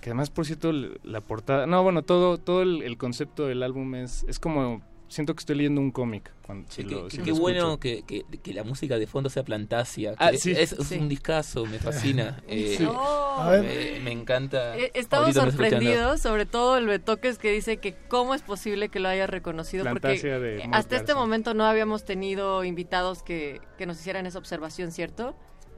Que 0.00 0.10
además, 0.10 0.28
por 0.30 0.44
cierto, 0.44 0.70
la 0.72 1.20
portada. 1.22 1.66
No, 1.66 1.82
bueno, 1.82 2.02
todo, 2.02 2.38
todo 2.38 2.62
el, 2.62 2.82
el 2.82 2.98
concepto 2.98 3.46
del 3.46 3.62
álbum 3.62 3.94
es, 3.94 4.24
es 4.28 4.38
como. 4.38 4.82
Siento 5.06 5.34
que 5.34 5.40
estoy 5.40 5.56
leyendo 5.56 5.80
un 5.80 5.92
cómic. 5.92 6.30
Cuando, 6.42 6.68
si 6.70 6.82
Sí, 6.82 6.88
lo- 6.88 7.04
qué 7.04 7.10
si 7.10 7.16
qué 7.18 7.22
lo 7.26 7.32
escucho. 7.34 7.42
bueno 7.42 7.78
que, 7.78 8.02
que, 8.02 8.24
que 8.42 8.52
la 8.54 8.64
música 8.64 8.98
de 8.98 9.06
fondo 9.06 9.30
sea 9.30 9.44
Plantasia. 9.44 10.14
Ah, 10.18 10.32
sí. 10.32 10.50
es, 10.52 10.72
es 10.72 10.86
Sí. 10.88 10.96
un 10.98 11.08
discazo, 11.08 11.66
me 11.66 11.78
fascina. 11.78 12.42
Eh, 12.48 12.74
Sí. 12.78 12.88
A 12.90 13.48
ver. 13.50 13.62
me, 13.98 14.00
me 14.00 14.10
encanta. 14.12 14.76
Eh, 14.76 14.90
Estamos 14.94 15.34
sorprendidos, 15.34 16.20
sobre 16.20 16.46
todo 16.46 16.76
el 16.78 16.86
Betoques 16.86 17.38
que 17.38 17.52
dice 17.52 17.76
que 17.76 17.94
cómo 18.08 18.34
es 18.34 18.42
posible 18.42 18.88
que 18.88 18.98
lo 18.98 19.08
haya 19.08 19.26
reconocido, 19.26 19.84
porque 19.84 20.00
Plantasia 20.00 20.38
de 20.40 20.58
eh, 20.62 20.68
hasta 20.72 20.96
este 20.96 21.14
momento 21.14 21.54
no 21.54 21.64
habíamos 21.64 22.04
tenido 22.04 22.64
invitados 22.64 23.22
que, 23.22 23.60
que 23.78 23.86
nos 23.86 24.00
hicieran 24.00 24.26
esa 24.26 24.38
observación, 24.38 24.90
¿cierto? 24.90 25.36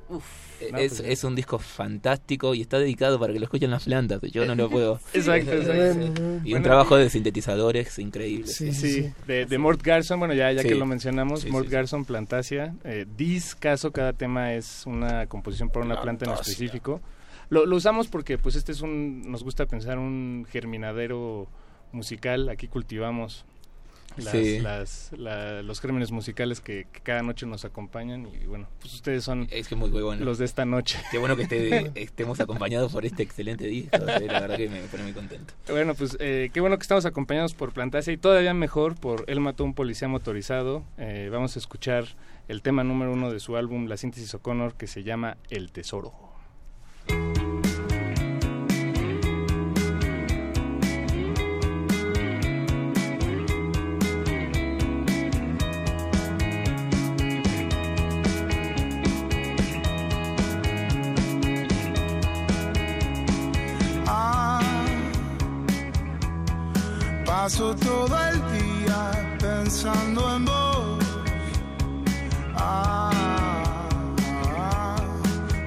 Uf. 0.09 0.24
Eh, 0.61 0.69
No, 0.73 0.78
es, 0.78 0.97
pues, 1.01 1.09
es 1.11 1.24
un 1.24 1.35
disco 1.35 1.59
fantástico 1.59 2.55
y 2.55 2.62
está 2.62 2.78
dedicado 2.78 3.19
para 3.20 3.33
que 3.33 3.39
lo 3.39 3.45
escuchen 3.45 3.70
las 3.70 3.85
plantas. 3.85 4.20
Yo 4.33 4.47
no 4.47 4.55
lo 4.55 4.70
puedo. 4.70 5.01
Exacto, 5.12 5.53
Eh, 5.53 5.59
exacto. 5.59 6.20
Y 6.23 6.24
un 6.24 6.43
Bueno, 6.51 6.62
trabajo 6.62 6.97
de 6.97 7.11
sintetizadores 7.11 7.99
increíble. 7.99 8.47
Sí, 8.47 8.73
Sí, 8.73 9.12
de, 9.27 9.47
de 9.47 9.59
Mort 9.59 9.83
Garson, 9.83 10.19
bueno, 10.19 10.33
ya, 10.35 10.51
ya 10.53 10.62
Sí. 10.62 10.69
que 10.69 10.74
lo 10.74 10.87
mencionamos, 10.87 11.41
Sí, 11.43 11.51
Mort 11.51 11.65
sí, 11.65 11.70
sí. 11.70 11.74
Garson, 11.74 12.05
Plantasia. 12.05 12.74
Eh, 12.85 13.05
discaso, 13.16 13.91
cada 13.93 14.12
tema 14.12 14.55
es 14.55 14.85
una 14.87 15.27
composición 15.27 15.69
para 15.70 15.85
una 15.85 16.01
planta 16.01 16.24
en 16.24 16.33
específico. 16.33 17.01
Lo, 17.51 17.65
lo 17.66 17.77
usamos 17.77 18.09
porque, 18.09 18.39
pues, 18.39 18.55
este 18.57 18.73
es 18.73 18.81
un, 18.81 19.31
nos 19.31 19.45
gusta 19.45 19.66
pensar 19.66 19.99
un 19.99 20.47
germinadero 20.51 21.49
musical. 21.93 22.49
Aquí 22.49 22.66
cultivamos 22.69 23.45
las, 24.16 24.32
Sí. 24.32 24.59
las- 24.60 25.10
la- 25.16 25.62
los 25.62 25.80
gérmenes 25.80 26.10
musicales 26.10 26.60
que, 26.60 26.86
que 26.93 27.01
cada 27.01 27.22
noche 27.22 27.47
nos 27.47 27.64
acompañan. 27.64 28.26
Y 28.43 28.47
bueno, 28.47 28.68
pues 28.80 28.94
ustedes 28.94 29.24
son 29.24 29.47
Es 29.51 29.68
que 29.68 29.76
muy, 29.76 29.90
muy 29.90 30.02
bueno. 30.02 30.24
los 30.24 30.38
de 30.38 30.44
esta 30.44 30.64
noche. 30.64 30.98
Qué 31.10 31.18
bueno 31.18 31.36
que 31.36 31.43
esté- 31.44 31.93
estemos 31.94 32.40
acompañados 32.40 32.93
por 32.93 33.05
este 33.05 33.22
excelente 33.22 33.66
disco. 33.66 33.97
eh, 33.97 34.26
La 34.26 34.40
verdad 34.40 34.56
que 34.56 34.68
me 34.68 34.80
pone 34.82 35.02
muy 35.05 35.12
contento. 35.12 35.55
Bueno, 35.68 35.94
pues 35.94 36.16
eh, 36.20 36.51
qué 36.52 36.60
bueno 36.60 36.76
que 36.78 36.82
estamos 36.82 37.05
acompañados 37.06 37.55
por 37.55 37.72
Plantasia 37.72 38.12
y 38.12 38.16
todavía 38.16 38.55
mejor 38.55 38.94
por 38.94 39.24
Él 39.28 39.40
mató 39.40 39.62
a 39.64 39.66
un 39.66 39.74
policía 39.74 40.09
motorizado. 40.09 40.84
Eh, 40.98 41.28
vamos 41.30 41.56
a 41.56 41.59
escuchar 41.59 42.06
el 42.48 42.62
tema 42.62 42.84
número 42.84 43.12
uno 43.12 43.30
de 43.32 43.40
su 43.40 43.56
álbum 43.56 43.86
La 43.86 43.97
síntesis 43.97 44.32
O'Connor 44.34 44.74
que 44.74 44.86
se 44.86 45.02
llama 45.02 45.36
El 45.51 45.72
Tesoro. 45.72 46.12
Pensando 69.87 70.35
en 70.35 70.45
vos. 70.45 71.05
Ah, 72.57 73.11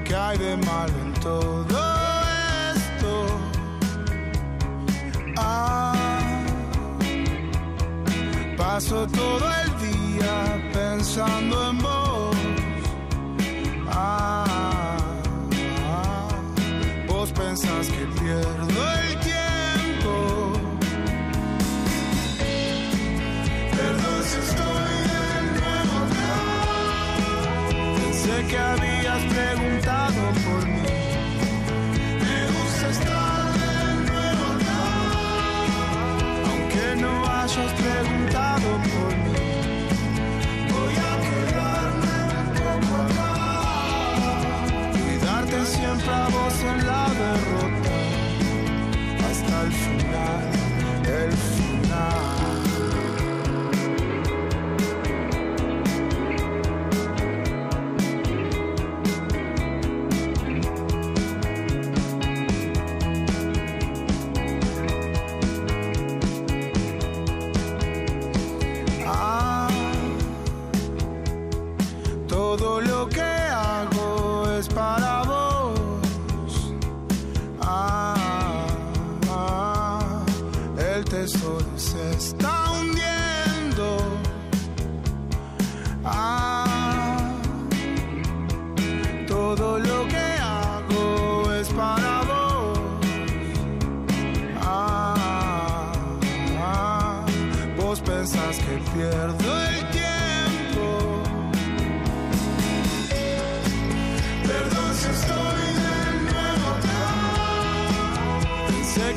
¿qué 0.03 0.15
hay 0.15 0.37
de 0.37 0.57
malo 0.57 0.93
en 1.05 1.13
todo 1.21 1.79
esto? 2.75 3.27
Ah, 5.37 5.93
paso 8.57 9.07
todo 9.07 9.45
el 9.63 9.69
día 9.87 10.69
pensando 10.73 11.69
en 11.69 11.77
vos. 11.77 12.35
Ah, 13.87 14.97
vos 17.07 17.31
pensás 17.31 17.87
que 17.87 18.05
pierdo 18.19 18.68
que 28.49 28.57
habías 28.57 29.21
preguntado 29.25 30.21
por 30.45 30.65
mí. 30.65 30.97
Me 32.23 32.39
gusta 32.55 32.85
estar 32.89 33.53
de 33.61 33.75
nuevo 34.09 34.43
acá, 34.55 34.85
aunque 36.49 36.85
no 37.03 37.13
hayas 37.37 37.71
preguntado 37.83 38.67
por 38.91 39.11
mí. 39.25 39.45
Voy 40.73 40.95
a 41.09 41.13
quedarme 41.27 42.15
un 42.41 42.47
poco 42.59 42.91
acá, 43.05 43.33
cuidarte 44.93 45.57
siempre 45.65 46.11
a 46.11 46.27
vos 46.35 46.55
en 46.71 46.77
la 46.89 47.05
derrota, 47.23 47.95
hasta 49.29 49.55
el 49.65 49.71
final, 49.71 50.43
el 51.05 51.31
final. 51.33 52.48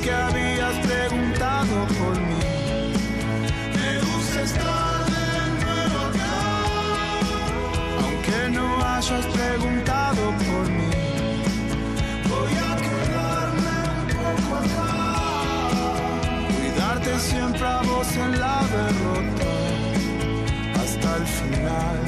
Que 0.02 0.12
habías 0.12 0.74
preguntado 0.86 1.86
por 1.98 2.14
mí. 2.20 2.44
Me 3.76 3.90
gusta 4.06 4.42
estar 4.42 5.04
de 5.16 5.28
nuevo 5.62 5.98
acá. 6.08 6.38
Aunque 8.02 8.38
no 8.56 8.66
hayas 8.84 9.26
preguntado 9.26 10.22
por 10.46 10.64
mí. 10.78 10.90
Voy 12.30 12.54
a 12.68 12.72
quedarme 12.86 13.74
un 14.00 14.06
poco 14.18 14.50
acá. 14.62 14.90
Cuidarte 16.52 17.12
siempre 17.20 17.66
a 17.66 17.82
vos 17.82 18.08
en 18.16 18.40
la 18.40 18.58
derrota. 18.76 19.50
Hasta 20.82 21.16
el 21.16 21.26
final, 21.26 22.00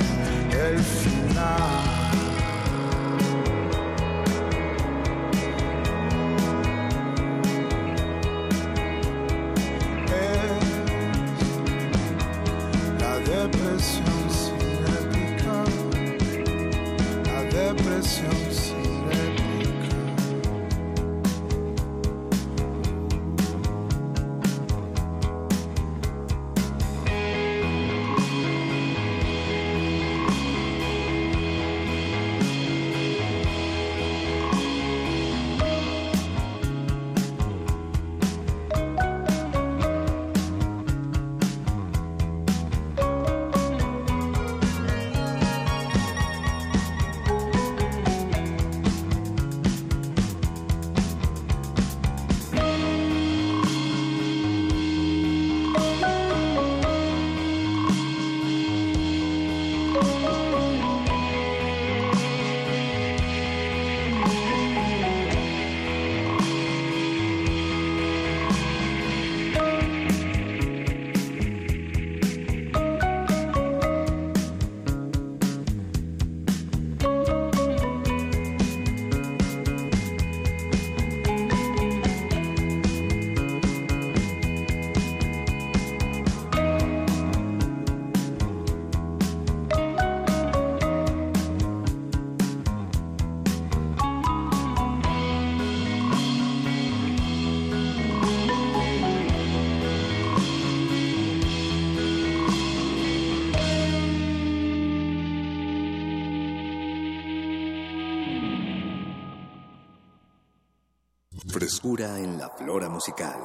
Frescura 111.85 112.19
en 112.19 112.39
la 112.39 112.49
flora 112.49 112.89
musical. 112.89 113.39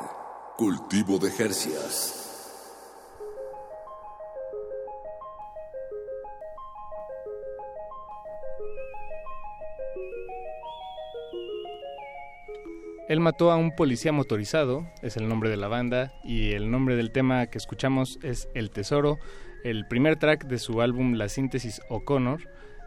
Cultivo 0.55 1.19
de 1.19 1.29
Jercias. 1.29 2.15
Él 13.09 13.19
mató 13.19 13.51
a 13.51 13.57
un 13.57 13.75
policía 13.75 14.13
motorizado, 14.13 14.87
es 15.01 15.17
el 15.17 15.27
nombre 15.27 15.49
de 15.49 15.57
la 15.57 15.67
banda, 15.67 16.13
y 16.23 16.53
el 16.53 16.71
nombre 16.71 16.95
del 16.95 17.11
tema 17.11 17.47
que 17.47 17.57
escuchamos 17.57 18.19
es 18.23 18.47
El 18.53 18.71
Tesoro, 18.71 19.17
el 19.65 19.85
primer 19.85 20.15
track 20.15 20.45
de 20.45 20.59
su 20.59 20.81
álbum 20.81 21.15
La 21.15 21.27
Síntesis 21.27 21.81
O'Connor. 21.89 22.39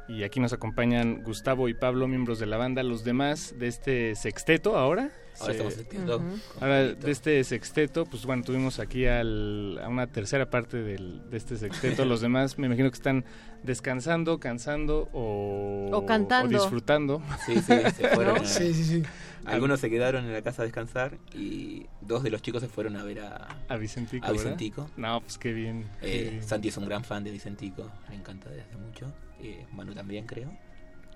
Y 0.09 0.24
aquí 0.24 0.41
nos 0.41 0.55
acompañan 0.55 1.23
Gustavo 1.23 1.69
y 1.69 1.74
Pablo, 1.74 2.09
miembros 2.09 2.39
de 2.39 2.47
la 2.47 2.57
banda, 2.57 2.83
los 2.83 3.05
demás 3.05 3.55
de 3.59 3.69
este 3.69 4.15
sexteto 4.15 4.79
ahora. 4.79 5.11
Ahora 5.41 5.53
estamos. 5.55 5.77
Ujú. 6.21 6.39
Ahora, 6.61 6.95
de 6.95 7.11
este 7.11 7.43
sexteto, 7.45 8.05
pues 8.07 8.25
bueno, 8.27 8.43
tuvimos 8.45 8.79
aquí 8.79 9.07
al- 9.07 9.79
a 9.83 9.89
una 9.89 10.07
tercera 10.07 10.51
parte 10.51 10.77
del- 10.83 11.29
de 11.31 11.37
este 11.37 11.57
sexteto. 11.57 12.05
Los 12.05 12.21
demás 12.23 12.59
me 12.59 12.67
imagino 12.67 12.91
que 12.91 12.97
están 12.97 13.25
descansando, 13.63 14.39
cansando 14.41 15.09
o, 15.13 15.89
O 15.93 16.07
cantando. 16.07 16.59
disfrutando. 16.59 17.23
Sí, 17.47 17.55
sí, 17.57 17.63
se 17.97 18.09
fueron. 18.15 18.35
¿No? 18.37 18.41
a- 18.43 18.45
Sí, 18.47 18.75
sí, 18.75 18.85
sí. 18.85 19.03
Algunos 19.45 19.81
se 19.81 19.91
quedaron 19.91 20.25
en 20.27 20.33
la 20.33 20.43
casa 20.43 20.63
a 20.63 20.65
descansar 20.65 21.19
y 21.35 21.87
dos 22.01 22.23
de 22.23 22.31
los 22.31 22.43
chicos 22.43 22.63
se 22.63 22.69
fueron 22.69 22.97
a 22.97 23.03
ver 23.03 23.21
a, 23.21 23.49
A 23.69 23.77
Vicentico, 23.77 24.25
a 24.25 24.29
¿verdad? 24.31 24.43
Vicentico. 24.45 24.89
No, 24.97 25.21
pues 25.21 25.37
qué 25.37 25.53
bien. 25.53 25.85
qué 26.01 26.27
Eh, 26.27 26.31
bien. 26.31 26.43
Santi 26.47 26.69
es 26.69 26.77
un 26.77 26.87
gran 26.87 27.03
fan 27.03 27.25
de 27.25 27.33
Vicentico, 27.33 27.91
le 28.09 28.15
encanta 28.15 28.49
desde 28.51 28.77
mucho. 28.77 29.13
Eh, 29.43 29.67
Manu 29.73 29.95
también, 29.95 30.27
creo. 30.27 30.57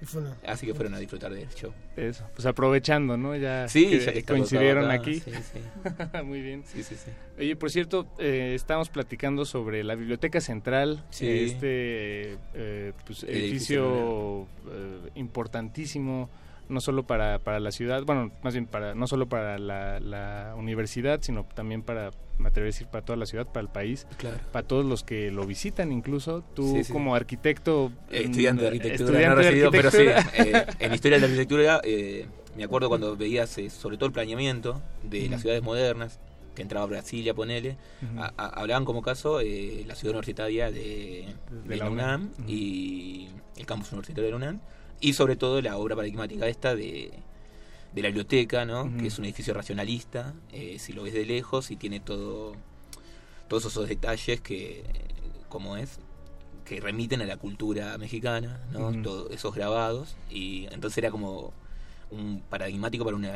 Y 0.01 0.05
fue 0.05 0.21
una- 0.21 0.37
Así 0.47 0.67
que 0.67 0.75
fueron 0.75 0.93
a 0.95 0.99
disfrutar 0.99 1.33
del 1.33 1.49
show. 1.49 1.73
Eso, 1.97 2.29
pues 2.35 2.45
aprovechando, 2.45 3.17
¿no? 3.17 3.35
Ya, 3.35 3.67
Sí, 3.67 3.89
que 3.89 4.01
ya 4.01 4.13
que 4.13 4.19
está 4.19 4.35
coincidieron 4.35 4.85
acá, 4.91 4.95
aquí. 5.01 5.21
sí, 5.21 5.31
sí. 5.33 5.61
Muy 6.25 6.43
bien. 6.43 6.65
Sí, 6.67 6.83
sí, 6.83 6.97
sí. 6.97 7.11
Oye, 7.39 7.57
por 7.57 7.71
cierto, 7.71 8.07
eh, 8.19 8.53
estábamos 8.55 8.91
platicando 8.91 9.45
sobre 9.47 9.83
la 9.85 9.95
Biblioteca 9.95 10.41
Central, 10.43 11.03
Sí. 11.11 11.27
este 11.29 12.37
eh, 12.55 12.93
pues, 13.07 13.23
El 13.23 13.37
edificio 13.37 14.43
eh, 14.71 15.11
importantísimo, 15.15 16.29
no 16.69 16.81
solo 16.81 17.05
para, 17.07 17.39
para 17.39 17.61
la 17.61 17.71
ciudad, 17.73 18.03
bueno, 18.05 18.33
más 18.43 18.55
bien 18.55 18.67
para 18.67 18.95
no 18.95 19.07
solo 19.07 19.29
para 19.29 19.59
la, 19.59 20.01
la 20.01 20.55
universidad, 20.57 21.21
sino 21.23 21.45
también 21.55 21.83
para, 21.83 22.11
me 22.39 22.49
atrevería 22.49 22.71
a 22.71 22.75
decir, 22.75 22.87
para 22.89 23.05
toda 23.05 23.17
la 23.17 23.27
ciudad, 23.27 23.47
para 23.47 23.61
el 23.63 23.69
país, 23.69 24.07
Claro. 24.17 24.39
para 24.53 24.67
todos 24.67 24.85
los 24.85 25.03
que 25.05 25.31
lo 25.31 25.47
visitan 25.47 25.93
incluso. 25.93 26.43
Tú 26.55 26.73
Sí, 26.77 26.85
sí. 26.85 26.93
como 26.93 27.15
arquitecto... 27.15 27.93
Eh, 28.11 28.23
estudiante 28.25 28.63
de 28.63 28.69
arquitectura, 28.69 29.11
estudiante 29.11 29.29
no 29.29 29.37
de 29.37 29.43
recibido, 29.43 29.71
pero 29.71 29.91
sí. 29.91 30.05
eh, 30.35 30.67
en 30.79 30.93
historia 30.95 31.17
de 31.17 31.21
la 31.21 31.27
arquitectura, 31.27 31.81
eh, 31.85 32.27
me 32.57 32.65
acuerdo 32.65 32.89
cuando 32.89 33.17
veías 33.17 33.57
eh, 33.59 33.71
sobre 33.71 33.97
todo 33.97 34.07
el 34.07 34.13
planeamiento 34.13 34.81
de 35.03 35.29
las 35.29 35.43
ciudades 35.43 35.63
modernas, 35.63 36.19
que 36.55 36.63
entraba 36.63 36.87
Brasilia, 36.87 37.35
ponele, 37.35 37.77
Ujú. 38.03 38.19
a- 38.23 38.33
a- 38.37 38.47
hablaban 38.61 38.87
como 38.87 39.03
caso 39.03 39.41
eh, 39.41 39.85
la 39.87 39.95
ciudad 39.95 40.13
universitaria 40.15 40.71
de, 40.71 41.27
De 41.51 41.69
de 41.69 41.77
la 41.77 41.91
UNAM. 41.91 42.31
Y 42.49 43.29
el 43.59 43.67
campus 43.67 43.93
universitario 43.93 44.25
de 44.25 44.31
la 44.31 44.37
UNAM, 44.37 44.61
y 45.01 45.13
sobre 45.13 45.37
todo 45.37 45.61
la 45.61 45.77
obra 45.77 45.97
paradigmática 45.97 46.47
esta 46.49 46.75
de 46.75 47.13
de 47.97 48.03
la 48.03 48.09
biblioteca, 48.09 48.67
¿no? 48.67 48.95
Que 48.99 49.07
es 49.07 49.19
un 49.19 49.25
edificio 49.25 49.55
racionalista, 49.55 50.35
eh, 50.53 50.79
si 50.79 50.93
lo 50.93 51.05
ves 51.05 51.15
de 51.15 51.25
lejos 51.25 51.71
y 51.71 51.77
tiene 51.77 51.99
todo 51.99 52.55
todos 53.49 53.65
esos 53.65 53.89
detalles 53.89 54.41
que, 54.43 54.85
como 55.49 55.79
es, 55.79 55.99
que 56.67 56.79
remiten 56.79 57.23
a 57.23 57.25
la 57.25 57.39
cultura 57.39 57.97
mexicana, 57.97 58.61
¿no? 58.71 59.01
Todos 59.03 59.31
esos 59.31 59.55
grabados 59.55 60.15
y 60.29 60.67
entonces 60.73 60.99
era 60.99 61.11
como 61.11 61.55
un 62.11 62.43
paradigmático 62.51 63.05
para 63.05 63.17
un 63.17 63.27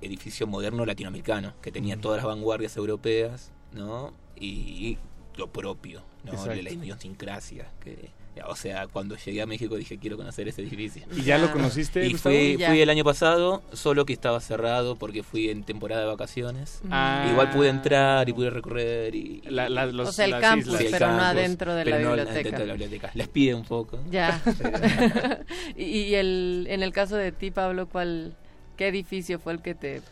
edificio 0.00 0.46
moderno 0.46 0.86
latinoamericano 0.86 1.52
que 1.60 1.70
tenía 1.70 2.00
todas 2.00 2.16
las 2.16 2.26
vanguardias 2.26 2.74
europeas, 2.78 3.52
¿no? 3.72 4.14
Y 4.34 4.96
lo 5.36 5.52
propio, 5.52 6.02
¿no? 6.24 6.32
Exacto. 6.32 6.62
La 6.62 6.70
idiosincrasia 6.70 7.70
que 7.80 8.10
o 8.46 8.54
sea, 8.56 8.86
cuando 8.88 9.16
llegué 9.16 9.40
a 9.42 9.46
México 9.46 9.76
dije 9.76 9.98
quiero 9.98 10.16
conocer 10.16 10.48
ese 10.48 10.62
edificio. 10.62 11.02
¿Y 11.16 11.22
ya 11.22 11.38
lo 11.38 11.50
conociste, 11.52 12.06
Y 12.06 12.14
fui, 12.14 12.56
fui 12.64 12.80
el 12.80 12.90
año 12.90 13.04
pasado, 13.04 13.62
solo 13.72 14.04
que 14.06 14.12
estaba 14.12 14.40
cerrado 14.40 14.96
porque 14.96 15.22
fui 15.22 15.48
en 15.50 15.64
temporada 15.64 16.02
de 16.02 16.08
vacaciones. 16.08 16.80
Ah. 16.90 17.28
Igual 17.30 17.50
pude 17.50 17.68
entrar 17.68 18.28
y 18.28 18.32
pude 18.32 18.50
recorrer 18.50 19.14
y... 19.14 19.40
La- 19.46 19.68
la- 19.68 19.86
los- 19.86 20.08
O 20.08 20.12
sea, 20.12 20.24
el 20.26 20.32
las 20.32 20.40
campus, 20.40 20.66
islas. 20.66 20.80
Sí, 20.80 20.86
el 20.86 20.92
pero 20.92 21.06
no 21.06 21.18
campus, 21.18 21.26
adentro 21.38 21.74
de 21.74 21.84
la 21.84 21.90
pero 21.96 21.96
no 22.04 22.08
biblioteca. 22.16 22.40
adentro 22.40 22.60
de 22.60 22.66
la 22.66 22.72
biblioteca. 22.74 23.10
Les 23.14 23.28
pide 23.28 23.54
un 23.54 23.64
poco. 23.64 23.98
Ya. 24.10 24.40
y 25.76 25.84
y 25.84 26.14
el, 26.14 26.66
en 26.68 26.82
el 26.82 26.92
caso 26.92 27.16
de 27.16 27.32
ti, 27.32 27.50
Pablo, 27.50 27.88
¿cuál, 27.88 28.36
¿qué 28.76 28.88
edificio 28.88 29.38
fue 29.38 29.52
el 29.54 29.62
que 29.62 29.74
te... 29.74 30.02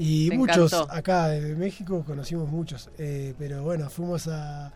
Y 0.00 0.28
Te 0.28 0.36
muchos 0.36 0.72
encantó. 0.72 0.92
acá 0.94 1.28
de 1.28 1.56
México 1.56 2.04
conocimos 2.06 2.48
muchos, 2.48 2.88
eh, 2.98 3.34
pero 3.36 3.64
bueno, 3.64 3.90
fuimos 3.90 4.28
a 4.28 4.72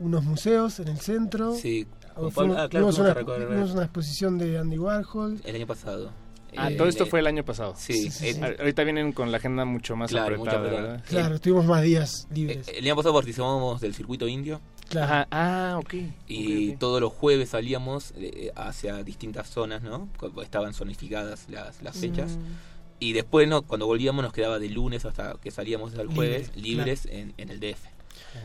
unos 0.00 0.24
museos 0.24 0.80
en 0.80 0.88
el 0.88 0.98
centro. 0.98 1.54
Sí, 1.54 1.86
Fuimos- 2.16 2.34
Pablo- 2.34 2.58
ah, 2.58 2.68
claro, 2.68 2.88
una, 2.88 3.64
una 3.72 3.82
exposición 3.84 4.36
de 4.38 4.58
Andy 4.58 4.78
Warhol. 4.78 5.40
El 5.44 5.54
año 5.56 5.66
pasado. 5.66 6.10
Ah, 6.56 6.68
Eh, 6.72 6.76
todo 6.76 6.88
esto 6.88 7.04
eh, 7.04 7.06
fue 7.06 7.20
el 7.20 7.28
año 7.28 7.44
pasado. 7.44 7.74
Sí, 7.76 7.92
Sí, 7.94 8.10
sí, 8.10 8.26
eh, 8.28 8.34
sí. 8.34 8.40
A- 8.42 8.56
Ahorita 8.58 8.82
vienen 8.82 9.12
con 9.12 9.30
la 9.30 9.36
agenda 9.38 9.64
mucho 9.64 9.94
más 9.94 10.10
Claro, 10.10 10.34
apretada. 10.34 10.62
¿verdad? 10.62 11.04
Claro, 11.08 11.38
tuvimos 11.38 11.64
más 11.66 11.82
días 11.82 12.26
libres. 12.34 12.66
El 12.68 12.84
año 12.84 12.96
pasado 12.96 13.14
participamos 13.14 13.80
del 13.80 13.94
circuito 13.94 14.26
indio 14.26 14.60
Claro. 14.88 15.06
Ajá, 15.06 15.28
ah, 15.30 15.78
ok. 15.78 15.94
y 16.26 16.70
ok, 16.70 16.72
ok. 16.74 16.80
todos 16.80 17.00
los 17.00 17.12
jueves 17.12 17.50
salíamos 17.50 18.12
eh, 18.16 18.50
hacia 18.56 19.04
distintas 19.04 19.48
zonas, 19.48 19.82
¿no? 19.82 20.08
Estaban 20.42 20.74
zonificadas 20.74 21.48
las, 21.48 21.80
las 21.82 21.96
fechas. 21.96 22.32
Mm. 22.32 22.40
Y 22.98 23.12
después, 23.12 23.48
no, 23.48 23.62
cuando 23.62 23.86
volvíamos, 23.86 24.24
nos 24.24 24.32
quedaba 24.32 24.58
de 24.58 24.68
lunes 24.68 25.04
hasta 25.04 25.36
que 25.40 25.52
salíamos 25.52 25.94
al 25.96 26.08
jueves 26.08 26.50
Libre, 26.56 26.68
libres 26.84 27.06
en, 27.06 27.32
en 27.38 27.48
el 27.50 27.60
DF. 27.60 27.78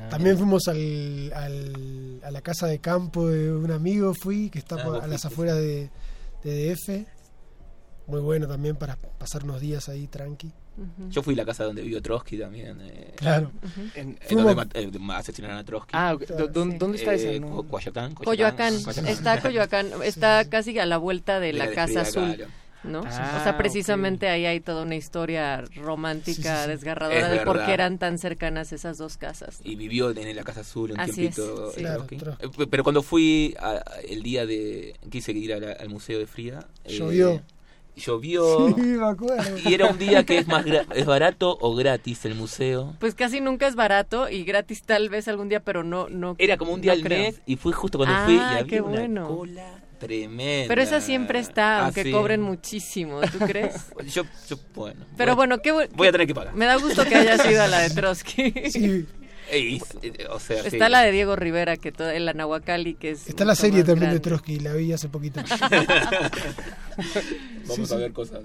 También 0.10 0.38
fuimos 0.38 0.68
al, 0.68 1.32
al- 1.34 2.20
a 2.24 2.32
la 2.32 2.42
casa 2.42 2.68
de 2.68 2.80
campo 2.80 3.28
de 3.28 3.52
un 3.52 3.72
amigo, 3.72 4.14
fui, 4.14 4.50
que 4.50 4.60
está 4.60 4.76
Ah, 4.76 4.84
por- 4.84 5.02
a 5.04 5.08
las 5.08 5.26
afueras 5.26 5.58
de, 5.58 5.90
de 6.44 6.74
DF. 6.76 7.06
Muy 8.08 8.22
bueno 8.22 8.48
también 8.48 8.76
para 8.76 8.96
pasar 8.98 9.44
unos 9.44 9.60
días 9.62 9.90
ahí 9.90 10.08
tranqui. 10.08 10.52
Yo 11.10 11.24
fui 11.24 11.34
a 11.34 11.38
la 11.38 11.46
casa 11.46 11.64
donde 11.64 11.82
vivió 11.82 12.02
Trotsky 12.02 12.38
también. 12.38 12.78
eh, 12.82 13.14
Claro. 13.16 13.52
En- 13.96 14.10
en 14.10 14.18
Fuimos- 14.28 14.56
donde 14.56 14.80
eh, 14.82 14.92
asesinaron 15.14 15.58
a 15.58 15.64
Trotsky. 15.64 15.92
Ah, 15.94 16.14
ok. 16.14 16.24
¿Dó- 16.28 16.48
dó- 16.50 16.66
¿dónde 16.78 16.98
está 16.98 17.14
esa? 17.14 17.28
Eh, 17.32 17.40
No. 17.40 17.48
Co- 17.48 17.64
Coyoacán. 17.68 18.14
Coyoacán, 18.14 18.74
Coyoacán. 18.84 19.08
está 19.08 19.42
Coyoacán, 19.42 19.88
está 20.04 20.50
casi 20.50 20.78
a 20.78 20.86
la 20.86 20.98
vuelta 20.98 21.40
de 21.40 21.48
De 21.48 21.54
la 21.54 21.66
la 21.68 21.72
Casa 21.74 22.02
Azul, 22.02 22.36
claro. 22.36 22.52
¿No? 22.88 23.02
Ah, 23.06 23.38
o 23.40 23.44
sea, 23.44 23.52
ok. 23.52 23.58
precisamente 23.58 24.30
ahí 24.30 24.46
hay 24.46 24.60
toda 24.60 24.84
una 24.84 24.96
historia 24.96 25.64
romántica, 25.76 26.56
Sí, 26.56 26.60
sí, 26.60 26.64
sí. 26.64 26.70
desgarradora 26.70 27.20
Es 27.20 27.32
de 27.32 27.38
por 27.46 27.54
verdad. 27.58 27.66
qué 27.68 27.74
eran 27.74 27.98
tan 27.98 28.18
cercanas 28.18 28.72
esas 28.74 28.98
dos 28.98 29.18
casas. 29.18 29.60
Y 29.64 29.76
vivió 29.76 30.12
en 30.12 30.36
la 30.36 30.44
Casa 30.44 30.62
Azul 30.62 30.92
un 30.92 31.00
Así 31.00 31.14
tiempito. 31.14 31.70
es, 31.70 31.76
sí. 31.76 31.82
Claro. 31.82 32.06
Eh, 32.40 32.48
pe- 32.58 32.68
Pero 32.68 32.84
cuando 32.84 33.02
fui 33.04 33.56
a- 33.60 33.72
a- 33.72 33.84
el 34.08 34.24
día 34.24 34.46
de. 34.46 34.96
quise 35.10 35.32
ir 35.32 35.54
a 35.54 35.60
la- 35.60 35.72
al 35.74 35.90
Museo 35.90 36.20
de 36.20 36.28
Fría. 36.28 36.60
eh, 36.84 36.98
Llovió. 36.98 37.42
Llovió. 37.96 38.68
Sí, 38.76 38.82
me 38.82 39.06
acuerdo. 39.08 39.58
Y 39.64 39.74
era 39.74 39.88
un 39.88 39.98
día 39.98 40.26
que 40.26 40.38
es 40.40 40.48
más 40.48 40.66
gra- 40.66 40.86
es 40.94 41.06
barato 41.06 41.58
o 41.62 41.76
gratis 41.76 42.26
el 42.26 42.36
museo. 42.36 42.94
Pues 43.00 43.16
casi 43.16 43.40
nunca 43.40 43.68
es 43.68 43.76
barato 43.76 44.30
y 44.30 44.44
gratis 44.44 44.84
tal 44.84 45.08
vez 45.10 45.28
algún 45.30 45.48
día, 45.50 45.62
pero 45.62 45.84
no 45.84 46.10
no 46.10 46.36
Era 46.38 46.58
como 46.58 46.74
un 46.74 46.82
día 46.82 46.92
no 46.94 46.98
al 46.98 47.04
creo. 47.04 47.24
mes 47.24 47.42
y 47.46 47.56
fui 47.56 47.72
justo 47.72 47.98
cuando 47.98 48.16
Ah, 48.16 48.24
fui 48.26 48.36
y 48.36 48.40
había 48.40 48.66
qué 48.66 48.82
una 48.82 49.00
bueno. 49.00 49.28
cola 49.28 49.80
tremenda. 49.98 50.68
Pero 50.68 50.82
esa 50.82 51.02
siempre 51.02 51.40
está, 51.40 51.80
Ah, 51.80 51.86
aunque 51.86 52.04
sí. 52.04 52.12
cobren 52.12 52.42
muchísimo, 52.42 53.22
¿tú 53.22 53.40
crees? 53.48 53.88
Yo, 54.14 54.24
yo, 54.50 54.58
bueno. 54.74 55.06
Pero 55.18 55.36
bueno, 55.36 55.60
qué 55.62 55.74
bu- 55.74 55.90
Voy 55.94 56.08
a 56.08 56.12
tener 56.12 56.28
que 56.28 56.36
pagar. 56.36 56.54
Me 56.54 56.66
da 56.66 56.76
gusto 56.78 57.04
que 57.06 57.16
hayas 57.16 57.46
ido 57.50 57.62
a 57.64 57.68
la 57.68 57.80
de 57.80 57.90
Trotsky. 57.90 58.54
Sí, 58.72 59.06
Ey, 59.52 59.80
o 60.32 60.40
sea, 60.40 60.62
sí. 60.64 60.70
Está 60.70 60.90
la 60.90 61.02
de 61.02 61.12
Diego 61.12 61.36
Rivera, 61.36 61.78
que 61.78 61.92
toda, 61.92 62.16
en 62.16 62.26
la 62.26 62.34
Nahuacali, 62.34 62.96
que 62.96 63.12
es. 63.12 63.30
está 63.30 63.46
la 63.46 63.54
serie 63.54 63.84
también 63.84 64.12
de. 64.12 64.20
Trotsky, 64.20 64.60
la 64.60 64.74
vi 64.74 64.92
hace 64.92 65.08
poquito. 65.08 65.40
Vamos 67.68 67.90
Sí, 67.90 67.94
a 67.94 67.98
ver 67.98 68.12
cosas. 68.14 68.40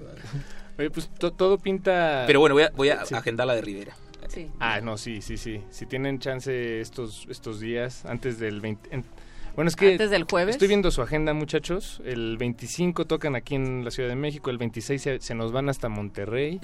Oye, 0.78 0.90
pues 0.90 1.08
to- 1.18 1.32
todo 1.32 1.58
pinta... 1.58 2.24
Pero 2.26 2.40
bueno, 2.40 2.54
voy 2.54 2.64
a, 2.64 2.70
voy 2.70 2.88
a 2.90 3.04
Sí. 3.04 3.14
agendar 3.14 3.46
la 3.46 3.54
de 3.54 3.60
Rivera. 3.62 3.96
Sí. 4.28 4.48
Ah, 4.60 4.80
no, 4.80 4.96
sí, 4.98 5.22
sí, 5.22 5.36
sí. 5.36 5.62
Si 5.70 5.86
tienen 5.86 6.18
chance 6.18 6.80
estos 6.80 7.26
estos 7.30 7.60
días, 7.60 8.04
antes 8.06 8.38
del 8.38 8.60
20... 8.60 9.02
en- 9.50 9.54
Bueno, 9.56 9.68
es 9.68 9.76
que... 9.76 9.92
Antes 9.92 10.10
del 10.10 10.24
jueves. 10.24 10.54
Estoy 10.56 10.68
viendo 10.68 10.90
su 10.90 11.02
agenda, 11.02 11.32
muchachos. 11.34 12.00
El 12.04 12.36
25 12.38 13.04
tocan 13.06 13.36
aquí 13.36 13.54
en 13.54 13.84
la 13.84 13.90
Ciudad 13.90 14.08
de 14.08 14.16
México, 14.16 14.50
el 14.50 14.58
26 14.58 15.00
se, 15.02 15.20
se 15.20 15.34
nos 15.34 15.52
van 15.52 15.68
hasta 15.68 15.88
Monterrey, 15.88 16.60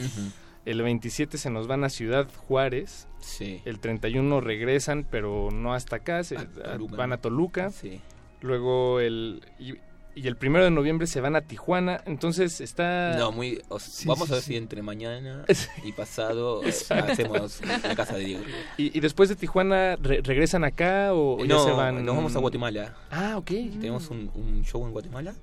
el 0.65 0.83
27 0.83 1.39
se 1.39 1.51
nos 1.51 1.67
van 1.67 1.85
a 1.85 1.89
Ciudad 1.89 2.27
Juárez, 2.49 3.09
Sí. 3.21 3.61
el 3.65 3.79
31 3.81 4.41
regresan, 4.41 5.07
pero 5.11 5.51
no 5.53 5.75
hasta 5.75 5.97
acá, 5.97 6.23
se- 6.25 6.37
A 6.37 6.45
Toluca, 6.47 6.97
van 6.97 7.13
a 7.13 7.17
Toluca, 7.19 7.71
Sí. 7.71 8.01
luego 8.41 9.01
el... 9.01 9.43
Y, 9.59 9.75
y 10.17 10.27
el 10.27 10.37
primero 10.37 10.65
de 10.65 10.71
noviembre 10.73 11.07
se 11.07 11.21
van 11.21 11.37
a 11.37 11.43
Tijuana, 11.43 12.01
entonces 12.07 12.61
está... 12.61 13.17
No, 13.19 13.31
muy. 13.31 13.63
o 13.69 13.79
sea, 13.79 13.89
Sí, 13.93 14.09
vamos 14.09 14.27
sí, 14.27 14.33
a 14.33 14.35
ver 14.37 14.43
sí. 14.43 14.53
si 14.53 14.57
entre 14.57 14.83
mañana 14.83 15.45
y 15.85 15.93
pasado 15.93 16.63
eh, 16.65 16.69
hacemos 16.91 17.61
la 17.85 17.95
casa 17.95 18.17
de 18.17 18.25
Diego. 18.25 18.45
Y, 18.79 18.97
y 18.97 19.01
después 19.01 19.29
de 19.29 19.37
Tijuana, 19.37 19.97
re- 19.97 20.23
¿regresan 20.23 20.65
acá 20.65 21.13
o, 21.15 21.37
o 21.41 21.45
ya 21.45 21.55
no, 21.55 21.65
se 21.65 21.71
van? 21.71 22.05
nos 22.05 22.17
vamos 22.17 22.35
a 22.35 22.39
Guatemala. 22.41 22.97
Ah, 23.11 23.35
ok. 23.37 23.47
Tenemos 23.47 24.09
un, 24.11 24.31
un 24.35 24.65
show 24.65 24.85
en 24.87 24.93
Guatemala. 24.93 25.35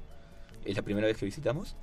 Es 0.65 0.75
la 0.75 0.81
primera 0.81 1.07
vez 1.07 1.17
que 1.17 1.25
visitamos. 1.25 1.75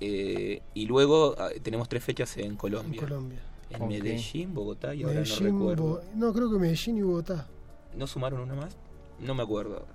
Eh, 0.00 0.60
y 0.74 0.86
luego 0.86 1.34
ah, 1.38 1.48
tenemos 1.62 1.88
tres 1.88 2.04
fechas 2.04 2.36
en 2.36 2.44
en 2.46 2.56
Colombia. 2.56 3.00
Colombia. 3.00 3.38
En. 3.70 3.88
Medellín, 3.88 4.52
Bogotá 4.54 4.94
y 4.94 5.02
ahora 5.02 5.20
Medellín, 5.20 5.46
no 5.58 5.58
recuerdo. 5.58 5.82
Bo- 5.84 6.00
no, 6.14 6.32
creo 6.32 6.50
que 6.52 6.58
Medellín 6.58 6.98
y 6.98 7.02
Bogotá. 7.02 7.46
¿No 7.96 8.06
sumaron 8.06 8.40
una 8.40 8.54
más? 8.54 8.76
No 9.20 9.34
me 9.34 9.42
acuerdo. 9.42 9.86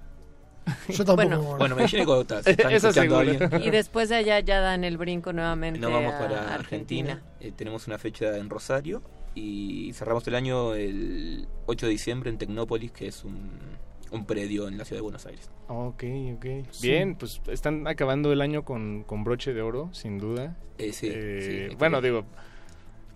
Yo 0.89 1.05
tampoco. 1.05 1.15
Bueno. 1.15 1.29
me 1.29 1.35
acuerdo. 1.35 1.57
Bueno, 1.57 1.75
Medellín 1.75 1.99
y 2.45 2.49
están 2.49 2.71
escuchando 2.71 3.17
alguien. 3.17 3.49
Y 3.63 3.69
después 3.69 4.09
de 4.09 4.15
allá 4.15 4.39
ya 4.39 4.59
dan 4.59 4.83
el 4.83 4.97
brinco 4.97 5.33
nuevamente. 5.33 5.79
No 5.79 5.91
vamos 5.91 6.13
a 6.13 6.19
para 6.19 6.53
Argentina. 6.53 7.21
Eh, 7.39 7.51
tenemos 7.55 7.87
una 7.87 7.97
fecha 7.97 8.37
en 8.37 8.49
Rosario 8.49 9.01
y 9.35 9.91
cerramos 9.93 10.27
el 10.27 10.35
año 10.35 10.73
el 10.73 11.47
8 11.65 11.85
de 11.85 11.91
diciembre 11.91 12.29
en 12.29 12.37
Tecnópolis, 12.37 12.91
que 12.91 13.07
es 13.07 13.23
un, 13.23 13.49
un 14.11 14.25
predio 14.25 14.67
en 14.67 14.77
la 14.77 14.85
ciudad 14.85 14.97
de 14.99 15.03
Buenos 15.03 15.25
Aires. 15.25 15.49
Ok, 15.67 16.03
ok. 16.35 16.45
Sí. 16.71 16.87
Bien, 16.87 17.15
pues 17.15 17.41
están 17.47 17.87
acabando 17.87 18.31
el 18.31 18.41
año 18.41 18.63
con, 18.65 19.03
con 19.03 19.23
broche 19.23 19.53
de 19.53 19.61
oro, 19.61 19.89
sin 19.93 20.17
duda. 20.17 20.57
Eh, 20.77 20.93
sí, 20.93 21.09
Eh, 21.11 21.67
sí, 21.69 21.75
bueno, 21.77 22.01
digo, 22.01 22.25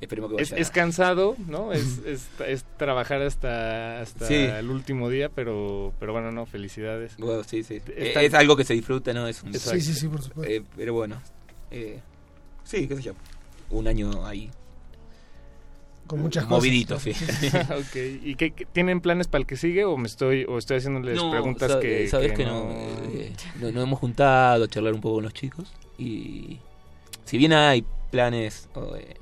esperemos 0.03 0.34
que 0.34 0.41
es, 0.43 0.51
es 0.51 0.69
cansado, 0.71 1.35
¿no? 1.47 1.73
Es, 1.73 1.99
es, 2.05 2.27
es 2.47 2.63
trabajar 2.77 3.21
hasta, 3.21 4.01
hasta 4.01 4.27
Sí. 4.27 4.35
el 4.35 4.69
último 4.69 5.09
día, 5.09 5.30
pero, 5.30 5.93
pero 5.99 6.13
bueno, 6.13 6.31
no, 6.31 6.45
felicidades. 6.45 7.17
Bueno, 7.17 7.43
sí, 7.43 7.63
sí. 7.63 7.75
Eh, 7.88 8.07
Está- 8.09 8.21
Es 8.21 8.34
algo 8.34 8.55
que 8.55 8.63
se 8.63 8.73
disfruta, 8.73 9.13
¿no? 9.13 9.27
Es 9.27 9.43
un, 9.43 9.53
Sí, 9.53 9.81
sí, 9.81 9.93
sí, 9.93 10.07
por 10.07 10.21
supuesto. 10.21 10.51
eh, 10.53 10.63
pero 10.75 10.93
bueno. 10.93 11.21
eh, 11.71 11.99
sí, 12.63 12.88
qué 12.88 12.95
sé 12.95 13.01
yo. 13.01 13.13
Un 13.69 13.88
año 13.88 14.25
ahí. 14.25 14.49
Con 16.05 16.19
muchas 16.21 16.47
Movidito, 16.47 16.95
cosas. 16.95 17.15
sí. 17.15 17.47
ok, 17.73 17.95
¿y 18.23 18.35
qué, 18.35 18.51
qué- 18.51 18.65
tienen 18.65 18.99
planes 18.99 19.27
para 19.27 19.39
el 19.39 19.47
que 19.47 19.55
sigue 19.55 19.85
o 19.85 19.95
me 19.95 20.07
estoy 20.07 20.43
o 20.43 20.57
estoy 20.57 20.77
haciéndoles 20.77 21.15
No, 21.15 21.31
preguntas 21.31 21.77
que, 21.77 22.07
sabes 22.09 22.31
que, 22.31 22.38
que 22.39 22.45
no, 22.45 22.69
eh, 22.71 23.34
no, 23.61 23.71
nos 23.71 23.84
hemos 23.85 23.99
juntado 23.99 24.65
a 24.65 24.67
charlar 24.67 24.93
un 24.93 24.99
poco 25.01 25.15
con 25.15 25.23
los 25.23 25.34
chicos 25.34 25.71
y 25.97 26.59
si 27.23 27.38
bien 27.38 27.53
hay 27.53 27.85
planes, 28.11 28.67
eh, 28.97 29.15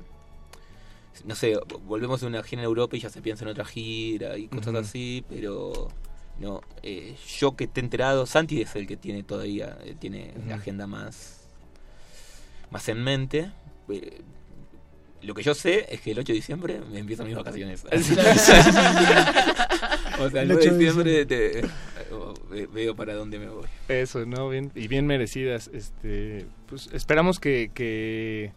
no 1.24 1.34
sé, 1.34 1.58
volvemos 1.84 2.20
de 2.20 2.26
una 2.26 2.42
gira 2.42 2.62
en 2.62 2.66
Europa 2.66 2.96
y 2.96 3.00
ya 3.00 3.10
se 3.10 3.20
piensa 3.22 3.44
en 3.44 3.50
otra 3.50 3.64
gira 3.64 4.36
y 4.38 4.48
cosas 4.48 4.74
así, 4.74 5.24
pero 5.28 5.88
no, 6.40 6.60
eh, 6.82 7.14
yo 7.38 7.54
que 7.56 7.64
esté 7.64 7.80
enterado, 7.80 8.26
Santi 8.26 8.60
es 8.62 8.74
el 8.76 8.86
que 8.86 8.96
tiene 8.96 9.22
todavía, 9.22 9.76
eh, 9.84 9.94
tiene 9.98 10.32
la 10.48 10.54
agenda 10.56 10.86
más, 10.86 11.46
más 12.70 12.88
en 12.88 13.02
mente. 13.04 13.50
eh, 13.88 14.20
lo 15.22 15.34
que 15.34 15.42
yo 15.44 15.54
sé 15.54 15.86
es 15.88 16.00
que 16.00 16.10
el 16.10 16.18
8 16.18 16.32
de 16.32 16.36
diciembre 16.36 16.80
me 16.90 16.98
empiezan 16.98 17.26
mis 17.28 17.36
vacaciones. 17.36 17.84
o 20.18 20.28
sea, 20.30 20.42
el 20.42 20.50
El 20.50 20.56
9 20.56 20.56
de 20.56 20.56
8 20.56 20.72
de 20.72 20.78
diciembre 20.78 21.26
te- 21.26 21.60
eh, 21.60 21.64
ve- 22.50 22.66
veo 22.66 22.96
para 22.96 23.14
dónde 23.14 23.38
me 23.38 23.48
voy. 23.48 23.66
Eso, 23.88 24.26
¿no? 24.26 24.48
Bien, 24.48 24.72
y 24.74 24.88
bien 24.88 25.06
merecidas. 25.06 25.70
Este, 25.72 26.46
pues 26.66 26.88
esperamos 26.92 27.38
que, 27.38 27.70
que, 27.72 28.52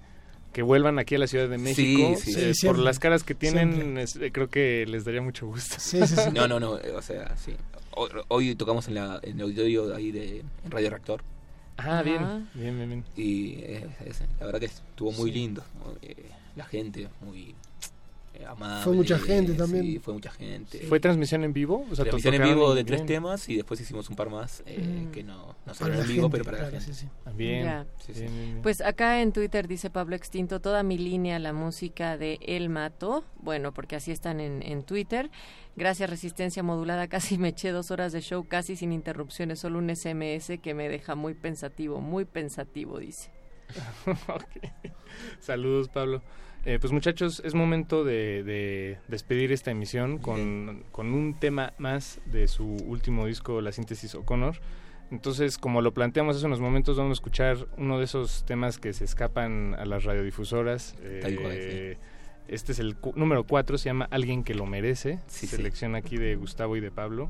que 0.55 0.61
vuelvan 0.61 0.99
aquí 0.99 1.15
a 1.15 1.17
la 1.19 1.27
Ciudad 1.27 1.49
de 1.49 1.57
México. 1.57 2.15
sí. 2.17 2.31
Sí, 2.31 2.39
Eh, 2.39 2.53
por 2.65 2.79
las 2.79 2.97
caras 2.97 3.25
que 3.25 3.35
tienen, 3.35 3.97
es- 3.97 4.15
eh, 4.15 4.31
creo 4.31 4.49
que 4.49 4.85
les 4.87 5.03
daría 5.03 5.21
mucho 5.21 5.45
gusto. 5.47 5.75
Sí, 5.79 5.99
sí, 6.07 6.15
sí. 6.15 6.29
No, 6.33 6.47
no, 6.47 6.61
no, 6.61 6.79
eh, 6.79 6.91
o 6.95 7.01
sea, 7.01 7.35
sí. 7.35 7.53
Hoy, 7.91 8.09
hoy 8.29 8.55
tocamos 8.55 8.87
en, 8.87 8.93
la, 8.95 9.19
en 9.21 9.35
el 9.35 9.41
auditorio 9.43 9.93
ahí 9.93 10.11
de 10.13 10.39
en 10.63 10.71
Radio 10.71 10.91
Reactor. 10.91 11.21
Ah, 11.75 12.01
bien, 12.03 12.47
bien, 12.53 12.77
bien, 12.77 12.87
bien. 12.89 13.03
Y 13.17 13.55
eh, 13.63 13.85
es- 14.05 14.21
la 14.39 14.45
verdad 14.45 14.61
que 14.61 14.67
estuvo 14.67 15.11
muy 15.11 15.29
lindo. 15.29 15.61
eh, 16.01 16.15
la 16.55 16.63
gente 16.63 17.09
muy 17.19 17.53
amable. 18.47 18.83
Fue 18.83 18.93
mucha 18.93 19.17
gente 19.19 19.53
también. 19.53 19.83
Sí, 19.85 19.99
fue 19.99 20.13
mucha 20.13 20.31
gente. 20.31 20.79
¿Fue 20.87 20.99
transmisión 20.99 21.43
en 21.43 21.53
vivo? 21.53 21.85
O 21.91 21.95
sea, 21.95 22.03
transmisión 22.05 22.33
en 22.35 22.43
vivo 22.43 22.69
de 22.69 22.83
bien. 22.83 22.85
tres 22.87 23.05
temas 23.05 23.47
y 23.49 23.55
después 23.55 23.79
hicimos 23.79 24.09
un 24.09 24.15
par 24.15 24.29
más 24.29 24.63
eh, 24.65 24.79
Mm. 24.79 25.11
que 25.11 25.23
no, 25.23 25.55
no 25.65 25.73
salieron 25.73 26.01
en 26.03 26.07
vivo, 26.07 26.23
gente, 26.23 26.31
pero 26.37 26.43
para 26.45 26.57
la 26.65 26.69
gente. 26.71 26.85
sí, 26.85 26.93
sí. 26.93 27.07
Bien. 27.35 27.63
Ya. 27.65 27.85
Sí, 27.97 28.13
sí. 28.13 28.21
bien, 28.21 28.33
bien, 28.33 28.45
bien. 28.51 28.61
Pues 28.61 28.81
acá 28.81 29.21
en 29.21 29.31
Twitter 29.31 29.67
dice 29.67 29.89
Pablo 29.89 30.15
Extinto, 30.15 30.59
toda 30.59 30.83
mi 30.83 30.97
línea, 30.97 31.39
la 31.39 31.53
música 31.53 32.17
de 32.17 32.39
El 32.41 32.69
Mato. 32.69 33.23
Bueno, 33.39 33.73
porque 33.73 33.95
así 33.95 34.11
están 34.11 34.39
en, 34.39 34.61
en 34.63 34.83
Twitter. 34.83 35.29
Gracias, 35.75 36.09
Resistencia 36.09 36.63
Modulada. 36.63 37.07
Casi 37.15 37.37
me 37.37 37.49
eché 37.49 37.71
dos 37.71 37.91
horas 37.91 38.11
de 38.13 38.21
show, 38.21 38.45
casi 38.47 38.75
sin 38.75 38.91
interrupciones, 38.93 39.59
solo 39.59 39.77
un 39.79 39.93
SMS 39.95 40.59
que 40.61 40.73
me 40.73 40.87
deja 40.89 41.15
muy 41.15 41.33
pensativo, 41.33 42.01
muy 42.01 42.25
pensativo, 42.25 42.99
dice. 42.99 43.31
Ok. 44.05 44.69
Saludos, 45.39 45.89
Pablo. 45.89 46.21
Eh, 46.65 46.79
pues 46.79 46.91
muchachos, 46.91 47.41
es 47.45 47.53
momento 47.53 48.03
de, 48.03 48.43
de 48.43 48.97
despedir 49.07 49.51
esta 49.51 49.69
emisión 49.69 50.17
con, 50.17 50.83
con 50.91 51.13
un 51.13 51.39
tema 51.39 51.73
más 51.77 52.19
de 52.25 52.47
su 52.47 52.65
último 52.65 53.27
disco, 53.27 53.61
La 53.61 53.71
Síntesis 53.71 54.15
O'Connor. 54.15 54.55
Entonces, 55.11 55.59
como 55.59 55.81
lo 55.81 55.93
planteamos 55.93 56.35
hace 56.37 56.47
unos 56.47 56.59
momentos, 56.59 56.97
vamos 56.97 57.11
a 57.11 57.13
escuchar 57.13 57.67
uno 57.77 57.99
de 57.99 58.05
esos 58.05 58.43
temas 58.45 58.79
que 58.79 58.93
se 58.93 59.03
escapan 59.05 59.75
a 59.77 59.85
las 59.85 60.03
radiodifusoras. 60.05 60.95
Eh, 61.03 61.97
Este 62.47 62.71
es 62.71 62.79
el 62.79 62.95
cu- 62.95 63.13
número 63.15 63.43
4, 63.43 63.77
se 63.77 63.85
llama 63.85 64.07
Alguien 64.09 64.43
que 64.43 64.55
lo 64.55 64.65
merece. 64.65 65.19
Sí, 65.27 65.45
sí. 65.47 65.55
Selección 65.57 65.93
aquí 65.95 66.17
de 66.17 66.35
Gustavo 66.35 66.75
y 66.77 66.79
de 66.79 66.89
Pablo. 66.91 67.29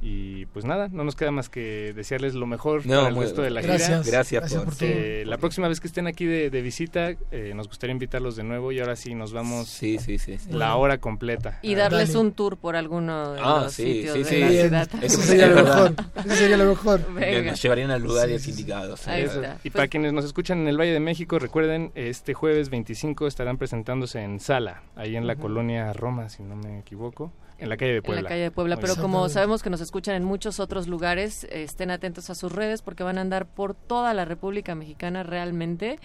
Y 0.00 0.46
pues 0.46 0.64
nada, 0.64 0.88
no 0.92 1.02
nos 1.02 1.16
queda 1.16 1.30
más 1.32 1.48
que 1.48 1.92
desearles 1.94 2.34
lo 2.34 2.46
mejor 2.46 2.86
No, 2.86 2.96
para 2.98 3.08
el 3.08 3.16
resto 3.16 3.42
de 3.42 3.50
la 3.50 3.60
Gracias. 3.62 4.04
gira. 4.04 4.18
Gracias, 4.18 4.40
Gracias 4.52 4.62
por. 4.64 4.74
Eh, 4.88 5.24
la 5.26 5.38
próxima 5.38 5.66
vez 5.68 5.80
que 5.80 5.88
estén 5.88 6.06
aquí 6.06 6.24
de, 6.24 6.50
de 6.50 6.62
visita, 6.62 7.10
eh, 7.32 7.52
nos 7.54 7.66
gustaría 7.66 7.92
invitarlos 7.92 8.36
de 8.36 8.44
nuevo 8.44 8.70
y 8.70 8.78
ahora 8.80 8.94
sí 8.96 9.14
nos 9.14 9.32
vamos 9.32 9.68
Sí, 9.68 9.98
sí, 9.98 10.18
sí. 10.18 10.38
sí. 10.38 10.52
la 10.52 10.76
hora 10.76 10.98
completa. 10.98 11.58
Y 11.62 11.74
darles 11.74 12.08
Dale. 12.12 12.20
un 12.26 12.32
tour 12.32 12.56
por 12.58 12.76
alguno 12.76 13.32
de 13.32 13.40
Ah, 13.42 13.62
los 13.64 13.72
sí, 13.74 14.04
sitios 14.04 14.28
sí, 14.28 14.34
de 14.36 14.40
la 14.40 14.48
Bien, 14.48 14.62
ciudad. 14.68 14.88
eso 15.02 15.20
Es 15.20 15.26
sería 15.26 15.46
lo 15.48 15.64
mejor. 15.64 15.94
Eso 16.24 16.34
sería 16.36 16.56
lo 16.56 16.64
mejor. 16.66 17.12
Venga. 17.14 17.50
Nos 17.50 17.62
llevarían 17.62 17.90
a 17.90 17.98
lugares 17.98 18.42
Sí, 18.42 18.50
sí, 18.50 18.54
sí. 18.56 18.60
indicados. 18.60 19.08
Ahí 19.08 19.22
está. 19.22 19.54
Y 19.64 19.70
Pues- 19.70 19.72
para 19.72 19.88
quienes 19.88 20.12
nos 20.12 20.24
escuchan 20.24 20.58
en 20.60 20.68
el 20.68 20.78
Valle 20.78 20.92
de 20.92 21.00
México, 21.00 21.38
recuerden, 21.38 21.90
este 21.96 22.34
jueves 22.34 22.70
25 22.70 23.26
estarán 23.26 23.58
presentándose 23.58 24.20
en 24.22 24.38
Sala, 24.38 24.82
ahí 24.96 25.16
en 25.16 25.26
la 25.26 25.34
colonia 25.36 25.92
Roma, 25.92 26.28
si 26.28 26.42
no 26.42 26.54
me 26.56 26.78
equivoco, 26.78 27.32
en 27.58 27.68
la 27.68 27.76
calle 27.76 27.94
de 27.94 28.02
Puebla. 28.02 28.20
En 28.20 28.24
la 28.24 28.28
calle 28.28 28.42
de 28.42 28.50
Puebla, 28.50 28.76
pero 28.78 28.96
como 28.96 29.28
sabemos 29.28 29.62
que 29.62 29.70
nos 29.70 29.80
escuchan 29.80 30.14
en 30.14 30.24
muchos 30.24 30.60
otros 30.60 30.86
lugares, 30.88 31.44
estén 31.50 31.90
atentos 31.90 32.30
a 32.30 32.34
sus 32.34 32.52
redes 32.52 32.82
porque 32.82 33.02
van 33.02 33.18
a 33.18 33.20
andar 33.20 33.46
por 33.46 33.74
toda 33.74 34.14
la 34.14 34.24
República 34.24 34.74
Mexicana 34.74 35.22
realmente. 35.24 35.98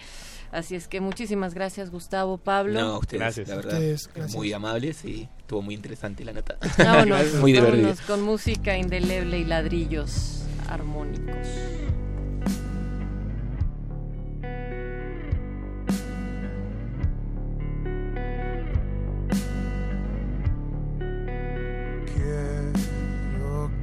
Así 0.52 0.74
es 0.76 0.86
que 0.88 1.00
muchísimas 1.00 1.54
gracias 1.54 1.90
Gustavo, 1.90 2.38
Pablo. 2.38 2.80
No, 2.80 2.98
ustedes, 2.98 3.20
Gracias. 3.20 3.48
la 3.48 3.56
verdad, 3.56 3.72
Ustedes, 3.74 4.10
gracias. 4.14 4.36
muy 4.36 4.52
amables 4.52 5.04
y 5.04 5.28
estuvo 5.38 5.62
muy 5.62 5.74
interesante 5.74 6.24
la 6.24 6.32
nota. 6.32 6.56
Vámonos, 6.78 7.34
muy 7.34 7.52
divertido. 7.52 7.82
vámonos 7.82 8.00
con 8.02 8.22
música 8.22 8.76
indeleble 8.76 9.38
y 9.38 9.44
ladrillos 9.44 10.42
armónicos. 10.68 11.48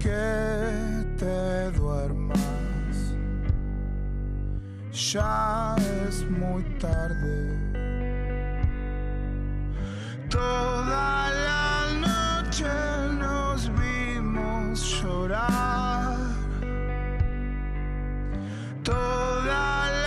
Que 0.01 1.05
te 1.17 1.71
duermas. 1.77 2.39
Ya 4.91 5.75
es 6.07 6.25
muy 6.29 6.63
tarde. 6.79 7.57
Toda 10.29 11.29
la 11.47 11.71
noche 12.07 12.65
nos 13.19 13.69
vimos 13.79 15.01
llorar. 15.01 16.17
Toda 18.83 20.00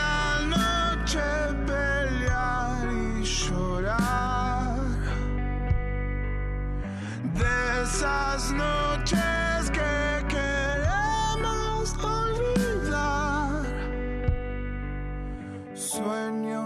de 7.34 7.82
esas 7.82 8.52
noches 8.52 9.70
que 9.70 10.26
queremos 10.28 11.94
olvidar. 12.02 13.62
Sueño 15.74 16.62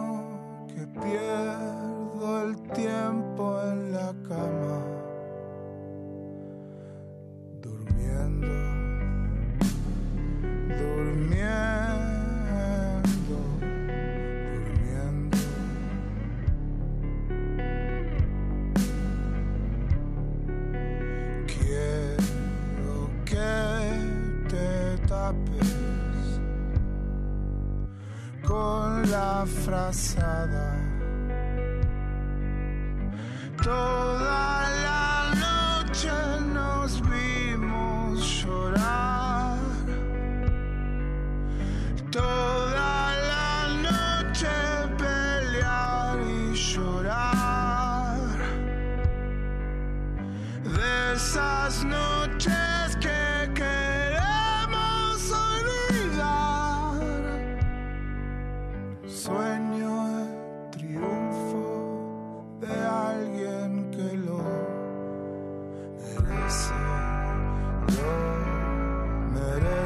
que 0.69 0.87
pierdo 1.01 2.43
el 2.43 2.57
tiempo 2.73 3.61
en 3.63 3.93
la 3.93 4.13
cama, 4.29 4.79
durmiendo, 7.63 8.55
durmiendo, 10.69 11.88
te 25.33 25.61
tapes 25.61 26.41
con 28.47 29.11
la 29.11 29.45
frazada. 29.65 30.75
Toda 33.63 34.69
la 34.83 35.35
noche 35.35 36.13
nos 36.55 37.01
vimos 37.03 38.43
llorar. 38.43 39.59
Toda 42.11 43.13
la 43.33 43.69
noche 43.83 44.49
pelear 44.97 46.19
y 46.21 46.55
llorar 46.55 48.19
de 50.65 51.13
esas 51.15 51.85
noches 51.85 52.78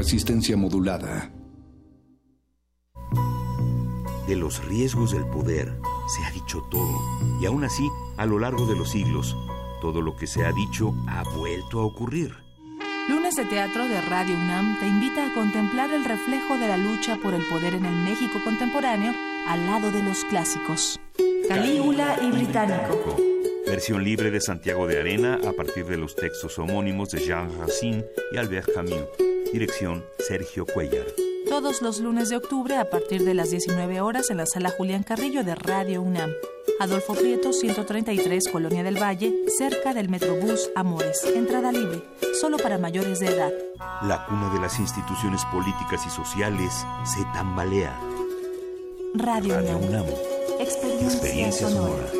Resistencia 0.00 0.56
modulada. 0.56 1.30
De 4.26 4.34
los 4.34 4.64
riesgos 4.64 5.12
del 5.12 5.26
poder 5.26 5.78
se 6.08 6.24
ha 6.24 6.30
dicho 6.30 6.62
todo, 6.70 6.98
y 7.38 7.44
aún 7.44 7.64
así, 7.64 7.86
a 8.16 8.24
lo 8.24 8.38
largo 8.38 8.66
de 8.66 8.76
los 8.76 8.92
siglos, 8.92 9.36
todo 9.82 10.00
lo 10.00 10.16
que 10.16 10.26
se 10.26 10.46
ha 10.46 10.52
dicho 10.52 10.94
ha 11.06 11.22
vuelto 11.36 11.80
a 11.80 11.84
ocurrir. 11.84 12.34
Lunes 13.10 13.36
de 13.36 13.44
Teatro 13.44 13.88
de 13.88 14.00
Radio 14.00 14.36
UNAM 14.36 14.80
te 14.80 14.86
invita 14.86 15.26
a 15.26 15.34
contemplar 15.34 15.92
el 15.92 16.06
reflejo 16.06 16.56
de 16.56 16.68
la 16.68 16.78
lucha 16.78 17.18
por 17.22 17.34
el 17.34 17.46
poder 17.50 17.74
en 17.74 17.84
el 17.84 17.96
México 17.96 18.40
contemporáneo 18.42 19.12
al 19.48 19.66
lado 19.66 19.92
de 19.92 20.02
los 20.02 20.24
clásicos. 20.24 20.98
Calígula 21.46 22.16
y 22.22 22.30
Británico. 22.30 23.18
Versión 23.66 24.02
libre 24.02 24.30
de 24.30 24.40
Santiago 24.40 24.86
de 24.86 24.98
Arena 24.98 25.38
a 25.46 25.52
partir 25.52 25.84
de 25.84 25.98
los 25.98 26.16
textos 26.16 26.58
homónimos 26.58 27.10
de 27.10 27.20
Jean 27.20 27.50
Racine 27.58 28.06
y 28.32 28.38
Albert 28.38 28.72
Camus. 28.74 29.29
Dirección 29.52 30.04
Sergio 30.18 30.64
Cuellar. 30.66 31.06
Todos 31.48 31.82
los 31.82 31.98
lunes 31.98 32.28
de 32.28 32.36
octubre 32.36 32.76
a 32.76 32.88
partir 32.88 33.24
de 33.24 33.34
las 33.34 33.50
19 33.50 34.00
horas 34.00 34.30
en 34.30 34.36
la 34.36 34.46
sala 34.46 34.70
Julián 34.70 35.02
Carrillo 35.02 35.42
de 35.42 35.54
Radio 35.56 36.02
UNAM. 36.02 36.30
Adolfo 36.78 37.14
Prieto 37.14 37.52
133, 37.52 38.48
Colonia 38.48 38.82
del 38.82 39.02
Valle, 39.02 39.34
cerca 39.58 39.92
del 39.92 40.08
Metrobús 40.08 40.70
Amores. 40.76 41.24
Entrada 41.24 41.72
libre, 41.72 42.02
solo 42.40 42.58
para 42.58 42.78
mayores 42.78 43.18
de 43.20 43.26
edad. 43.26 43.52
La 44.02 44.24
cuna 44.26 44.52
de 44.54 44.60
las 44.60 44.78
instituciones 44.78 45.42
políticas 45.46 46.06
y 46.06 46.10
sociales 46.10 46.72
se 47.04 47.24
tambalea. 47.34 47.98
Radio, 49.14 49.54
Radio 49.56 49.78
UNAM. 49.78 50.04
UNAM. 50.04 50.06
Experiencia, 50.60 51.08
Experiencia 51.18 51.68
sonora. 51.68 52.06
sonora. 52.08 52.19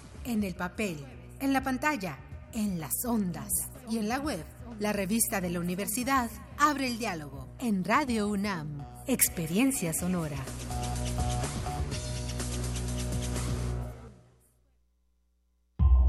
En 0.25 0.43
el 0.43 0.55
papel, 0.55 1.03
en 1.39 1.53
la 1.53 1.63
pantalla, 1.63 2.17
en 2.53 2.79
las 2.79 2.93
ondas 3.05 3.51
y 3.89 3.97
en 3.97 4.07
la 4.07 4.19
web. 4.19 4.45
La 4.79 4.93
revista 4.93 5.41
de 5.41 5.49
la 5.49 5.59
universidad 5.59 6.29
abre 6.57 6.87
el 6.87 6.97
diálogo 6.97 7.55
en 7.59 7.83
Radio 7.83 8.27
UNAM. 8.27 8.85
Experiencia 9.07 9.93
sonora. 9.93 10.37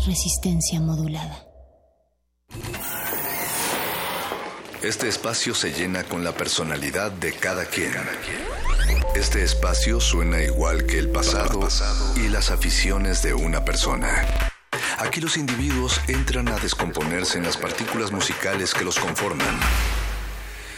Resistencia 0.07 0.81
modulada. 0.81 1.47
Este 4.83 5.09
espacio 5.09 5.55
se 5.55 5.73
llena 5.73 6.03
con 6.03 6.25
la 6.25 6.33
personalidad 6.33 7.13
de 7.13 7.33
cada 7.35 7.65
quien. 7.67 7.93
Este 9.15 9.43
espacio 9.45 10.01
suena 10.01 10.43
igual 10.43 10.87
que 10.87 10.99
el 10.99 11.11
pasado 11.11 11.69
y 12.17 12.29
las 12.29 12.51
aficiones 12.51 13.23
de 13.23 13.35
una 13.35 13.65
persona. 13.65 14.27
Aquí 14.99 15.21
los 15.21 15.37
individuos 15.37 16.01
entran 16.09 16.49
a 16.49 16.59
descomponerse 16.59 17.39
en 17.39 17.45
las 17.45 17.57
partículas 17.57 18.13
musicales 18.13 18.75
que 18.75 18.85
los 18.85 18.99
conforman. 18.99 19.59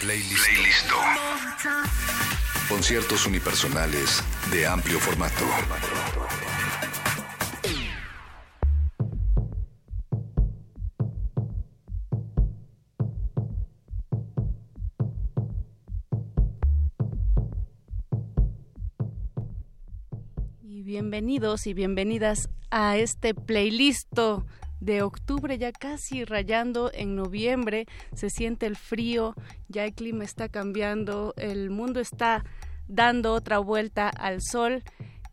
Playlist. 0.01 0.91
Conciertos 2.69 3.27
unipersonales 3.27 4.23
de 4.51 4.67
amplio 4.67 4.99
formato. 4.99 5.45
Bienvenidos 20.95 21.67
y 21.67 21.75
bienvenidas 21.75 22.49
a 22.71 22.97
este 22.97 23.35
playlist 23.35 24.17
de 24.79 25.03
octubre, 25.03 25.59
ya 25.59 25.73
casi 25.73 26.25
rayando 26.25 26.89
en 26.95 27.17
noviembre. 27.17 27.87
Se 28.15 28.31
siente 28.31 28.67
el 28.67 28.77
frío, 28.77 29.35
ya 29.67 29.87
el 29.87 29.93
clima 29.93 30.23
está 30.23 30.49
cambiando, 30.49 31.35
el 31.37 31.71
mundo 31.71 31.99
está 31.99 32.45
dando 32.87 33.33
otra 33.33 33.59
vuelta 33.59 34.09
al 34.09 34.41
sol. 34.41 34.85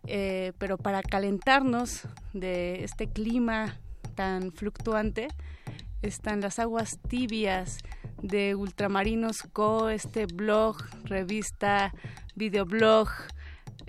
eh, 0.07 0.53
pero 0.57 0.79
para 0.79 1.03
calentarnos 1.03 2.07
de 2.33 2.83
este 2.83 3.05
clima 3.05 3.77
tan 4.15 4.51
fluctuante, 4.53 5.27
están 6.01 6.41
las 6.41 6.57
aguas 6.57 6.97
tibias 7.07 7.77
de 8.23 8.55
Ultramarinos 8.55 9.43
Co, 9.53 9.89
este 9.89 10.25
blog, 10.25 10.77
revista, 11.03 11.93
videoblog, 12.33 13.09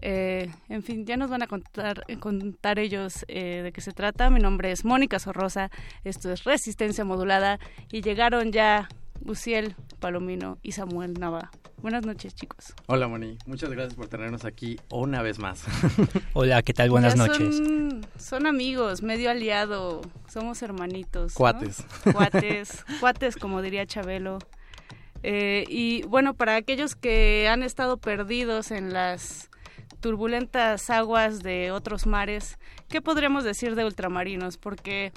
eh, 0.02 0.50
en 0.68 0.82
fin, 0.82 1.06
ya 1.06 1.16
nos 1.16 1.30
van 1.30 1.42
a 1.42 1.46
contar, 1.46 2.04
contar 2.18 2.78
ellos 2.78 3.24
eh, 3.28 3.62
de 3.62 3.72
qué 3.72 3.80
se 3.80 3.92
trata. 3.92 4.30
Mi 4.30 4.40
nombre 4.40 4.72
es 4.72 4.84
Mónica 4.84 5.18
Sorrosa, 5.18 5.70
esto 6.04 6.30
es 6.32 6.44
Resistencia 6.44 7.04
Modulada 7.04 7.58
y 7.90 8.02
llegaron 8.02 8.52
ya 8.52 8.88
Uciel 9.24 9.76
Palomino 10.00 10.58
y 10.62 10.72
Samuel 10.72 11.14
Nava. 11.14 11.50
Buenas 11.78 12.04
noches, 12.04 12.34
chicos. 12.34 12.74
Hola, 12.86 13.08
Moni. 13.08 13.38
Muchas 13.46 13.70
gracias 13.70 13.94
por 13.94 14.08
tenernos 14.08 14.44
aquí 14.44 14.78
una 14.90 15.22
vez 15.22 15.38
más. 15.38 15.64
Hola, 16.32 16.62
¿qué 16.62 16.72
tal? 16.72 16.90
Buenas 16.90 17.14
Ya 17.14 17.26
noches. 17.26 17.56
Son, 17.56 18.06
son 18.16 18.46
amigos, 18.46 19.02
medio 19.02 19.30
aliado, 19.30 20.00
somos 20.28 20.62
hermanitos. 20.62 21.32
¿no? 21.32 21.36
Cuates. 21.38 21.84
Cuates, 22.12 22.84
cuates, 23.00 23.36
como 23.36 23.62
diría 23.62 23.86
Chabelo. 23.86 24.38
Eh, 25.22 25.64
y 25.68 26.02
bueno, 26.04 26.34
para 26.34 26.56
aquellos 26.56 26.96
que 26.96 27.48
han 27.48 27.62
estado 27.62 27.96
perdidos 27.96 28.70
en 28.72 28.92
las 28.92 29.50
turbulentas 30.02 30.90
aguas 30.90 31.42
de 31.42 31.70
otros 31.70 32.06
mares, 32.06 32.58
¿qué 32.88 33.00
podríamos 33.00 33.44
decir 33.44 33.74
de 33.74 33.86
ultramarinos? 33.86 34.58
Porque 34.58 35.12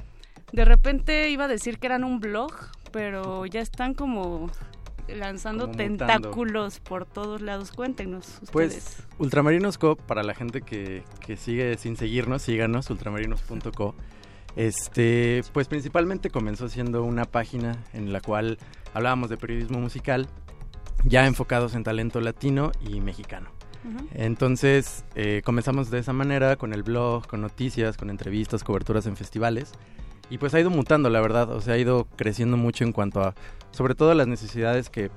de 0.53 0.63
repente 0.63 1.29
iba 1.31 1.45
a 1.45 1.47
decir 1.49 1.79
que 1.79 1.87
eran 1.87 2.05
un 2.05 2.21
blog, 2.21 2.53
pero 2.93 3.45
ya 3.45 3.59
están 3.59 3.93
como 3.95 4.49
lanzando 5.07 5.65
Como 5.65 5.77
tentáculos 5.77 6.79
por 6.79 7.05
todos 7.05 7.41
lados. 7.41 7.71
Cuéntenos 7.71 8.39
ustedes. 8.41 8.51
Pues 8.51 9.03
Ultramarinos 9.17 9.77
Co, 9.77 9.95
para 9.95 10.23
la 10.23 10.33
gente 10.33 10.61
que, 10.61 11.03
que 11.19 11.35
sigue 11.35 11.77
sin 11.77 11.97
seguirnos, 11.97 12.43
síganos, 12.43 12.89
ultramarinos.co. 12.89 13.95
Este, 14.55 15.43
pues 15.51 15.67
principalmente 15.67 16.29
comenzó 16.29 16.69
siendo 16.69 17.03
una 17.03 17.25
página 17.25 17.83
en 17.91 18.13
la 18.13 18.21
cual 18.21 18.57
hablábamos 18.93 19.29
de 19.29 19.37
periodismo 19.37 19.79
musical, 19.79 20.27
ya 21.03 21.25
enfocados 21.25 21.75
en 21.75 21.83
talento 21.83 22.21
latino 22.21 22.71
y 22.87 23.01
mexicano. 23.01 23.54
Entonces 24.13 25.05
eh, 25.15 25.41
comenzamos 25.43 25.91
de 25.91 25.99
esa 25.99 26.13
manera 26.13 26.55
con 26.55 26.73
el 26.73 26.83
blog, 26.83 27.27
con 27.27 27.41
noticias, 27.41 27.97
con 27.97 28.09
entrevistas, 28.09 28.63
coberturas 28.63 29.05
en 29.05 29.15
festivales. 29.15 29.71
Y 30.29 30.37
pues 30.37 30.53
ha 30.53 30.59
ido 30.59 30.69
mutando, 30.69 31.09
la 31.09 31.21
verdad. 31.21 31.51
O 31.51 31.61
sea, 31.61 31.75
ha 31.75 31.77
ido 31.77 32.07
creciendo 32.15 32.57
mucho 32.57 32.83
en 32.83 32.91
cuanto 32.91 33.21
a, 33.21 33.35
sobre 33.71 33.95
todo 33.95 34.13
las 34.13 34.27
necesidades 34.27 34.89
que, 34.89 35.11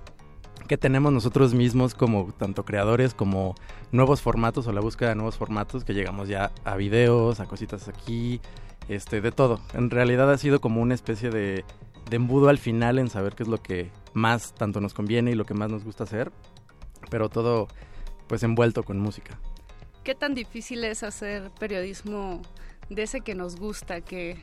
que 0.66 0.76
tenemos 0.76 1.12
nosotros 1.12 1.54
mismos 1.54 1.94
como 1.94 2.32
tanto 2.32 2.64
creadores 2.64 3.14
como 3.14 3.54
nuevos 3.90 4.20
formatos 4.20 4.66
o 4.66 4.72
la 4.72 4.80
búsqueda 4.80 5.10
de 5.10 5.14
nuevos 5.14 5.36
formatos 5.36 5.84
que 5.84 5.94
llegamos 5.94 6.28
ya 6.28 6.50
a 6.64 6.76
videos, 6.76 7.40
a 7.40 7.46
cositas 7.46 7.88
aquí, 7.88 8.40
este, 8.88 9.20
de 9.20 9.32
todo. 9.32 9.60
En 9.72 9.90
realidad 9.90 10.30
ha 10.30 10.36
sido 10.36 10.60
como 10.60 10.82
una 10.82 10.94
especie 10.94 11.30
de, 11.30 11.64
de 12.10 12.16
embudo 12.16 12.48
al 12.48 12.58
final 12.58 12.98
en 12.98 13.08
saber 13.08 13.34
qué 13.34 13.44
es 13.44 13.48
lo 13.48 13.62
que 13.62 13.90
más 14.12 14.52
tanto 14.54 14.80
nos 14.80 14.92
conviene 14.92 15.30
y 15.30 15.34
lo 15.34 15.44
que 15.44 15.54
más 15.54 15.70
nos 15.70 15.84
gusta 15.84 16.04
hacer. 16.04 16.32
Pero 17.10 17.28
todo 17.28 17.68
pues 18.28 18.42
envuelto 18.42 18.82
con 18.82 19.00
música. 19.00 19.38
¿Qué 20.04 20.14
tan 20.14 20.34
difícil 20.34 20.84
es 20.84 21.02
hacer 21.02 21.50
periodismo 21.58 22.40
de 22.88 23.02
ese 23.02 23.20
que 23.20 23.34
nos 23.34 23.56
gusta, 23.56 24.00
que 24.00 24.40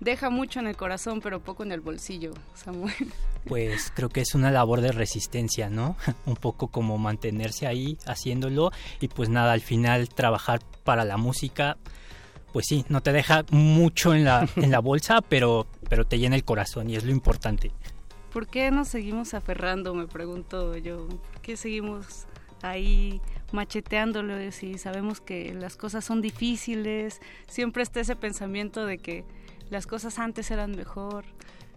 deja 0.00 0.30
mucho 0.30 0.60
en 0.60 0.66
el 0.66 0.76
corazón 0.76 1.20
pero 1.20 1.40
poco 1.40 1.62
en 1.62 1.72
el 1.72 1.80
bolsillo, 1.80 2.32
Samuel? 2.54 3.12
Pues 3.44 3.92
creo 3.94 4.08
que 4.08 4.20
es 4.20 4.34
una 4.34 4.50
labor 4.50 4.80
de 4.80 4.92
resistencia, 4.92 5.68
¿no? 5.68 5.96
Un 6.26 6.36
poco 6.36 6.68
como 6.68 6.98
mantenerse 6.98 7.66
ahí 7.66 7.98
haciéndolo 8.06 8.70
y 9.00 9.08
pues 9.08 9.28
nada, 9.28 9.52
al 9.52 9.60
final 9.60 10.08
trabajar 10.08 10.60
para 10.84 11.04
la 11.04 11.16
música, 11.16 11.76
pues 12.52 12.66
sí, 12.68 12.84
no 12.88 13.02
te 13.02 13.12
deja 13.12 13.44
mucho 13.50 14.14
en 14.14 14.24
la, 14.24 14.48
en 14.56 14.70
la 14.70 14.80
bolsa, 14.80 15.20
pero, 15.28 15.66
pero 15.88 16.06
te 16.06 16.18
llena 16.18 16.36
el 16.36 16.44
corazón 16.44 16.90
y 16.90 16.96
es 16.96 17.04
lo 17.04 17.10
importante. 17.10 17.72
¿Por 18.32 18.46
qué 18.46 18.70
nos 18.70 18.88
seguimos 18.88 19.34
aferrando, 19.34 19.94
me 19.94 20.06
pregunto 20.06 20.76
yo? 20.78 21.06
¿Por 21.06 21.40
qué 21.42 21.56
seguimos 21.56 22.26
ahí 22.62 23.20
macheteándolo 23.52 24.42
y 24.42 24.78
sabemos 24.78 25.20
que 25.20 25.52
las 25.54 25.76
cosas 25.76 26.04
son 26.04 26.20
difíciles? 26.20 27.20
Siempre 27.46 27.82
está 27.82 28.00
ese 28.00 28.16
pensamiento 28.16 28.86
de 28.86 28.98
que 28.98 29.24
las 29.70 29.86
cosas 29.86 30.18
antes 30.18 30.50
eran 30.50 30.72
mejor. 30.72 31.24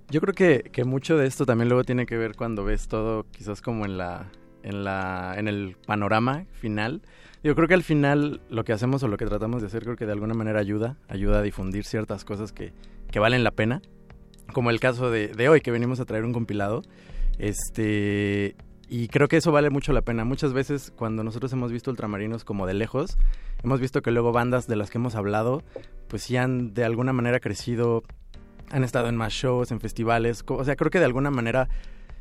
Yo 0.09 0.21
creo 0.21 0.33
que, 0.33 0.69
que 0.71 0.83
mucho 0.83 1.17
de 1.17 1.27
esto 1.27 1.45
también 1.45 1.69
luego 1.69 1.83
tiene 1.83 2.05
que 2.05 2.17
ver 2.17 2.35
cuando 2.35 2.63
ves 2.63 2.87
todo 2.87 3.25
quizás 3.31 3.61
como 3.61 3.85
en 3.85 3.97
la 3.97 4.29
en, 4.65 4.83
la, 4.83 5.35
en 5.37 5.47
el 5.47 5.77
panorama 5.85 6.45
final. 6.53 7.01
Yo 7.43 7.55
creo 7.55 7.67
que 7.67 7.75
al 7.75 7.83
final 7.83 8.41
lo 8.49 8.63
que 8.63 8.73
hacemos 8.73 9.03
o 9.03 9.07
lo 9.07 9.17
que 9.17 9.25
tratamos 9.25 9.61
de 9.61 9.67
hacer 9.67 9.83
creo 9.83 9.95
que 9.95 10.07
de 10.07 10.11
alguna 10.11 10.33
manera 10.33 10.59
ayuda, 10.59 10.97
ayuda 11.07 11.39
a 11.39 11.41
difundir 11.43 11.85
ciertas 11.85 12.25
cosas 12.25 12.51
que, 12.51 12.73
que 13.11 13.19
valen 13.19 13.43
la 13.43 13.51
pena, 13.51 13.83
como 14.53 14.71
el 14.71 14.79
caso 14.79 15.11
de, 15.11 15.27
de 15.27 15.49
hoy 15.49 15.61
que 15.61 15.69
venimos 15.69 15.99
a 15.99 16.05
traer 16.05 16.25
un 16.25 16.33
compilado. 16.33 16.81
Este, 17.37 18.55
y 18.89 19.07
creo 19.07 19.27
que 19.27 19.37
eso 19.37 19.51
vale 19.51 19.69
mucho 19.69 19.93
la 19.93 20.01
pena. 20.01 20.25
Muchas 20.25 20.53
veces 20.53 20.91
cuando 20.95 21.23
nosotros 21.23 21.51
hemos 21.53 21.71
visto 21.71 21.91
ultramarinos 21.91 22.43
como 22.43 22.67
de 22.67 22.73
lejos, 22.73 23.17
hemos 23.63 23.79
visto 23.79 24.01
que 24.01 24.11
luego 24.11 24.31
bandas 24.31 24.67
de 24.67 24.75
las 24.75 24.89
que 24.89 24.97
hemos 24.97 25.15
hablado, 25.15 25.63
pues 26.07 26.23
sí 26.23 26.37
han 26.37 26.73
de 26.73 26.83
alguna 26.83 27.13
manera 27.13 27.39
crecido, 27.39 28.03
han 28.69 28.83
estado 28.83 29.09
en 29.09 29.15
más 29.15 29.33
shows, 29.33 29.71
en 29.71 29.79
festivales. 29.79 30.43
O 30.47 30.63
sea, 30.63 30.75
creo 30.75 30.91
que 30.91 30.99
de 30.99 31.05
alguna 31.05 31.31
manera 31.31 31.67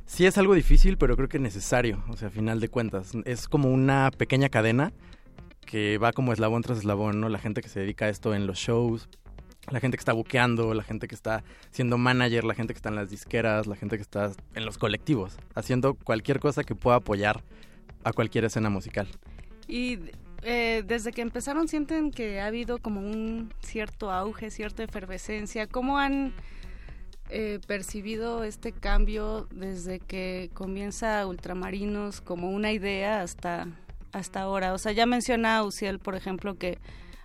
sí 0.06 0.26
es 0.26 0.38
algo 0.38 0.54
difícil, 0.54 0.96
pero 0.96 1.16
creo 1.16 1.28
que 1.28 1.38
necesario. 1.38 2.02
O 2.08 2.16
sea, 2.16 2.28
a 2.28 2.30
final 2.30 2.60
de 2.60 2.68
cuentas, 2.68 3.12
es 3.24 3.48
como 3.48 3.70
una 3.70 4.10
pequeña 4.16 4.48
cadena 4.48 4.92
que 5.66 5.98
va 5.98 6.12
como 6.12 6.32
eslabón 6.32 6.62
tras 6.62 6.78
eslabón, 6.78 7.20
¿no? 7.20 7.28
La 7.28 7.38
gente 7.38 7.60
que 7.62 7.68
se 7.68 7.80
dedica 7.80 8.06
a 8.06 8.08
esto 8.08 8.34
en 8.34 8.46
los 8.46 8.58
shows, 8.58 9.08
la 9.70 9.80
gente 9.80 9.96
que 9.96 10.00
está 10.00 10.12
buqueando, 10.12 10.74
la 10.74 10.82
gente 10.82 11.08
que 11.08 11.14
está 11.14 11.42
siendo 11.70 11.98
manager, 11.98 12.44
la 12.44 12.54
gente 12.54 12.74
que 12.74 12.78
está 12.78 12.88
en 12.88 12.96
las 12.96 13.10
disqueras, 13.10 13.66
la 13.66 13.76
gente 13.76 13.96
que 13.96 14.02
está 14.02 14.32
en 14.54 14.64
los 14.64 14.78
colectivos, 14.78 15.36
haciendo 15.54 15.94
cualquier 15.94 16.40
cosa 16.40 16.64
que 16.64 16.74
pueda 16.74 16.96
apoyar 16.96 17.42
a 18.04 18.12
cualquier 18.12 18.44
escena 18.44 18.70
musical. 18.70 19.08
Y 19.66 19.98
eh, 20.42 20.82
desde 20.86 21.12
que 21.12 21.22
empezaron 21.22 21.68
sienten 21.68 22.10
que 22.10 22.40
ha 22.40 22.46
habido 22.46 22.78
como 22.78 23.00
un 23.00 23.52
cierto 23.60 24.10
auge, 24.10 24.50
cierta 24.50 24.82
efervescencia. 24.82 25.66
¿Cómo 25.66 25.98
han 25.98 26.34
eh, 27.30 27.60
percibido 27.66 28.44
este 28.44 28.72
cambio 28.72 29.48
desde 29.50 30.00
que 30.00 30.50
comienza 30.52 31.26
Ultramarinos 31.26 32.20
como 32.20 32.50
una 32.50 32.72
idea 32.72 33.22
hasta, 33.22 33.68
hasta 34.12 34.42
ahora? 34.42 34.74
O 34.74 34.78
sea, 34.78 34.92
ya 34.92 35.06
menciona 35.06 35.62
Uciel, 35.62 35.98
por 35.98 36.14
ejemplo, 36.14 36.56
que 36.56 36.78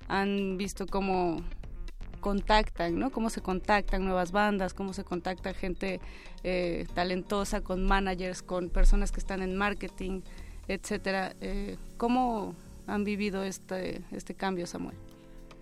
han 0.08 0.58
visto 0.58 0.86
cómo 0.88 1.44
contactan, 2.20 3.00
¿no? 3.00 3.12
Cómo 3.12 3.30
se 3.30 3.42
contactan 3.42 4.06
nuevas 4.06 4.32
bandas, 4.32 4.74
cómo 4.74 4.94
se 4.94 5.04
contacta 5.04 5.54
gente 5.54 6.00
eh, 6.44 6.86
talentosa 6.94 7.62
con 7.62 7.86
managers, 7.86 8.42
con 8.42 8.70
personas 8.70 9.12
que 9.12 9.20
están 9.20 9.42
en 9.42 9.56
marketing, 9.56 10.22
etcétera. 10.68 11.36
Eh, 11.42 11.78
¿Cómo 11.98 12.56
han 12.88 13.04
vivido 13.04 13.44
este, 13.44 14.02
este 14.12 14.36
cambio, 14.36 14.68
Samuel? 14.68 14.96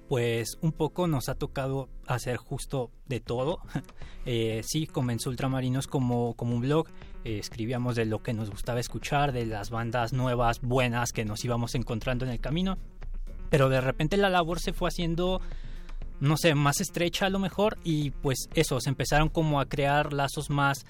Pues 0.07 0.57
un 0.61 0.71
poco 0.71 1.07
nos 1.07 1.27
ha 1.27 1.35
tocado 1.35 1.89
hacer 2.07 2.37
justo 2.37 2.91
de 3.07 3.19
todo. 3.19 3.59
Eh, 4.29 4.61
sí, 4.65 4.87
comenzó 4.87 5.29
Ultramarinos 5.29 5.87
como, 5.87 6.33
como 6.33 6.53
un 6.53 6.59
blog. 6.59 6.89
eh, 7.23 7.39
escribíamos 7.39 7.95
de 7.95 8.03
lo 8.03 8.21
que 8.21 8.33
nos 8.33 8.49
gustaba 8.49 8.81
escuchar, 8.81 9.31
de 9.31 9.45
las 9.45 9.69
bandas 9.69 10.11
nuevas, 10.11 10.59
buenas 10.59 11.13
que 11.13 11.23
nos 11.23 11.45
íbamos 11.45 11.75
encontrando 11.75 12.25
en 12.25 12.31
el 12.31 12.41
camino. 12.41 12.77
Pero 13.49 13.69
de 13.69 13.79
repente 13.79 14.17
la 14.17 14.29
labor 14.29 14.59
se 14.59 14.73
fue 14.73 14.89
haciendo, 14.89 15.39
no 16.19 16.37
sé, 16.37 16.55
más 16.55 16.81
estrecha 16.81 17.25
a 17.25 17.29
lo 17.29 17.39
mejor. 17.39 17.77
Y 17.83 18.11
pues 18.11 18.49
eso, 18.53 18.79
se 18.79 18.89
empezaron 18.89 19.29
como 19.29 19.59
a 19.59 19.65
crear 19.65 20.13
lazos 20.13 20.49
más 20.49 20.85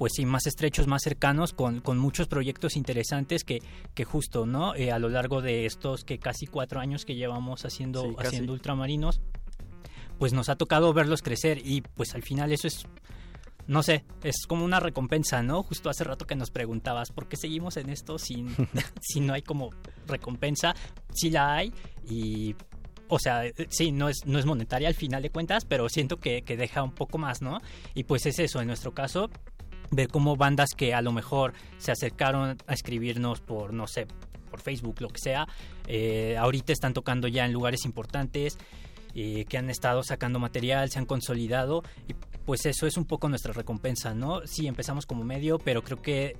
pues 0.00 0.14
sí, 0.16 0.24
más 0.24 0.46
estrechos, 0.46 0.86
más 0.86 1.02
cercanos, 1.02 1.52
con, 1.52 1.80
con 1.80 1.98
muchos 1.98 2.26
proyectos 2.26 2.74
interesantes 2.74 3.44
que, 3.44 3.58
que 3.92 4.04
justo, 4.06 4.46
¿no? 4.46 4.74
Eh, 4.74 4.90
a 4.90 4.98
lo 4.98 5.10
largo 5.10 5.42
de 5.42 5.66
estos 5.66 6.04
que 6.04 6.18
casi 6.18 6.46
cuatro 6.46 6.80
años 6.80 7.04
que 7.04 7.16
llevamos 7.16 7.66
haciendo, 7.66 8.04
Sí, 8.04 8.16
haciendo 8.18 8.54
ultramarinos, 8.54 9.20
pues 10.18 10.32
nos 10.32 10.48
ha 10.48 10.56
tocado 10.56 10.94
verlos 10.94 11.20
crecer 11.20 11.60
y 11.62 11.82
pues 11.82 12.14
al 12.14 12.22
final 12.22 12.50
eso 12.50 12.66
es, 12.66 12.86
no 13.66 13.82
sé, 13.82 14.06
es 14.22 14.46
como 14.48 14.64
una 14.64 14.80
recompensa, 14.80 15.42
¿no? 15.42 15.62
Justo 15.62 15.90
hace 15.90 16.04
rato 16.04 16.26
que 16.26 16.34
nos 16.34 16.50
preguntabas, 16.50 17.12
¿por 17.12 17.28
qué 17.28 17.36
seguimos 17.36 17.76
en 17.76 17.90
esto 17.90 18.18
sin, 18.18 18.56
si 19.02 19.20
no 19.20 19.34
hay 19.34 19.42
como 19.42 19.68
recompensa? 20.06 20.74
Sí 21.12 21.28
la 21.28 21.56
hay 21.56 21.74
y 22.08 22.54
o 23.10 23.18
sea, 23.18 23.44
eh, 23.44 23.54
sí, 23.68 23.92
no 23.92 24.08
es, 24.08 24.24
no 24.24 24.38
es 24.38 24.46
monetaria 24.46 24.88
al 24.88 24.94
final 24.94 25.22
de 25.22 25.30
cuentas, 25.30 25.64
pero 25.64 25.88
siento 25.88 26.18
que, 26.18 26.42
que 26.42 26.56
deja 26.56 26.82
un 26.82 26.92
poco 26.92 27.18
más, 27.18 27.42
¿no? 27.42 27.60
Y 27.94 28.04
pues 28.04 28.24
es 28.26 28.38
eso, 28.38 28.60
en 28.60 28.68
nuestro 28.68 28.94
caso, 28.94 29.30
ver 29.90 30.08
cómo 30.08 30.36
bandas 30.36 30.70
que 30.76 30.94
a 30.94 31.02
lo 31.02 31.12
mejor 31.12 31.52
se 31.78 31.92
acercaron 31.92 32.56
a 32.66 32.72
escribirnos 32.72 33.40
por, 33.40 33.74
no 33.74 33.86
sé, 33.86 34.06
por 34.50 34.60
Facebook, 34.60 35.00
lo 35.00 35.08
que 35.08 35.20
sea, 35.20 35.46
eh, 35.86 36.36
ahorita 36.38 36.72
están 36.72 36.94
tocando 36.94 37.28
ya 37.28 37.44
en 37.44 37.52
lugares 37.52 37.84
importantes, 37.84 38.58
eh, 39.14 39.44
que 39.48 39.58
han 39.58 39.70
estado 39.70 40.02
sacando 40.02 40.38
material, 40.38 40.90
se 40.90 40.98
han 40.98 41.06
consolidado, 41.06 41.82
y 42.08 42.14
pues 42.44 42.64
eso 42.66 42.86
es 42.86 42.96
un 42.96 43.04
poco 43.04 43.28
nuestra 43.28 43.52
recompensa, 43.52 44.14
¿no? 44.14 44.46
Sí, 44.46 44.66
empezamos 44.66 45.06
como 45.06 45.24
medio, 45.24 45.58
pero 45.58 45.82
creo 45.82 46.00
que 46.00 46.36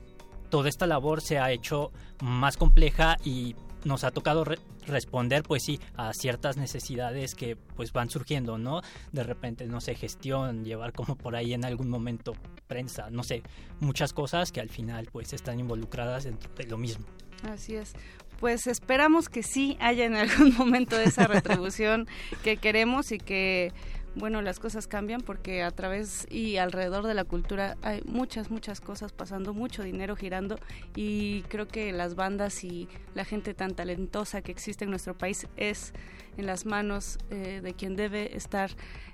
toda 0.50 0.68
esta 0.68 0.86
labor 0.86 1.20
se 1.20 1.38
ha 1.38 1.52
hecho 1.52 1.92
más 2.20 2.56
compleja 2.56 3.16
y 3.24 3.54
nos 3.84 4.04
ha 4.04 4.10
tocado 4.10 4.44
re- 4.44 4.58
responder 4.86 5.42
pues 5.42 5.62
sí 5.64 5.80
a 5.96 6.12
ciertas 6.12 6.56
necesidades 6.56 7.34
que 7.34 7.56
pues 7.56 7.92
van 7.92 8.10
surgiendo 8.10 8.58
no 8.58 8.82
de 9.12 9.22
repente 9.22 9.66
no 9.66 9.80
sé 9.80 9.94
gestión 9.94 10.64
llevar 10.64 10.92
como 10.92 11.16
por 11.16 11.36
ahí 11.36 11.54
en 11.54 11.64
algún 11.64 11.88
momento 11.88 12.34
prensa 12.66 13.10
no 13.10 13.22
sé 13.22 13.42
muchas 13.80 14.12
cosas 14.12 14.52
que 14.52 14.60
al 14.60 14.68
final 14.70 15.08
pues 15.12 15.32
están 15.32 15.58
involucradas 15.60 16.24
dentro 16.24 16.50
de 16.54 16.64
lo 16.64 16.76
mismo 16.78 17.04
Así 17.50 17.74
es. 17.74 17.94
Pues 18.38 18.66
esperamos 18.66 19.30
que 19.30 19.42
sí 19.42 19.78
haya 19.80 20.04
en 20.04 20.14
algún 20.14 20.54
momento 20.58 21.00
esa 21.00 21.26
retribución 21.26 22.06
que 22.44 22.58
queremos 22.58 23.12
y 23.12 23.18
que, 23.18 23.72
bueno, 24.14 24.42
las 24.42 24.58
cosas 24.58 24.86
cambian 24.86 25.20
porque 25.20 25.62
a 25.62 25.70
través 25.70 26.26
y 26.30 26.56
alrededor 26.56 27.06
de 27.06 27.14
la 27.14 27.24
cultura 27.24 27.76
hay 27.82 28.02
muchas, 28.04 28.50
muchas 28.50 28.80
cosas 28.80 29.12
pasando, 29.12 29.54
mucho 29.54 29.82
dinero 29.82 30.16
girando 30.16 30.58
y 30.96 31.42
creo 31.42 31.68
que 31.68 31.92
las 31.92 32.14
bandas 32.14 32.64
y 32.64 32.88
la 33.14 33.24
gente 33.24 33.54
tan 33.54 33.74
talentosa 33.74 34.42
que 34.42 34.52
existe 34.52 34.84
en 34.84 34.90
nuestro 34.90 35.16
país 35.16 35.46
es 35.56 35.92
en 36.36 36.46
las 36.46 36.66
manos 36.66 37.18
eh, 37.30 37.60
de 37.62 37.74
quien 37.74 37.96
debe 37.96 38.36
estar 38.36 38.70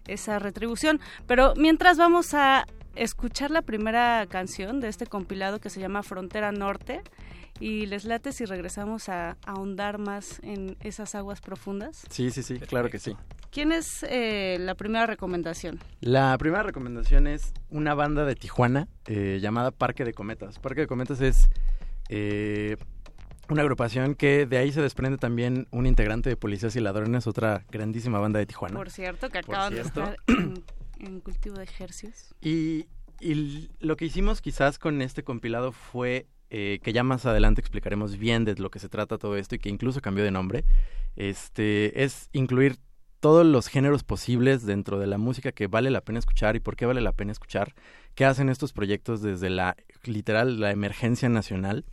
esa 0.07 0.39
retribución. 0.39 1.01
Pero 1.27 1.55
mientras 1.57 1.99
vamos 1.99 2.35
a 2.35 2.67
escuchar 2.95 3.51
la 3.51 3.63
primera 3.63 4.27
canción 4.29 4.81
de 4.81 4.89
este 4.89 5.07
compilado 5.07 5.61
que 5.61 5.71
se 5.71 5.81
llama 5.81 6.03
Frontera 6.03 6.53
Norte 6.53 7.03
y 7.61 7.87
les 7.87 8.05
late 8.05 8.33
si 8.33 8.45
regresamos 8.45 9.09
a 9.09 9.37
ahondar 9.47 9.99
más 9.99 10.41
en 10.43 10.77
esas 10.81 11.15
aguas 11.15 11.41
profundas. 11.41 12.05
Sí, 12.11 12.31
sí, 12.31 12.43
sí, 12.43 12.59
claro 12.59 12.91
que 12.91 12.99
sí. 12.99 13.17
¿Quién 13.51 13.73
es 13.73 14.05
eh, 14.09 14.59
la 14.61 14.75
primera 14.75 15.07
recomendación? 15.07 15.81
La 16.01 16.37
primera 16.39 16.63
recomendación 16.63 17.27
es 17.27 17.53
una 17.71 17.95
banda 17.95 18.25
de 18.25 18.35
Tijuana 18.35 18.89
eh, 19.07 19.39
llamada 19.41 19.71
Parque 19.71 20.05
de 20.05 20.13
Cometas. 20.13 20.59
Parque 20.59 20.83
de 20.83 20.87
Cometas 20.87 21.21
es 21.21 21.49
eh, 22.09 22.77
una 23.49 23.63
agrupación 23.63 24.15
que 24.15 24.47
de 24.47 24.59
ahí 24.59 24.73
se 24.73 24.83
desprende 24.83 25.19
también 25.19 25.69
un 25.71 25.87
integrante 25.87 26.29
de 26.29 26.37
Policías 26.37 26.77
y 26.77 26.81
Ladrones, 26.81 27.27
otra 27.27 27.65
grandísima 27.71 28.19
banda 28.19 28.39
de 28.39 28.47
Tijuana. 28.47 28.77
Por 28.77 28.91
cierto, 28.91 29.31
que 29.31 29.39
acaban 29.39 29.73
cierto. 29.73 30.01
de 30.01 30.11
estar 30.11 30.17
en, 30.27 30.65
en 30.99 31.21
cultivo 31.21 31.57
de 31.57 31.65
ejercicios. 31.65 32.35
Y, 32.41 32.87
lo 33.81 33.97
que 33.97 34.05
hicimos 34.05 34.43
quizás 34.43 34.79
con 34.79 35.01
este 35.01 35.23
compilado 35.23 35.73
fue 35.73 36.27
eh, 36.51 36.81
que 36.83 36.93
ya 36.93 37.03
más 37.03 37.27
adelante 37.27 37.61
explicaremos 37.61 38.19
bien 38.19 38.45
de 38.45 38.55
lo 38.57 38.71
que 38.71 38.79
se 38.79 38.89
trata 38.89 39.19
todo 39.19 39.37
esto 39.37 39.55
y 39.55 39.59
que 39.59 39.69
incluso 39.69 40.01
cambió 40.01 40.25
de 40.25 40.31
nombre. 40.31 40.65
Este 41.17 42.05
es 42.05 42.29
incluir 42.33 42.77
todos 43.21 43.47
los 43.47 43.69
géneros 43.69 44.05
posibles 44.05 44.65
dentro 44.67 44.99
de 44.99 45.07
la 45.07 45.19
música 45.19 45.53
que 45.53 45.67
vale 45.67 45.91
la 45.91 46.03
pena 46.03 46.19
escuchar 46.19 46.55
y 46.57 46.61
por 46.61 46.77
qué 46.77 46.87
vale 46.87 47.01
la 47.01 47.13
pena 47.13 47.33
escuchar, 47.33 47.75
qué 48.15 48.25
hacen 48.25 48.49
estos 48.49 48.73
proyectos 48.73 49.23
desde 49.23 49.51
la 49.51 49.77
literal 50.05 50.61
la 50.61 50.71
emergencia 50.71 51.29
nacional 51.29 51.85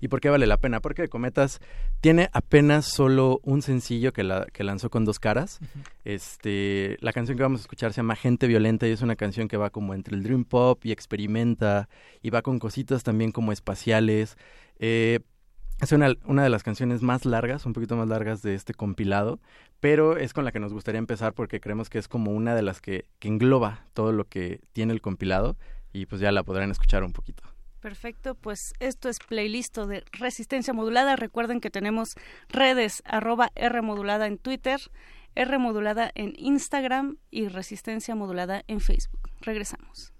y 0.00 0.08
por 0.08 0.20
qué 0.20 0.30
vale 0.30 0.46
la 0.46 0.56
pena. 0.56 0.80
Porque 0.80 1.08
Cometas 1.08 1.60
tiene 2.00 2.28
apenas 2.32 2.86
solo 2.86 3.40
un 3.42 3.62
sencillo 3.62 4.12
que, 4.12 4.24
la, 4.24 4.46
que 4.52 4.64
lanzó 4.64 4.90
con 4.90 5.04
dos 5.04 5.18
caras. 5.18 5.60
Este, 6.04 6.96
la 7.00 7.12
canción 7.12 7.36
que 7.36 7.42
vamos 7.42 7.60
a 7.60 7.62
escuchar 7.62 7.92
se 7.92 7.98
llama 7.98 8.16
Gente 8.16 8.46
Violenta 8.46 8.86
y 8.86 8.90
es 8.90 9.02
una 9.02 9.16
canción 9.16 9.48
que 9.48 9.56
va 9.56 9.70
como 9.70 9.94
entre 9.94 10.16
el 10.16 10.22
dream 10.22 10.44
pop 10.44 10.84
y 10.84 10.92
experimenta 10.92 11.88
y 12.22 12.30
va 12.30 12.42
con 12.42 12.58
cositas 12.58 13.02
también 13.02 13.32
como 13.32 13.52
espaciales. 13.52 14.36
Eh, 14.78 15.20
es 15.80 15.92
una, 15.92 16.14
una 16.24 16.42
de 16.42 16.50
las 16.50 16.62
canciones 16.62 17.02
más 17.02 17.24
largas, 17.24 17.66
un 17.66 17.72
poquito 17.72 17.96
más 17.96 18.08
largas 18.08 18.42
de 18.42 18.54
este 18.54 18.74
compilado, 18.74 19.40
pero 19.80 20.16
es 20.16 20.32
con 20.32 20.44
la 20.44 20.52
que 20.52 20.60
nos 20.60 20.72
gustaría 20.72 20.98
empezar 20.98 21.34
porque 21.34 21.60
creemos 21.60 21.90
que 21.90 21.98
es 21.98 22.08
como 22.08 22.30
una 22.30 22.54
de 22.54 22.62
las 22.62 22.80
que, 22.80 23.06
que 23.18 23.28
engloba 23.28 23.86
todo 23.92 24.12
lo 24.12 24.24
que 24.24 24.60
tiene 24.72 24.92
el 24.92 25.00
compilado 25.00 25.56
y 25.92 26.06
pues 26.06 26.20
ya 26.20 26.32
la 26.32 26.42
podrán 26.42 26.70
escuchar 26.70 27.04
un 27.04 27.12
poquito. 27.12 27.42
Perfecto, 27.84 28.34
pues 28.34 28.72
esto 28.80 29.10
es 29.10 29.18
playlist 29.18 29.76
de 29.76 30.04
Resistencia 30.12 30.72
Modulada. 30.72 31.16
Recuerden 31.16 31.60
que 31.60 31.68
tenemos 31.68 32.14
redes 32.48 33.02
arroba 33.04 33.52
R 33.56 33.82
modulada 33.82 34.26
en 34.26 34.38
Twitter, 34.38 34.80
R 35.34 35.58
modulada 35.58 36.10
en 36.14 36.32
Instagram 36.38 37.18
y 37.30 37.48
Resistencia 37.48 38.14
Modulada 38.14 38.64
en 38.68 38.80
Facebook. 38.80 39.28
Regresamos. 39.42 40.13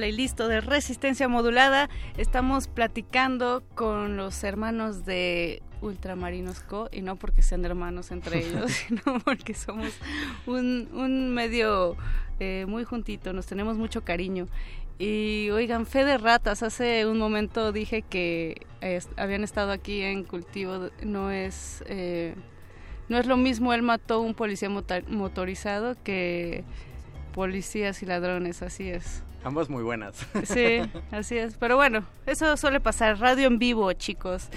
Playlist 0.00 0.40
de 0.40 0.62
resistencia 0.62 1.28
modulada. 1.28 1.90
Estamos 2.16 2.68
platicando 2.68 3.62
con 3.74 4.16
los 4.16 4.42
hermanos 4.44 5.04
de 5.04 5.60
Ultramarinos 5.82 6.60
Co. 6.60 6.88
Y 6.90 7.02
no 7.02 7.16
porque 7.16 7.42
sean 7.42 7.66
hermanos 7.66 8.10
entre 8.10 8.38
ellos, 8.48 8.72
sino 8.72 9.20
porque 9.22 9.52
somos 9.52 9.92
un, 10.46 10.88
un 10.94 11.34
medio 11.34 11.98
eh, 12.38 12.64
muy 12.66 12.84
juntito. 12.84 13.34
Nos 13.34 13.44
tenemos 13.44 13.76
mucho 13.76 14.02
cariño. 14.02 14.46
Y 14.98 15.50
oigan, 15.50 15.84
fe 15.84 16.06
de 16.06 16.16
ratas. 16.16 16.62
Hace 16.62 17.04
un 17.04 17.18
momento 17.18 17.70
dije 17.70 18.00
que 18.00 18.66
eh, 18.80 19.00
habían 19.18 19.44
estado 19.44 19.70
aquí 19.70 20.00
en 20.00 20.24
cultivo. 20.24 20.88
No 21.02 21.30
es, 21.30 21.84
eh, 21.88 22.34
no 23.10 23.18
es 23.18 23.26
lo 23.26 23.36
mismo. 23.36 23.74
Él 23.74 23.82
mató 23.82 24.22
un 24.22 24.32
policía 24.32 24.70
motorizado 24.70 25.94
que 26.02 26.64
policías 27.34 28.02
y 28.02 28.06
ladrones. 28.06 28.62
Así 28.62 28.88
es. 28.88 29.24
Ambas 29.44 29.68
muy 29.68 29.82
buenas. 29.82 30.26
Sí, 30.44 30.80
así 31.10 31.38
es. 31.38 31.56
Pero 31.56 31.76
bueno, 31.76 32.04
eso 32.26 32.56
suele 32.56 32.80
pasar. 32.80 33.18
Radio 33.18 33.46
en 33.46 33.58
vivo, 33.58 33.92
chicos. 33.92 34.48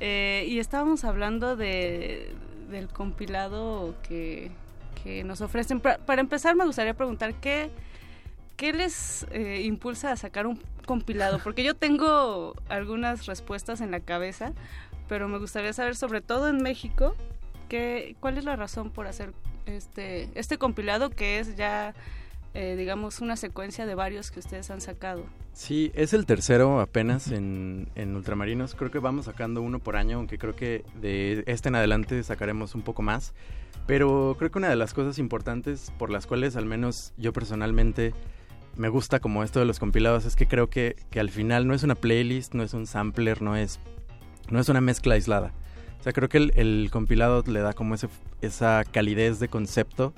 Eh, 0.00 0.46
y 0.48 0.58
estábamos 0.58 1.04
hablando 1.04 1.56
de, 1.56 2.34
del 2.70 2.88
compilado 2.88 3.94
que, 4.02 4.50
que 5.02 5.22
nos 5.24 5.40
ofrecen. 5.40 5.80
Para, 5.80 5.98
para 5.98 6.20
empezar, 6.20 6.56
me 6.56 6.64
gustaría 6.64 6.94
preguntar 6.94 7.34
qué 7.34 7.70
¿qué 8.62 8.72
les 8.72 9.26
eh, 9.32 9.62
impulsa 9.64 10.12
a 10.12 10.16
sacar 10.16 10.46
un 10.46 10.60
compilado? 10.86 11.40
Porque 11.42 11.64
yo 11.64 11.74
tengo 11.74 12.54
algunas 12.68 13.26
respuestas 13.26 13.80
en 13.80 13.90
la 13.90 13.98
cabeza, 13.98 14.52
pero 15.08 15.26
me 15.26 15.38
gustaría 15.38 15.72
saber, 15.72 15.96
sobre 15.96 16.20
todo 16.20 16.48
en 16.48 16.62
México, 16.62 17.16
qué, 17.68 18.14
cuál 18.20 18.38
es 18.38 18.44
la 18.44 18.54
razón 18.54 18.90
por 18.90 19.08
hacer 19.08 19.32
este, 19.66 20.28
este 20.36 20.58
compilado 20.58 21.10
que 21.10 21.40
es 21.40 21.56
ya, 21.56 21.94
eh, 22.54 22.76
digamos, 22.76 23.20
una 23.20 23.36
secuencia 23.36 23.86
de 23.86 23.94
varios 23.94 24.30
que 24.30 24.40
ustedes 24.40 24.70
han 24.70 24.80
sacado. 24.80 25.24
Sí, 25.52 25.90
es 25.94 26.12
el 26.12 26.26
tercero 26.26 26.80
apenas 26.80 27.30
en, 27.30 27.88
en 27.94 28.14
Ultramarinos. 28.14 28.74
Creo 28.74 28.90
que 28.90 28.98
vamos 28.98 29.24
sacando 29.24 29.62
uno 29.62 29.78
por 29.78 29.96
año, 29.96 30.18
aunque 30.18 30.38
creo 30.38 30.54
que 30.54 30.84
de 31.00 31.44
este 31.46 31.68
en 31.70 31.76
adelante 31.76 32.22
sacaremos 32.22 32.74
un 32.74 32.82
poco 32.82 33.02
más. 33.02 33.34
Pero 33.86 34.36
creo 34.38 34.50
que 34.50 34.58
una 34.58 34.68
de 34.68 34.76
las 34.76 34.94
cosas 34.94 35.18
importantes 35.18 35.92
por 35.98 36.10
las 36.10 36.26
cuales 36.26 36.56
al 36.56 36.66
menos 36.66 37.12
yo 37.16 37.32
personalmente 37.32 38.14
me 38.76 38.88
gusta 38.88 39.18
como 39.18 39.42
esto 39.42 39.60
de 39.60 39.66
los 39.66 39.78
compilados 39.78 40.24
es 40.24 40.36
que 40.36 40.46
creo 40.46 40.70
que, 40.70 40.96
que, 41.10 41.20
al 41.20 41.30
final 41.30 41.66
no 41.66 41.74
es 41.74 41.82
una 41.82 41.94
playlist, 41.94 42.54
no 42.54 42.62
es 42.62 42.74
un 42.74 42.86
sampler, 42.86 43.42
no 43.42 43.56
es, 43.56 43.80
no 44.50 44.60
es 44.60 44.68
una 44.68 44.80
mezcla 44.80 45.14
aislada. 45.14 45.52
O 46.00 46.02
sea, 46.02 46.12
creo 46.12 46.28
que 46.28 46.38
el, 46.38 46.52
el 46.56 46.88
compilado 46.90 47.44
le 47.46 47.60
da 47.60 47.72
como 47.72 47.94
ese, 47.94 48.08
esa 48.40 48.84
calidez 48.90 49.38
de 49.40 49.48
concepto 49.48 50.14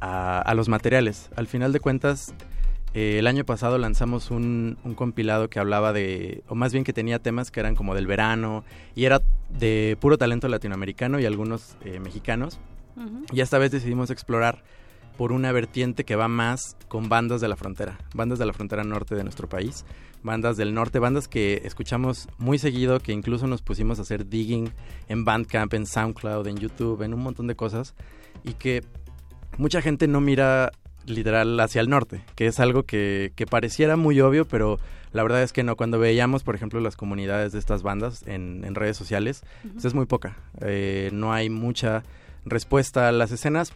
a, 0.00 0.40
a, 0.40 0.54
los 0.54 0.68
materiales. 0.68 1.30
Al 1.36 1.46
final 1.46 1.72
de 1.72 1.80
cuentas, 1.80 2.34
eh, 2.94 3.18
el 3.18 3.26
año 3.26 3.44
pasado 3.44 3.78
lanzamos 3.78 4.30
un, 4.30 4.78
un, 4.84 4.94
compilado 4.94 5.48
que 5.50 5.58
hablaba 5.58 5.92
de, 5.92 6.42
o 6.48 6.54
más 6.54 6.72
bien 6.72 6.84
que 6.84 6.92
tenía 6.92 7.18
temas 7.18 7.50
que 7.50 7.60
eran 7.60 7.74
como 7.74 7.94
del 7.94 8.06
verano, 8.06 8.64
y 8.94 9.04
era 9.04 9.20
de 9.50 9.96
puro 10.00 10.18
talento 10.18 10.48
latinoamericano 10.48 11.20
y 11.20 11.26
algunos 11.26 11.76
eh, 11.84 12.00
mexicanos. 12.00 12.58
Uh 12.96 13.00
-huh. 13.02 13.24
Y 13.32 13.40
esta 13.40 13.58
vez 13.58 13.70
decidimos 13.70 14.10
explorar 14.10 14.62
por 15.18 15.32
una 15.32 15.50
vertiente 15.52 16.04
que 16.04 16.16
va 16.16 16.28
más 16.28 16.76
con 16.86 17.08
bandas 17.08 17.40
de 17.40 17.48
la 17.48 17.56
frontera, 17.56 17.98
bandas 18.14 18.38
de 18.38 18.46
la 18.46 18.52
frontera 18.52 18.84
norte 18.84 19.16
de 19.16 19.24
nuestro 19.24 19.48
país, 19.48 19.84
bandas 20.22 20.56
del 20.56 20.72
norte, 20.74 21.00
bandas 21.00 21.26
que 21.26 21.60
escuchamos 21.64 22.28
muy 22.38 22.58
seguido, 22.58 23.00
que 23.00 23.12
incluso 23.12 23.48
nos 23.48 23.60
pusimos 23.60 23.98
a 23.98 24.02
hacer 24.02 24.28
digging 24.28 24.70
en 25.08 25.24
Bandcamp, 25.24 25.74
en 25.74 25.86
SoundCloud, 25.86 26.46
en 26.46 26.56
YouTube, 26.56 27.02
en 27.02 27.14
un 27.14 27.22
montón 27.22 27.48
de 27.48 27.56
cosas, 27.56 27.94
y 28.44 28.54
que 28.54 28.84
mucha 29.58 29.82
gente 29.82 30.08
no 30.08 30.20
mira 30.20 30.72
literal 31.04 31.58
hacia 31.60 31.80
el 31.80 31.88
norte, 31.88 32.22
que 32.34 32.46
es 32.46 32.60
algo 32.60 32.84
que, 32.84 33.32
que 33.36 33.46
pareciera 33.46 33.96
muy 33.96 34.20
obvio, 34.20 34.46
pero 34.46 34.78
la 35.12 35.22
verdad 35.22 35.42
es 35.42 35.52
que 35.52 35.62
no. 35.62 35.76
Cuando 35.76 35.98
veíamos, 35.98 36.42
por 36.42 36.54
ejemplo, 36.54 36.80
las 36.80 36.96
comunidades 36.96 37.52
de 37.52 37.58
estas 37.58 37.82
bandas 37.82 38.22
en, 38.26 38.64
en 38.64 38.74
redes 38.74 38.96
sociales, 38.96 39.42
uh 39.42 39.68
-huh. 39.68 39.72
pues 39.72 39.84
es 39.84 39.94
muy 39.94 40.06
poca. 40.06 40.36
Eh, 40.60 41.10
no 41.12 41.32
hay 41.32 41.50
mucha 41.50 42.02
respuesta 42.44 43.08
a 43.08 43.12
las 43.12 43.30
escenas, 43.32 43.72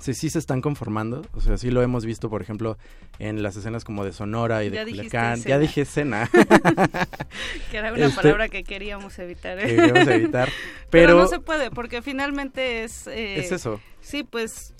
sí, 0.00 0.14
sí 0.14 0.30
se 0.30 0.38
están 0.38 0.60
conformando. 0.60 1.24
O 1.34 1.40
sea, 1.40 1.56
sí 1.56 1.70
lo 1.70 1.82
hemos 1.82 2.04
visto, 2.04 2.30
por 2.30 2.42
ejemplo, 2.42 2.78
en 3.18 3.42
las 3.42 3.56
escenas 3.56 3.84
como 3.84 4.04
de 4.04 4.12
Sonora 4.12 4.64
y 4.64 4.70
de 4.70 4.84
Culiacán. 4.84 5.42
Ya 5.42 5.58
dije 5.58 5.82
escena. 5.82 6.28
que 7.70 7.76
era 7.76 7.92
una 7.92 8.06
este, 8.06 8.16
palabra 8.22 8.48
que 8.48 8.64
queríamos 8.64 9.18
evitar. 9.18 9.58
Que 9.58 9.76
queríamos 9.76 10.08
evitar. 10.08 10.48
Pero, 10.90 11.06
pero, 11.06 11.18
no 11.20 11.28
se 11.28 11.38
puede, 11.38 11.70
porque 11.70 12.02
finalmente 12.02 12.82
es... 12.82 13.06
Eh, 13.06 13.38
es 13.38 13.52
eso. 13.52 13.80
Sí, 14.00 14.24
pues... 14.24 14.74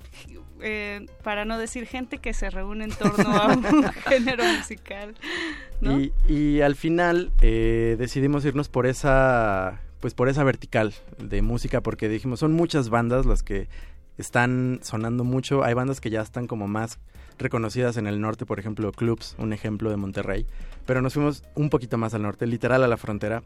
Eh, 0.63 1.07
para 1.23 1.45
no 1.45 1.59
decir 1.59 1.87
gente 1.87 2.19
que 2.19 2.35
se 2.35 2.51
reúne 2.51 2.85
en 2.85 2.91
torno 2.91 3.31
a 3.35 3.47
un 3.49 3.63
género 4.09 4.45
musical. 4.45 5.15
¿no? 5.81 5.99
Y, 5.99 6.13
y, 6.29 6.61
al 6.61 6.77
final 6.77 7.33
eh, 7.41 7.97
decidimos 7.99 8.45
irnos 8.45 8.69
por 8.69 8.87
esa 8.87 9.81
pues 10.01 10.15
por 10.15 10.29
esa 10.29 10.45
vertical 10.45 10.95
de 11.19 11.43
música 11.43 11.83
porque 11.83 12.09
dijimos 12.09 12.41
son 12.41 12.53
muchas 12.53 12.89
bandas 12.89 13.27
las 13.27 13.43
que 13.43 13.69
están 14.21 14.81
sonando 14.83 15.25
mucho. 15.25 15.65
Hay 15.65 15.75
bandas 15.75 16.01
que 16.01 16.11
ya 16.11 16.21
están 16.21 16.47
como 16.47 16.69
más 16.69 16.99
reconocidas 17.39 17.97
en 17.97 18.07
el 18.07 18.21
norte, 18.21 18.47
por 18.47 18.61
ejemplo, 18.61 18.93
Clubs, 18.93 19.35
un 19.39 19.53
ejemplo 19.53 19.91
de 19.91 19.97
Monterrey. 19.97 20.47
Pero 20.87 21.03
nos 21.03 21.15
fuimos 21.15 21.43
un 21.55 21.71
poquito 21.71 21.99
más 21.99 22.15
al 22.15 22.23
norte, 22.23 22.47
literal 22.47 22.85
a 22.85 22.89
la 22.89 22.97
frontera. 22.97 23.43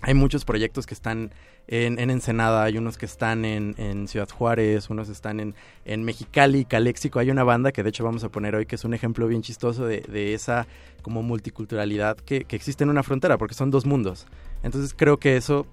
Hay 0.00 0.14
muchos 0.14 0.44
proyectos 0.44 0.86
que 0.86 0.94
están 0.94 1.32
en, 1.66 1.98
en 1.98 2.10
Ensenada, 2.10 2.62
hay 2.62 2.78
unos 2.78 2.96
que 2.96 3.06
están 3.06 3.44
en, 3.44 3.74
en 3.78 4.08
Ciudad 4.08 4.28
Juárez, 4.28 4.90
unos 4.90 5.08
están 5.08 5.40
en, 5.40 5.54
en, 5.84 6.04
Mexicali, 6.04 6.64
Caléxico. 6.64 7.18
Hay 7.18 7.30
una 7.30 7.44
banda 7.44 7.72
que 7.72 7.82
de 7.82 7.90
hecho 7.90 8.04
vamos 8.04 8.24
a 8.24 8.28
poner 8.28 8.54
hoy 8.54 8.64
que 8.64 8.76
es 8.76 8.84
un 8.84 8.94
ejemplo 8.94 9.26
bien 9.26 9.42
chistoso 9.42 9.86
de, 9.86 10.00
de 10.02 10.34
esa 10.34 10.66
como 11.02 11.22
multiculturalidad 11.22 12.16
que, 12.16 12.44
que 12.44 12.56
existe 12.56 12.84
en 12.84 12.90
una 12.90 13.02
frontera, 13.02 13.38
porque 13.38 13.54
son 13.54 13.70
dos 13.70 13.86
mundos. 13.86 14.26
Entonces 14.62 14.94
creo 14.96 15.18
que 15.18 15.36
eso 15.36 15.66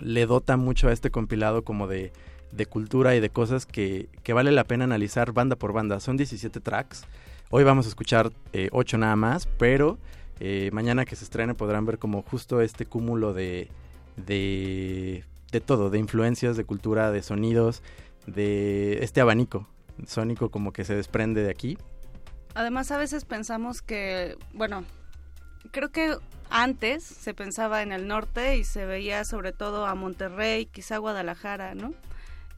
le 0.00 0.26
dota 0.26 0.56
mucho 0.56 0.88
a 0.88 0.92
este 0.92 1.10
compilado 1.10 1.62
como 1.62 1.86
de, 1.86 2.12
de 2.52 2.66
cultura 2.66 3.16
y 3.16 3.20
de 3.20 3.30
cosas 3.30 3.66
que, 3.66 4.08
que, 4.22 4.32
vale 4.32 4.52
la 4.52 4.64
pena 4.64 4.84
analizar 4.84 5.32
banda 5.32 5.56
por 5.56 5.72
banda. 5.72 6.00
Son 6.00 6.16
17 6.16 6.60
tracks. 6.60 7.04
Hoy 7.50 7.64
vamos 7.64 7.86
a 7.86 7.88
escuchar 7.88 8.32
eh, 8.52 8.68
8 8.72 8.98
nada 8.98 9.16
más, 9.16 9.46
pero 9.58 9.98
eh, 10.40 10.70
mañana 10.72 11.04
que 11.04 11.16
se 11.16 11.24
estrene 11.24 11.54
podrán 11.54 11.86
ver 11.86 11.98
como 11.98 12.22
justo 12.22 12.60
este 12.60 12.86
cúmulo 12.86 13.32
de, 13.32 13.70
de, 14.16 15.24
todo, 15.64 15.90
de 15.90 15.98
influencias, 15.98 16.56
de 16.56 16.64
cultura, 16.64 17.10
de 17.10 17.22
sonidos, 17.22 17.82
de 18.26 19.04
este 19.04 19.20
abanico 19.20 19.68
sónico 20.06 20.50
como 20.50 20.72
que 20.72 20.84
se 20.84 20.94
desprende 20.94 21.42
de 21.42 21.50
aquí. 21.50 21.78
Además 22.54 22.90
a 22.90 22.98
veces 22.98 23.24
pensamos 23.24 23.82
que, 23.82 24.36
bueno, 24.52 24.84
creo 25.70 25.90
que 25.90 26.16
antes 26.50 27.04
se 27.04 27.34
pensaba 27.34 27.82
en 27.82 27.92
el 27.92 28.06
norte 28.06 28.56
y 28.56 28.64
se 28.64 28.86
veía 28.86 29.24
sobre 29.24 29.52
todo 29.52 29.86
a 29.86 29.94
Monterrey, 29.94 30.66
quizá 30.66 30.98
Guadalajara, 30.98 31.74
¿no? 31.74 31.94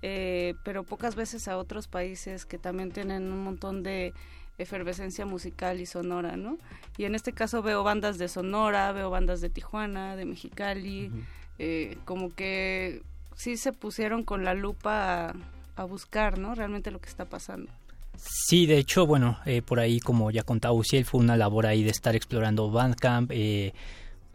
Eh, 0.03 0.55
pero 0.65 0.85
pocas 0.85 1.15
veces 1.15 1.49
a 1.49 1.57
otros 1.57 1.89
países 1.89 2.45
que 2.45 2.59
también 2.59 2.93
tienen 2.93 3.33
un 3.33 3.43
montón 3.43 3.83
de 3.83 4.13
efervescencia 4.59 5.27
musical 5.27 5.81
y 5.81 5.87
sonora, 5.87 6.37
¿no? 6.37 6.59
Y 6.97 7.05
en 7.05 7.15
este 7.15 7.33
caso 7.33 7.63
veo 7.63 7.83
bandas 7.83 8.19
de 8.19 8.29
Sonora, 8.29 8.93
veo 8.93 9.11
bandas 9.11 9.41
de 9.41 9.51
Tijuana, 9.51 10.17
de 10.17 10.25
Mexicali, 10.25 11.09
uh 11.09 11.11
-huh. 11.11 11.25
eh, 11.59 11.99
como 12.05 12.35
que 12.35 13.03
sí 13.37 13.57
se 13.57 13.73
pusieron 13.73 14.25
con 14.25 14.45
la 14.45 14.55
lupa 14.55 15.29
a, 15.29 15.35
a, 15.77 15.85
buscar, 15.85 16.39
¿no? 16.39 16.55
Realmente 16.55 16.91
lo 16.91 17.01
que 17.01 17.09
está 17.09 17.27
pasando. 17.27 17.71
Sí, 18.19 18.67
de 18.67 18.79
hecho, 18.79 19.07
bueno, 19.07 19.39
eh, 19.45 19.63
por 19.63 19.79
ahí, 19.79 20.01
como 20.01 20.31
ya 20.31 20.43
contaba 20.43 20.75
Uciel, 20.75 21.05
fue 21.05 21.21
una 21.21 21.37
labor 21.37 21.67
ahí 21.67 21.83
de 21.83 21.91
estar 21.91 22.17
explorando 22.17 22.71
Bandcamp, 22.71 23.31
eh, 23.33 23.75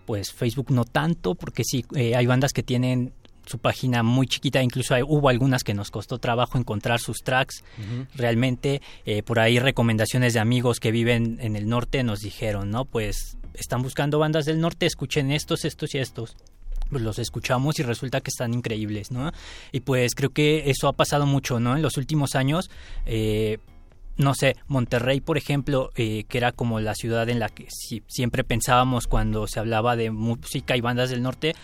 pues 0.05 0.31
Facebook 0.31 0.71
no 0.71 0.85
tanto, 0.85 1.35
porque 1.35 1.63
sí, 1.63 1.85
eh, 1.95 2.15
hay 2.15 2.25
bandas 2.25 2.53
que 2.53 2.63
tienen 2.63 3.13
su 3.45 3.57
página 3.57 4.03
muy 4.03 4.27
chiquita, 4.27 4.61
incluso 4.61 4.93
hay, 4.93 5.03
hubo 5.03 5.29
algunas 5.29 5.63
que 5.63 5.73
nos 5.73 5.91
costó 5.91 6.17
trabajo 6.19 6.57
encontrar 6.57 6.99
sus 6.99 7.19
tracks. 7.23 7.63
Uh 7.77 7.81
-huh. 7.81 8.07
Realmente, 8.15 8.81
eh, 9.05 9.23
por 9.23 9.39
ahí 9.39 9.59
recomendaciones 9.59 10.33
de 10.33 10.39
amigos 10.39 10.79
que 10.79 10.91
viven 10.91 11.37
en 11.41 11.55
el 11.55 11.67
norte 11.67 12.03
nos 12.03 12.19
dijeron, 12.19 12.71
¿no? 12.71 12.85
Pues 12.85 13.37
están 13.53 13.81
buscando 13.81 14.19
bandas 14.19 14.45
del 14.45 14.59
norte, 14.59 14.85
escuchen 14.85 15.31
estos, 15.31 15.65
estos 15.65 15.93
y 15.95 15.99
estos. 15.99 16.35
Pues 16.89 17.03
los 17.03 17.19
escuchamos 17.19 17.79
y 17.79 17.83
resulta 17.83 18.19
que 18.19 18.29
están 18.29 18.53
increíbles, 18.53 19.11
¿no? 19.11 19.31
Y 19.71 19.79
pues 19.81 20.13
creo 20.13 20.31
que 20.31 20.69
eso 20.69 20.87
ha 20.87 20.93
pasado 20.93 21.25
mucho, 21.25 21.59
¿no? 21.59 21.75
En 21.75 21.81
los 21.81 21.95
últimos 21.97 22.35
años, 22.35 22.69
eh, 23.05 23.59
no 24.17 24.33
sé, 24.35 24.57
Monterrey, 24.67 25.21
por 25.21 25.37
ejemplo, 25.37 25.91
eh, 25.95 26.25
que 26.27 26.37
era 26.37 26.51
como 26.51 26.79
la 26.79 26.93
ciudad 26.95 27.29
en 27.29 27.39
la 27.39 27.49
que 27.49 27.67
si, 27.69 28.03
siempre 28.07 28.43
pensábamos 28.43 29.07
cuando 29.07 29.47
se 29.47 29.59
hablaba 29.59 29.95
de 29.95 30.11
música 30.11 30.75
y 30.75 30.81
bandas 30.81 31.09
del 31.09 31.21
norte, 31.21 31.55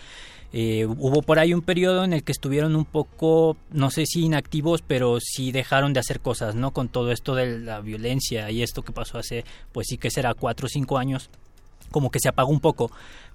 eh, 0.52 0.86
hubo 0.86 1.22
por 1.22 1.38
ahí 1.38 1.52
un 1.52 1.62
periodo 1.62 2.04
en 2.04 2.12
el 2.12 2.22
que 2.22 2.32
estuvieron 2.32 2.76
un 2.76 2.84
poco, 2.84 3.56
no 3.70 3.90
sé 3.90 4.06
si 4.06 4.24
inactivos, 4.24 4.82
pero 4.82 5.18
sí 5.20 5.52
dejaron 5.52 5.92
de 5.92 6.00
hacer 6.00 6.20
cosas, 6.20 6.54
¿no? 6.54 6.72
Con 6.72 6.88
todo 6.88 7.12
esto 7.12 7.34
de 7.34 7.58
la 7.58 7.80
violencia 7.80 8.50
y 8.50 8.62
esto 8.62 8.82
que 8.82 8.92
pasó 8.92 9.18
hace, 9.18 9.44
pues 9.72 9.86
sí 9.88 9.98
que 9.98 10.10
será 10.10 10.34
cuatro 10.34 10.66
o 10.66 10.68
cinco 10.68 10.98
años, 10.98 11.30
como 11.90 12.10
que 12.10 12.20
se 12.20 12.28
apagó 12.28 12.50
un 12.50 12.60
poco, 12.60 12.90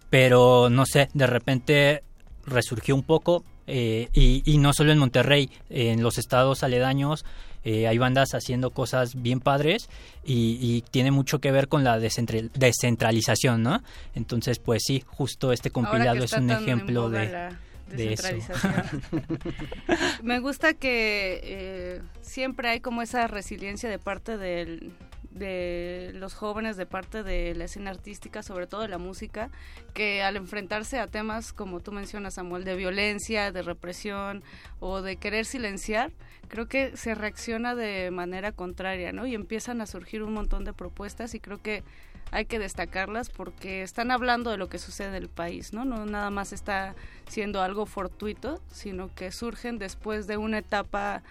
pero 0.09 0.69
no 0.69 0.85
sé, 0.85 1.09
de 1.13 1.27
repente 1.27 2.03
resurgió 2.45 2.95
un 2.95 3.03
poco 3.03 3.43
Eh, 3.65 4.09
y, 4.11 4.43
y 4.43 4.57
no 4.57 4.73
solo 4.73 4.91
en 4.91 4.99
Monterrey, 4.99 5.49
en 5.69 6.03
los 6.03 6.17
estados 6.17 6.63
aledaños 6.63 7.23
eh, 7.65 7.87
hay 7.87 7.97
bandas 7.97 8.33
haciendo 8.33 8.69
cosas 8.71 9.21
bien 9.21 9.39
padres 9.39 9.89
y, 10.23 10.57
y 10.61 10.81
tiene 10.89 11.11
mucho 11.11 11.39
que 11.39 11.51
ver 11.51 11.67
con 11.67 11.83
la 11.83 11.97
descentra- 11.99 12.49
descentralización, 12.53 13.63
¿no? 13.63 13.81
Entonces, 14.15 14.59
pues 14.59 14.83
sí, 14.85 15.03
justo 15.05 15.51
este 15.53 15.69
compilado 15.71 16.23
es 16.23 16.33
un 16.33 16.49
ejemplo 16.51 17.09
de, 17.09 17.29
la 17.29 17.59
de 17.89 18.13
eso. 18.13 18.27
Me 20.23 20.39
gusta 20.39 20.73
que 20.73 21.39
eh, 21.43 22.01
siempre 22.21 22.69
hay 22.69 22.79
como 22.79 23.01
esa 23.01 23.27
resiliencia 23.27 23.89
de 23.89 23.99
parte 23.99 24.37
del- 24.37 24.91
de 25.33 26.11
los 26.15 26.33
jóvenes, 26.33 26.77
de 26.77 26.85
parte 26.85 27.23
de 27.23 27.55
la 27.55 27.65
escena 27.65 27.91
artística, 27.91 28.43
sobre 28.43 28.67
todo 28.67 28.81
de 28.81 28.87
la 28.87 28.97
música, 28.97 29.49
que 29.93 30.23
al 30.23 30.35
enfrentarse 30.35 30.99
a 30.99 31.07
temas 31.07 31.53
como 31.53 31.79
tú 31.79 31.91
mencionas, 31.91 32.35
Samuel, 32.35 32.63
de 32.63 32.75
violencia, 32.75 33.51
de 33.51 33.61
represión 33.61 34.43
o 34.79 35.01
de 35.01 35.17
querer 35.17 35.45
silenciar, 35.45 36.11
creo 36.47 36.67
que 36.67 36.95
se 36.97 37.15
reacciona 37.15 37.75
de 37.75 38.11
manera 38.11 38.51
contraria, 38.51 39.11
¿no? 39.11 39.25
Y 39.25 39.35
empiezan 39.35 39.81
a 39.81 39.87
surgir 39.87 40.23
un 40.23 40.33
montón 40.33 40.65
de 40.65 40.73
propuestas 40.73 41.33
y 41.33 41.39
creo 41.39 41.61
que 41.61 41.83
hay 42.31 42.45
que 42.45 42.57
destacarlas 42.57 43.29
porque 43.29 43.83
están 43.83 44.09
hablando 44.09 44.49
de 44.49 44.57
lo 44.57 44.67
que 44.67 44.79
sucede 44.79 45.09
en 45.09 45.15
el 45.15 45.29
país, 45.29 45.71
¿no? 45.71 45.85
No 45.85 46.05
nada 46.05 46.31
más 46.31 46.51
está 46.51 46.95
siendo 47.27 47.61
algo 47.61 47.85
fortuito, 47.85 48.59
sino 48.71 49.13
que 49.13 49.31
surgen 49.31 49.77
después 49.77 50.25
de 50.25 50.37
una 50.37 50.57
etapa 50.59 51.21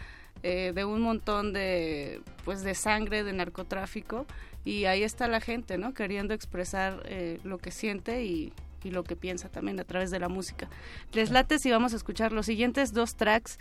eh, 0.43 0.73
de 0.75 0.85
un 0.85 1.01
montón 1.03 1.53
de 1.53 2.21
pues 2.45 2.63
de 2.63 2.75
sangre, 2.75 3.23
de 3.25 3.33
narcotráfico 3.33 4.27
y 4.65 4.85
ahí 4.87 5.03
está 5.03 5.27
la 5.29 5.41
gente, 5.41 5.79
¿no? 5.79 5.95
Queriendo 5.95 6.35
expresar 6.35 7.03
eh, 7.07 7.39
lo 7.45 7.59
que 7.59 7.71
siente 7.71 8.25
y, 8.25 8.53
y 8.85 8.91
lo 8.91 9.05
que 9.05 9.17
piensa 9.17 9.49
también 9.49 9.79
a 9.81 9.85
través 9.85 10.11
de 10.11 10.19
la 10.21 10.29
música. 10.29 10.69
Les 11.13 11.31
late 11.31 11.59
si 11.59 11.71
vamos 11.71 11.93
a 11.93 11.97
escuchar 11.97 12.33
los 12.33 12.47
siguientes 12.47 12.93
dos 12.93 13.15
tracks 13.17 13.59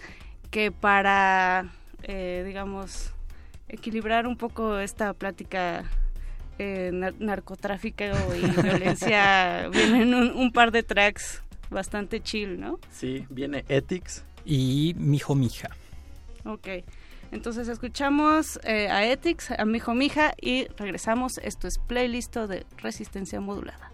que 0.51 0.71
para, 0.71 1.71
eh, 2.03 2.43
digamos, 2.45 3.13
equilibrar 3.69 4.27
un 4.27 4.35
poco 4.37 4.77
esta 4.79 5.13
plática 5.13 5.85
eh, 6.59 6.91
nar- 6.93 7.15
narcotráfico 7.19 8.03
y 8.35 8.61
violencia, 8.61 9.69
vienen 9.69 10.13
un, 10.13 10.31
un 10.31 10.51
par 10.51 10.71
de 10.71 10.83
tracks 10.83 11.41
bastante 11.69 12.21
chill, 12.21 12.59
¿no? 12.59 12.79
Sí, 12.91 13.25
viene 13.29 13.63
Ethics. 13.69 14.23
Y 14.45 14.93
Mijo 14.97 15.35
Mija. 15.35 15.69
Ok. 16.45 16.67
Entonces 17.31 17.67
escuchamos 17.67 18.59
eh, 18.63 18.89
a 18.89 19.05
Ethics, 19.05 19.51
a 19.51 19.65
Mijo 19.65 19.93
Mija 19.93 20.33
y 20.39 20.67
regresamos. 20.77 21.37
Esto 21.37 21.67
es 21.67 21.77
playlist 21.77 22.35
de 22.35 22.65
resistencia 22.77 23.39
modulada. 23.39 23.91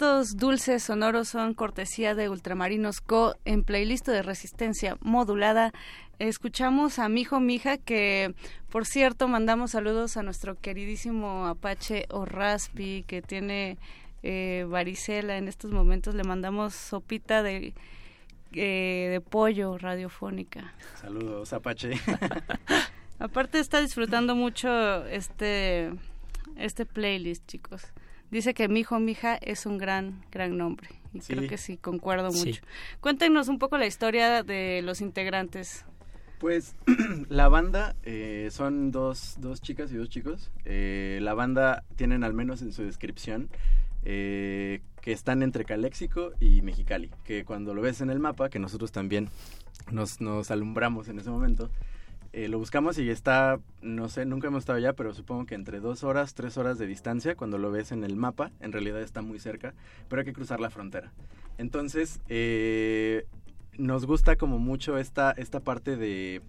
Estos 0.00 0.38
dulces 0.38 0.82
sonoros 0.82 1.28
son 1.28 1.52
cortesía 1.52 2.14
de 2.14 2.30
Ultramarinos 2.30 3.02
Co. 3.02 3.34
en 3.44 3.62
playlist 3.64 4.06
de 4.06 4.22
resistencia 4.22 4.96
modulada. 5.02 5.72
Escuchamos 6.18 6.98
a 6.98 7.10
Mijo 7.10 7.38
Mija, 7.38 7.76
que 7.76 8.34
por 8.70 8.86
cierto 8.86 9.28
mandamos 9.28 9.72
saludos 9.72 10.16
a 10.16 10.22
nuestro 10.22 10.58
queridísimo 10.58 11.44
Apache 11.44 12.06
o 12.08 12.24
Raspi, 12.24 13.04
que 13.06 13.20
tiene 13.20 13.76
eh, 14.22 14.64
varicela 14.66 15.36
en 15.36 15.48
estos 15.48 15.70
momentos. 15.70 16.14
Le 16.14 16.24
mandamos 16.24 16.72
sopita 16.74 17.42
de, 17.42 17.74
eh, 18.54 19.08
de 19.10 19.20
pollo 19.20 19.76
radiofónica. 19.76 20.72
Saludos, 20.98 21.52
Apache. 21.52 21.90
Aparte 23.18 23.58
está 23.58 23.82
disfrutando 23.82 24.34
mucho 24.34 25.04
este, 25.08 25.92
este 26.56 26.86
playlist, 26.86 27.46
chicos. 27.46 27.92
Dice 28.30 28.54
que 28.54 28.68
mi 28.68 28.80
hijo, 28.80 28.98
mi 29.00 29.12
hija 29.12 29.36
es 29.36 29.66
un 29.66 29.78
gran, 29.78 30.24
gran 30.30 30.56
nombre. 30.56 30.88
Y 31.12 31.20
Sí. 31.20 31.34
creo 31.34 31.48
que 31.48 31.58
sí, 31.58 31.76
concuerdo 31.76 32.30
Sí. 32.30 32.48
mucho. 32.48 32.62
Cuéntenos 33.00 33.48
un 33.48 33.58
poco 33.58 33.76
la 33.78 33.86
historia 33.86 34.42
de 34.42 34.80
los 34.82 35.00
integrantes. 35.00 35.84
Pues 36.38 36.74
la 37.28 37.48
banda 37.48 37.96
eh, 38.04 38.48
son 38.52 38.92
dos, 38.92 39.34
dos 39.38 39.60
chicas 39.60 39.92
y 39.92 39.96
dos 39.96 40.08
chicos. 40.08 40.50
Eh, 40.64 41.18
la 41.22 41.34
banda 41.34 41.84
tienen 41.96 42.22
al 42.24 42.32
menos 42.32 42.62
en 42.62 42.72
su 42.72 42.82
descripción 42.84 43.48
eh, 44.04 44.80
que 45.02 45.12
están 45.12 45.42
entre 45.42 45.64
Caléxico 45.64 46.32
y 46.40 46.62
Mexicali. 46.62 47.10
Que 47.24 47.44
cuando 47.44 47.74
lo 47.74 47.82
ves 47.82 48.00
en 48.00 48.08
el 48.10 48.20
mapa, 48.20 48.48
que 48.48 48.58
nosotros 48.58 48.92
también 48.92 49.28
nos, 49.90 50.20
nos 50.20 50.50
alumbramos 50.50 51.08
en 51.08 51.18
ese 51.18 51.28
momento, 51.30 51.70
eh, 52.32 52.48
lo 52.48 52.58
buscamos 52.58 52.96
y 52.98 53.10
está, 53.10 53.58
no 53.82 54.08
sé, 54.08 54.24
nunca 54.24 54.48
hemos 54.48 54.60
estado 54.60 54.78
allá, 54.78 54.92
pero 54.94 55.12
supongo 55.14 55.46
que 55.46 55.54
entre 55.54 55.80
dos 55.80 56.04
horas, 56.04 56.34
tres 56.34 56.56
horas 56.58 56.78
de 56.78 56.86
distancia, 56.86 57.34
cuando 57.34 57.58
lo 57.58 57.70
ves 57.70 57.90
en 57.92 58.04
el 58.04 58.16
mapa, 58.16 58.52
en 58.60 58.72
realidad 58.72 59.00
está 59.02 59.20
muy 59.22 59.38
cerca, 59.38 59.74
pero 60.08 60.20
hay 60.20 60.26
que 60.26 60.32
cruzar 60.32 60.60
la 60.60 60.70
frontera. 60.70 61.12
Entonces, 61.58 62.20
eh, 62.28 63.26
nos 63.78 64.06
gusta 64.06 64.36
como 64.36 64.58
mucho 64.58 64.96
esta, 64.98 65.32
esta 65.32 65.60
parte 65.60 65.96
de, 65.96 66.42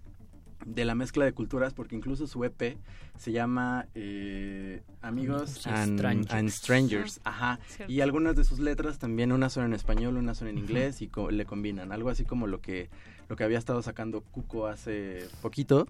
de 0.64 0.84
la 0.84 0.94
mezcla 0.94 1.24
de 1.24 1.32
culturas, 1.32 1.74
porque 1.74 1.96
incluso 1.96 2.26
su 2.26 2.44
EP 2.44 2.76
se 3.18 3.32
llama 3.32 3.86
eh, 3.94 4.82
Amigos 5.02 5.66
y 5.66 5.68
and, 5.68 5.98
Strangers. 5.98 6.32
and 6.34 6.48
Strangers. 6.50 7.20
Ajá. 7.24 7.58
Cierto. 7.66 7.92
Y 7.92 8.00
algunas 8.00 8.36
de 8.36 8.44
sus 8.44 8.58
letras 8.58 8.98
también, 8.98 9.32
unas 9.32 9.52
son 9.52 9.64
en 9.64 9.74
español, 9.74 10.16
unas 10.16 10.38
son 10.38 10.48
en 10.48 10.58
inglés 10.58 11.02
y 11.02 11.08
co- 11.08 11.30
le 11.30 11.44
combinan. 11.44 11.92
Algo 11.92 12.08
así 12.08 12.24
como 12.24 12.46
lo 12.46 12.60
que, 12.60 12.88
lo 13.32 13.36
que 13.36 13.44
había 13.44 13.56
estado 13.56 13.80
sacando 13.80 14.20
Cuco 14.20 14.66
hace 14.66 15.26
poquito. 15.40 15.86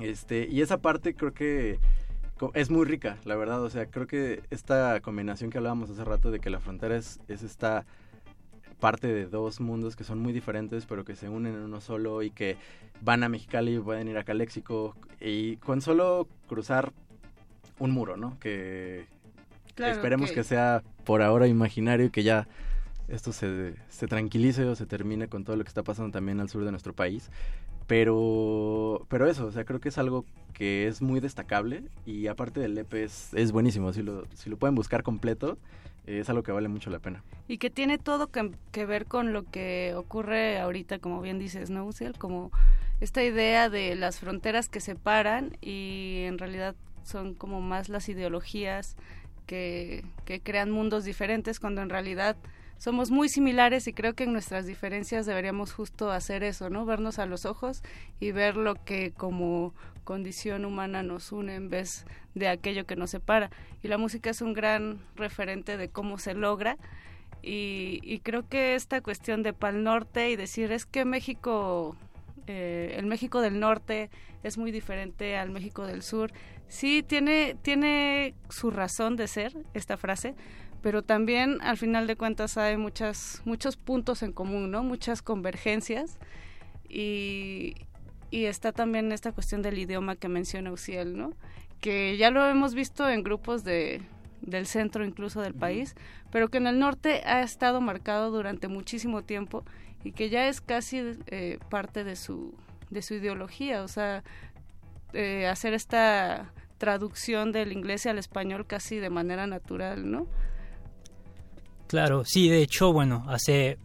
Este, 0.00 0.48
y 0.50 0.60
esa 0.60 0.78
parte 0.78 1.14
creo 1.14 1.32
que 1.32 1.78
es 2.52 2.68
muy 2.68 2.84
rica, 2.84 3.16
la 3.24 3.36
verdad. 3.36 3.62
O 3.62 3.70
sea, 3.70 3.86
creo 3.86 4.08
que 4.08 4.42
esta 4.50 4.98
combinación 4.98 5.50
que 5.50 5.58
hablábamos 5.58 5.88
hace 5.90 6.02
rato 6.02 6.32
de 6.32 6.40
que 6.40 6.50
la 6.50 6.58
frontera 6.58 6.96
es, 6.96 7.20
es 7.28 7.44
esta 7.44 7.86
parte 8.80 9.06
de 9.06 9.26
dos 9.26 9.60
mundos 9.60 9.94
que 9.94 10.02
son 10.02 10.18
muy 10.18 10.32
diferentes, 10.32 10.84
pero 10.84 11.04
que 11.04 11.14
se 11.14 11.28
unen 11.28 11.54
en 11.54 11.60
uno 11.60 11.80
solo 11.80 12.24
y 12.24 12.32
que 12.32 12.56
van 13.02 13.22
a 13.22 13.28
Mexicali, 13.28 13.78
pueden 13.78 14.08
ir 14.08 14.18
a 14.18 14.24
Caléxico 14.24 14.96
y 15.20 15.58
con 15.58 15.80
solo 15.80 16.26
cruzar 16.48 16.92
un 17.78 17.92
muro, 17.92 18.16
¿no? 18.16 18.36
Que 18.40 19.06
Claro, 19.76 19.92
esperemos 19.92 20.32
que... 20.32 20.42
sea 20.42 20.82
por 21.04 21.22
ahora 21.22 21.46
imaginario 21.46 22.06
y 22.06 22.10
que 22.10 22.24
ya 22.24 22.48
esto 23.08 23.32
se, 23.32 23.74
se 23.88 24.06
tranquilice 24.06 24.64
o 24.64 24.74
se 24.74 24.86
termine 24.86 25.28
con 25.28 25.44
todo 25.44 25.56
lo 25.56 25.64
que 25.64 25.68
está 25.68 25.82
pasando 25.82 26.10
también 26.12 26.40
al 26.40 26.48
sur 26.48 26.64
de 26.64 26.70
nuestro 26.70 26.94
país. 26.94 27.30
Pero, 27.86 29.06
pero 29.08 29.28
eso, 29.28 29.46
o 29.46 29.52
sea, 29.52 29.64
creo 29.64 29.80
que 29.80 29.90
es 29.90 29.98
algo 29.98 30.24
que 30.54 30.86
es 30.86 31.02
muy 31.02 31.20
destacable 31.20 31.84
y 32.06 32.28
aparte 32.28 32.60
del 32.60 32.78
EP 32.78 32.94
es, 32.94 33.52
buenísimo. 33.52 33.92
Si 33.92 34.02
lo, 34.02 34.24
si 34.34 34.48
lo 34.48 34.56
pueden 34.56 34.74
buscar 34.74 35.02
completo, 35.02 35.58
eh, 36.06 36.20
es 36.20 36.30
algo 36.30 36.42
que 36.42 36.52
vale 36.52 36.68
mucho 36.68 36.88
la 36.88 37.00
pena. 37.00 37.22
Y 37.46 37.58
que 37.58 37.68
tiene 37.68 37.98
todo 37.98 38.28
que, 38.28 38.52
que 38.72 38.86
ver 38.86 39.04
con 39.04 39.34
lo 39.34 39.44
que 39.44 39.92
ocurre 39.96 40.58
ahorita, 40.58 40.98
como 40.98 41.20
bien 41.20 41.38
dices, 41.38 41.68
¿no? 41.68 41.90
Como 42.18 42.50
esta 43.00 43.22
idea 43.22 43.68
de 43.68 43.94
las 43.96 44.18
fronteras 44.18 44.68
que 44.68 44.80
separan 44.80 45.58
y 45.60 46.22
en 46.24 46.38
realidad 46.38 46.74
son 47.02 47.34
como 47.34 47.60
más 47.60 47.90
las 47.90 48.08
ideologías 48.08 48.96
que, 49.46 50.06
que 50.24 50.40
crean 50.40 50.70
mundos 50.70 51.04
diferentes 51.04 51.60
cuando 51.60 51.82
en 51.82 51.90
realidad 51.90 52.36
somos 52.78 53.10
muy 53.10 53.28
similares 53.28 53.86
y 53.86 53.92
creo 53.92 54.14
que 54.14 54.24
en 54.24 54.32
nuestras 54.32 54.66
diferencias 54.66 55.26
deberíamos 55.26 55.72
justo 55.72 56.10
hacer 56.10 56.42
eso, 56.42 56.70
¿no? 56.70 56.84
Vernos 56.84 57.18
a 57.18 57.26
los 57.26 57.46
ojos 57.46 57.82
y 58.20 58.32
ver 58.32 58.56
lo 58.56 58.74
que 58.84 59.12
como 59.12 59.74
condición 60.04 60.64
humana 60.64 61.02
nos 61.02 61.32
une 61.32 61.54
en 61.54 61.70
vez 61.70 62.04
de 62.34 62.48
aquello 62.48 62.86
que 62.86 62.96
nos 62.96 63.10
separa. 63.10 63.50
Y 63.82 63.88
la 63.88 63.98
música 63.98 64.30
es 64.30 64.42
un 64.42 64.52
gran 64.52 65.00
referente 65.16 65.76
de 65.76 65.88
cómo 65.88 66.18
se 66.18 66.34
logra. 66.34 66.76
Y, 67.42 68.00
y 68.02 68.20
creo 68.20 68.48
que 68.48 68.74
esta 68.74 69.00
cuestión 69.00 69.42
de 69.42 69.52
Pal 69.52 69.82
Norte 69.82 70.30
y 70.30 70.36
decir 70.36 70.72
es 70.72 70.86
que 70.86 71.04
México, 71.04 71.96
eh, 72.46 72.94
el 72.98 73.06
México 73.06 73.40
del 73.40 73.60
Norte 73.60 74.10
es 74.42 74.58
muy 74.58 74.70
diferente 74.70 75.36
al 75.36 75.50
México 75.50 75.86
del 75.86 76.02
Sur, 76.02 76.32
sí 76.68 77.02
tiene, 77.02 77.56
tiene 77.62 78.34
su 78.48 78.70
razón 78.70 79.16
de 79.16 79.28
ser 79.28 79.56
esta 79.74 79.96
frase, 79.96 80.34
pero 80.84 81.00
también 81.00 81.62
al 81.62 81.78
final 81.78 82.06
de 82.06 82.14
cuentas 82.14 82.58
hay 82.58 82.76
muchas, 82.76 83.40
muchos 83.46 83.78
puntos 83.78 84.22
en 84.22 84.32
común, 84.32 84.70
¿no? 84.70 84.82
Muchas 84.82 85.22
convergencias 85.22 86.18
y, 86.90 87.74
y 88.30 88.44
está 88.44 88.70
también 88.70 89.10
esta 89.10 89.32
cuestión 89.32 89.62
del 89.62 89.78
idioma 89.78 90.16
que 90.16 90.28
menciona 90.28 90.70
Uciel, 90.70 91.16
¿no? 91.16 91.32
Que 91.80 92.18
ya 92.18 92.30
lo 92.30 92.46
hemos 92.46 92.74
visto 92.74 93.08
en 93.08 93.22
grupos 93.22 93.64
de, 93.64 94.02
del 94.42 94.66
centro 94.66 95.06
incluso 95.06 95.40
del 95.40 95.54
país, 95.54 95.94
pero 96.30 96.48
que 96.48 96.58
en 96.58 96.66
el 96.66 96.78
norte 96.78 97.22
ha 97.24 97.40
estado 97.40 97.80
marcado 97.80 98.30
durante 98.30 98.68
muchísimo 98.68 99.22
tiempo 99.22 99.64
y 100.04 100.12
que 100.12 100.28
ya 100.28 100.48
es 100.48 100.60
casi 100.60 101.16
eh, 101.28 101.60
parte 101.70 102.04
de 102.04 102.14
su, 102.14 102.52
de 102.90 103.00
su 103.00 103.14
ideología, 103.14 103.84
o 103.84 103.88
sea, 103.88 104.22
eh, 105.14 105.46
hacer 105.46 105.72
esta 105.72 106.52
traducción 106.76 107.52
del 107.52 107.72
inglés 107.72 108.04
al 108.04 108.18
español 108.18 108.66
casi 108.66 108.98
de 108.98 109.08
manera 109.08 109.46
natural, 109.46 110.10
¿no? 110.10 110.26
Claro, 111.94 112.24
sí, 112.24 112.48
de 112.48 112.60
hecho, 112.60 112.92
bueno, 112.92 113.24
hace 113.28 113.78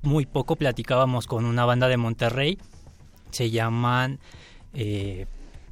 muy 0.00 0.24
poco 0.24 0.56
platicábamos 0.56 1.26
con 1.26 1.44
una 1.44 1.66
banda 1.66 1.86
de 1.86 1.98
Monterrey, 1.98 2.56
se 3.30 3.50
llaman 3.50 4.20
eh, 4.72 5.26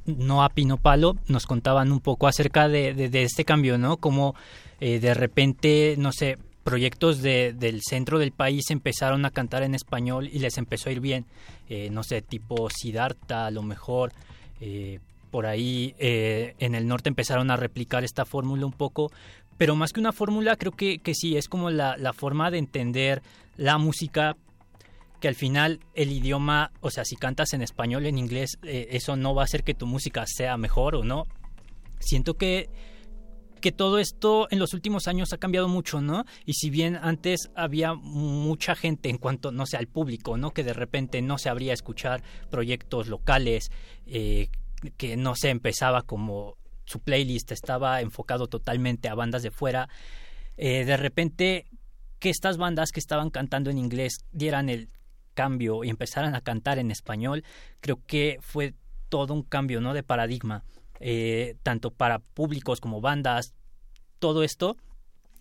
No 0.05 0.43
a 0.43 0.49
Pino 0.49 0.77
Palo, 0.77 1.15
nos 1.27 1.47
contaban 1.47 1.91
un 1.91 1.99
poco 1.99 2.27
acerca 2.27 2.67
de, 2.67 3.09
este 3.23 3.45
cambio, 3.45 3.79
¿no? 3.79 3.97
Como 3.97 4.35
eh, 4.79 4.99
de 4.99 5.15
repente, 5.15 5.95
no 5.97 6.11
sé, 6.11 6.37
proyectos 6.63 7.23
de- 7.23 7.51
del 7.53 7.81
centro 7.81 8.19
del 8.19 8.31
país 8.31 8.69
empezaron 8.69 9.25
a 9.25 9.31
cantar 9.31 9.63
en 9.63 9.73
español 9.73 10.29
y 10.31 10.37
les 10.37 10.59
empezó 10.59 10.89
a 10.89 10.91
ir 10.91 10.99
bien, 10.99 11.25
Eh, 11.67 11.89
no 11.89 12.03
sé, 12.03 12.21
tipo 12.21 12.69
Siddhartha, 12.69 13.47
a 13.47 13.51
lo 13.51 13.63
mejor, 13.63 14.11
eh, 14.59 14.99
por 15.31 15.45
ahí 15.47 15.95
eh, 15.97 16.53
en 16.59 16.75
el 16.75 16.85
norte 16.85 17.07
empezaron 17.09 17.49
a 17.49 17.55
replicar 17.55 18.03
esta 18.03 18.25
fórmula 18.25 18.65
un 18.65 18.73
poco, 18.73 19.09
pero 19.61 19.75
más 19.75 19.93
que 19.93 19.99
una 19.99 20.11
fórmula 20.11 20.55
creo 20.55 20.71
que, 20.71 20.97
que 20.97 21.13
sí, 21.13 21.37
es 21.37 21.47
como 21.47 21.69
la, 21.69 21.95
la 21.95 22.13
forma 22.13 22.49
de 22.49 22.57
entender 22.57 23.21
la 23.57 23.77
música 23.77 24.35
que 25.19 25.27
al 25.27 25.35
final 25.35 25.81
el 25.93 26.11
idioma, 26.11 26.71
o 26.79 26.89
sea, 26.89 27.05
si 27.05 27.15
cantas 27.15 27.53
en 27.53 27.61
español, 27.61 28.07
en 28.07 28.17
inglés, 28.17 28.57
eh, 28.63 28.87
eso 28.89 29.15
no 29.17 29.35
va 29.35 29.43
a 29.43 29.45
hacer 29.45 29.63
que 29.63 29.75
tu 29.75 29.85
música 29.85 30.25
sea 30.25 30.57
mejor 30.57 30.95
o 30.95 31.03
no. 31.03 31.25
Siento 31.99 32.33
que, 32.37 32.71
que 33.61 33.71
todo 33.71 33.99
esto 33.99 34.47
en 34.49 34.57
los 34.57 34.73
últimos 34.73 35.07
años 35.07 35.31
ha 35.31 35.37
cambiado 35.37 35.67
mucho, 35.67 36.01
¿no? 36.01 36.25
Y 36.43 36.53
si 36.53 36.71
bien 36.71 36.95
antes 36.99 37.51
había 37.53 37.93
mucha 37.93 38.73
gente 38.73 39.09
en 39.09 39.19
cuanto, 39.19 39.51
no 39.51 39.67
sé, 39.67 39.77
al 39.77 39.85
público, 39.85 40.37
¿no? 40.37 40.55
Que 40.55 40.63
de 40.63 40.73
repente 40.73 41.21
no 41.21 41.37
se 41.37 41.49
abría 41.49 41.73
a 41.73 41.75
escuchar 41.75 42.23
proyectos 42.49 43.09
locales, 43.09 43.69
eh, 44.07 44.49
que 44.97 45.17
no 45.17 45.35
se 45.35 45.51
empezaba 45.51 46.01
como 46.01 46.57
su 46.91 46.99
playlist 46.99 47.51
estaba 47.51 48.01
enfocado 48.01 48.47
totalmente 48.47 49.07
a 49.07 49.15
bandas 49.15 49.43
de 49.43 49.51
fuera, 49.51 49.89
eh, 50.57 50.85
de 50.85 50.97
repente 50.97 51.65
que 52.19 52.29
estas 52.29 52.57
bandas 52.57 52.91
que 52.91 52.99
estaban 52.99 53.29
cantando 53.29 53.69
en 53.69 53.77
inglés 53.77 54.25
dieran 54.31 54.69
el 54.69 54.89
cambio 55.33 55.83
y 55.83 55.89
empezaran 55.89 56.35
a 56.35 56.41
cantar 56.41 56.77
en 56.77 56.91
español, 56.91 57.43
creo 57.79 57.99
que 58.05 58.37
fue 58.41 58.75
todo 59.09 59.33
un 59.33 59.43
cambio 59.43 59.81
¿no? 59.81 59.93
de 59.93 60.03
paradigma, 60.03 60.63
eh, 60.99 61.55
tanto 61.63 61.91
para 61.91 62.19
públicos 62.19 62.79
como 62.79 63.01
bandas, 63.01 63.53
todo 64.19 64.43
esto. 64.43 64.77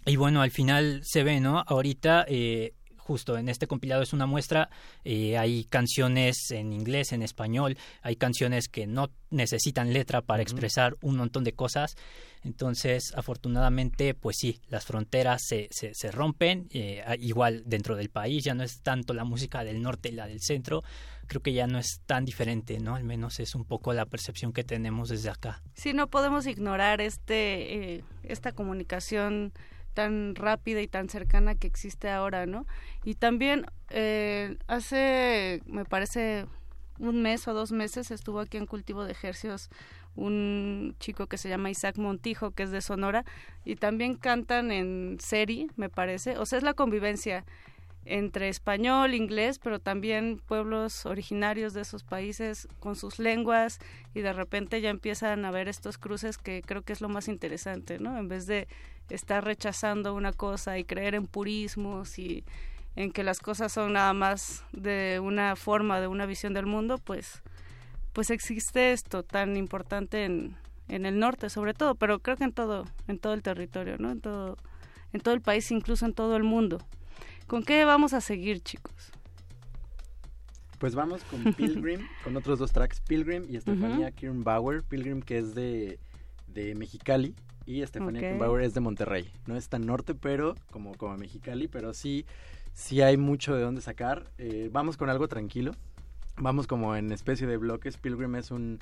Y 0.07 0.17
bueno, 0.17 0.41
al 0.41 0.51
final 0.51 1.03
se 1.05 1.23
ve, 1.23 1.41
¿no? 1.41 1.63
Ahorita, 1.67 2.25
eh, 2.27 2.73
justo 3.11 3.37
en 3.37 3.49
este 3.49 3.67
compilado 3.67 4.03
es 4.03 4.13
una 4.13 4.27
muestra, 4.27 4.71
eh, 5.05 5.37
hay 5.37 5.65
canciones 5.65 6.53
en 6.53 6.73
inglés, 6.73 7.11
en 7.11 7.23
español, 7.23 7.77
hay 8.03 8.15
canciones 8.15 8.69
que 8.69 8.87
no 8.87 9.11
necesitan 9.31 9.93
letra 9.93 10.23
para 10.23 10.45
expresar 10.45 10.97
un 11.01 11.17
montón 11.17 11.43
de 11.43 11.53
cosas. 11.53 11.97
Entonces, 12.45 13.13
afortunadamente, 13.17 14.15
pues 14.15 14.37
sí, 14.39 14.61
las 14.69 14.85
fronteras 14.85 15.43
se, 15.45 15.67
se, 15.73 15.93
se 15.93 16.13
rompen, 16.13 16.69
eh, 16.71 17.03
igual 17.19 17.65
dentro 17.67 17.97
del 17.97 18.11
país, 18.11 18.45
ya 18.45 18.55
no 18.55 18.63
es 18.63 18.81
tanto 18.81 19.13
la 19.13 19.25
música 19.25 19.65
del 19.65 19.83
norte 19.83 20.11
y 20.11 20.13
la 20.13 20.29
del 20.29 20.41
centro, 20.41 20.85
creo 21.27 21.43
que 21.43 21.53
ya 21.53 21.67
no 21.67 21.81
es 21.81 22.03
tan 22.07 22.25
diferente, 22.25 22.79
¿no? 22.79 22.95
Al 22.95 23.03
menos 23.03 23.41
es 23.41 23.57
un 23.57 23.65
poco 23.65 23.93
la 23.93 24.07
percepción 24.07 24.53
que 24.53 24.63
tenemos 24.63 25.09
desde 25.09 25.31
acá. 25.31 25.63
Sí, 25.75 25.95
no 25.95 26.07
podemos 26.07 26.47
ignorar 26.47 27.01
este, 27.01 27.97
eh, 27.97 28.05
esta 28.23 28.53
comunicación 28.53 29.53
tan 29.95 30.35
rápida 30.35 30.81
y 30.81 30.89
tan 30.89 31.09
cercana 31.09 31.55
que 31.55 31.67
existe 31.67 32.11
ahora, 32.11 32.47
¿no? 32.47 32.67
Y 33.05 33.15
también 33.15 33.67
eh, 33.91 34.57
hace, 34.67 35.63
me 35.67 35.85
parece, 35.85 36.47
un 36.99 37.23
mes 37.23 37.49
o 37.49 37.55
dos 37.55 37.73
meses 37.73 38.11
estuvo 38.11 38.41
aquí 38.41 38.59
en 38.59 38.67
Cultivo 38.67 39.05
de 39.05 39.13
Ejercios 39.13 39.71
un 40.17 40.97
chico 40.99 41.27
que 41.27 41.39
se 41.39 41.49
llama 41.49 41.71
Isaac 41.71 41.97
Montijo, 41.97 42.51
que 42.51 42.65
es 42.65 42.71
de 42.71 42.81
Sonora, 42.81 43.25
y 43.65 43.77
también 43.77 44.15
cantan 44.15 44.71
en 44.73 45.19
serie, 45.21 45.69
me 45.77 45.89
parece. 45.89 46.37
O 46.39 46.47
sea, 46.47 46.59
es 46.59 46.65
la 46.65 46.75
convivencia 46.75 47.45
entre 48.05 48.49
español, 48.49 49.15
inglés, 49.15 49.59
pero 49.59 49.79
también 49.79 50.41
pueblos 50.47 51.05
originarios 51.07 51.75
de 51.75 51.83
esos 51.83 52.03
países 52.03 52.67
con 52.79 52.97
sus 52.97 53.19
lenguas 53.19 53.79
y 54.15 54.21
de 54.21 54.33
repente 54.33 54.81
ya 54.81 54.91
empiezan 54.91 55.45
a 55.45 55.51
ver 55.51 55.69
estos 55.69 55.99
cruces 55.99 56.39
que 56.39 56.63
creo 56.63 56.83
que 56.83 56.93
es 56.93 57.01
lo 57.01 57.09
más 57.09 57.29
interesante, 57.29 57.99
¿no? 57.99 58.17
En 58.19 58.29
vez 58.29 58.47
de 58.47 58.69
estar 59.11 59.45
rechazando 59.45 60.15
una 60.15 60.33
cosa 60.33 60.79
y 60.79 60.85
creer 60.85 61.15
en 61.15 61.27
purismos 61.27 62.19
y 62.19 62.45
en 62.97 63.13
que 63.13 63.23
las 63.23 63.41
cosas 63.41 63.73
son 63.73 63.93
nada 63.93 64.13
más 64.13 64.65
de 64.73 65.21
una 65.23 65.55
forma, 65.57 66.01
de 66.01 66.07
una 66.07 66.27
visión 66.27 66.55
del 66.55 66.67
mundo, 66.67 66.99
pues 66.99 67.43
pues 68.13 68.31
existe 68.31 68.91
esto 68.93 69.23
tan 69.23 69.57
importante 69.57 70.25
en, 70.25 70.57
en 70.89 71.07
el 71.07 71.19
norte 71.19 71.49
sobre 71.49 71.75
todo, 71.75 71.95
pero 71.95 72.19
creo 72.19 72.37
que 72.37 72.45
en 72.45 72.53
todo 72.53 72.87
en 73.09 73.19
todo 73.19 73.35
el 73.35 73.43
territorio, 73.43 73.99
¿no? 73.99 74.11
En 74.11 74.21
todo 74.21 74.57
en 75.13 75.21
todo 75.21 75.35
el 75.35 75.43
país, 75.43 75.71
incluso 75.71 76.07
en 76.07 76.15
todo 76.15 76.37
el 76.37 76.45
mundo. 76.45 76.79
¿Con 77.51 77.65
qué 77.65 77.85
vamos 77.85 78.13
a 78.13 78.21
seguir, 78.21 78.61
chicos? 78.63 79.11
Pues 80.79 80.95
vamos 80.95 81.25
con 81.25 81.53
Pilgrim, 81.57 82.07
con 82.23 82.37
otros 82.37 82.61
dos 82.61 82.71
tracks, 82.71 83.01
Pilgrim 83.01 83.45
y 83.51 83.57
Estefanía 83.57 84.07
Ujú. 84.07 84.15
Kirnbauer. 84.15 84.85
Pilgrim 84.85 85.21
que 85.21 85.39
es 85.39 85.53
de, 85.57 85.99
de 86.47 86.77
Mexicali 86.77 87.35
y 87.67 87.83
Estefanía 87.83 88.21
Ok. 88.21 88.29
Kirnbauer 88.29 88.63
es 88.63 88.75
de 88.75 88.81
Monterrey. 88.81 89.29
No 89.49 89.57
es 89.57 89.69
tan 89.69 89.85
norte, 89.85 90.15
pero 90.15 90.55
como, 90.71 90.95
como 90.95 91.17
Mexicali, 91.17 91.67
pero 91.67 91.93
sí, 91.93 92.25
sí 92.73 93.03
hay 93.03 93.17
mucho 93.17 93.57
de 93.57 93.63
dónde 93.63 93.81
sacar. 93.81 94.31
Eh, 94.39 94.71
vamos 94.73 94.97
con 94.97 95.11
algo 95.11 95.27
tranquilo. 95.27 95.73
Vamos 96.37 96.69
como 96.69 96.95
en 96.95 97.11
especie 97.11 97.49
de 97.49 97.57
bloques. 97.57 97.97
Pilgrim 97.97 98.37
es 98.37 98.53
un 98.53 98.79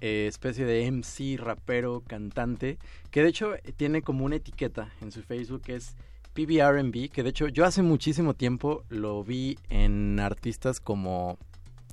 eh, 0.00 0.26
especie 0.26 0.64
de 0.64 0.90
MC, 0.90 1.36
rapero, 1.38 2.02
cantante, 2.04 2.78
que 3.12 3.22
de 3.22 3.28
hecho 3.28 3.52
tiene 3.76 4.02
como 4.02 4.24
una 4.24 4.34
etiqueta 4.34 4.92
en 5.02 5.12
su 5.12 5.22
Facebook 5.22 5.62
que 5.62 5.76
es 5.76 5.94
PBR&B, 6.34 7.08
que 7.08 7.22
de 7.22 7.30
hecho 7.30 7.48
yo 7.48 7.64
hace 7.64 7.82
muchísimo 7.82 8.34
tiempo 8.34 8.84
lo 8.88 9.24
vi 9.24 9.58
en 9.68 10.20
artistas 10.20 10.80
como, 10.80 11.38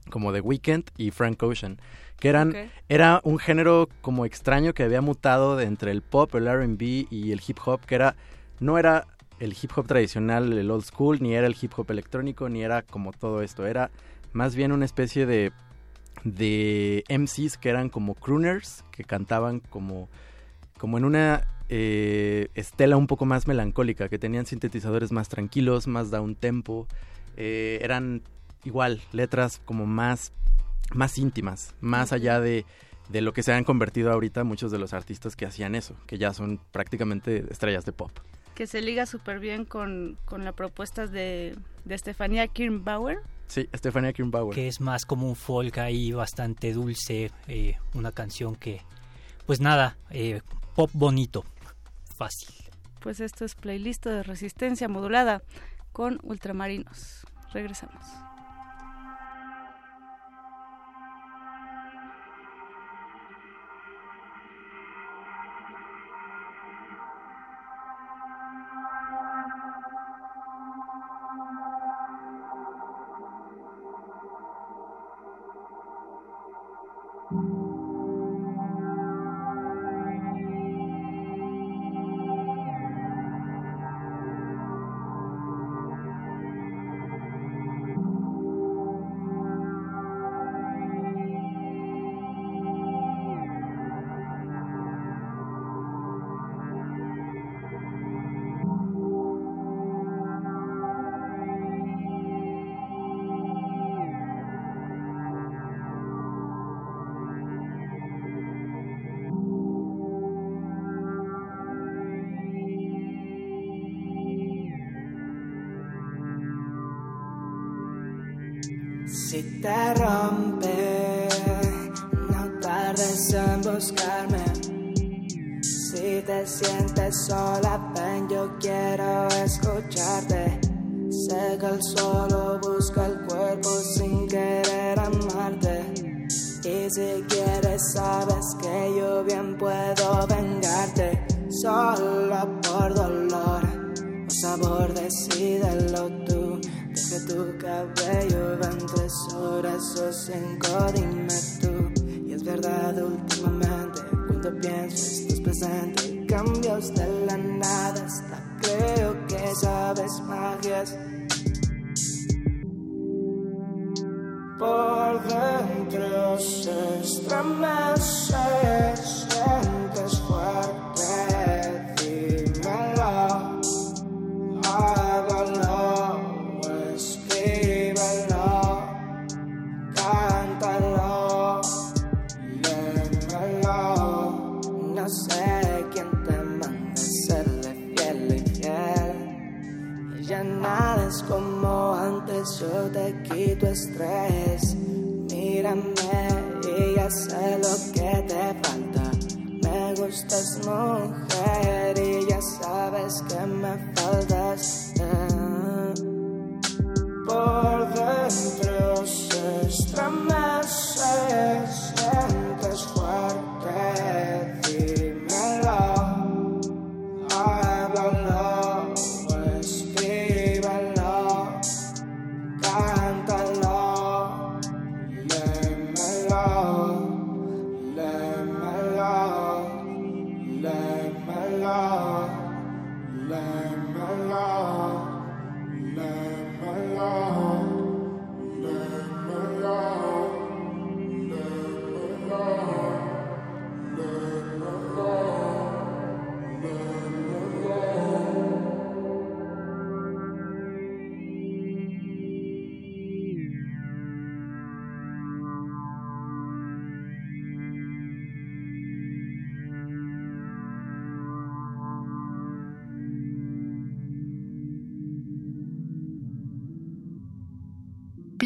como 0.09 0.31
The 0.33 0.41
Weeknd 0.41 0.83
y 0.97 1.11
Frank 1.11 1.41
Ocean, 1.43 1.77
que 2.19 2.29
eran, 2.29 2.53
era 2.89 3.21
un 3.23 3.39
género 3.39 3.89
como 4.01 4.25
extraño 4.25 4.73
que 4.73 4.83
había 4.83 5.01
mutado 5.01 5.55
de 5.55 5.65
entre 5.65 5.91
el 5.91 6.01
pop, 6.01 6.33
el 6.35 6.47
R&B 6.47 7.07
y 7.09 7.31
el 7.31 7.41
hip 7.45 7.57
hop, 7.65 7.81
que 7.81 7.95
era, 7.95 8.15
no 8.59 8.77
era 8.77 9.07
el 9.39 9.55
hip 9.61 9.71
hop 9.75 9.87
tradicional, 9.87 10.53
el 10.53 10.71
old 10.71 10.85
school, 10.85 11.19
ni 11.21 11.33
era 11.33 11.47
el 11.47 11.55
hip 11.59 11.73
hop 11.75 11.91
electrónico, 11.91 12.47
ni 12.49 12.63
era 12.63 12.81
como 12.83 13.11
todo 13.11 13.41
esto, 13.41 13.65
era 13.65 13.91
más 14.33 14.55
bien 14.55 14.71
una 14.71 14.85
especie 14.85 15.25
de 15.25 15.51
de 16.23 17.03
MCs 17.07 17.57
que 17.57 17.69
eran 17.69 17.89
como 17.89 18.15
crooners, 18.15 18.83
que 18.91 19.03
cantaban 19.03 19.59
como, 19.59 20.09
como 20.77 20.97
en 20.97 21.05
una 21.05 21.47
eh, 21.69 22.49
estela 22.53 22.97
un 22.97 23.07
poco 23.07 23.25
más 23.25 23.47
melancólica, 23.47 24.09
que 24.09 24.19
tenían 24.19 24.45
sintetizadores 24.45 25.11
más 25.11 25.29
tranquilos, 25.29 25.87
más 25.87 26.11
down 26.11 26.35
tempo, 26.35 26.87
eh, 27.37 27.79
eran 27.81 28.21
igual 28.63 29.01
letras 29.11 29.61
como 29.65 29.85
más, 29.85 30.33
más 30.93 31.17
íntimas, 31.17 31.75
más 31.81 32.11
allá 32.11 32.39
de, 32.39 32.65
de 33.09 33.21
lo 33.21 33.33
que 33.33 33.43
se 33.43 33.53
han 33.53 33.63
convertido 33.63 34.11
ahorita 34.11 34.43
muchos 34.43 34.71
de 34.71 34.79
los 34.79 34.93
artistas 34.93 35.35
que 35.35 35.45
hacían 35.45 35.75
eso, 35.75 35.95
que 36.07 36.17
ya 36.17 36.33
son 36.33 36.59
prácticamente 36.71 37.45
estrellas 37.49 37.85
de 37.85 37.91
pop. 37.91 38.11
Que 38.53 38.67
se 38.67 38.81
liga 38.81 39.05
súper 39.05 39.39
bien 39.39 39.65
con, 39.65 40.17
con 40.25 40.45
la 40.45 40.53
propuesta 40.53 41.07
de, 41.07 41.57
de 41.83 41.95
Estefanía 41.95 42.47
Kirnbauer. 42.47 43.19
Sí, 43.47 43.69
Stefania 43.75 44.13
Kirnbauer. 44.13 44.55
que 44.55 44.67
es 44.67 44.79
más 44.81 45.05
como 45.05 45.27
un 45.27 45.35
folk 45.35 45.77
ahí 45.77 46.11
bastante 46.11 46.73
dulce, 46.73 47.31
eh, 47.47 47.75
una 47.93 48.11
canción 48.11 48.55
que, 48.55 48.81
pues 49.45 49.59
nada, 49.59 49.97
eh, 50.09 50.41
pop 50.75 50.91
bonito, 50.93 51.45
fácil. 52.15 52.53
Pues 52.99 53.19
esto 53.19 53.45
es 53.45 53.55
playlist 53.55 54.05
de 54.05 54.23
resistencia 54.23 54.87
modulada 54.87 55.41
con 55.91 56.19
ultramarinos. 56.23 57.25
Regresamos. 57.53 58.03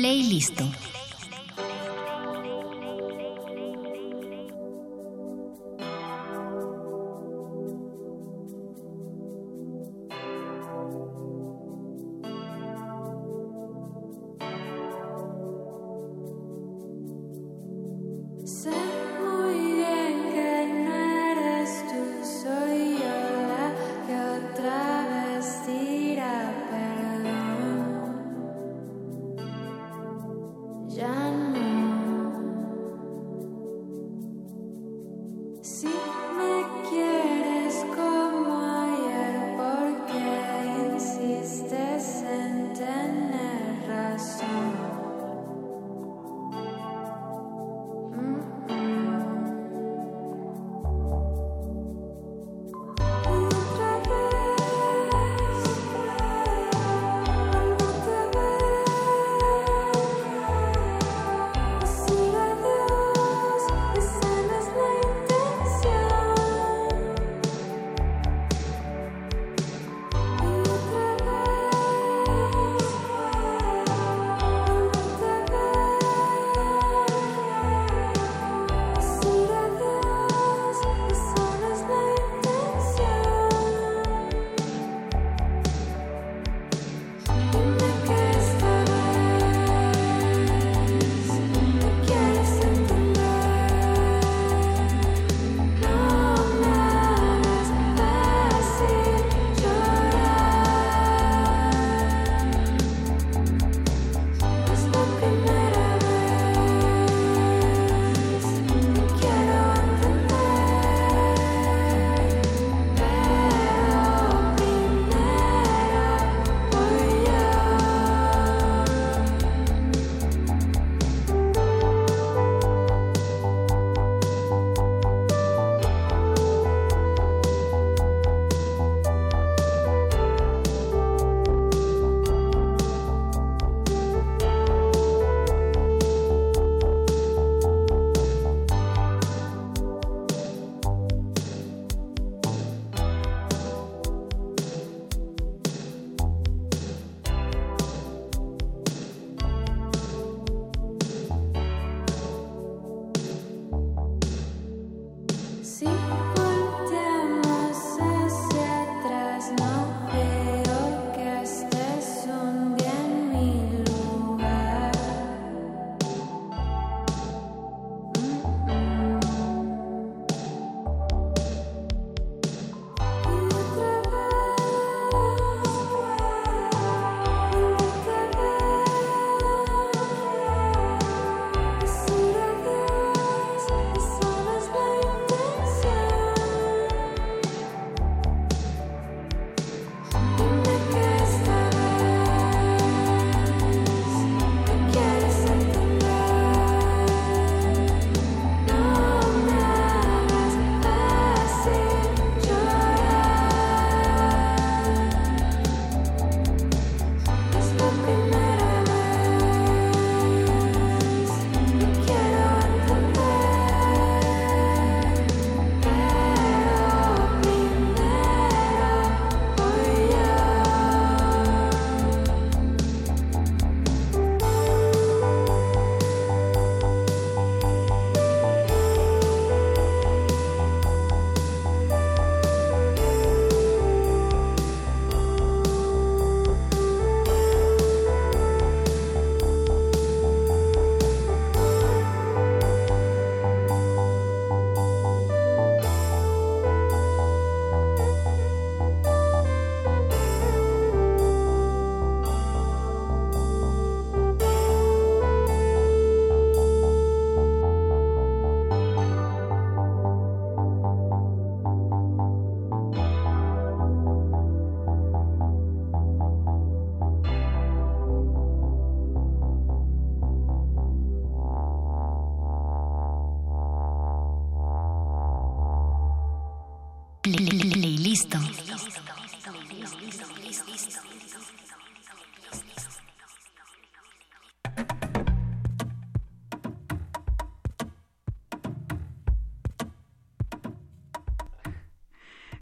Playlist. 0.10 0.58
Sé 0.58 1.09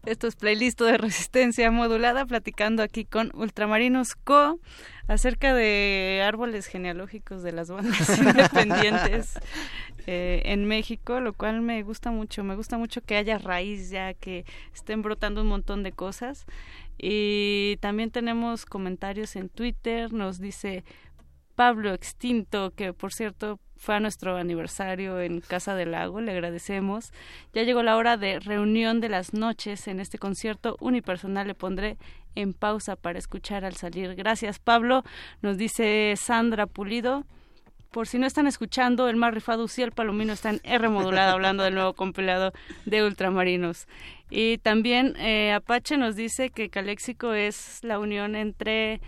Esto 0.08 0.26
es 0.26 0.36
playlist 0.36 0.80
de 0.80 0.96
resistencia 0.96 1.70
modulada, 1.70 2.24
platicando 2.24 2.82
aquí 2.82 3.04
con 3.04 3.30
Ultramarinos 3.34 4.14
Co. 4.14 4.58
acerca 5.06 5.52
de 5.52 6.24
árboles 6.26 6.66
genealógicos 6.66 7.42
de 7.42 7.52
las 7.52 7.70
bandas 7.70 8.08
independientes 8.18 9.38
eh, 10.06 10.40
en 10.46 10.64
México, 10.64 11.20
lo 11.20 11.34
cual 11.34 11.60
me 11.60 11.82
gusta 11.82 12.10
mucho. 12.10 12.42
Me 12.42 12.56
gusta 12.56 12.78
mucho 12.78 13.02
que 13.02 13.16
haya 13.16 13.36
raíz 13.36 13.90
ya, 13.90 14.14
que 14.14 14.46
estén 14.72 15.02
brotando 15.02 15.42
un 15.42 15.48
montón 15.48 15.82
de 15.82 15.92
cosas. 15.92 16.46
Y 16.96 17.76
también 17.80 18.10
tenemos 18.10 18.64
comentarios 18.64 19.36
en 19.36 19.50
Twitter, 19.50 20.10
nos 20.14 20.40
dice 20.40 20.84
Pablo 21.54 21.92
Extinto, 21.92 22.70
que 22.70 22.94
por 22.94 23.12
cierto 23.12 23.60
fue 23.78 23.94
a 23.94 24.00
nuestro 24.00 24.36
aniversario 24.36 25.20
en 25.20 25.40
Casa 25.40 25.74
del 25.74 25.92
Lago, 25.92 26.20
le 26.20 26.32
agradecemos. 26.32 27.12
Ya 27.54 27.62
llegó 27.62 27.82
la 27.82 27.96
hora 27.96 28.16
de 28.16 28.40
reunión 28.40 29.00
de 29.00 29.08
las 29.08 29.32
noches 29.32 29.88
en 29.88 30.00
este 30.00 30.18
concierto 30.18 30.76
unipersonal. 30.80 31.46
Le 31.46 31.54
pondré 31.54 31.96
en 32.34 32.54
pausa 32.54 32.96
para 32.96 33.18
escuchar 33.18 33.64
al 33.64 33.76
salir. 33.76 34.14
Gracias, 34.14 34.58
Pablo. 34.58 35.04
Nos 35.42 35.56
dice 35.56 36.14
Sandra 36.16 36.66
Pulido. 36.66 37.24
Por 37.90 38.06
si 38.06 38.18
no 38.18 38.26
están 38.26 38.46
escuchando, 38.46 39.08
el 39.08 39.16
más 39.16 39.32
rifado 39.32 39.66
el 39.78 39.92
Palomino 39.92 40.34
está 40.34 40.50
en 40.50 40.60
R 40.62 40.88
modulada 40.90 41.32
hablando 41.32 41.62
del 41.62 41.74
nuevo 41.74 41.94
compilado 41.94 42.52
de 42.84 43.02
Ultramarinos. 43.02 43.86
Y 44.28 44.58
también 44.58 45.14
eh, 45.16 45.52
Apache 45.52 45.96
nos 45.96 46.14
dice 46.14 46.50
que 46.50 46.68
Caléxico 46.68 47.32
es 47.32 47.78
la 47.82 47.98
unión 47.98 48.36
entre 48.36 49.00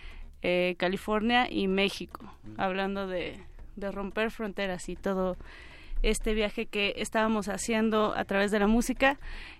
eh, 0.42 0.76
California 0.78 1.46
y 1.50 1.68
México, 1.68 2.34
hablando 2.56 3.06
de, 3.06 3.38
de 3.80 3.90
romper 3.90 4.30
fronteras 4.30 4.88
y 4.88 4.96
todo 4.96 5.36
este 6.02 6.34
viaje 6.34 6.66
que 6.66 6.94
estábamos 6.96 7.48
haciendo 7.48 8.14
a 8.16 8.24
través 8.24 8.50
de 8.50 8.58
la 8.58 8.66
música. 8.66 9.18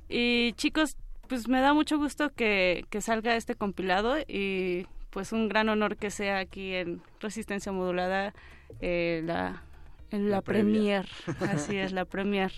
Y 0.08 0.52
chicos, 0.54 0.96
pues 1.28 1.48
me 1.48 1.60
da 1.60 1.74
mucho 1.74 1.98
gusto 1.98 2.30
que, 2.30 2.84
que 2.90 3.00
salga 3.00 3.36
este 3.36 3.54
compilado 3.54 4.16
y 4.26 4.86
pues 5.10 5.32
un 5.32 5.48
gran 5.48 5.68
honor 5.68 5.96
que 5.96 6.10
sea 6.10 6.38
aquí 6.38 6.74
en 6.74 7.02
Resistencia 7.20 7.72
Modulada 7.72 8.32
eh, 8.80 9.22
la, 9.24 9.62
en 10.10 10.30
la, 10.30 10.40
premier. 10.40 11.08
Así 11.40 11.76
es, 11.76 11.92
la 11.92 12.04
premier. 12.06 12.52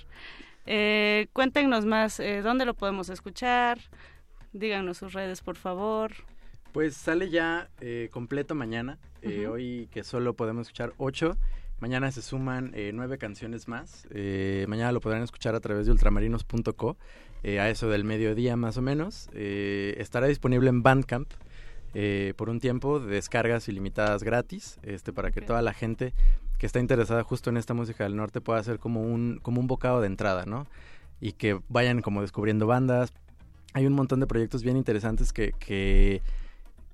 Eh, 0.66 1.28
cuéntenos 1.32 1.84
más, 1.86 2.20
eh, 2.20 2.42
¿dónde 2.42 2.64
lo 2.64 2.74
podemos 2.74 3.08
escuchar? 3.08 3.78
Díganos 4.52 4.98
sus 4.98 5.12
redes, 5.12 5.40
por 5.40 5.56
favor. 5.56 6.12
Pues 6.72 6.96
sale 6.96 7.28
ya 7.28 7.68
eh, 7.80 8.08
completo 8.12 8.54
mañana. 8.54 8.98
Eh, 9.20 9.46
hoy 9.46 9.88
que 9.92 10.04
solo 10.04 10.34
podemos 10.34 10.62
escuchar 10.62 10.94
ocho. 10.96 11.36
Mañana 11.80 12.10
se 12.12 12.22
suman 12.22 12.72
eh, 12.74 12.92
nueve 12.94 13.18
canciones 13.18 13.68
más. 13.68 14.06
Eh, 14.10 14.64
mañana 14.68 14.92
lo 14.92 15.00
podrán 15.00 15.22
escuchar 15.22 15.54
a 15.54 15.60
través 15.60 15.86
de 15.86 15.92
ultramarinos.co. 15.92 16.96
eh, 17.42 17.60
a 17.60 17.68
eso 17.68 17.88
del 17.88 18.04
mediodía 18.04 18.56
más 18.56 18.76
o 18.78 18.82
menos. 18.82 19.28
Estará 19.34 20.28
disponible 20.28 20.70
en 20.70 20.82
Bandcamp. 20.82 21.30
eh, 21.94 22.32
por 22.38 22.48
un 22.48 22.58
tiempo 22.58 23.00
de 23.00 23.16
descargas 23.16 23.68
ilimitadas 23.68 24.22
gratis 24.22 24.78
este 24.82 25.12
para 25.12 25.30
que 25.30 25.42
toda 25.42 25.60
la 25.60 25.74
gente 25.74 26.14
que 26.58 26.64
está 26.64 26.80
interesada 26.80 27.22
justo 27.22 27.50
en 27.50 27.58
esta 27.58 27.74
música 27.74 28.04
del 28.04 28.16
norte 28.16 28.40
pueda 28.40 28.58
hacer 28.60 28.78
como 28.78 29.02
un 29.02 29.38
como 29.42 29.60
un 29.60 29.66
bocado 29.66 30.00
de 30.00 30.06
entrada 30.06 30.46
no 30.46 30.66
y 31.20 31.32
que 31.32 31.60
vayan 31.68 32.00
como 32.00 32.22
descubriendo 32.22 32.66
bandas 32.66 33.12
hay 33.74 33.84
un 33.86 33.92
montón 33.92 34.20
de 34.20 34.26
proyectos 34.26 34.62
bien 34.62 34.78
interesantes 34.78 35.34
que, 35.34 35.52
que, 35.58 36.22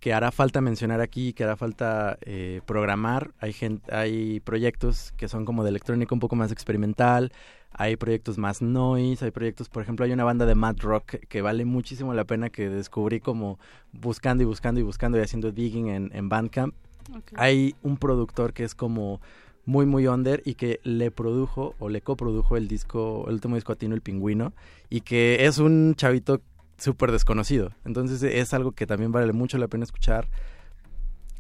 que 0.01 0.13
hará 0.13 0.31
falta 0.31 0.61
mencionar 0.61 1.01
aquí, 1.01 1.33
que 1.33 1.45
hará 1.45 1.57
falta 1.57 2.19
eh, 2.23 2.61
programar. 2.67 3.33
Hay, 3.41 3.53
gente, 3.53 3.95
hay 3.95 4.41
proyectos 4.41 5.13
que 5.17 5.29
son 5.29 5.45
como 5.45 5.65
de 5.65 5.71
electrónica 5.71 6.15
un 6.15 6.21
poco 6.21 6.37
más 6.37 6.53
experimental, 6.53 7.33
hay 7.73 7.97
proyectos 7.97 8.39
más 8.39 8.63
noise, 8.63 9.25
hay 9.25 9.31
proyectos, 9.31 9.69
por 9.69 9.83
ejemplo, 9.83 10.05
hay 10.05 10.13
una 10.13 10.25
banda 10.25 10.47
de 10.47 10.55
mad 10.55 10.77
rock 10.81 11.17
que 11.29 11.43
vale 11.43 11.65
muchísimo 11.65 12.15
la 12.15 12.25
pena 12.25 12.51
que 12.51 12.69
descubrí 12.69 13.21
como 13.21 13.59
buscando 13.93 14.43
y 14.43 14.47
buscando 14.47 14.81
y 14.81 14.85
buscando 14.85 15.19
y 15.19 15.23
haciendo 15.23 15.53
digging 15.53 15.89
en, 15.89 16.11
en 16.15 16.29
Bandcamp. 16.29 16.75
Hay 17.37 17.75
un 17.83 17.97
productor 17.97 18.53
que 18.53 18.65
es 18.65 18.75
como 18.75 19.21
muy 19.65 19.85
muy 19.85 20.07
under 20.07 20.43
y 20.47 20.55
que 20.55 20.81
le 20.83 21.11
produjo 21.11 21.75
o 21.79 21.91
le 21.91 22.01
coprodujo 22.01 22.57
el 22.57 22.69
disco, 22.69 23.25
el 23.29 23.35
último 23.35 23.55
disco 23.57 23.73
atino 23.73 23.95
El 23.95 24.01
Pingüino 24.01 24.55
y 24.89 25.03
que 25.03 25.45
es 25.45 25.59
un 25.59 25.95
chavito 25.95 26.41
súper 26.79 27.13
desconocido. 27.13 27.73
Entonces 27.85 28.23
es 28.23 28.55
algo 28.55 28.73
que 28.73 28.87
también 28.87 29.13
vale 29.13 29.33
mucho 29.33 29.59
la 29.59 29.69
pena 29.69 29.85
escuchar. 29.85 30.29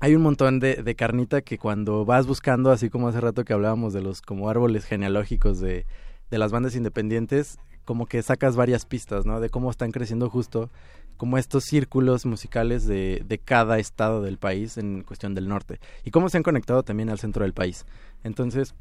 Hay 0.00 0.15
un 0.15 0.23
montón 0.23 0.60
de, 0.60 0.94
carnita 0.97 1.41
que 1.42 1.58
cuando 1.58 2.05
vas 2.05 2.26
buscando, 2.26 2.70
así 2.70 2.89
como 2.89 3.08
hace 3.08 3.20
rato 3.20 3.44
que 3.44 3.52
hablábamos 3.52 3.92
de 3.92 4.00
los 4.00 4.23
como 4.23 4.49
árboles 4.49 4.84
genealógicos 4.84 5.58
de, 5.58 5.86
de 6.31 6.39
las 6.39 6.52
bandas 6.52 6.76
independientes, 6.76 7.58
como 7.84 8.07
que 8.07 8.23
sacas 8.23 8.55
varias 8.55 8.84
pistas, 8.84 9.26
¿no? 9.26 9.41
De 9.41 9.50
cómo 9.50 9.70
están 9.70 9.91
creciendo 9.91 10.31
justo 10.31 10.70
como 11.17 11.36
estos 11.36 11.65
círculos 11.65 12.26
musicales 12.26 12.86
de, 12.86 13.25
de 13.26 13.39
cada 13.39 13.78
estado 13.81 14.23
del 14.23 14.39
país 14.39 14.78
en 14.78 15.02
cuestión 15.02 15.34
del 15.34 15.49
norte. 15.49 15.81
Y 16.05 16.12
cómo 16.12 16.28
se 16.28 16.36
han 16.36 16.44
conectado 16.44 16.84
también 16.84 17.10
al 17.10 17.18
centro 17.18 17.42
del 17.42 17.55
país. 17.55 17.86
Entonces, 18.23 18.75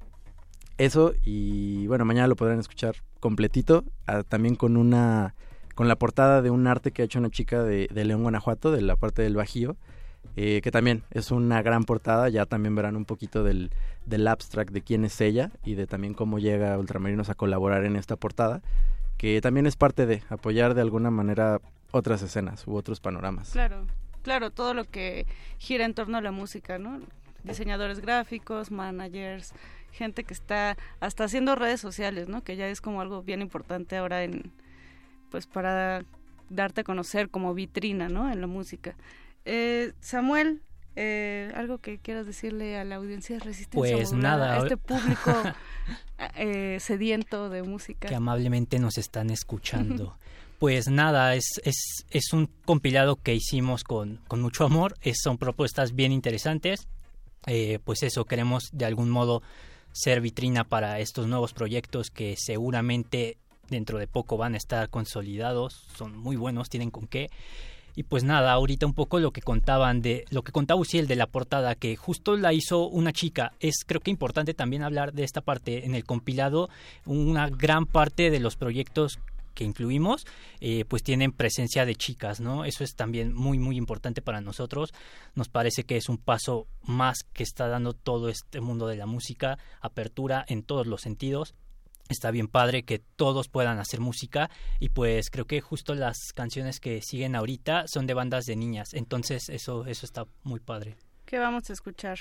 eso 0.78 1.14
y 1.24 1.88
bueno, 1.88 2.06
mañana 2.06 2.28
lo 2.28 2.36
podrán 2.36 2.60
escuchar 2.60 2.98
completito, 3.20 3.84
ah, 4.06 4.22
también 4.22 4.56
con 4.56 4.78
una 4.78 5.34
con 5.78 5.88
la 5.88 5.96
portada 5.96 6.42
de 6.42 6.50
un 6.50 6.66
arte 6.66 6.92
que 6.92 7.04
ha 7.04 7.06
hecho 7.06 7.20
una 7.20 7.30
chica 7.30 7.62
de, 7.62 7.88
de 7.94 8.04
León, 8.04 8.24
Guanajuato, 8.24 8.72
de 8.72 8.82
la 8.82 8.96
parte 8.96 9.22
del 9.22 9.36
Bajío, 9.36 9.78
eh, 10.36 10.60
que 10.64 10.72
también 10.72 11.04
es 11.12 11.30
una 11.30 11.62
gran 11.62 11.84
portada, 11.84 12.30
ya 12.30 12.48
también 12.48 12.74
verán 12.74 12.96
un 12.96 13.06
poquito 13.06 13.44
del, 13.44 13.70
del 14.08 14.28
abstract 14.28 14.72
de 14.72 14.82
quién 14.82 15.06
es 15.06 15.22
ella 15.22 15.52
y 15.64 15.76
de 15.76 15.86
también 15.86 16.16
cómo 16.16 16.40
llega 16.40 16.80
Ultramarinos 16.80 17.30
a 17.30 17.36
colaborar 17.36 17.86
en 17.86 17.96
esta 17.96 18.16
portada, 18.16 18.64
que 19.18 19.40
también 19.40 19.68
es 19.68 19.76
parte 19.76 20.08
de 20.08 20.24
apoyar 20.30 20.74
de 20.74 20.82
alguna 20.82 21.12
manera 21.12 21.62
otras 21.92 22.24
escenas 22.24 22.66
u 22.66 22.76
otros 22.76 23.00
panoramas. 23.00 23.52
Claro, 23.52 23.86
claro, 24.24 24.50
todo 24.50 24.74
lo 24.74 24.84
que 24.84 25.28
gira 25.60 25.86
en 25.86 25.94
torno 25.94 26.18
a 26.18 26.22
la 26.22 26.32
música, 26.32 26.80
¿no? 26.80 27.02
Diseñadores 27.44 28.00
gráficos, 28.00 28.72
managers, 28.72 29.54
gente 29.92 30.24
que 30.24 30.34
está 30.34 30.76
hasta 31.02 31.26
haciendo 31.26 31.54
redes 31.54 31.80
sociales, 31.80 32.30
¿no? 32.30 32.44
Que 32.44 32.56
ya 32.56 32.68
es 32.68 32.82
como 32.82 33.00
algo 33.00 33.22
bien 33.22 33.44
importante 33.44 33.96
ahora 33.96 34.24
en, 34.24 34.52
pues 35.30 35.48
para 35.48 36.04
darte 36.50 36.82
a 36.82 36.84
conocer 36.84 37.30
como 37.30 37.54
vitrina, 37.54 38.08
¿no? 38.10 38.32
En 38.32 38.40
la 38.42 38.48
música. 38.48 38.96
Eh, 39.46 39.94
Samuel, 40.00 40.62
eh, 40.96 41.52
algo 41.56 41.78
que 41.80 42.00
quieras 42.00 42.26
decirle 42.26 42.78
a 42.78 42.84
la 42.84 42.96
audiencia 42.96 43.38
de 43.38 43.44
Resistencia 43.44 43.96
Pues 43.98 44.12
Modulada, 44.12 44.38
nada, 44.48 44.54
a 44.56 44.58
este 44.60 44.78
público 44.78 45.32
eh, 46.36 46.78
sediento 46.80 47.50
de 47.50 47.64
música. 47.64 48.08
que 48.08 48.16
amablemente 48.16 48.80
nos 48.80 48.98
están 48.98 49.30
escuchando. 49.30 50.18
Pues 50.60 50.88
nada, 50.90 51.36
es, 51.36 51.62
es, 51.66 52.04
es 52.10 52.34
un 52.34 52.50
compilado 52.66 53.18
que 53.18 53.36
hicimos 53.36 53.84
con, 53.84 54.22
con 54.28 54.42
mucho 54.42 54.66
amor, 54.66 54.96
es- 55.04 55.20
son 55.22 55.38
propuestas 55.38 55.94
bien 55.94 56.12
interesantes, 56.12 56.88
Eh, 57.46 57.78
pues 57.84 58.02
eso, 58.02 58.26
queremos 58.26 58.72
de 58.74 58.86
algún 58.86 59.12
modo 59.12 59.44
ser 59.92 60.20
vitrina 60.20 60.64
para 60.64 61.00
estos 61.00 61.28
nuevos 61.28 61.54
proyectos 61.54 62.10
que 62.10 62.36
seguramente 62.38 63.38
dentro 63.70 63.98
de 63.98 64.08
poco 64.08 64.38
van 64.38 64.54
a 64.54 64.58
estar 64.58 64.90
consolidados, 64.90 65.86
son 65.96 66.18
muy 66.18 66.36
buenos, 66.36 66.70
tienen 66.70 66.92
con 66.92 67.08
qué. 67.08 67.30
Y 67.96 68.04
pues 68.04 68.24
nada, 68.24 68.52
ahorita 68.52 68.86
un 68.86 68.94
poco 68.94 69.20
lo 69.20 69.32
que 69.32 69.42
contaban 69.42 70.04
de 70.04 70.26
lo 70.30 70.44
que 70.44 70.52
contaba 70.52 70.80
Uciel 70.80 71.08
de 71.08 71.16
la 71.16 71.26
portada 71.26 71.74
que 71.74 71.96
justo 71.96 72.38
la 72.38 72.54
hizo 72.54 72.88
una 72.88 73.12
chica. 73.12 73.54
Es 73.60 73.84
creo 73.88 74.02
que 74.02 74.12
importante 74.12 74.54
también 74.54 74.84
hablar 74.84 75.14
de 75.14 75.24
esta 75.24 75.42
parte 75.42 75.84
en 75.84 75.96
el 75.96 76.04
compilado. 76.04 76.70
Una 77.08 77.50
gran 77.50 77.88
parte 77.88 78.30
de 78.30 78.40
los 78.40 78.56
proyectos 78.56 79.18
que 79.56 79.64
incluimos, 79.64 80.28
eh, 80.62 80.86
pues 80.88 81.02
tienen 81.02 81.32
presencia 81.32 81.84
de 81.84 81.96
chicas, 81.96 82.40
¿no? 82.40 82.66
Eso 82.66 82.84
es 82.84 82.94
también 82.94 83.34
muy, 83.34 83.58
muy 83.58 83.76
importante 83.76 84.22
para 84.22 84.42
nosotros. 84.42 84.94
Nos 85.34 85.50
parece 85.50 85.84
que 85.84 85.98
es 85.98 86.08
un 86.08 86.20
paso 86.20 86.68
más 86.84 87.24
que 87.34 87.42
está 87.42 87.68
dando 87.68 87.94
todo 87.94 88.30
este 88.30 88.62
mundo 88.62 88.86
de 88.86 88.98
la 88.98 89.08
música, 89.08 89.58
apertura 89.82 90.46
en 90.48 90.62
todos 90.62 90.86
los 90.86 91.02
sentidos. 91.02 91.56
Está 92.10 92.32
bien 92.32 92.48
padre 92.48 92.84
que 92.84 93.00
todos 93.00 93.50
puedan 93.50 93.80
hacer 93.80 94.00
música 94.00 94.50
y 94.80 94.90
pues 94.90 95.30
creo 95.30 95.46
que 95.46 95.62
justo 95.62 95.94
las 95.96 96.32
canciones 96.34 96.80
que 96.80 97.02
siguen 97.02 97.36
ahorita 97.36 97.86
son 97.88 98.08
de 98.08 98.14
bandas 98.14 98.46
de 98.46 98.56
niñas, 98.56 98.94
entonces 98.94 99.50
eso, 99.50 99.86
eso 99.86 100.06
está 100.06 100.26
muy 100.44 100.60
padre. 100.60 100.96
¿Qué 101.26 101.38
vamos 101.40 101.70
a 101.70 101.74
escuchar? 101.74 102.20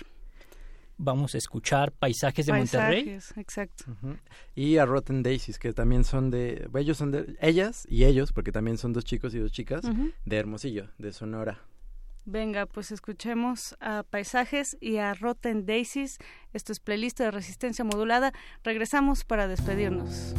Vamos 0.98 1.34
a 1.34 1.38
escuchar 1.38 1.92
Paisajes 1.92 2.46
de 2.46 2.52
Monterrey. 2.54 3.04
Paisajes, 3.04 3.36
exacto. 3.36 3.84
Ujú. 3.90 4.16
Y 4.54 4.78
a 4.78 4.86
Rotten 4.86 5.22
Daisies, 5.22 5.58
que 5.58 5.72
también 5.72 6.04
son 6.04 6.30
de... 6.30 6.68
Ellos 6.74 6.96
son 6.96 7.10
de... 7.10 7.36
Ellas 7.40 7.86
y 7.88 8.04
ellos, 8.04 8.32
porque 8.32 8.50
también 8.50 8.78
son 8.78 8.92
dos 8.94 9.04
chicos 9.04 9.34
y 9.34 9.38
dos 9.38 9.52
chicas, 9.52 9.82
de 10.24 10.36
Hermosillo, 10.36 10.88
de 10.98 11.12
Sonora. 11.12 11.60
Venga, 12.28 12.66
pues 12.66 12.90
escuchemos 12.90 13.76
a 13.80 14.02
Paisajes 14.02 14.76
y 14.80 14.96
a 14.96 15.14
Rotten 15.14 15.64
Daisies. 15.64 16.18
Esto 16.52 16.72
es 16.72 16.80
playlist 16.80 17.20
de 17.20 17.30
resistencia 17.30 17.84
modulada. 17.84 18.32
Regresamos 18.64 19.24
para 19.24 19.46
despedirnos. 19.46 20.34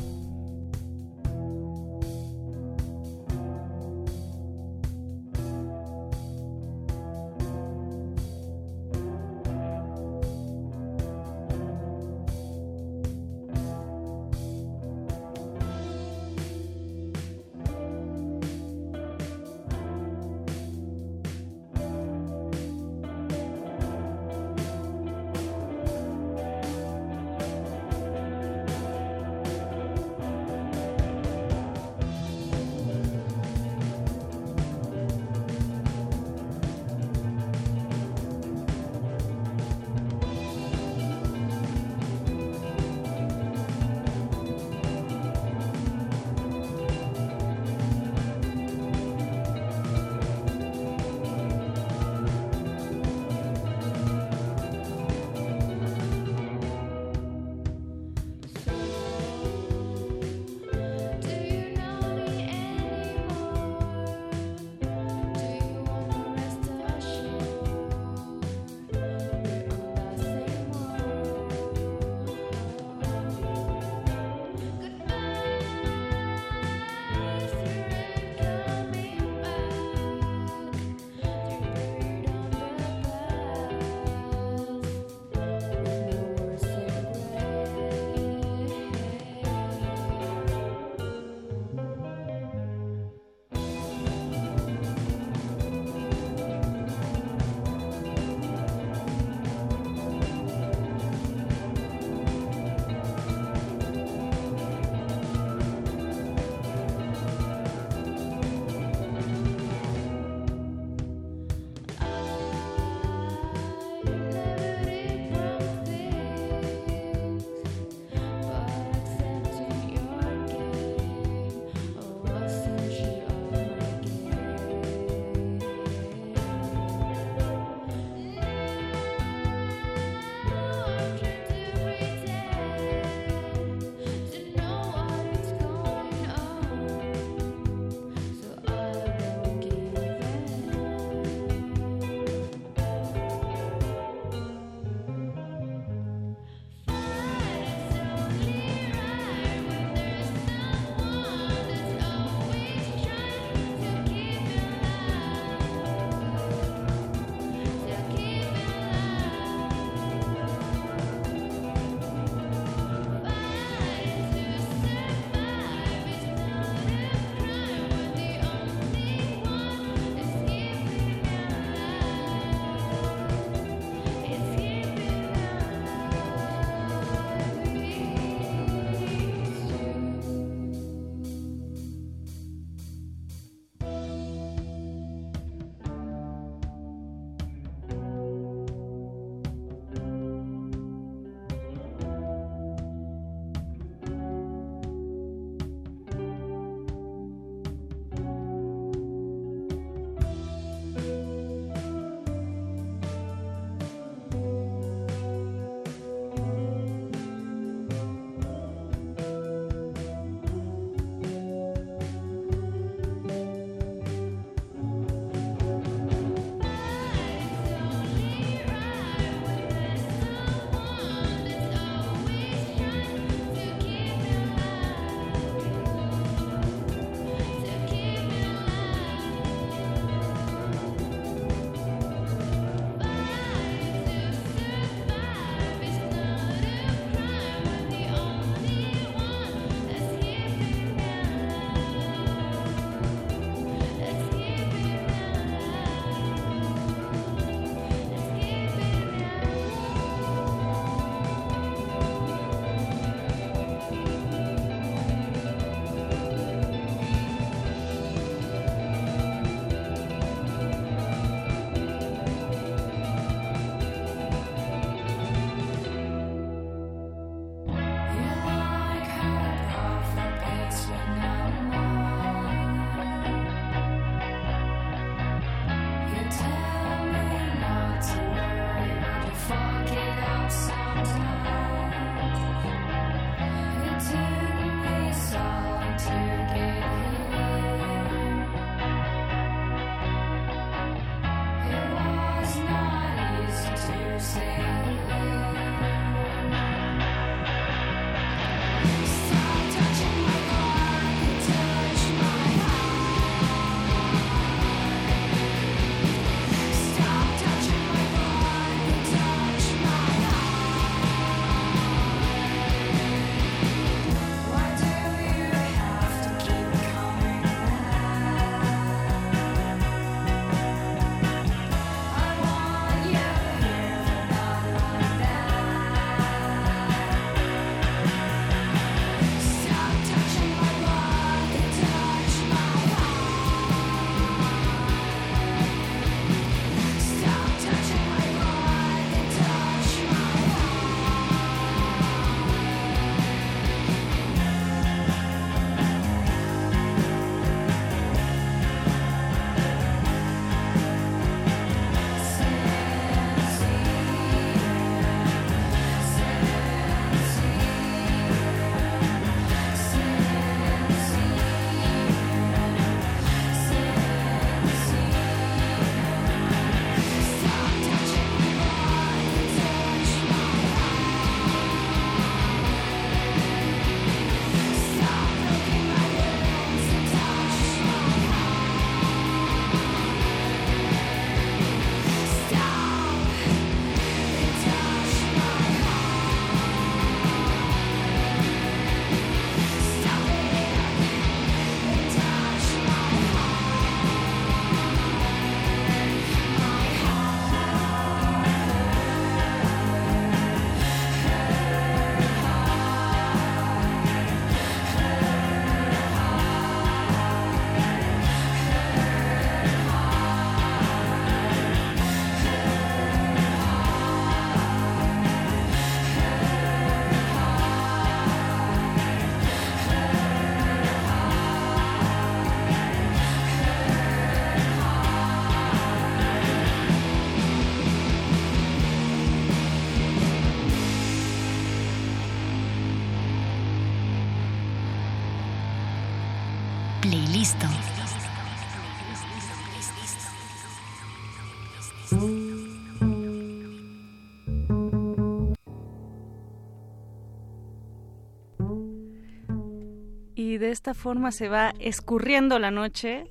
Y 450.57 450.59
de 450.59 450.71
esta 450.71 450.95
forma 450.95 451.31
se 451.31 451.49
va 451.49 451.75
escurriendo 451.77 452.57
la 452.57 452.71
noche 452.71 453.29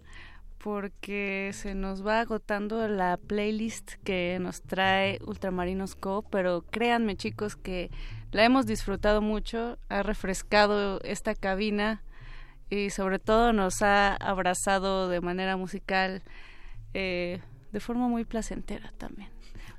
porque 0.58 1.50
se 1.52 1.74
nos 1.74 2.06
va 2.06 2.20
agotando 2.20 2.86
la 2.86 3.16
playlist 3.16 3.94
que 4.05 4.38
nos 4.40 4.62
trae 4.62 5.18
Ultramarinos 5.26 5.96
Co, 5.96 6.22
pero 6.22 6.62
créanme 6.70 7.16
chicos 7.16 7.56
que 7.56 7.90
la 8.30 8.44
hemos 8.44 8.64
disfrutado 8.64 9.22
mucho, 9.22 9.76
ha 9.88 10.05
refrescado 10.05 11.00
esta 11.02 11.34
cabina 11.34 12.05
y 12.70 12.90
sobre 12.90 13.18
todo 13.18 13.52
nos 13.52 13.82
ha 13.82 14.14
abrazado 14.14 15.08
de 15.08 15.20
manera 15.20 15.56
musical 15.56 16.22
eh, 16.94 17.40
de 17.72 17.80
forma 17.80 18.06
muy 18.06 18.24
placentera 18.24 18.92
también. 18.98 19.30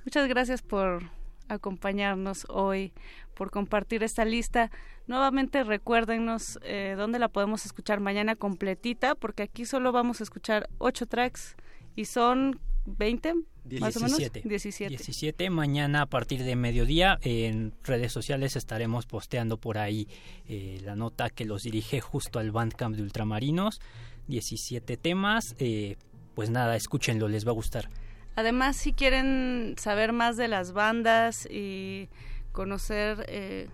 Muchas 0.03 0.27
gracias 0.27 0.61
por 0.61 1.01
acompañarnos 1.47 2.45
hoy, 2.49 2.91
por 3.37 3.51
compartir 3.51 4.03
esta 4.03 4.25
lista. 4.25 4.71
Nuevamente 5.05 5.63
recuérdenos 5.63 6.59
eh, 6.63 6.95
dónde 6.97 7.19
la 7.19 7.29
podemos 7.29 7.65
escuchar 7.65 7.99
mañana 7.99 8.35
completita, 8.35 9.15
porque 9.15 9.43
aquí 9.43 9.65
solo 9.65 9.91
vamos 9.91 10.19
a 10.19 10.23
escuchar 10.23 10.69
ocho 10.79 11.05
tracks 11.05 11.55
y 11.95 12.05
son 12.05 12.59
20 12.85 13.35
más 13.79 13.97
o 13.97 13.99
menos 13.99 14.17
17. 14.17 14.47
17. 14.47 14.89
17. 14.89 15.49
Mañana 15.49 16.03
a 16.03 16.05
partir 16.05 16.43
de 16.43 16.55
mediodía 16.55 17.19
en 17.21 17.73
redes 17.83 18.11
sociales 18.11 18.55
estaremos 18.55 19.05
posteando 19.05 19.57
por 19.57 19.77
ahí 19.77 20.07
eh, 20.47 20.79
la 20.83 20.95
nota 20.95 21.29
que 21.29 21.45
los 21.45 21.63
dirige 21.63 21.99
justo 21.99 22.39
al 22.39 22.51
Bandcamp 22.51 22.95
de 22.95 23.03
Ultramarinos. 23.03 23.81
17 24.27 24.97
temas. 24.97 25.55
eh, 25.59 25.97
pues 26.33 26.49
nada, 26.49 26.75
escúchenlo, 26.75 27.27
les 27.27 27.47
va 27.47 27.51
a 27.51 27.55
gustar. 27.55 27.89
Además, 28.35 28.77
si 28.77 28.93
quieren 28.93 29.73
saber 29.79 30.13
más 30.13 30.37
de 30.37 30.47
las 30.47 30.71
bandas 30.71 31.47
y 31.49 32.09
conocer, 32.57 33.23
eh, 33.27 33.69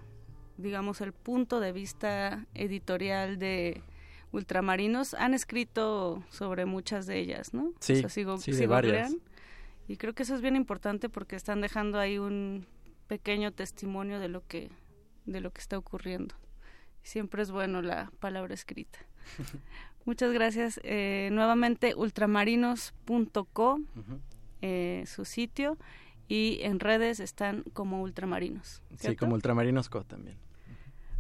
digamos, 0.57 0.99
el 0.99 1.13
punto 1.13 1.61
de 1.61 1.71
vista 1.71 2.45
editorial 2.53 3.39
de 3.39 3.81
Ultramarinos, 4.33 5.13
han 5.13 5.33
escrito 5.33 6.21
sobre 6.29 6.65
muchas 6.65 7.05
de 7.05 7.17
ellas, 7.17 7.53
¿no? 7.53 7.71
Sí, 7.79 7.93
O 7.93 8.09
sea, 8.09 8.09
sí, 8.09 8.51
de 8.51 8.67
varias. 8.67 9.15
Y 9.87 9.95
creo 9.95 10.13
que 10.13 10.23
eso 10.23 10.35
es 10.35 10.41
bien 10.41 10.57
importante 10.57 11.07
porque 11.07 11.37
están 11.37 11.61
dejando 11.61 11.97
ahí 11.97 12.17
un 12.17 12.67
pequeño 13.07 13.53
testimonio 13.53 14.19
de 14.19 14.27
lo 14.27 14.45
que, 14.45 14.69
de 15.23 15.39
lo 15.39 15.51
que 15.51 15.61
está 15.61 15.77
ocurriendo. 15.77 16.35
Siempre 17.03 17.41
es 17.41 17.51
bueno 17.51 17.81
la 17.81 18.11
palabra 18.19 18.53
escrita. 18.53 18.99
Muchas 20.03 20.33
gracias. 20.33 20.81
Eh, 20.83 21.29
nuevamente, 21.31 21.95
ultramarinos.co, 21.95 23.79
eh, 24.61 25.05
su 25.07 25.23
sitio, 25.23 25.77
y 26.33 26.63
en 26.63 26.79
redes 26.79 27.19
están 27.19 27.63
como 27.73 28.01
ultramarinos. 28.01 28.81
Sí, 28.97 29.15
como 29.15 29.35
Ultramarinos 29.35 29.87
Co 29.87 30.03
también. 30.03 30.35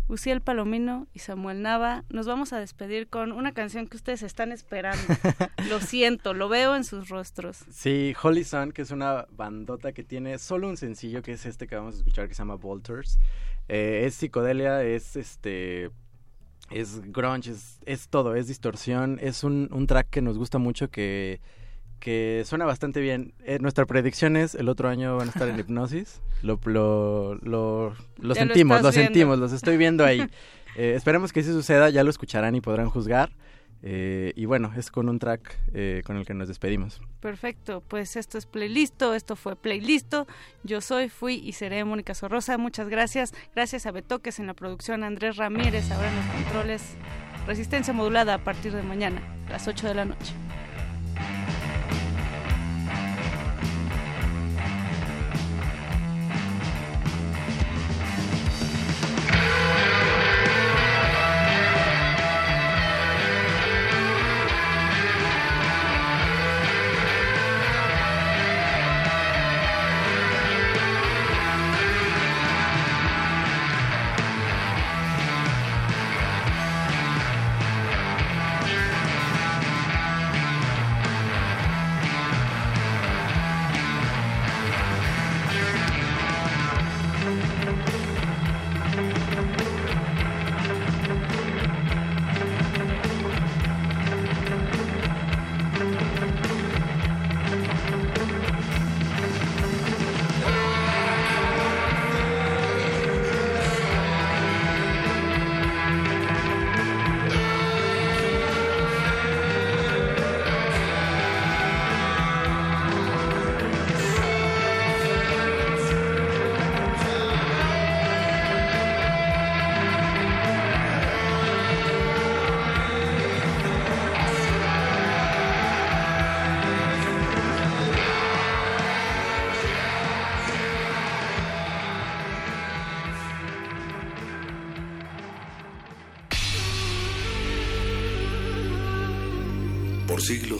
Uciel 0.07 0.41
Palomino 0.41 1.05
y 1.13 1.19
Samuel 1.19 1.61
Nava. 1.61 2.03
Nos 2.09 2.25
vamos 2.25 2.51
a 2.51 2.59
despedir 2.59 3.07
con 3.09 3.31
una 3.31 3.51
canción 3.51 3.85
que 3.85 3.95
ustedes 3.95 4.23
están 4.23 4.51
esperando. 4.51 5.03
lo 5.69 5.79
siento, 5.81 6.33
lo 6.33 6.49
veo 6.49 6.75
en 6.75 6.83
sus 6.83 7.09
rostros. 7.09 7.63
Sí, 7.69 8.15
Holy 8.23 8.43
Sun, 8.43 8.71
que 8.71 8.81
es 8.81 8.89
una 8.89 9.27
bandota 9.29 9.91
que 9.91 10.03
tiene 10.03 10.39
solo 10.39 10.67
un 10.67 10.77
sencillo, 10.77 11.21
que 11.21 11.33
es 11.33 11.45
este 11.45 11.67
que 11.67 11.75
vamos 11.75 11.93
a 11.93 11.97
escuchar, 11.99 12.27
que 12.27 12.33
se 12.33 12.39
llama 12.39 12.55
Volters. 12.55 13.19
Eh, 13.69 14.05
es 14.07 14.15
psicodelia, 14.15 14.81
es 14.81 15.15
este... 15.15 15.91
Es 16.71 17.01
grunge, 17.11 17.51
es, 17.51 17.77
es 17.85 18.07
todo, 18.07 18.33
es 18.33 18.47
distorsión. 18.47 19.19
Es 19.21 19.43
un, 19.43 19.69
un 19.71 19.85
track 19.85 20.09
que 20.09 20.23
nos 20.23 20.39
gusta 20.39 20.57
mucho, 20.57 20.89
que, 20.89 21.39
que 22.03 22.43
suena 22.45 22.65
bastante 22.65 22.99
bien. 22.99 23.33
Eh, 23.45 23.59
nuestra 23.61 23.85
predicción 23.85 24.35
es, 24.35 24.55
el 24.55 24.67
otro 24.67 24.89
año 24.89 25.15
van 25.15 25.29
a 25.29 25.31
estar 25.31 25.47
en 25.47 25.57
hipnosis. 25.59 26.21
Lo, 26.41 26.59
lo, 26.65 27.35
lo, 27.39 28.35
sentimos, 28.35 28.81
lo, 28.81 28.91
sentimos, 28.91 29.39
los 29.39 29.53
estoy 29.53 29.77
viendo 29.77 30.05
ahí. 30.05 30.27
Eh, 30.75 30.95
esperemos 30.95 31.31
que 31.31 31.43
sí 31.43 31.51
suceda, 31.51 31.91
ya 31.91 32.03
lo 32.03 32.09
escucharán 32.09 32.55
y 32.55 32.59
podrán 32.59 32.89
juzgar. 32.89 33.29
Eh, 33.83 34.33
y 34.35 34.45
bueno, 34.45 34.73
es 34.75 34.89
con 34.89 35.07
un 35.07 35.19
track 35.19 35.55
eh, 35.75 36.01
con 36.03 36.17
el 36.17 36.25
que 36.25 36.33
nos 36.33 36.47
despedimos. 36.47 36.99
Perfecto, 37.19 37.83
pues 37.87 38.15
esto 38.15 38.39
es 38.39 38.47
Playlisto, 38.47 39.13
esto 39.13 39.35
fue 39.35 39.55
Playlisto. 39.55 40.25
Yo 40.63 40.81
soy, 40.81 41.09
fui 41.09 41.35
y 41.35 41.51
seré 41.51 41.85
Mónica 41.85 42.15
Sorrosa. 42.15 42.57
Muchas 42.57 42.89
gracias. 42.89 43.35
Gracias 43.53 43.85
a 43.85 43.91
Betoques 43.91 44.39
en 44.39 44.47
la 44.47 44.55
producción, 44.55 45.03
Andrés 45.03 45.37
Ramírez 45.37 45.91
ahora 45.91 46.09
en 46.09 46.15
los 46.15 46.25
controles. 46.25 46.95
Resistencia 47.45 47.93
modulada 47.93 48.33
a 48.33 48.43
partir 48.43 48.73
de 48.73 48.81
mañana, 48.81 49.21
a 49.45 49.51
las 49.51 49.67
8 49.67 49.89
de 49.89 49.93
la 49.93 50.05
noche. 50.05 50.33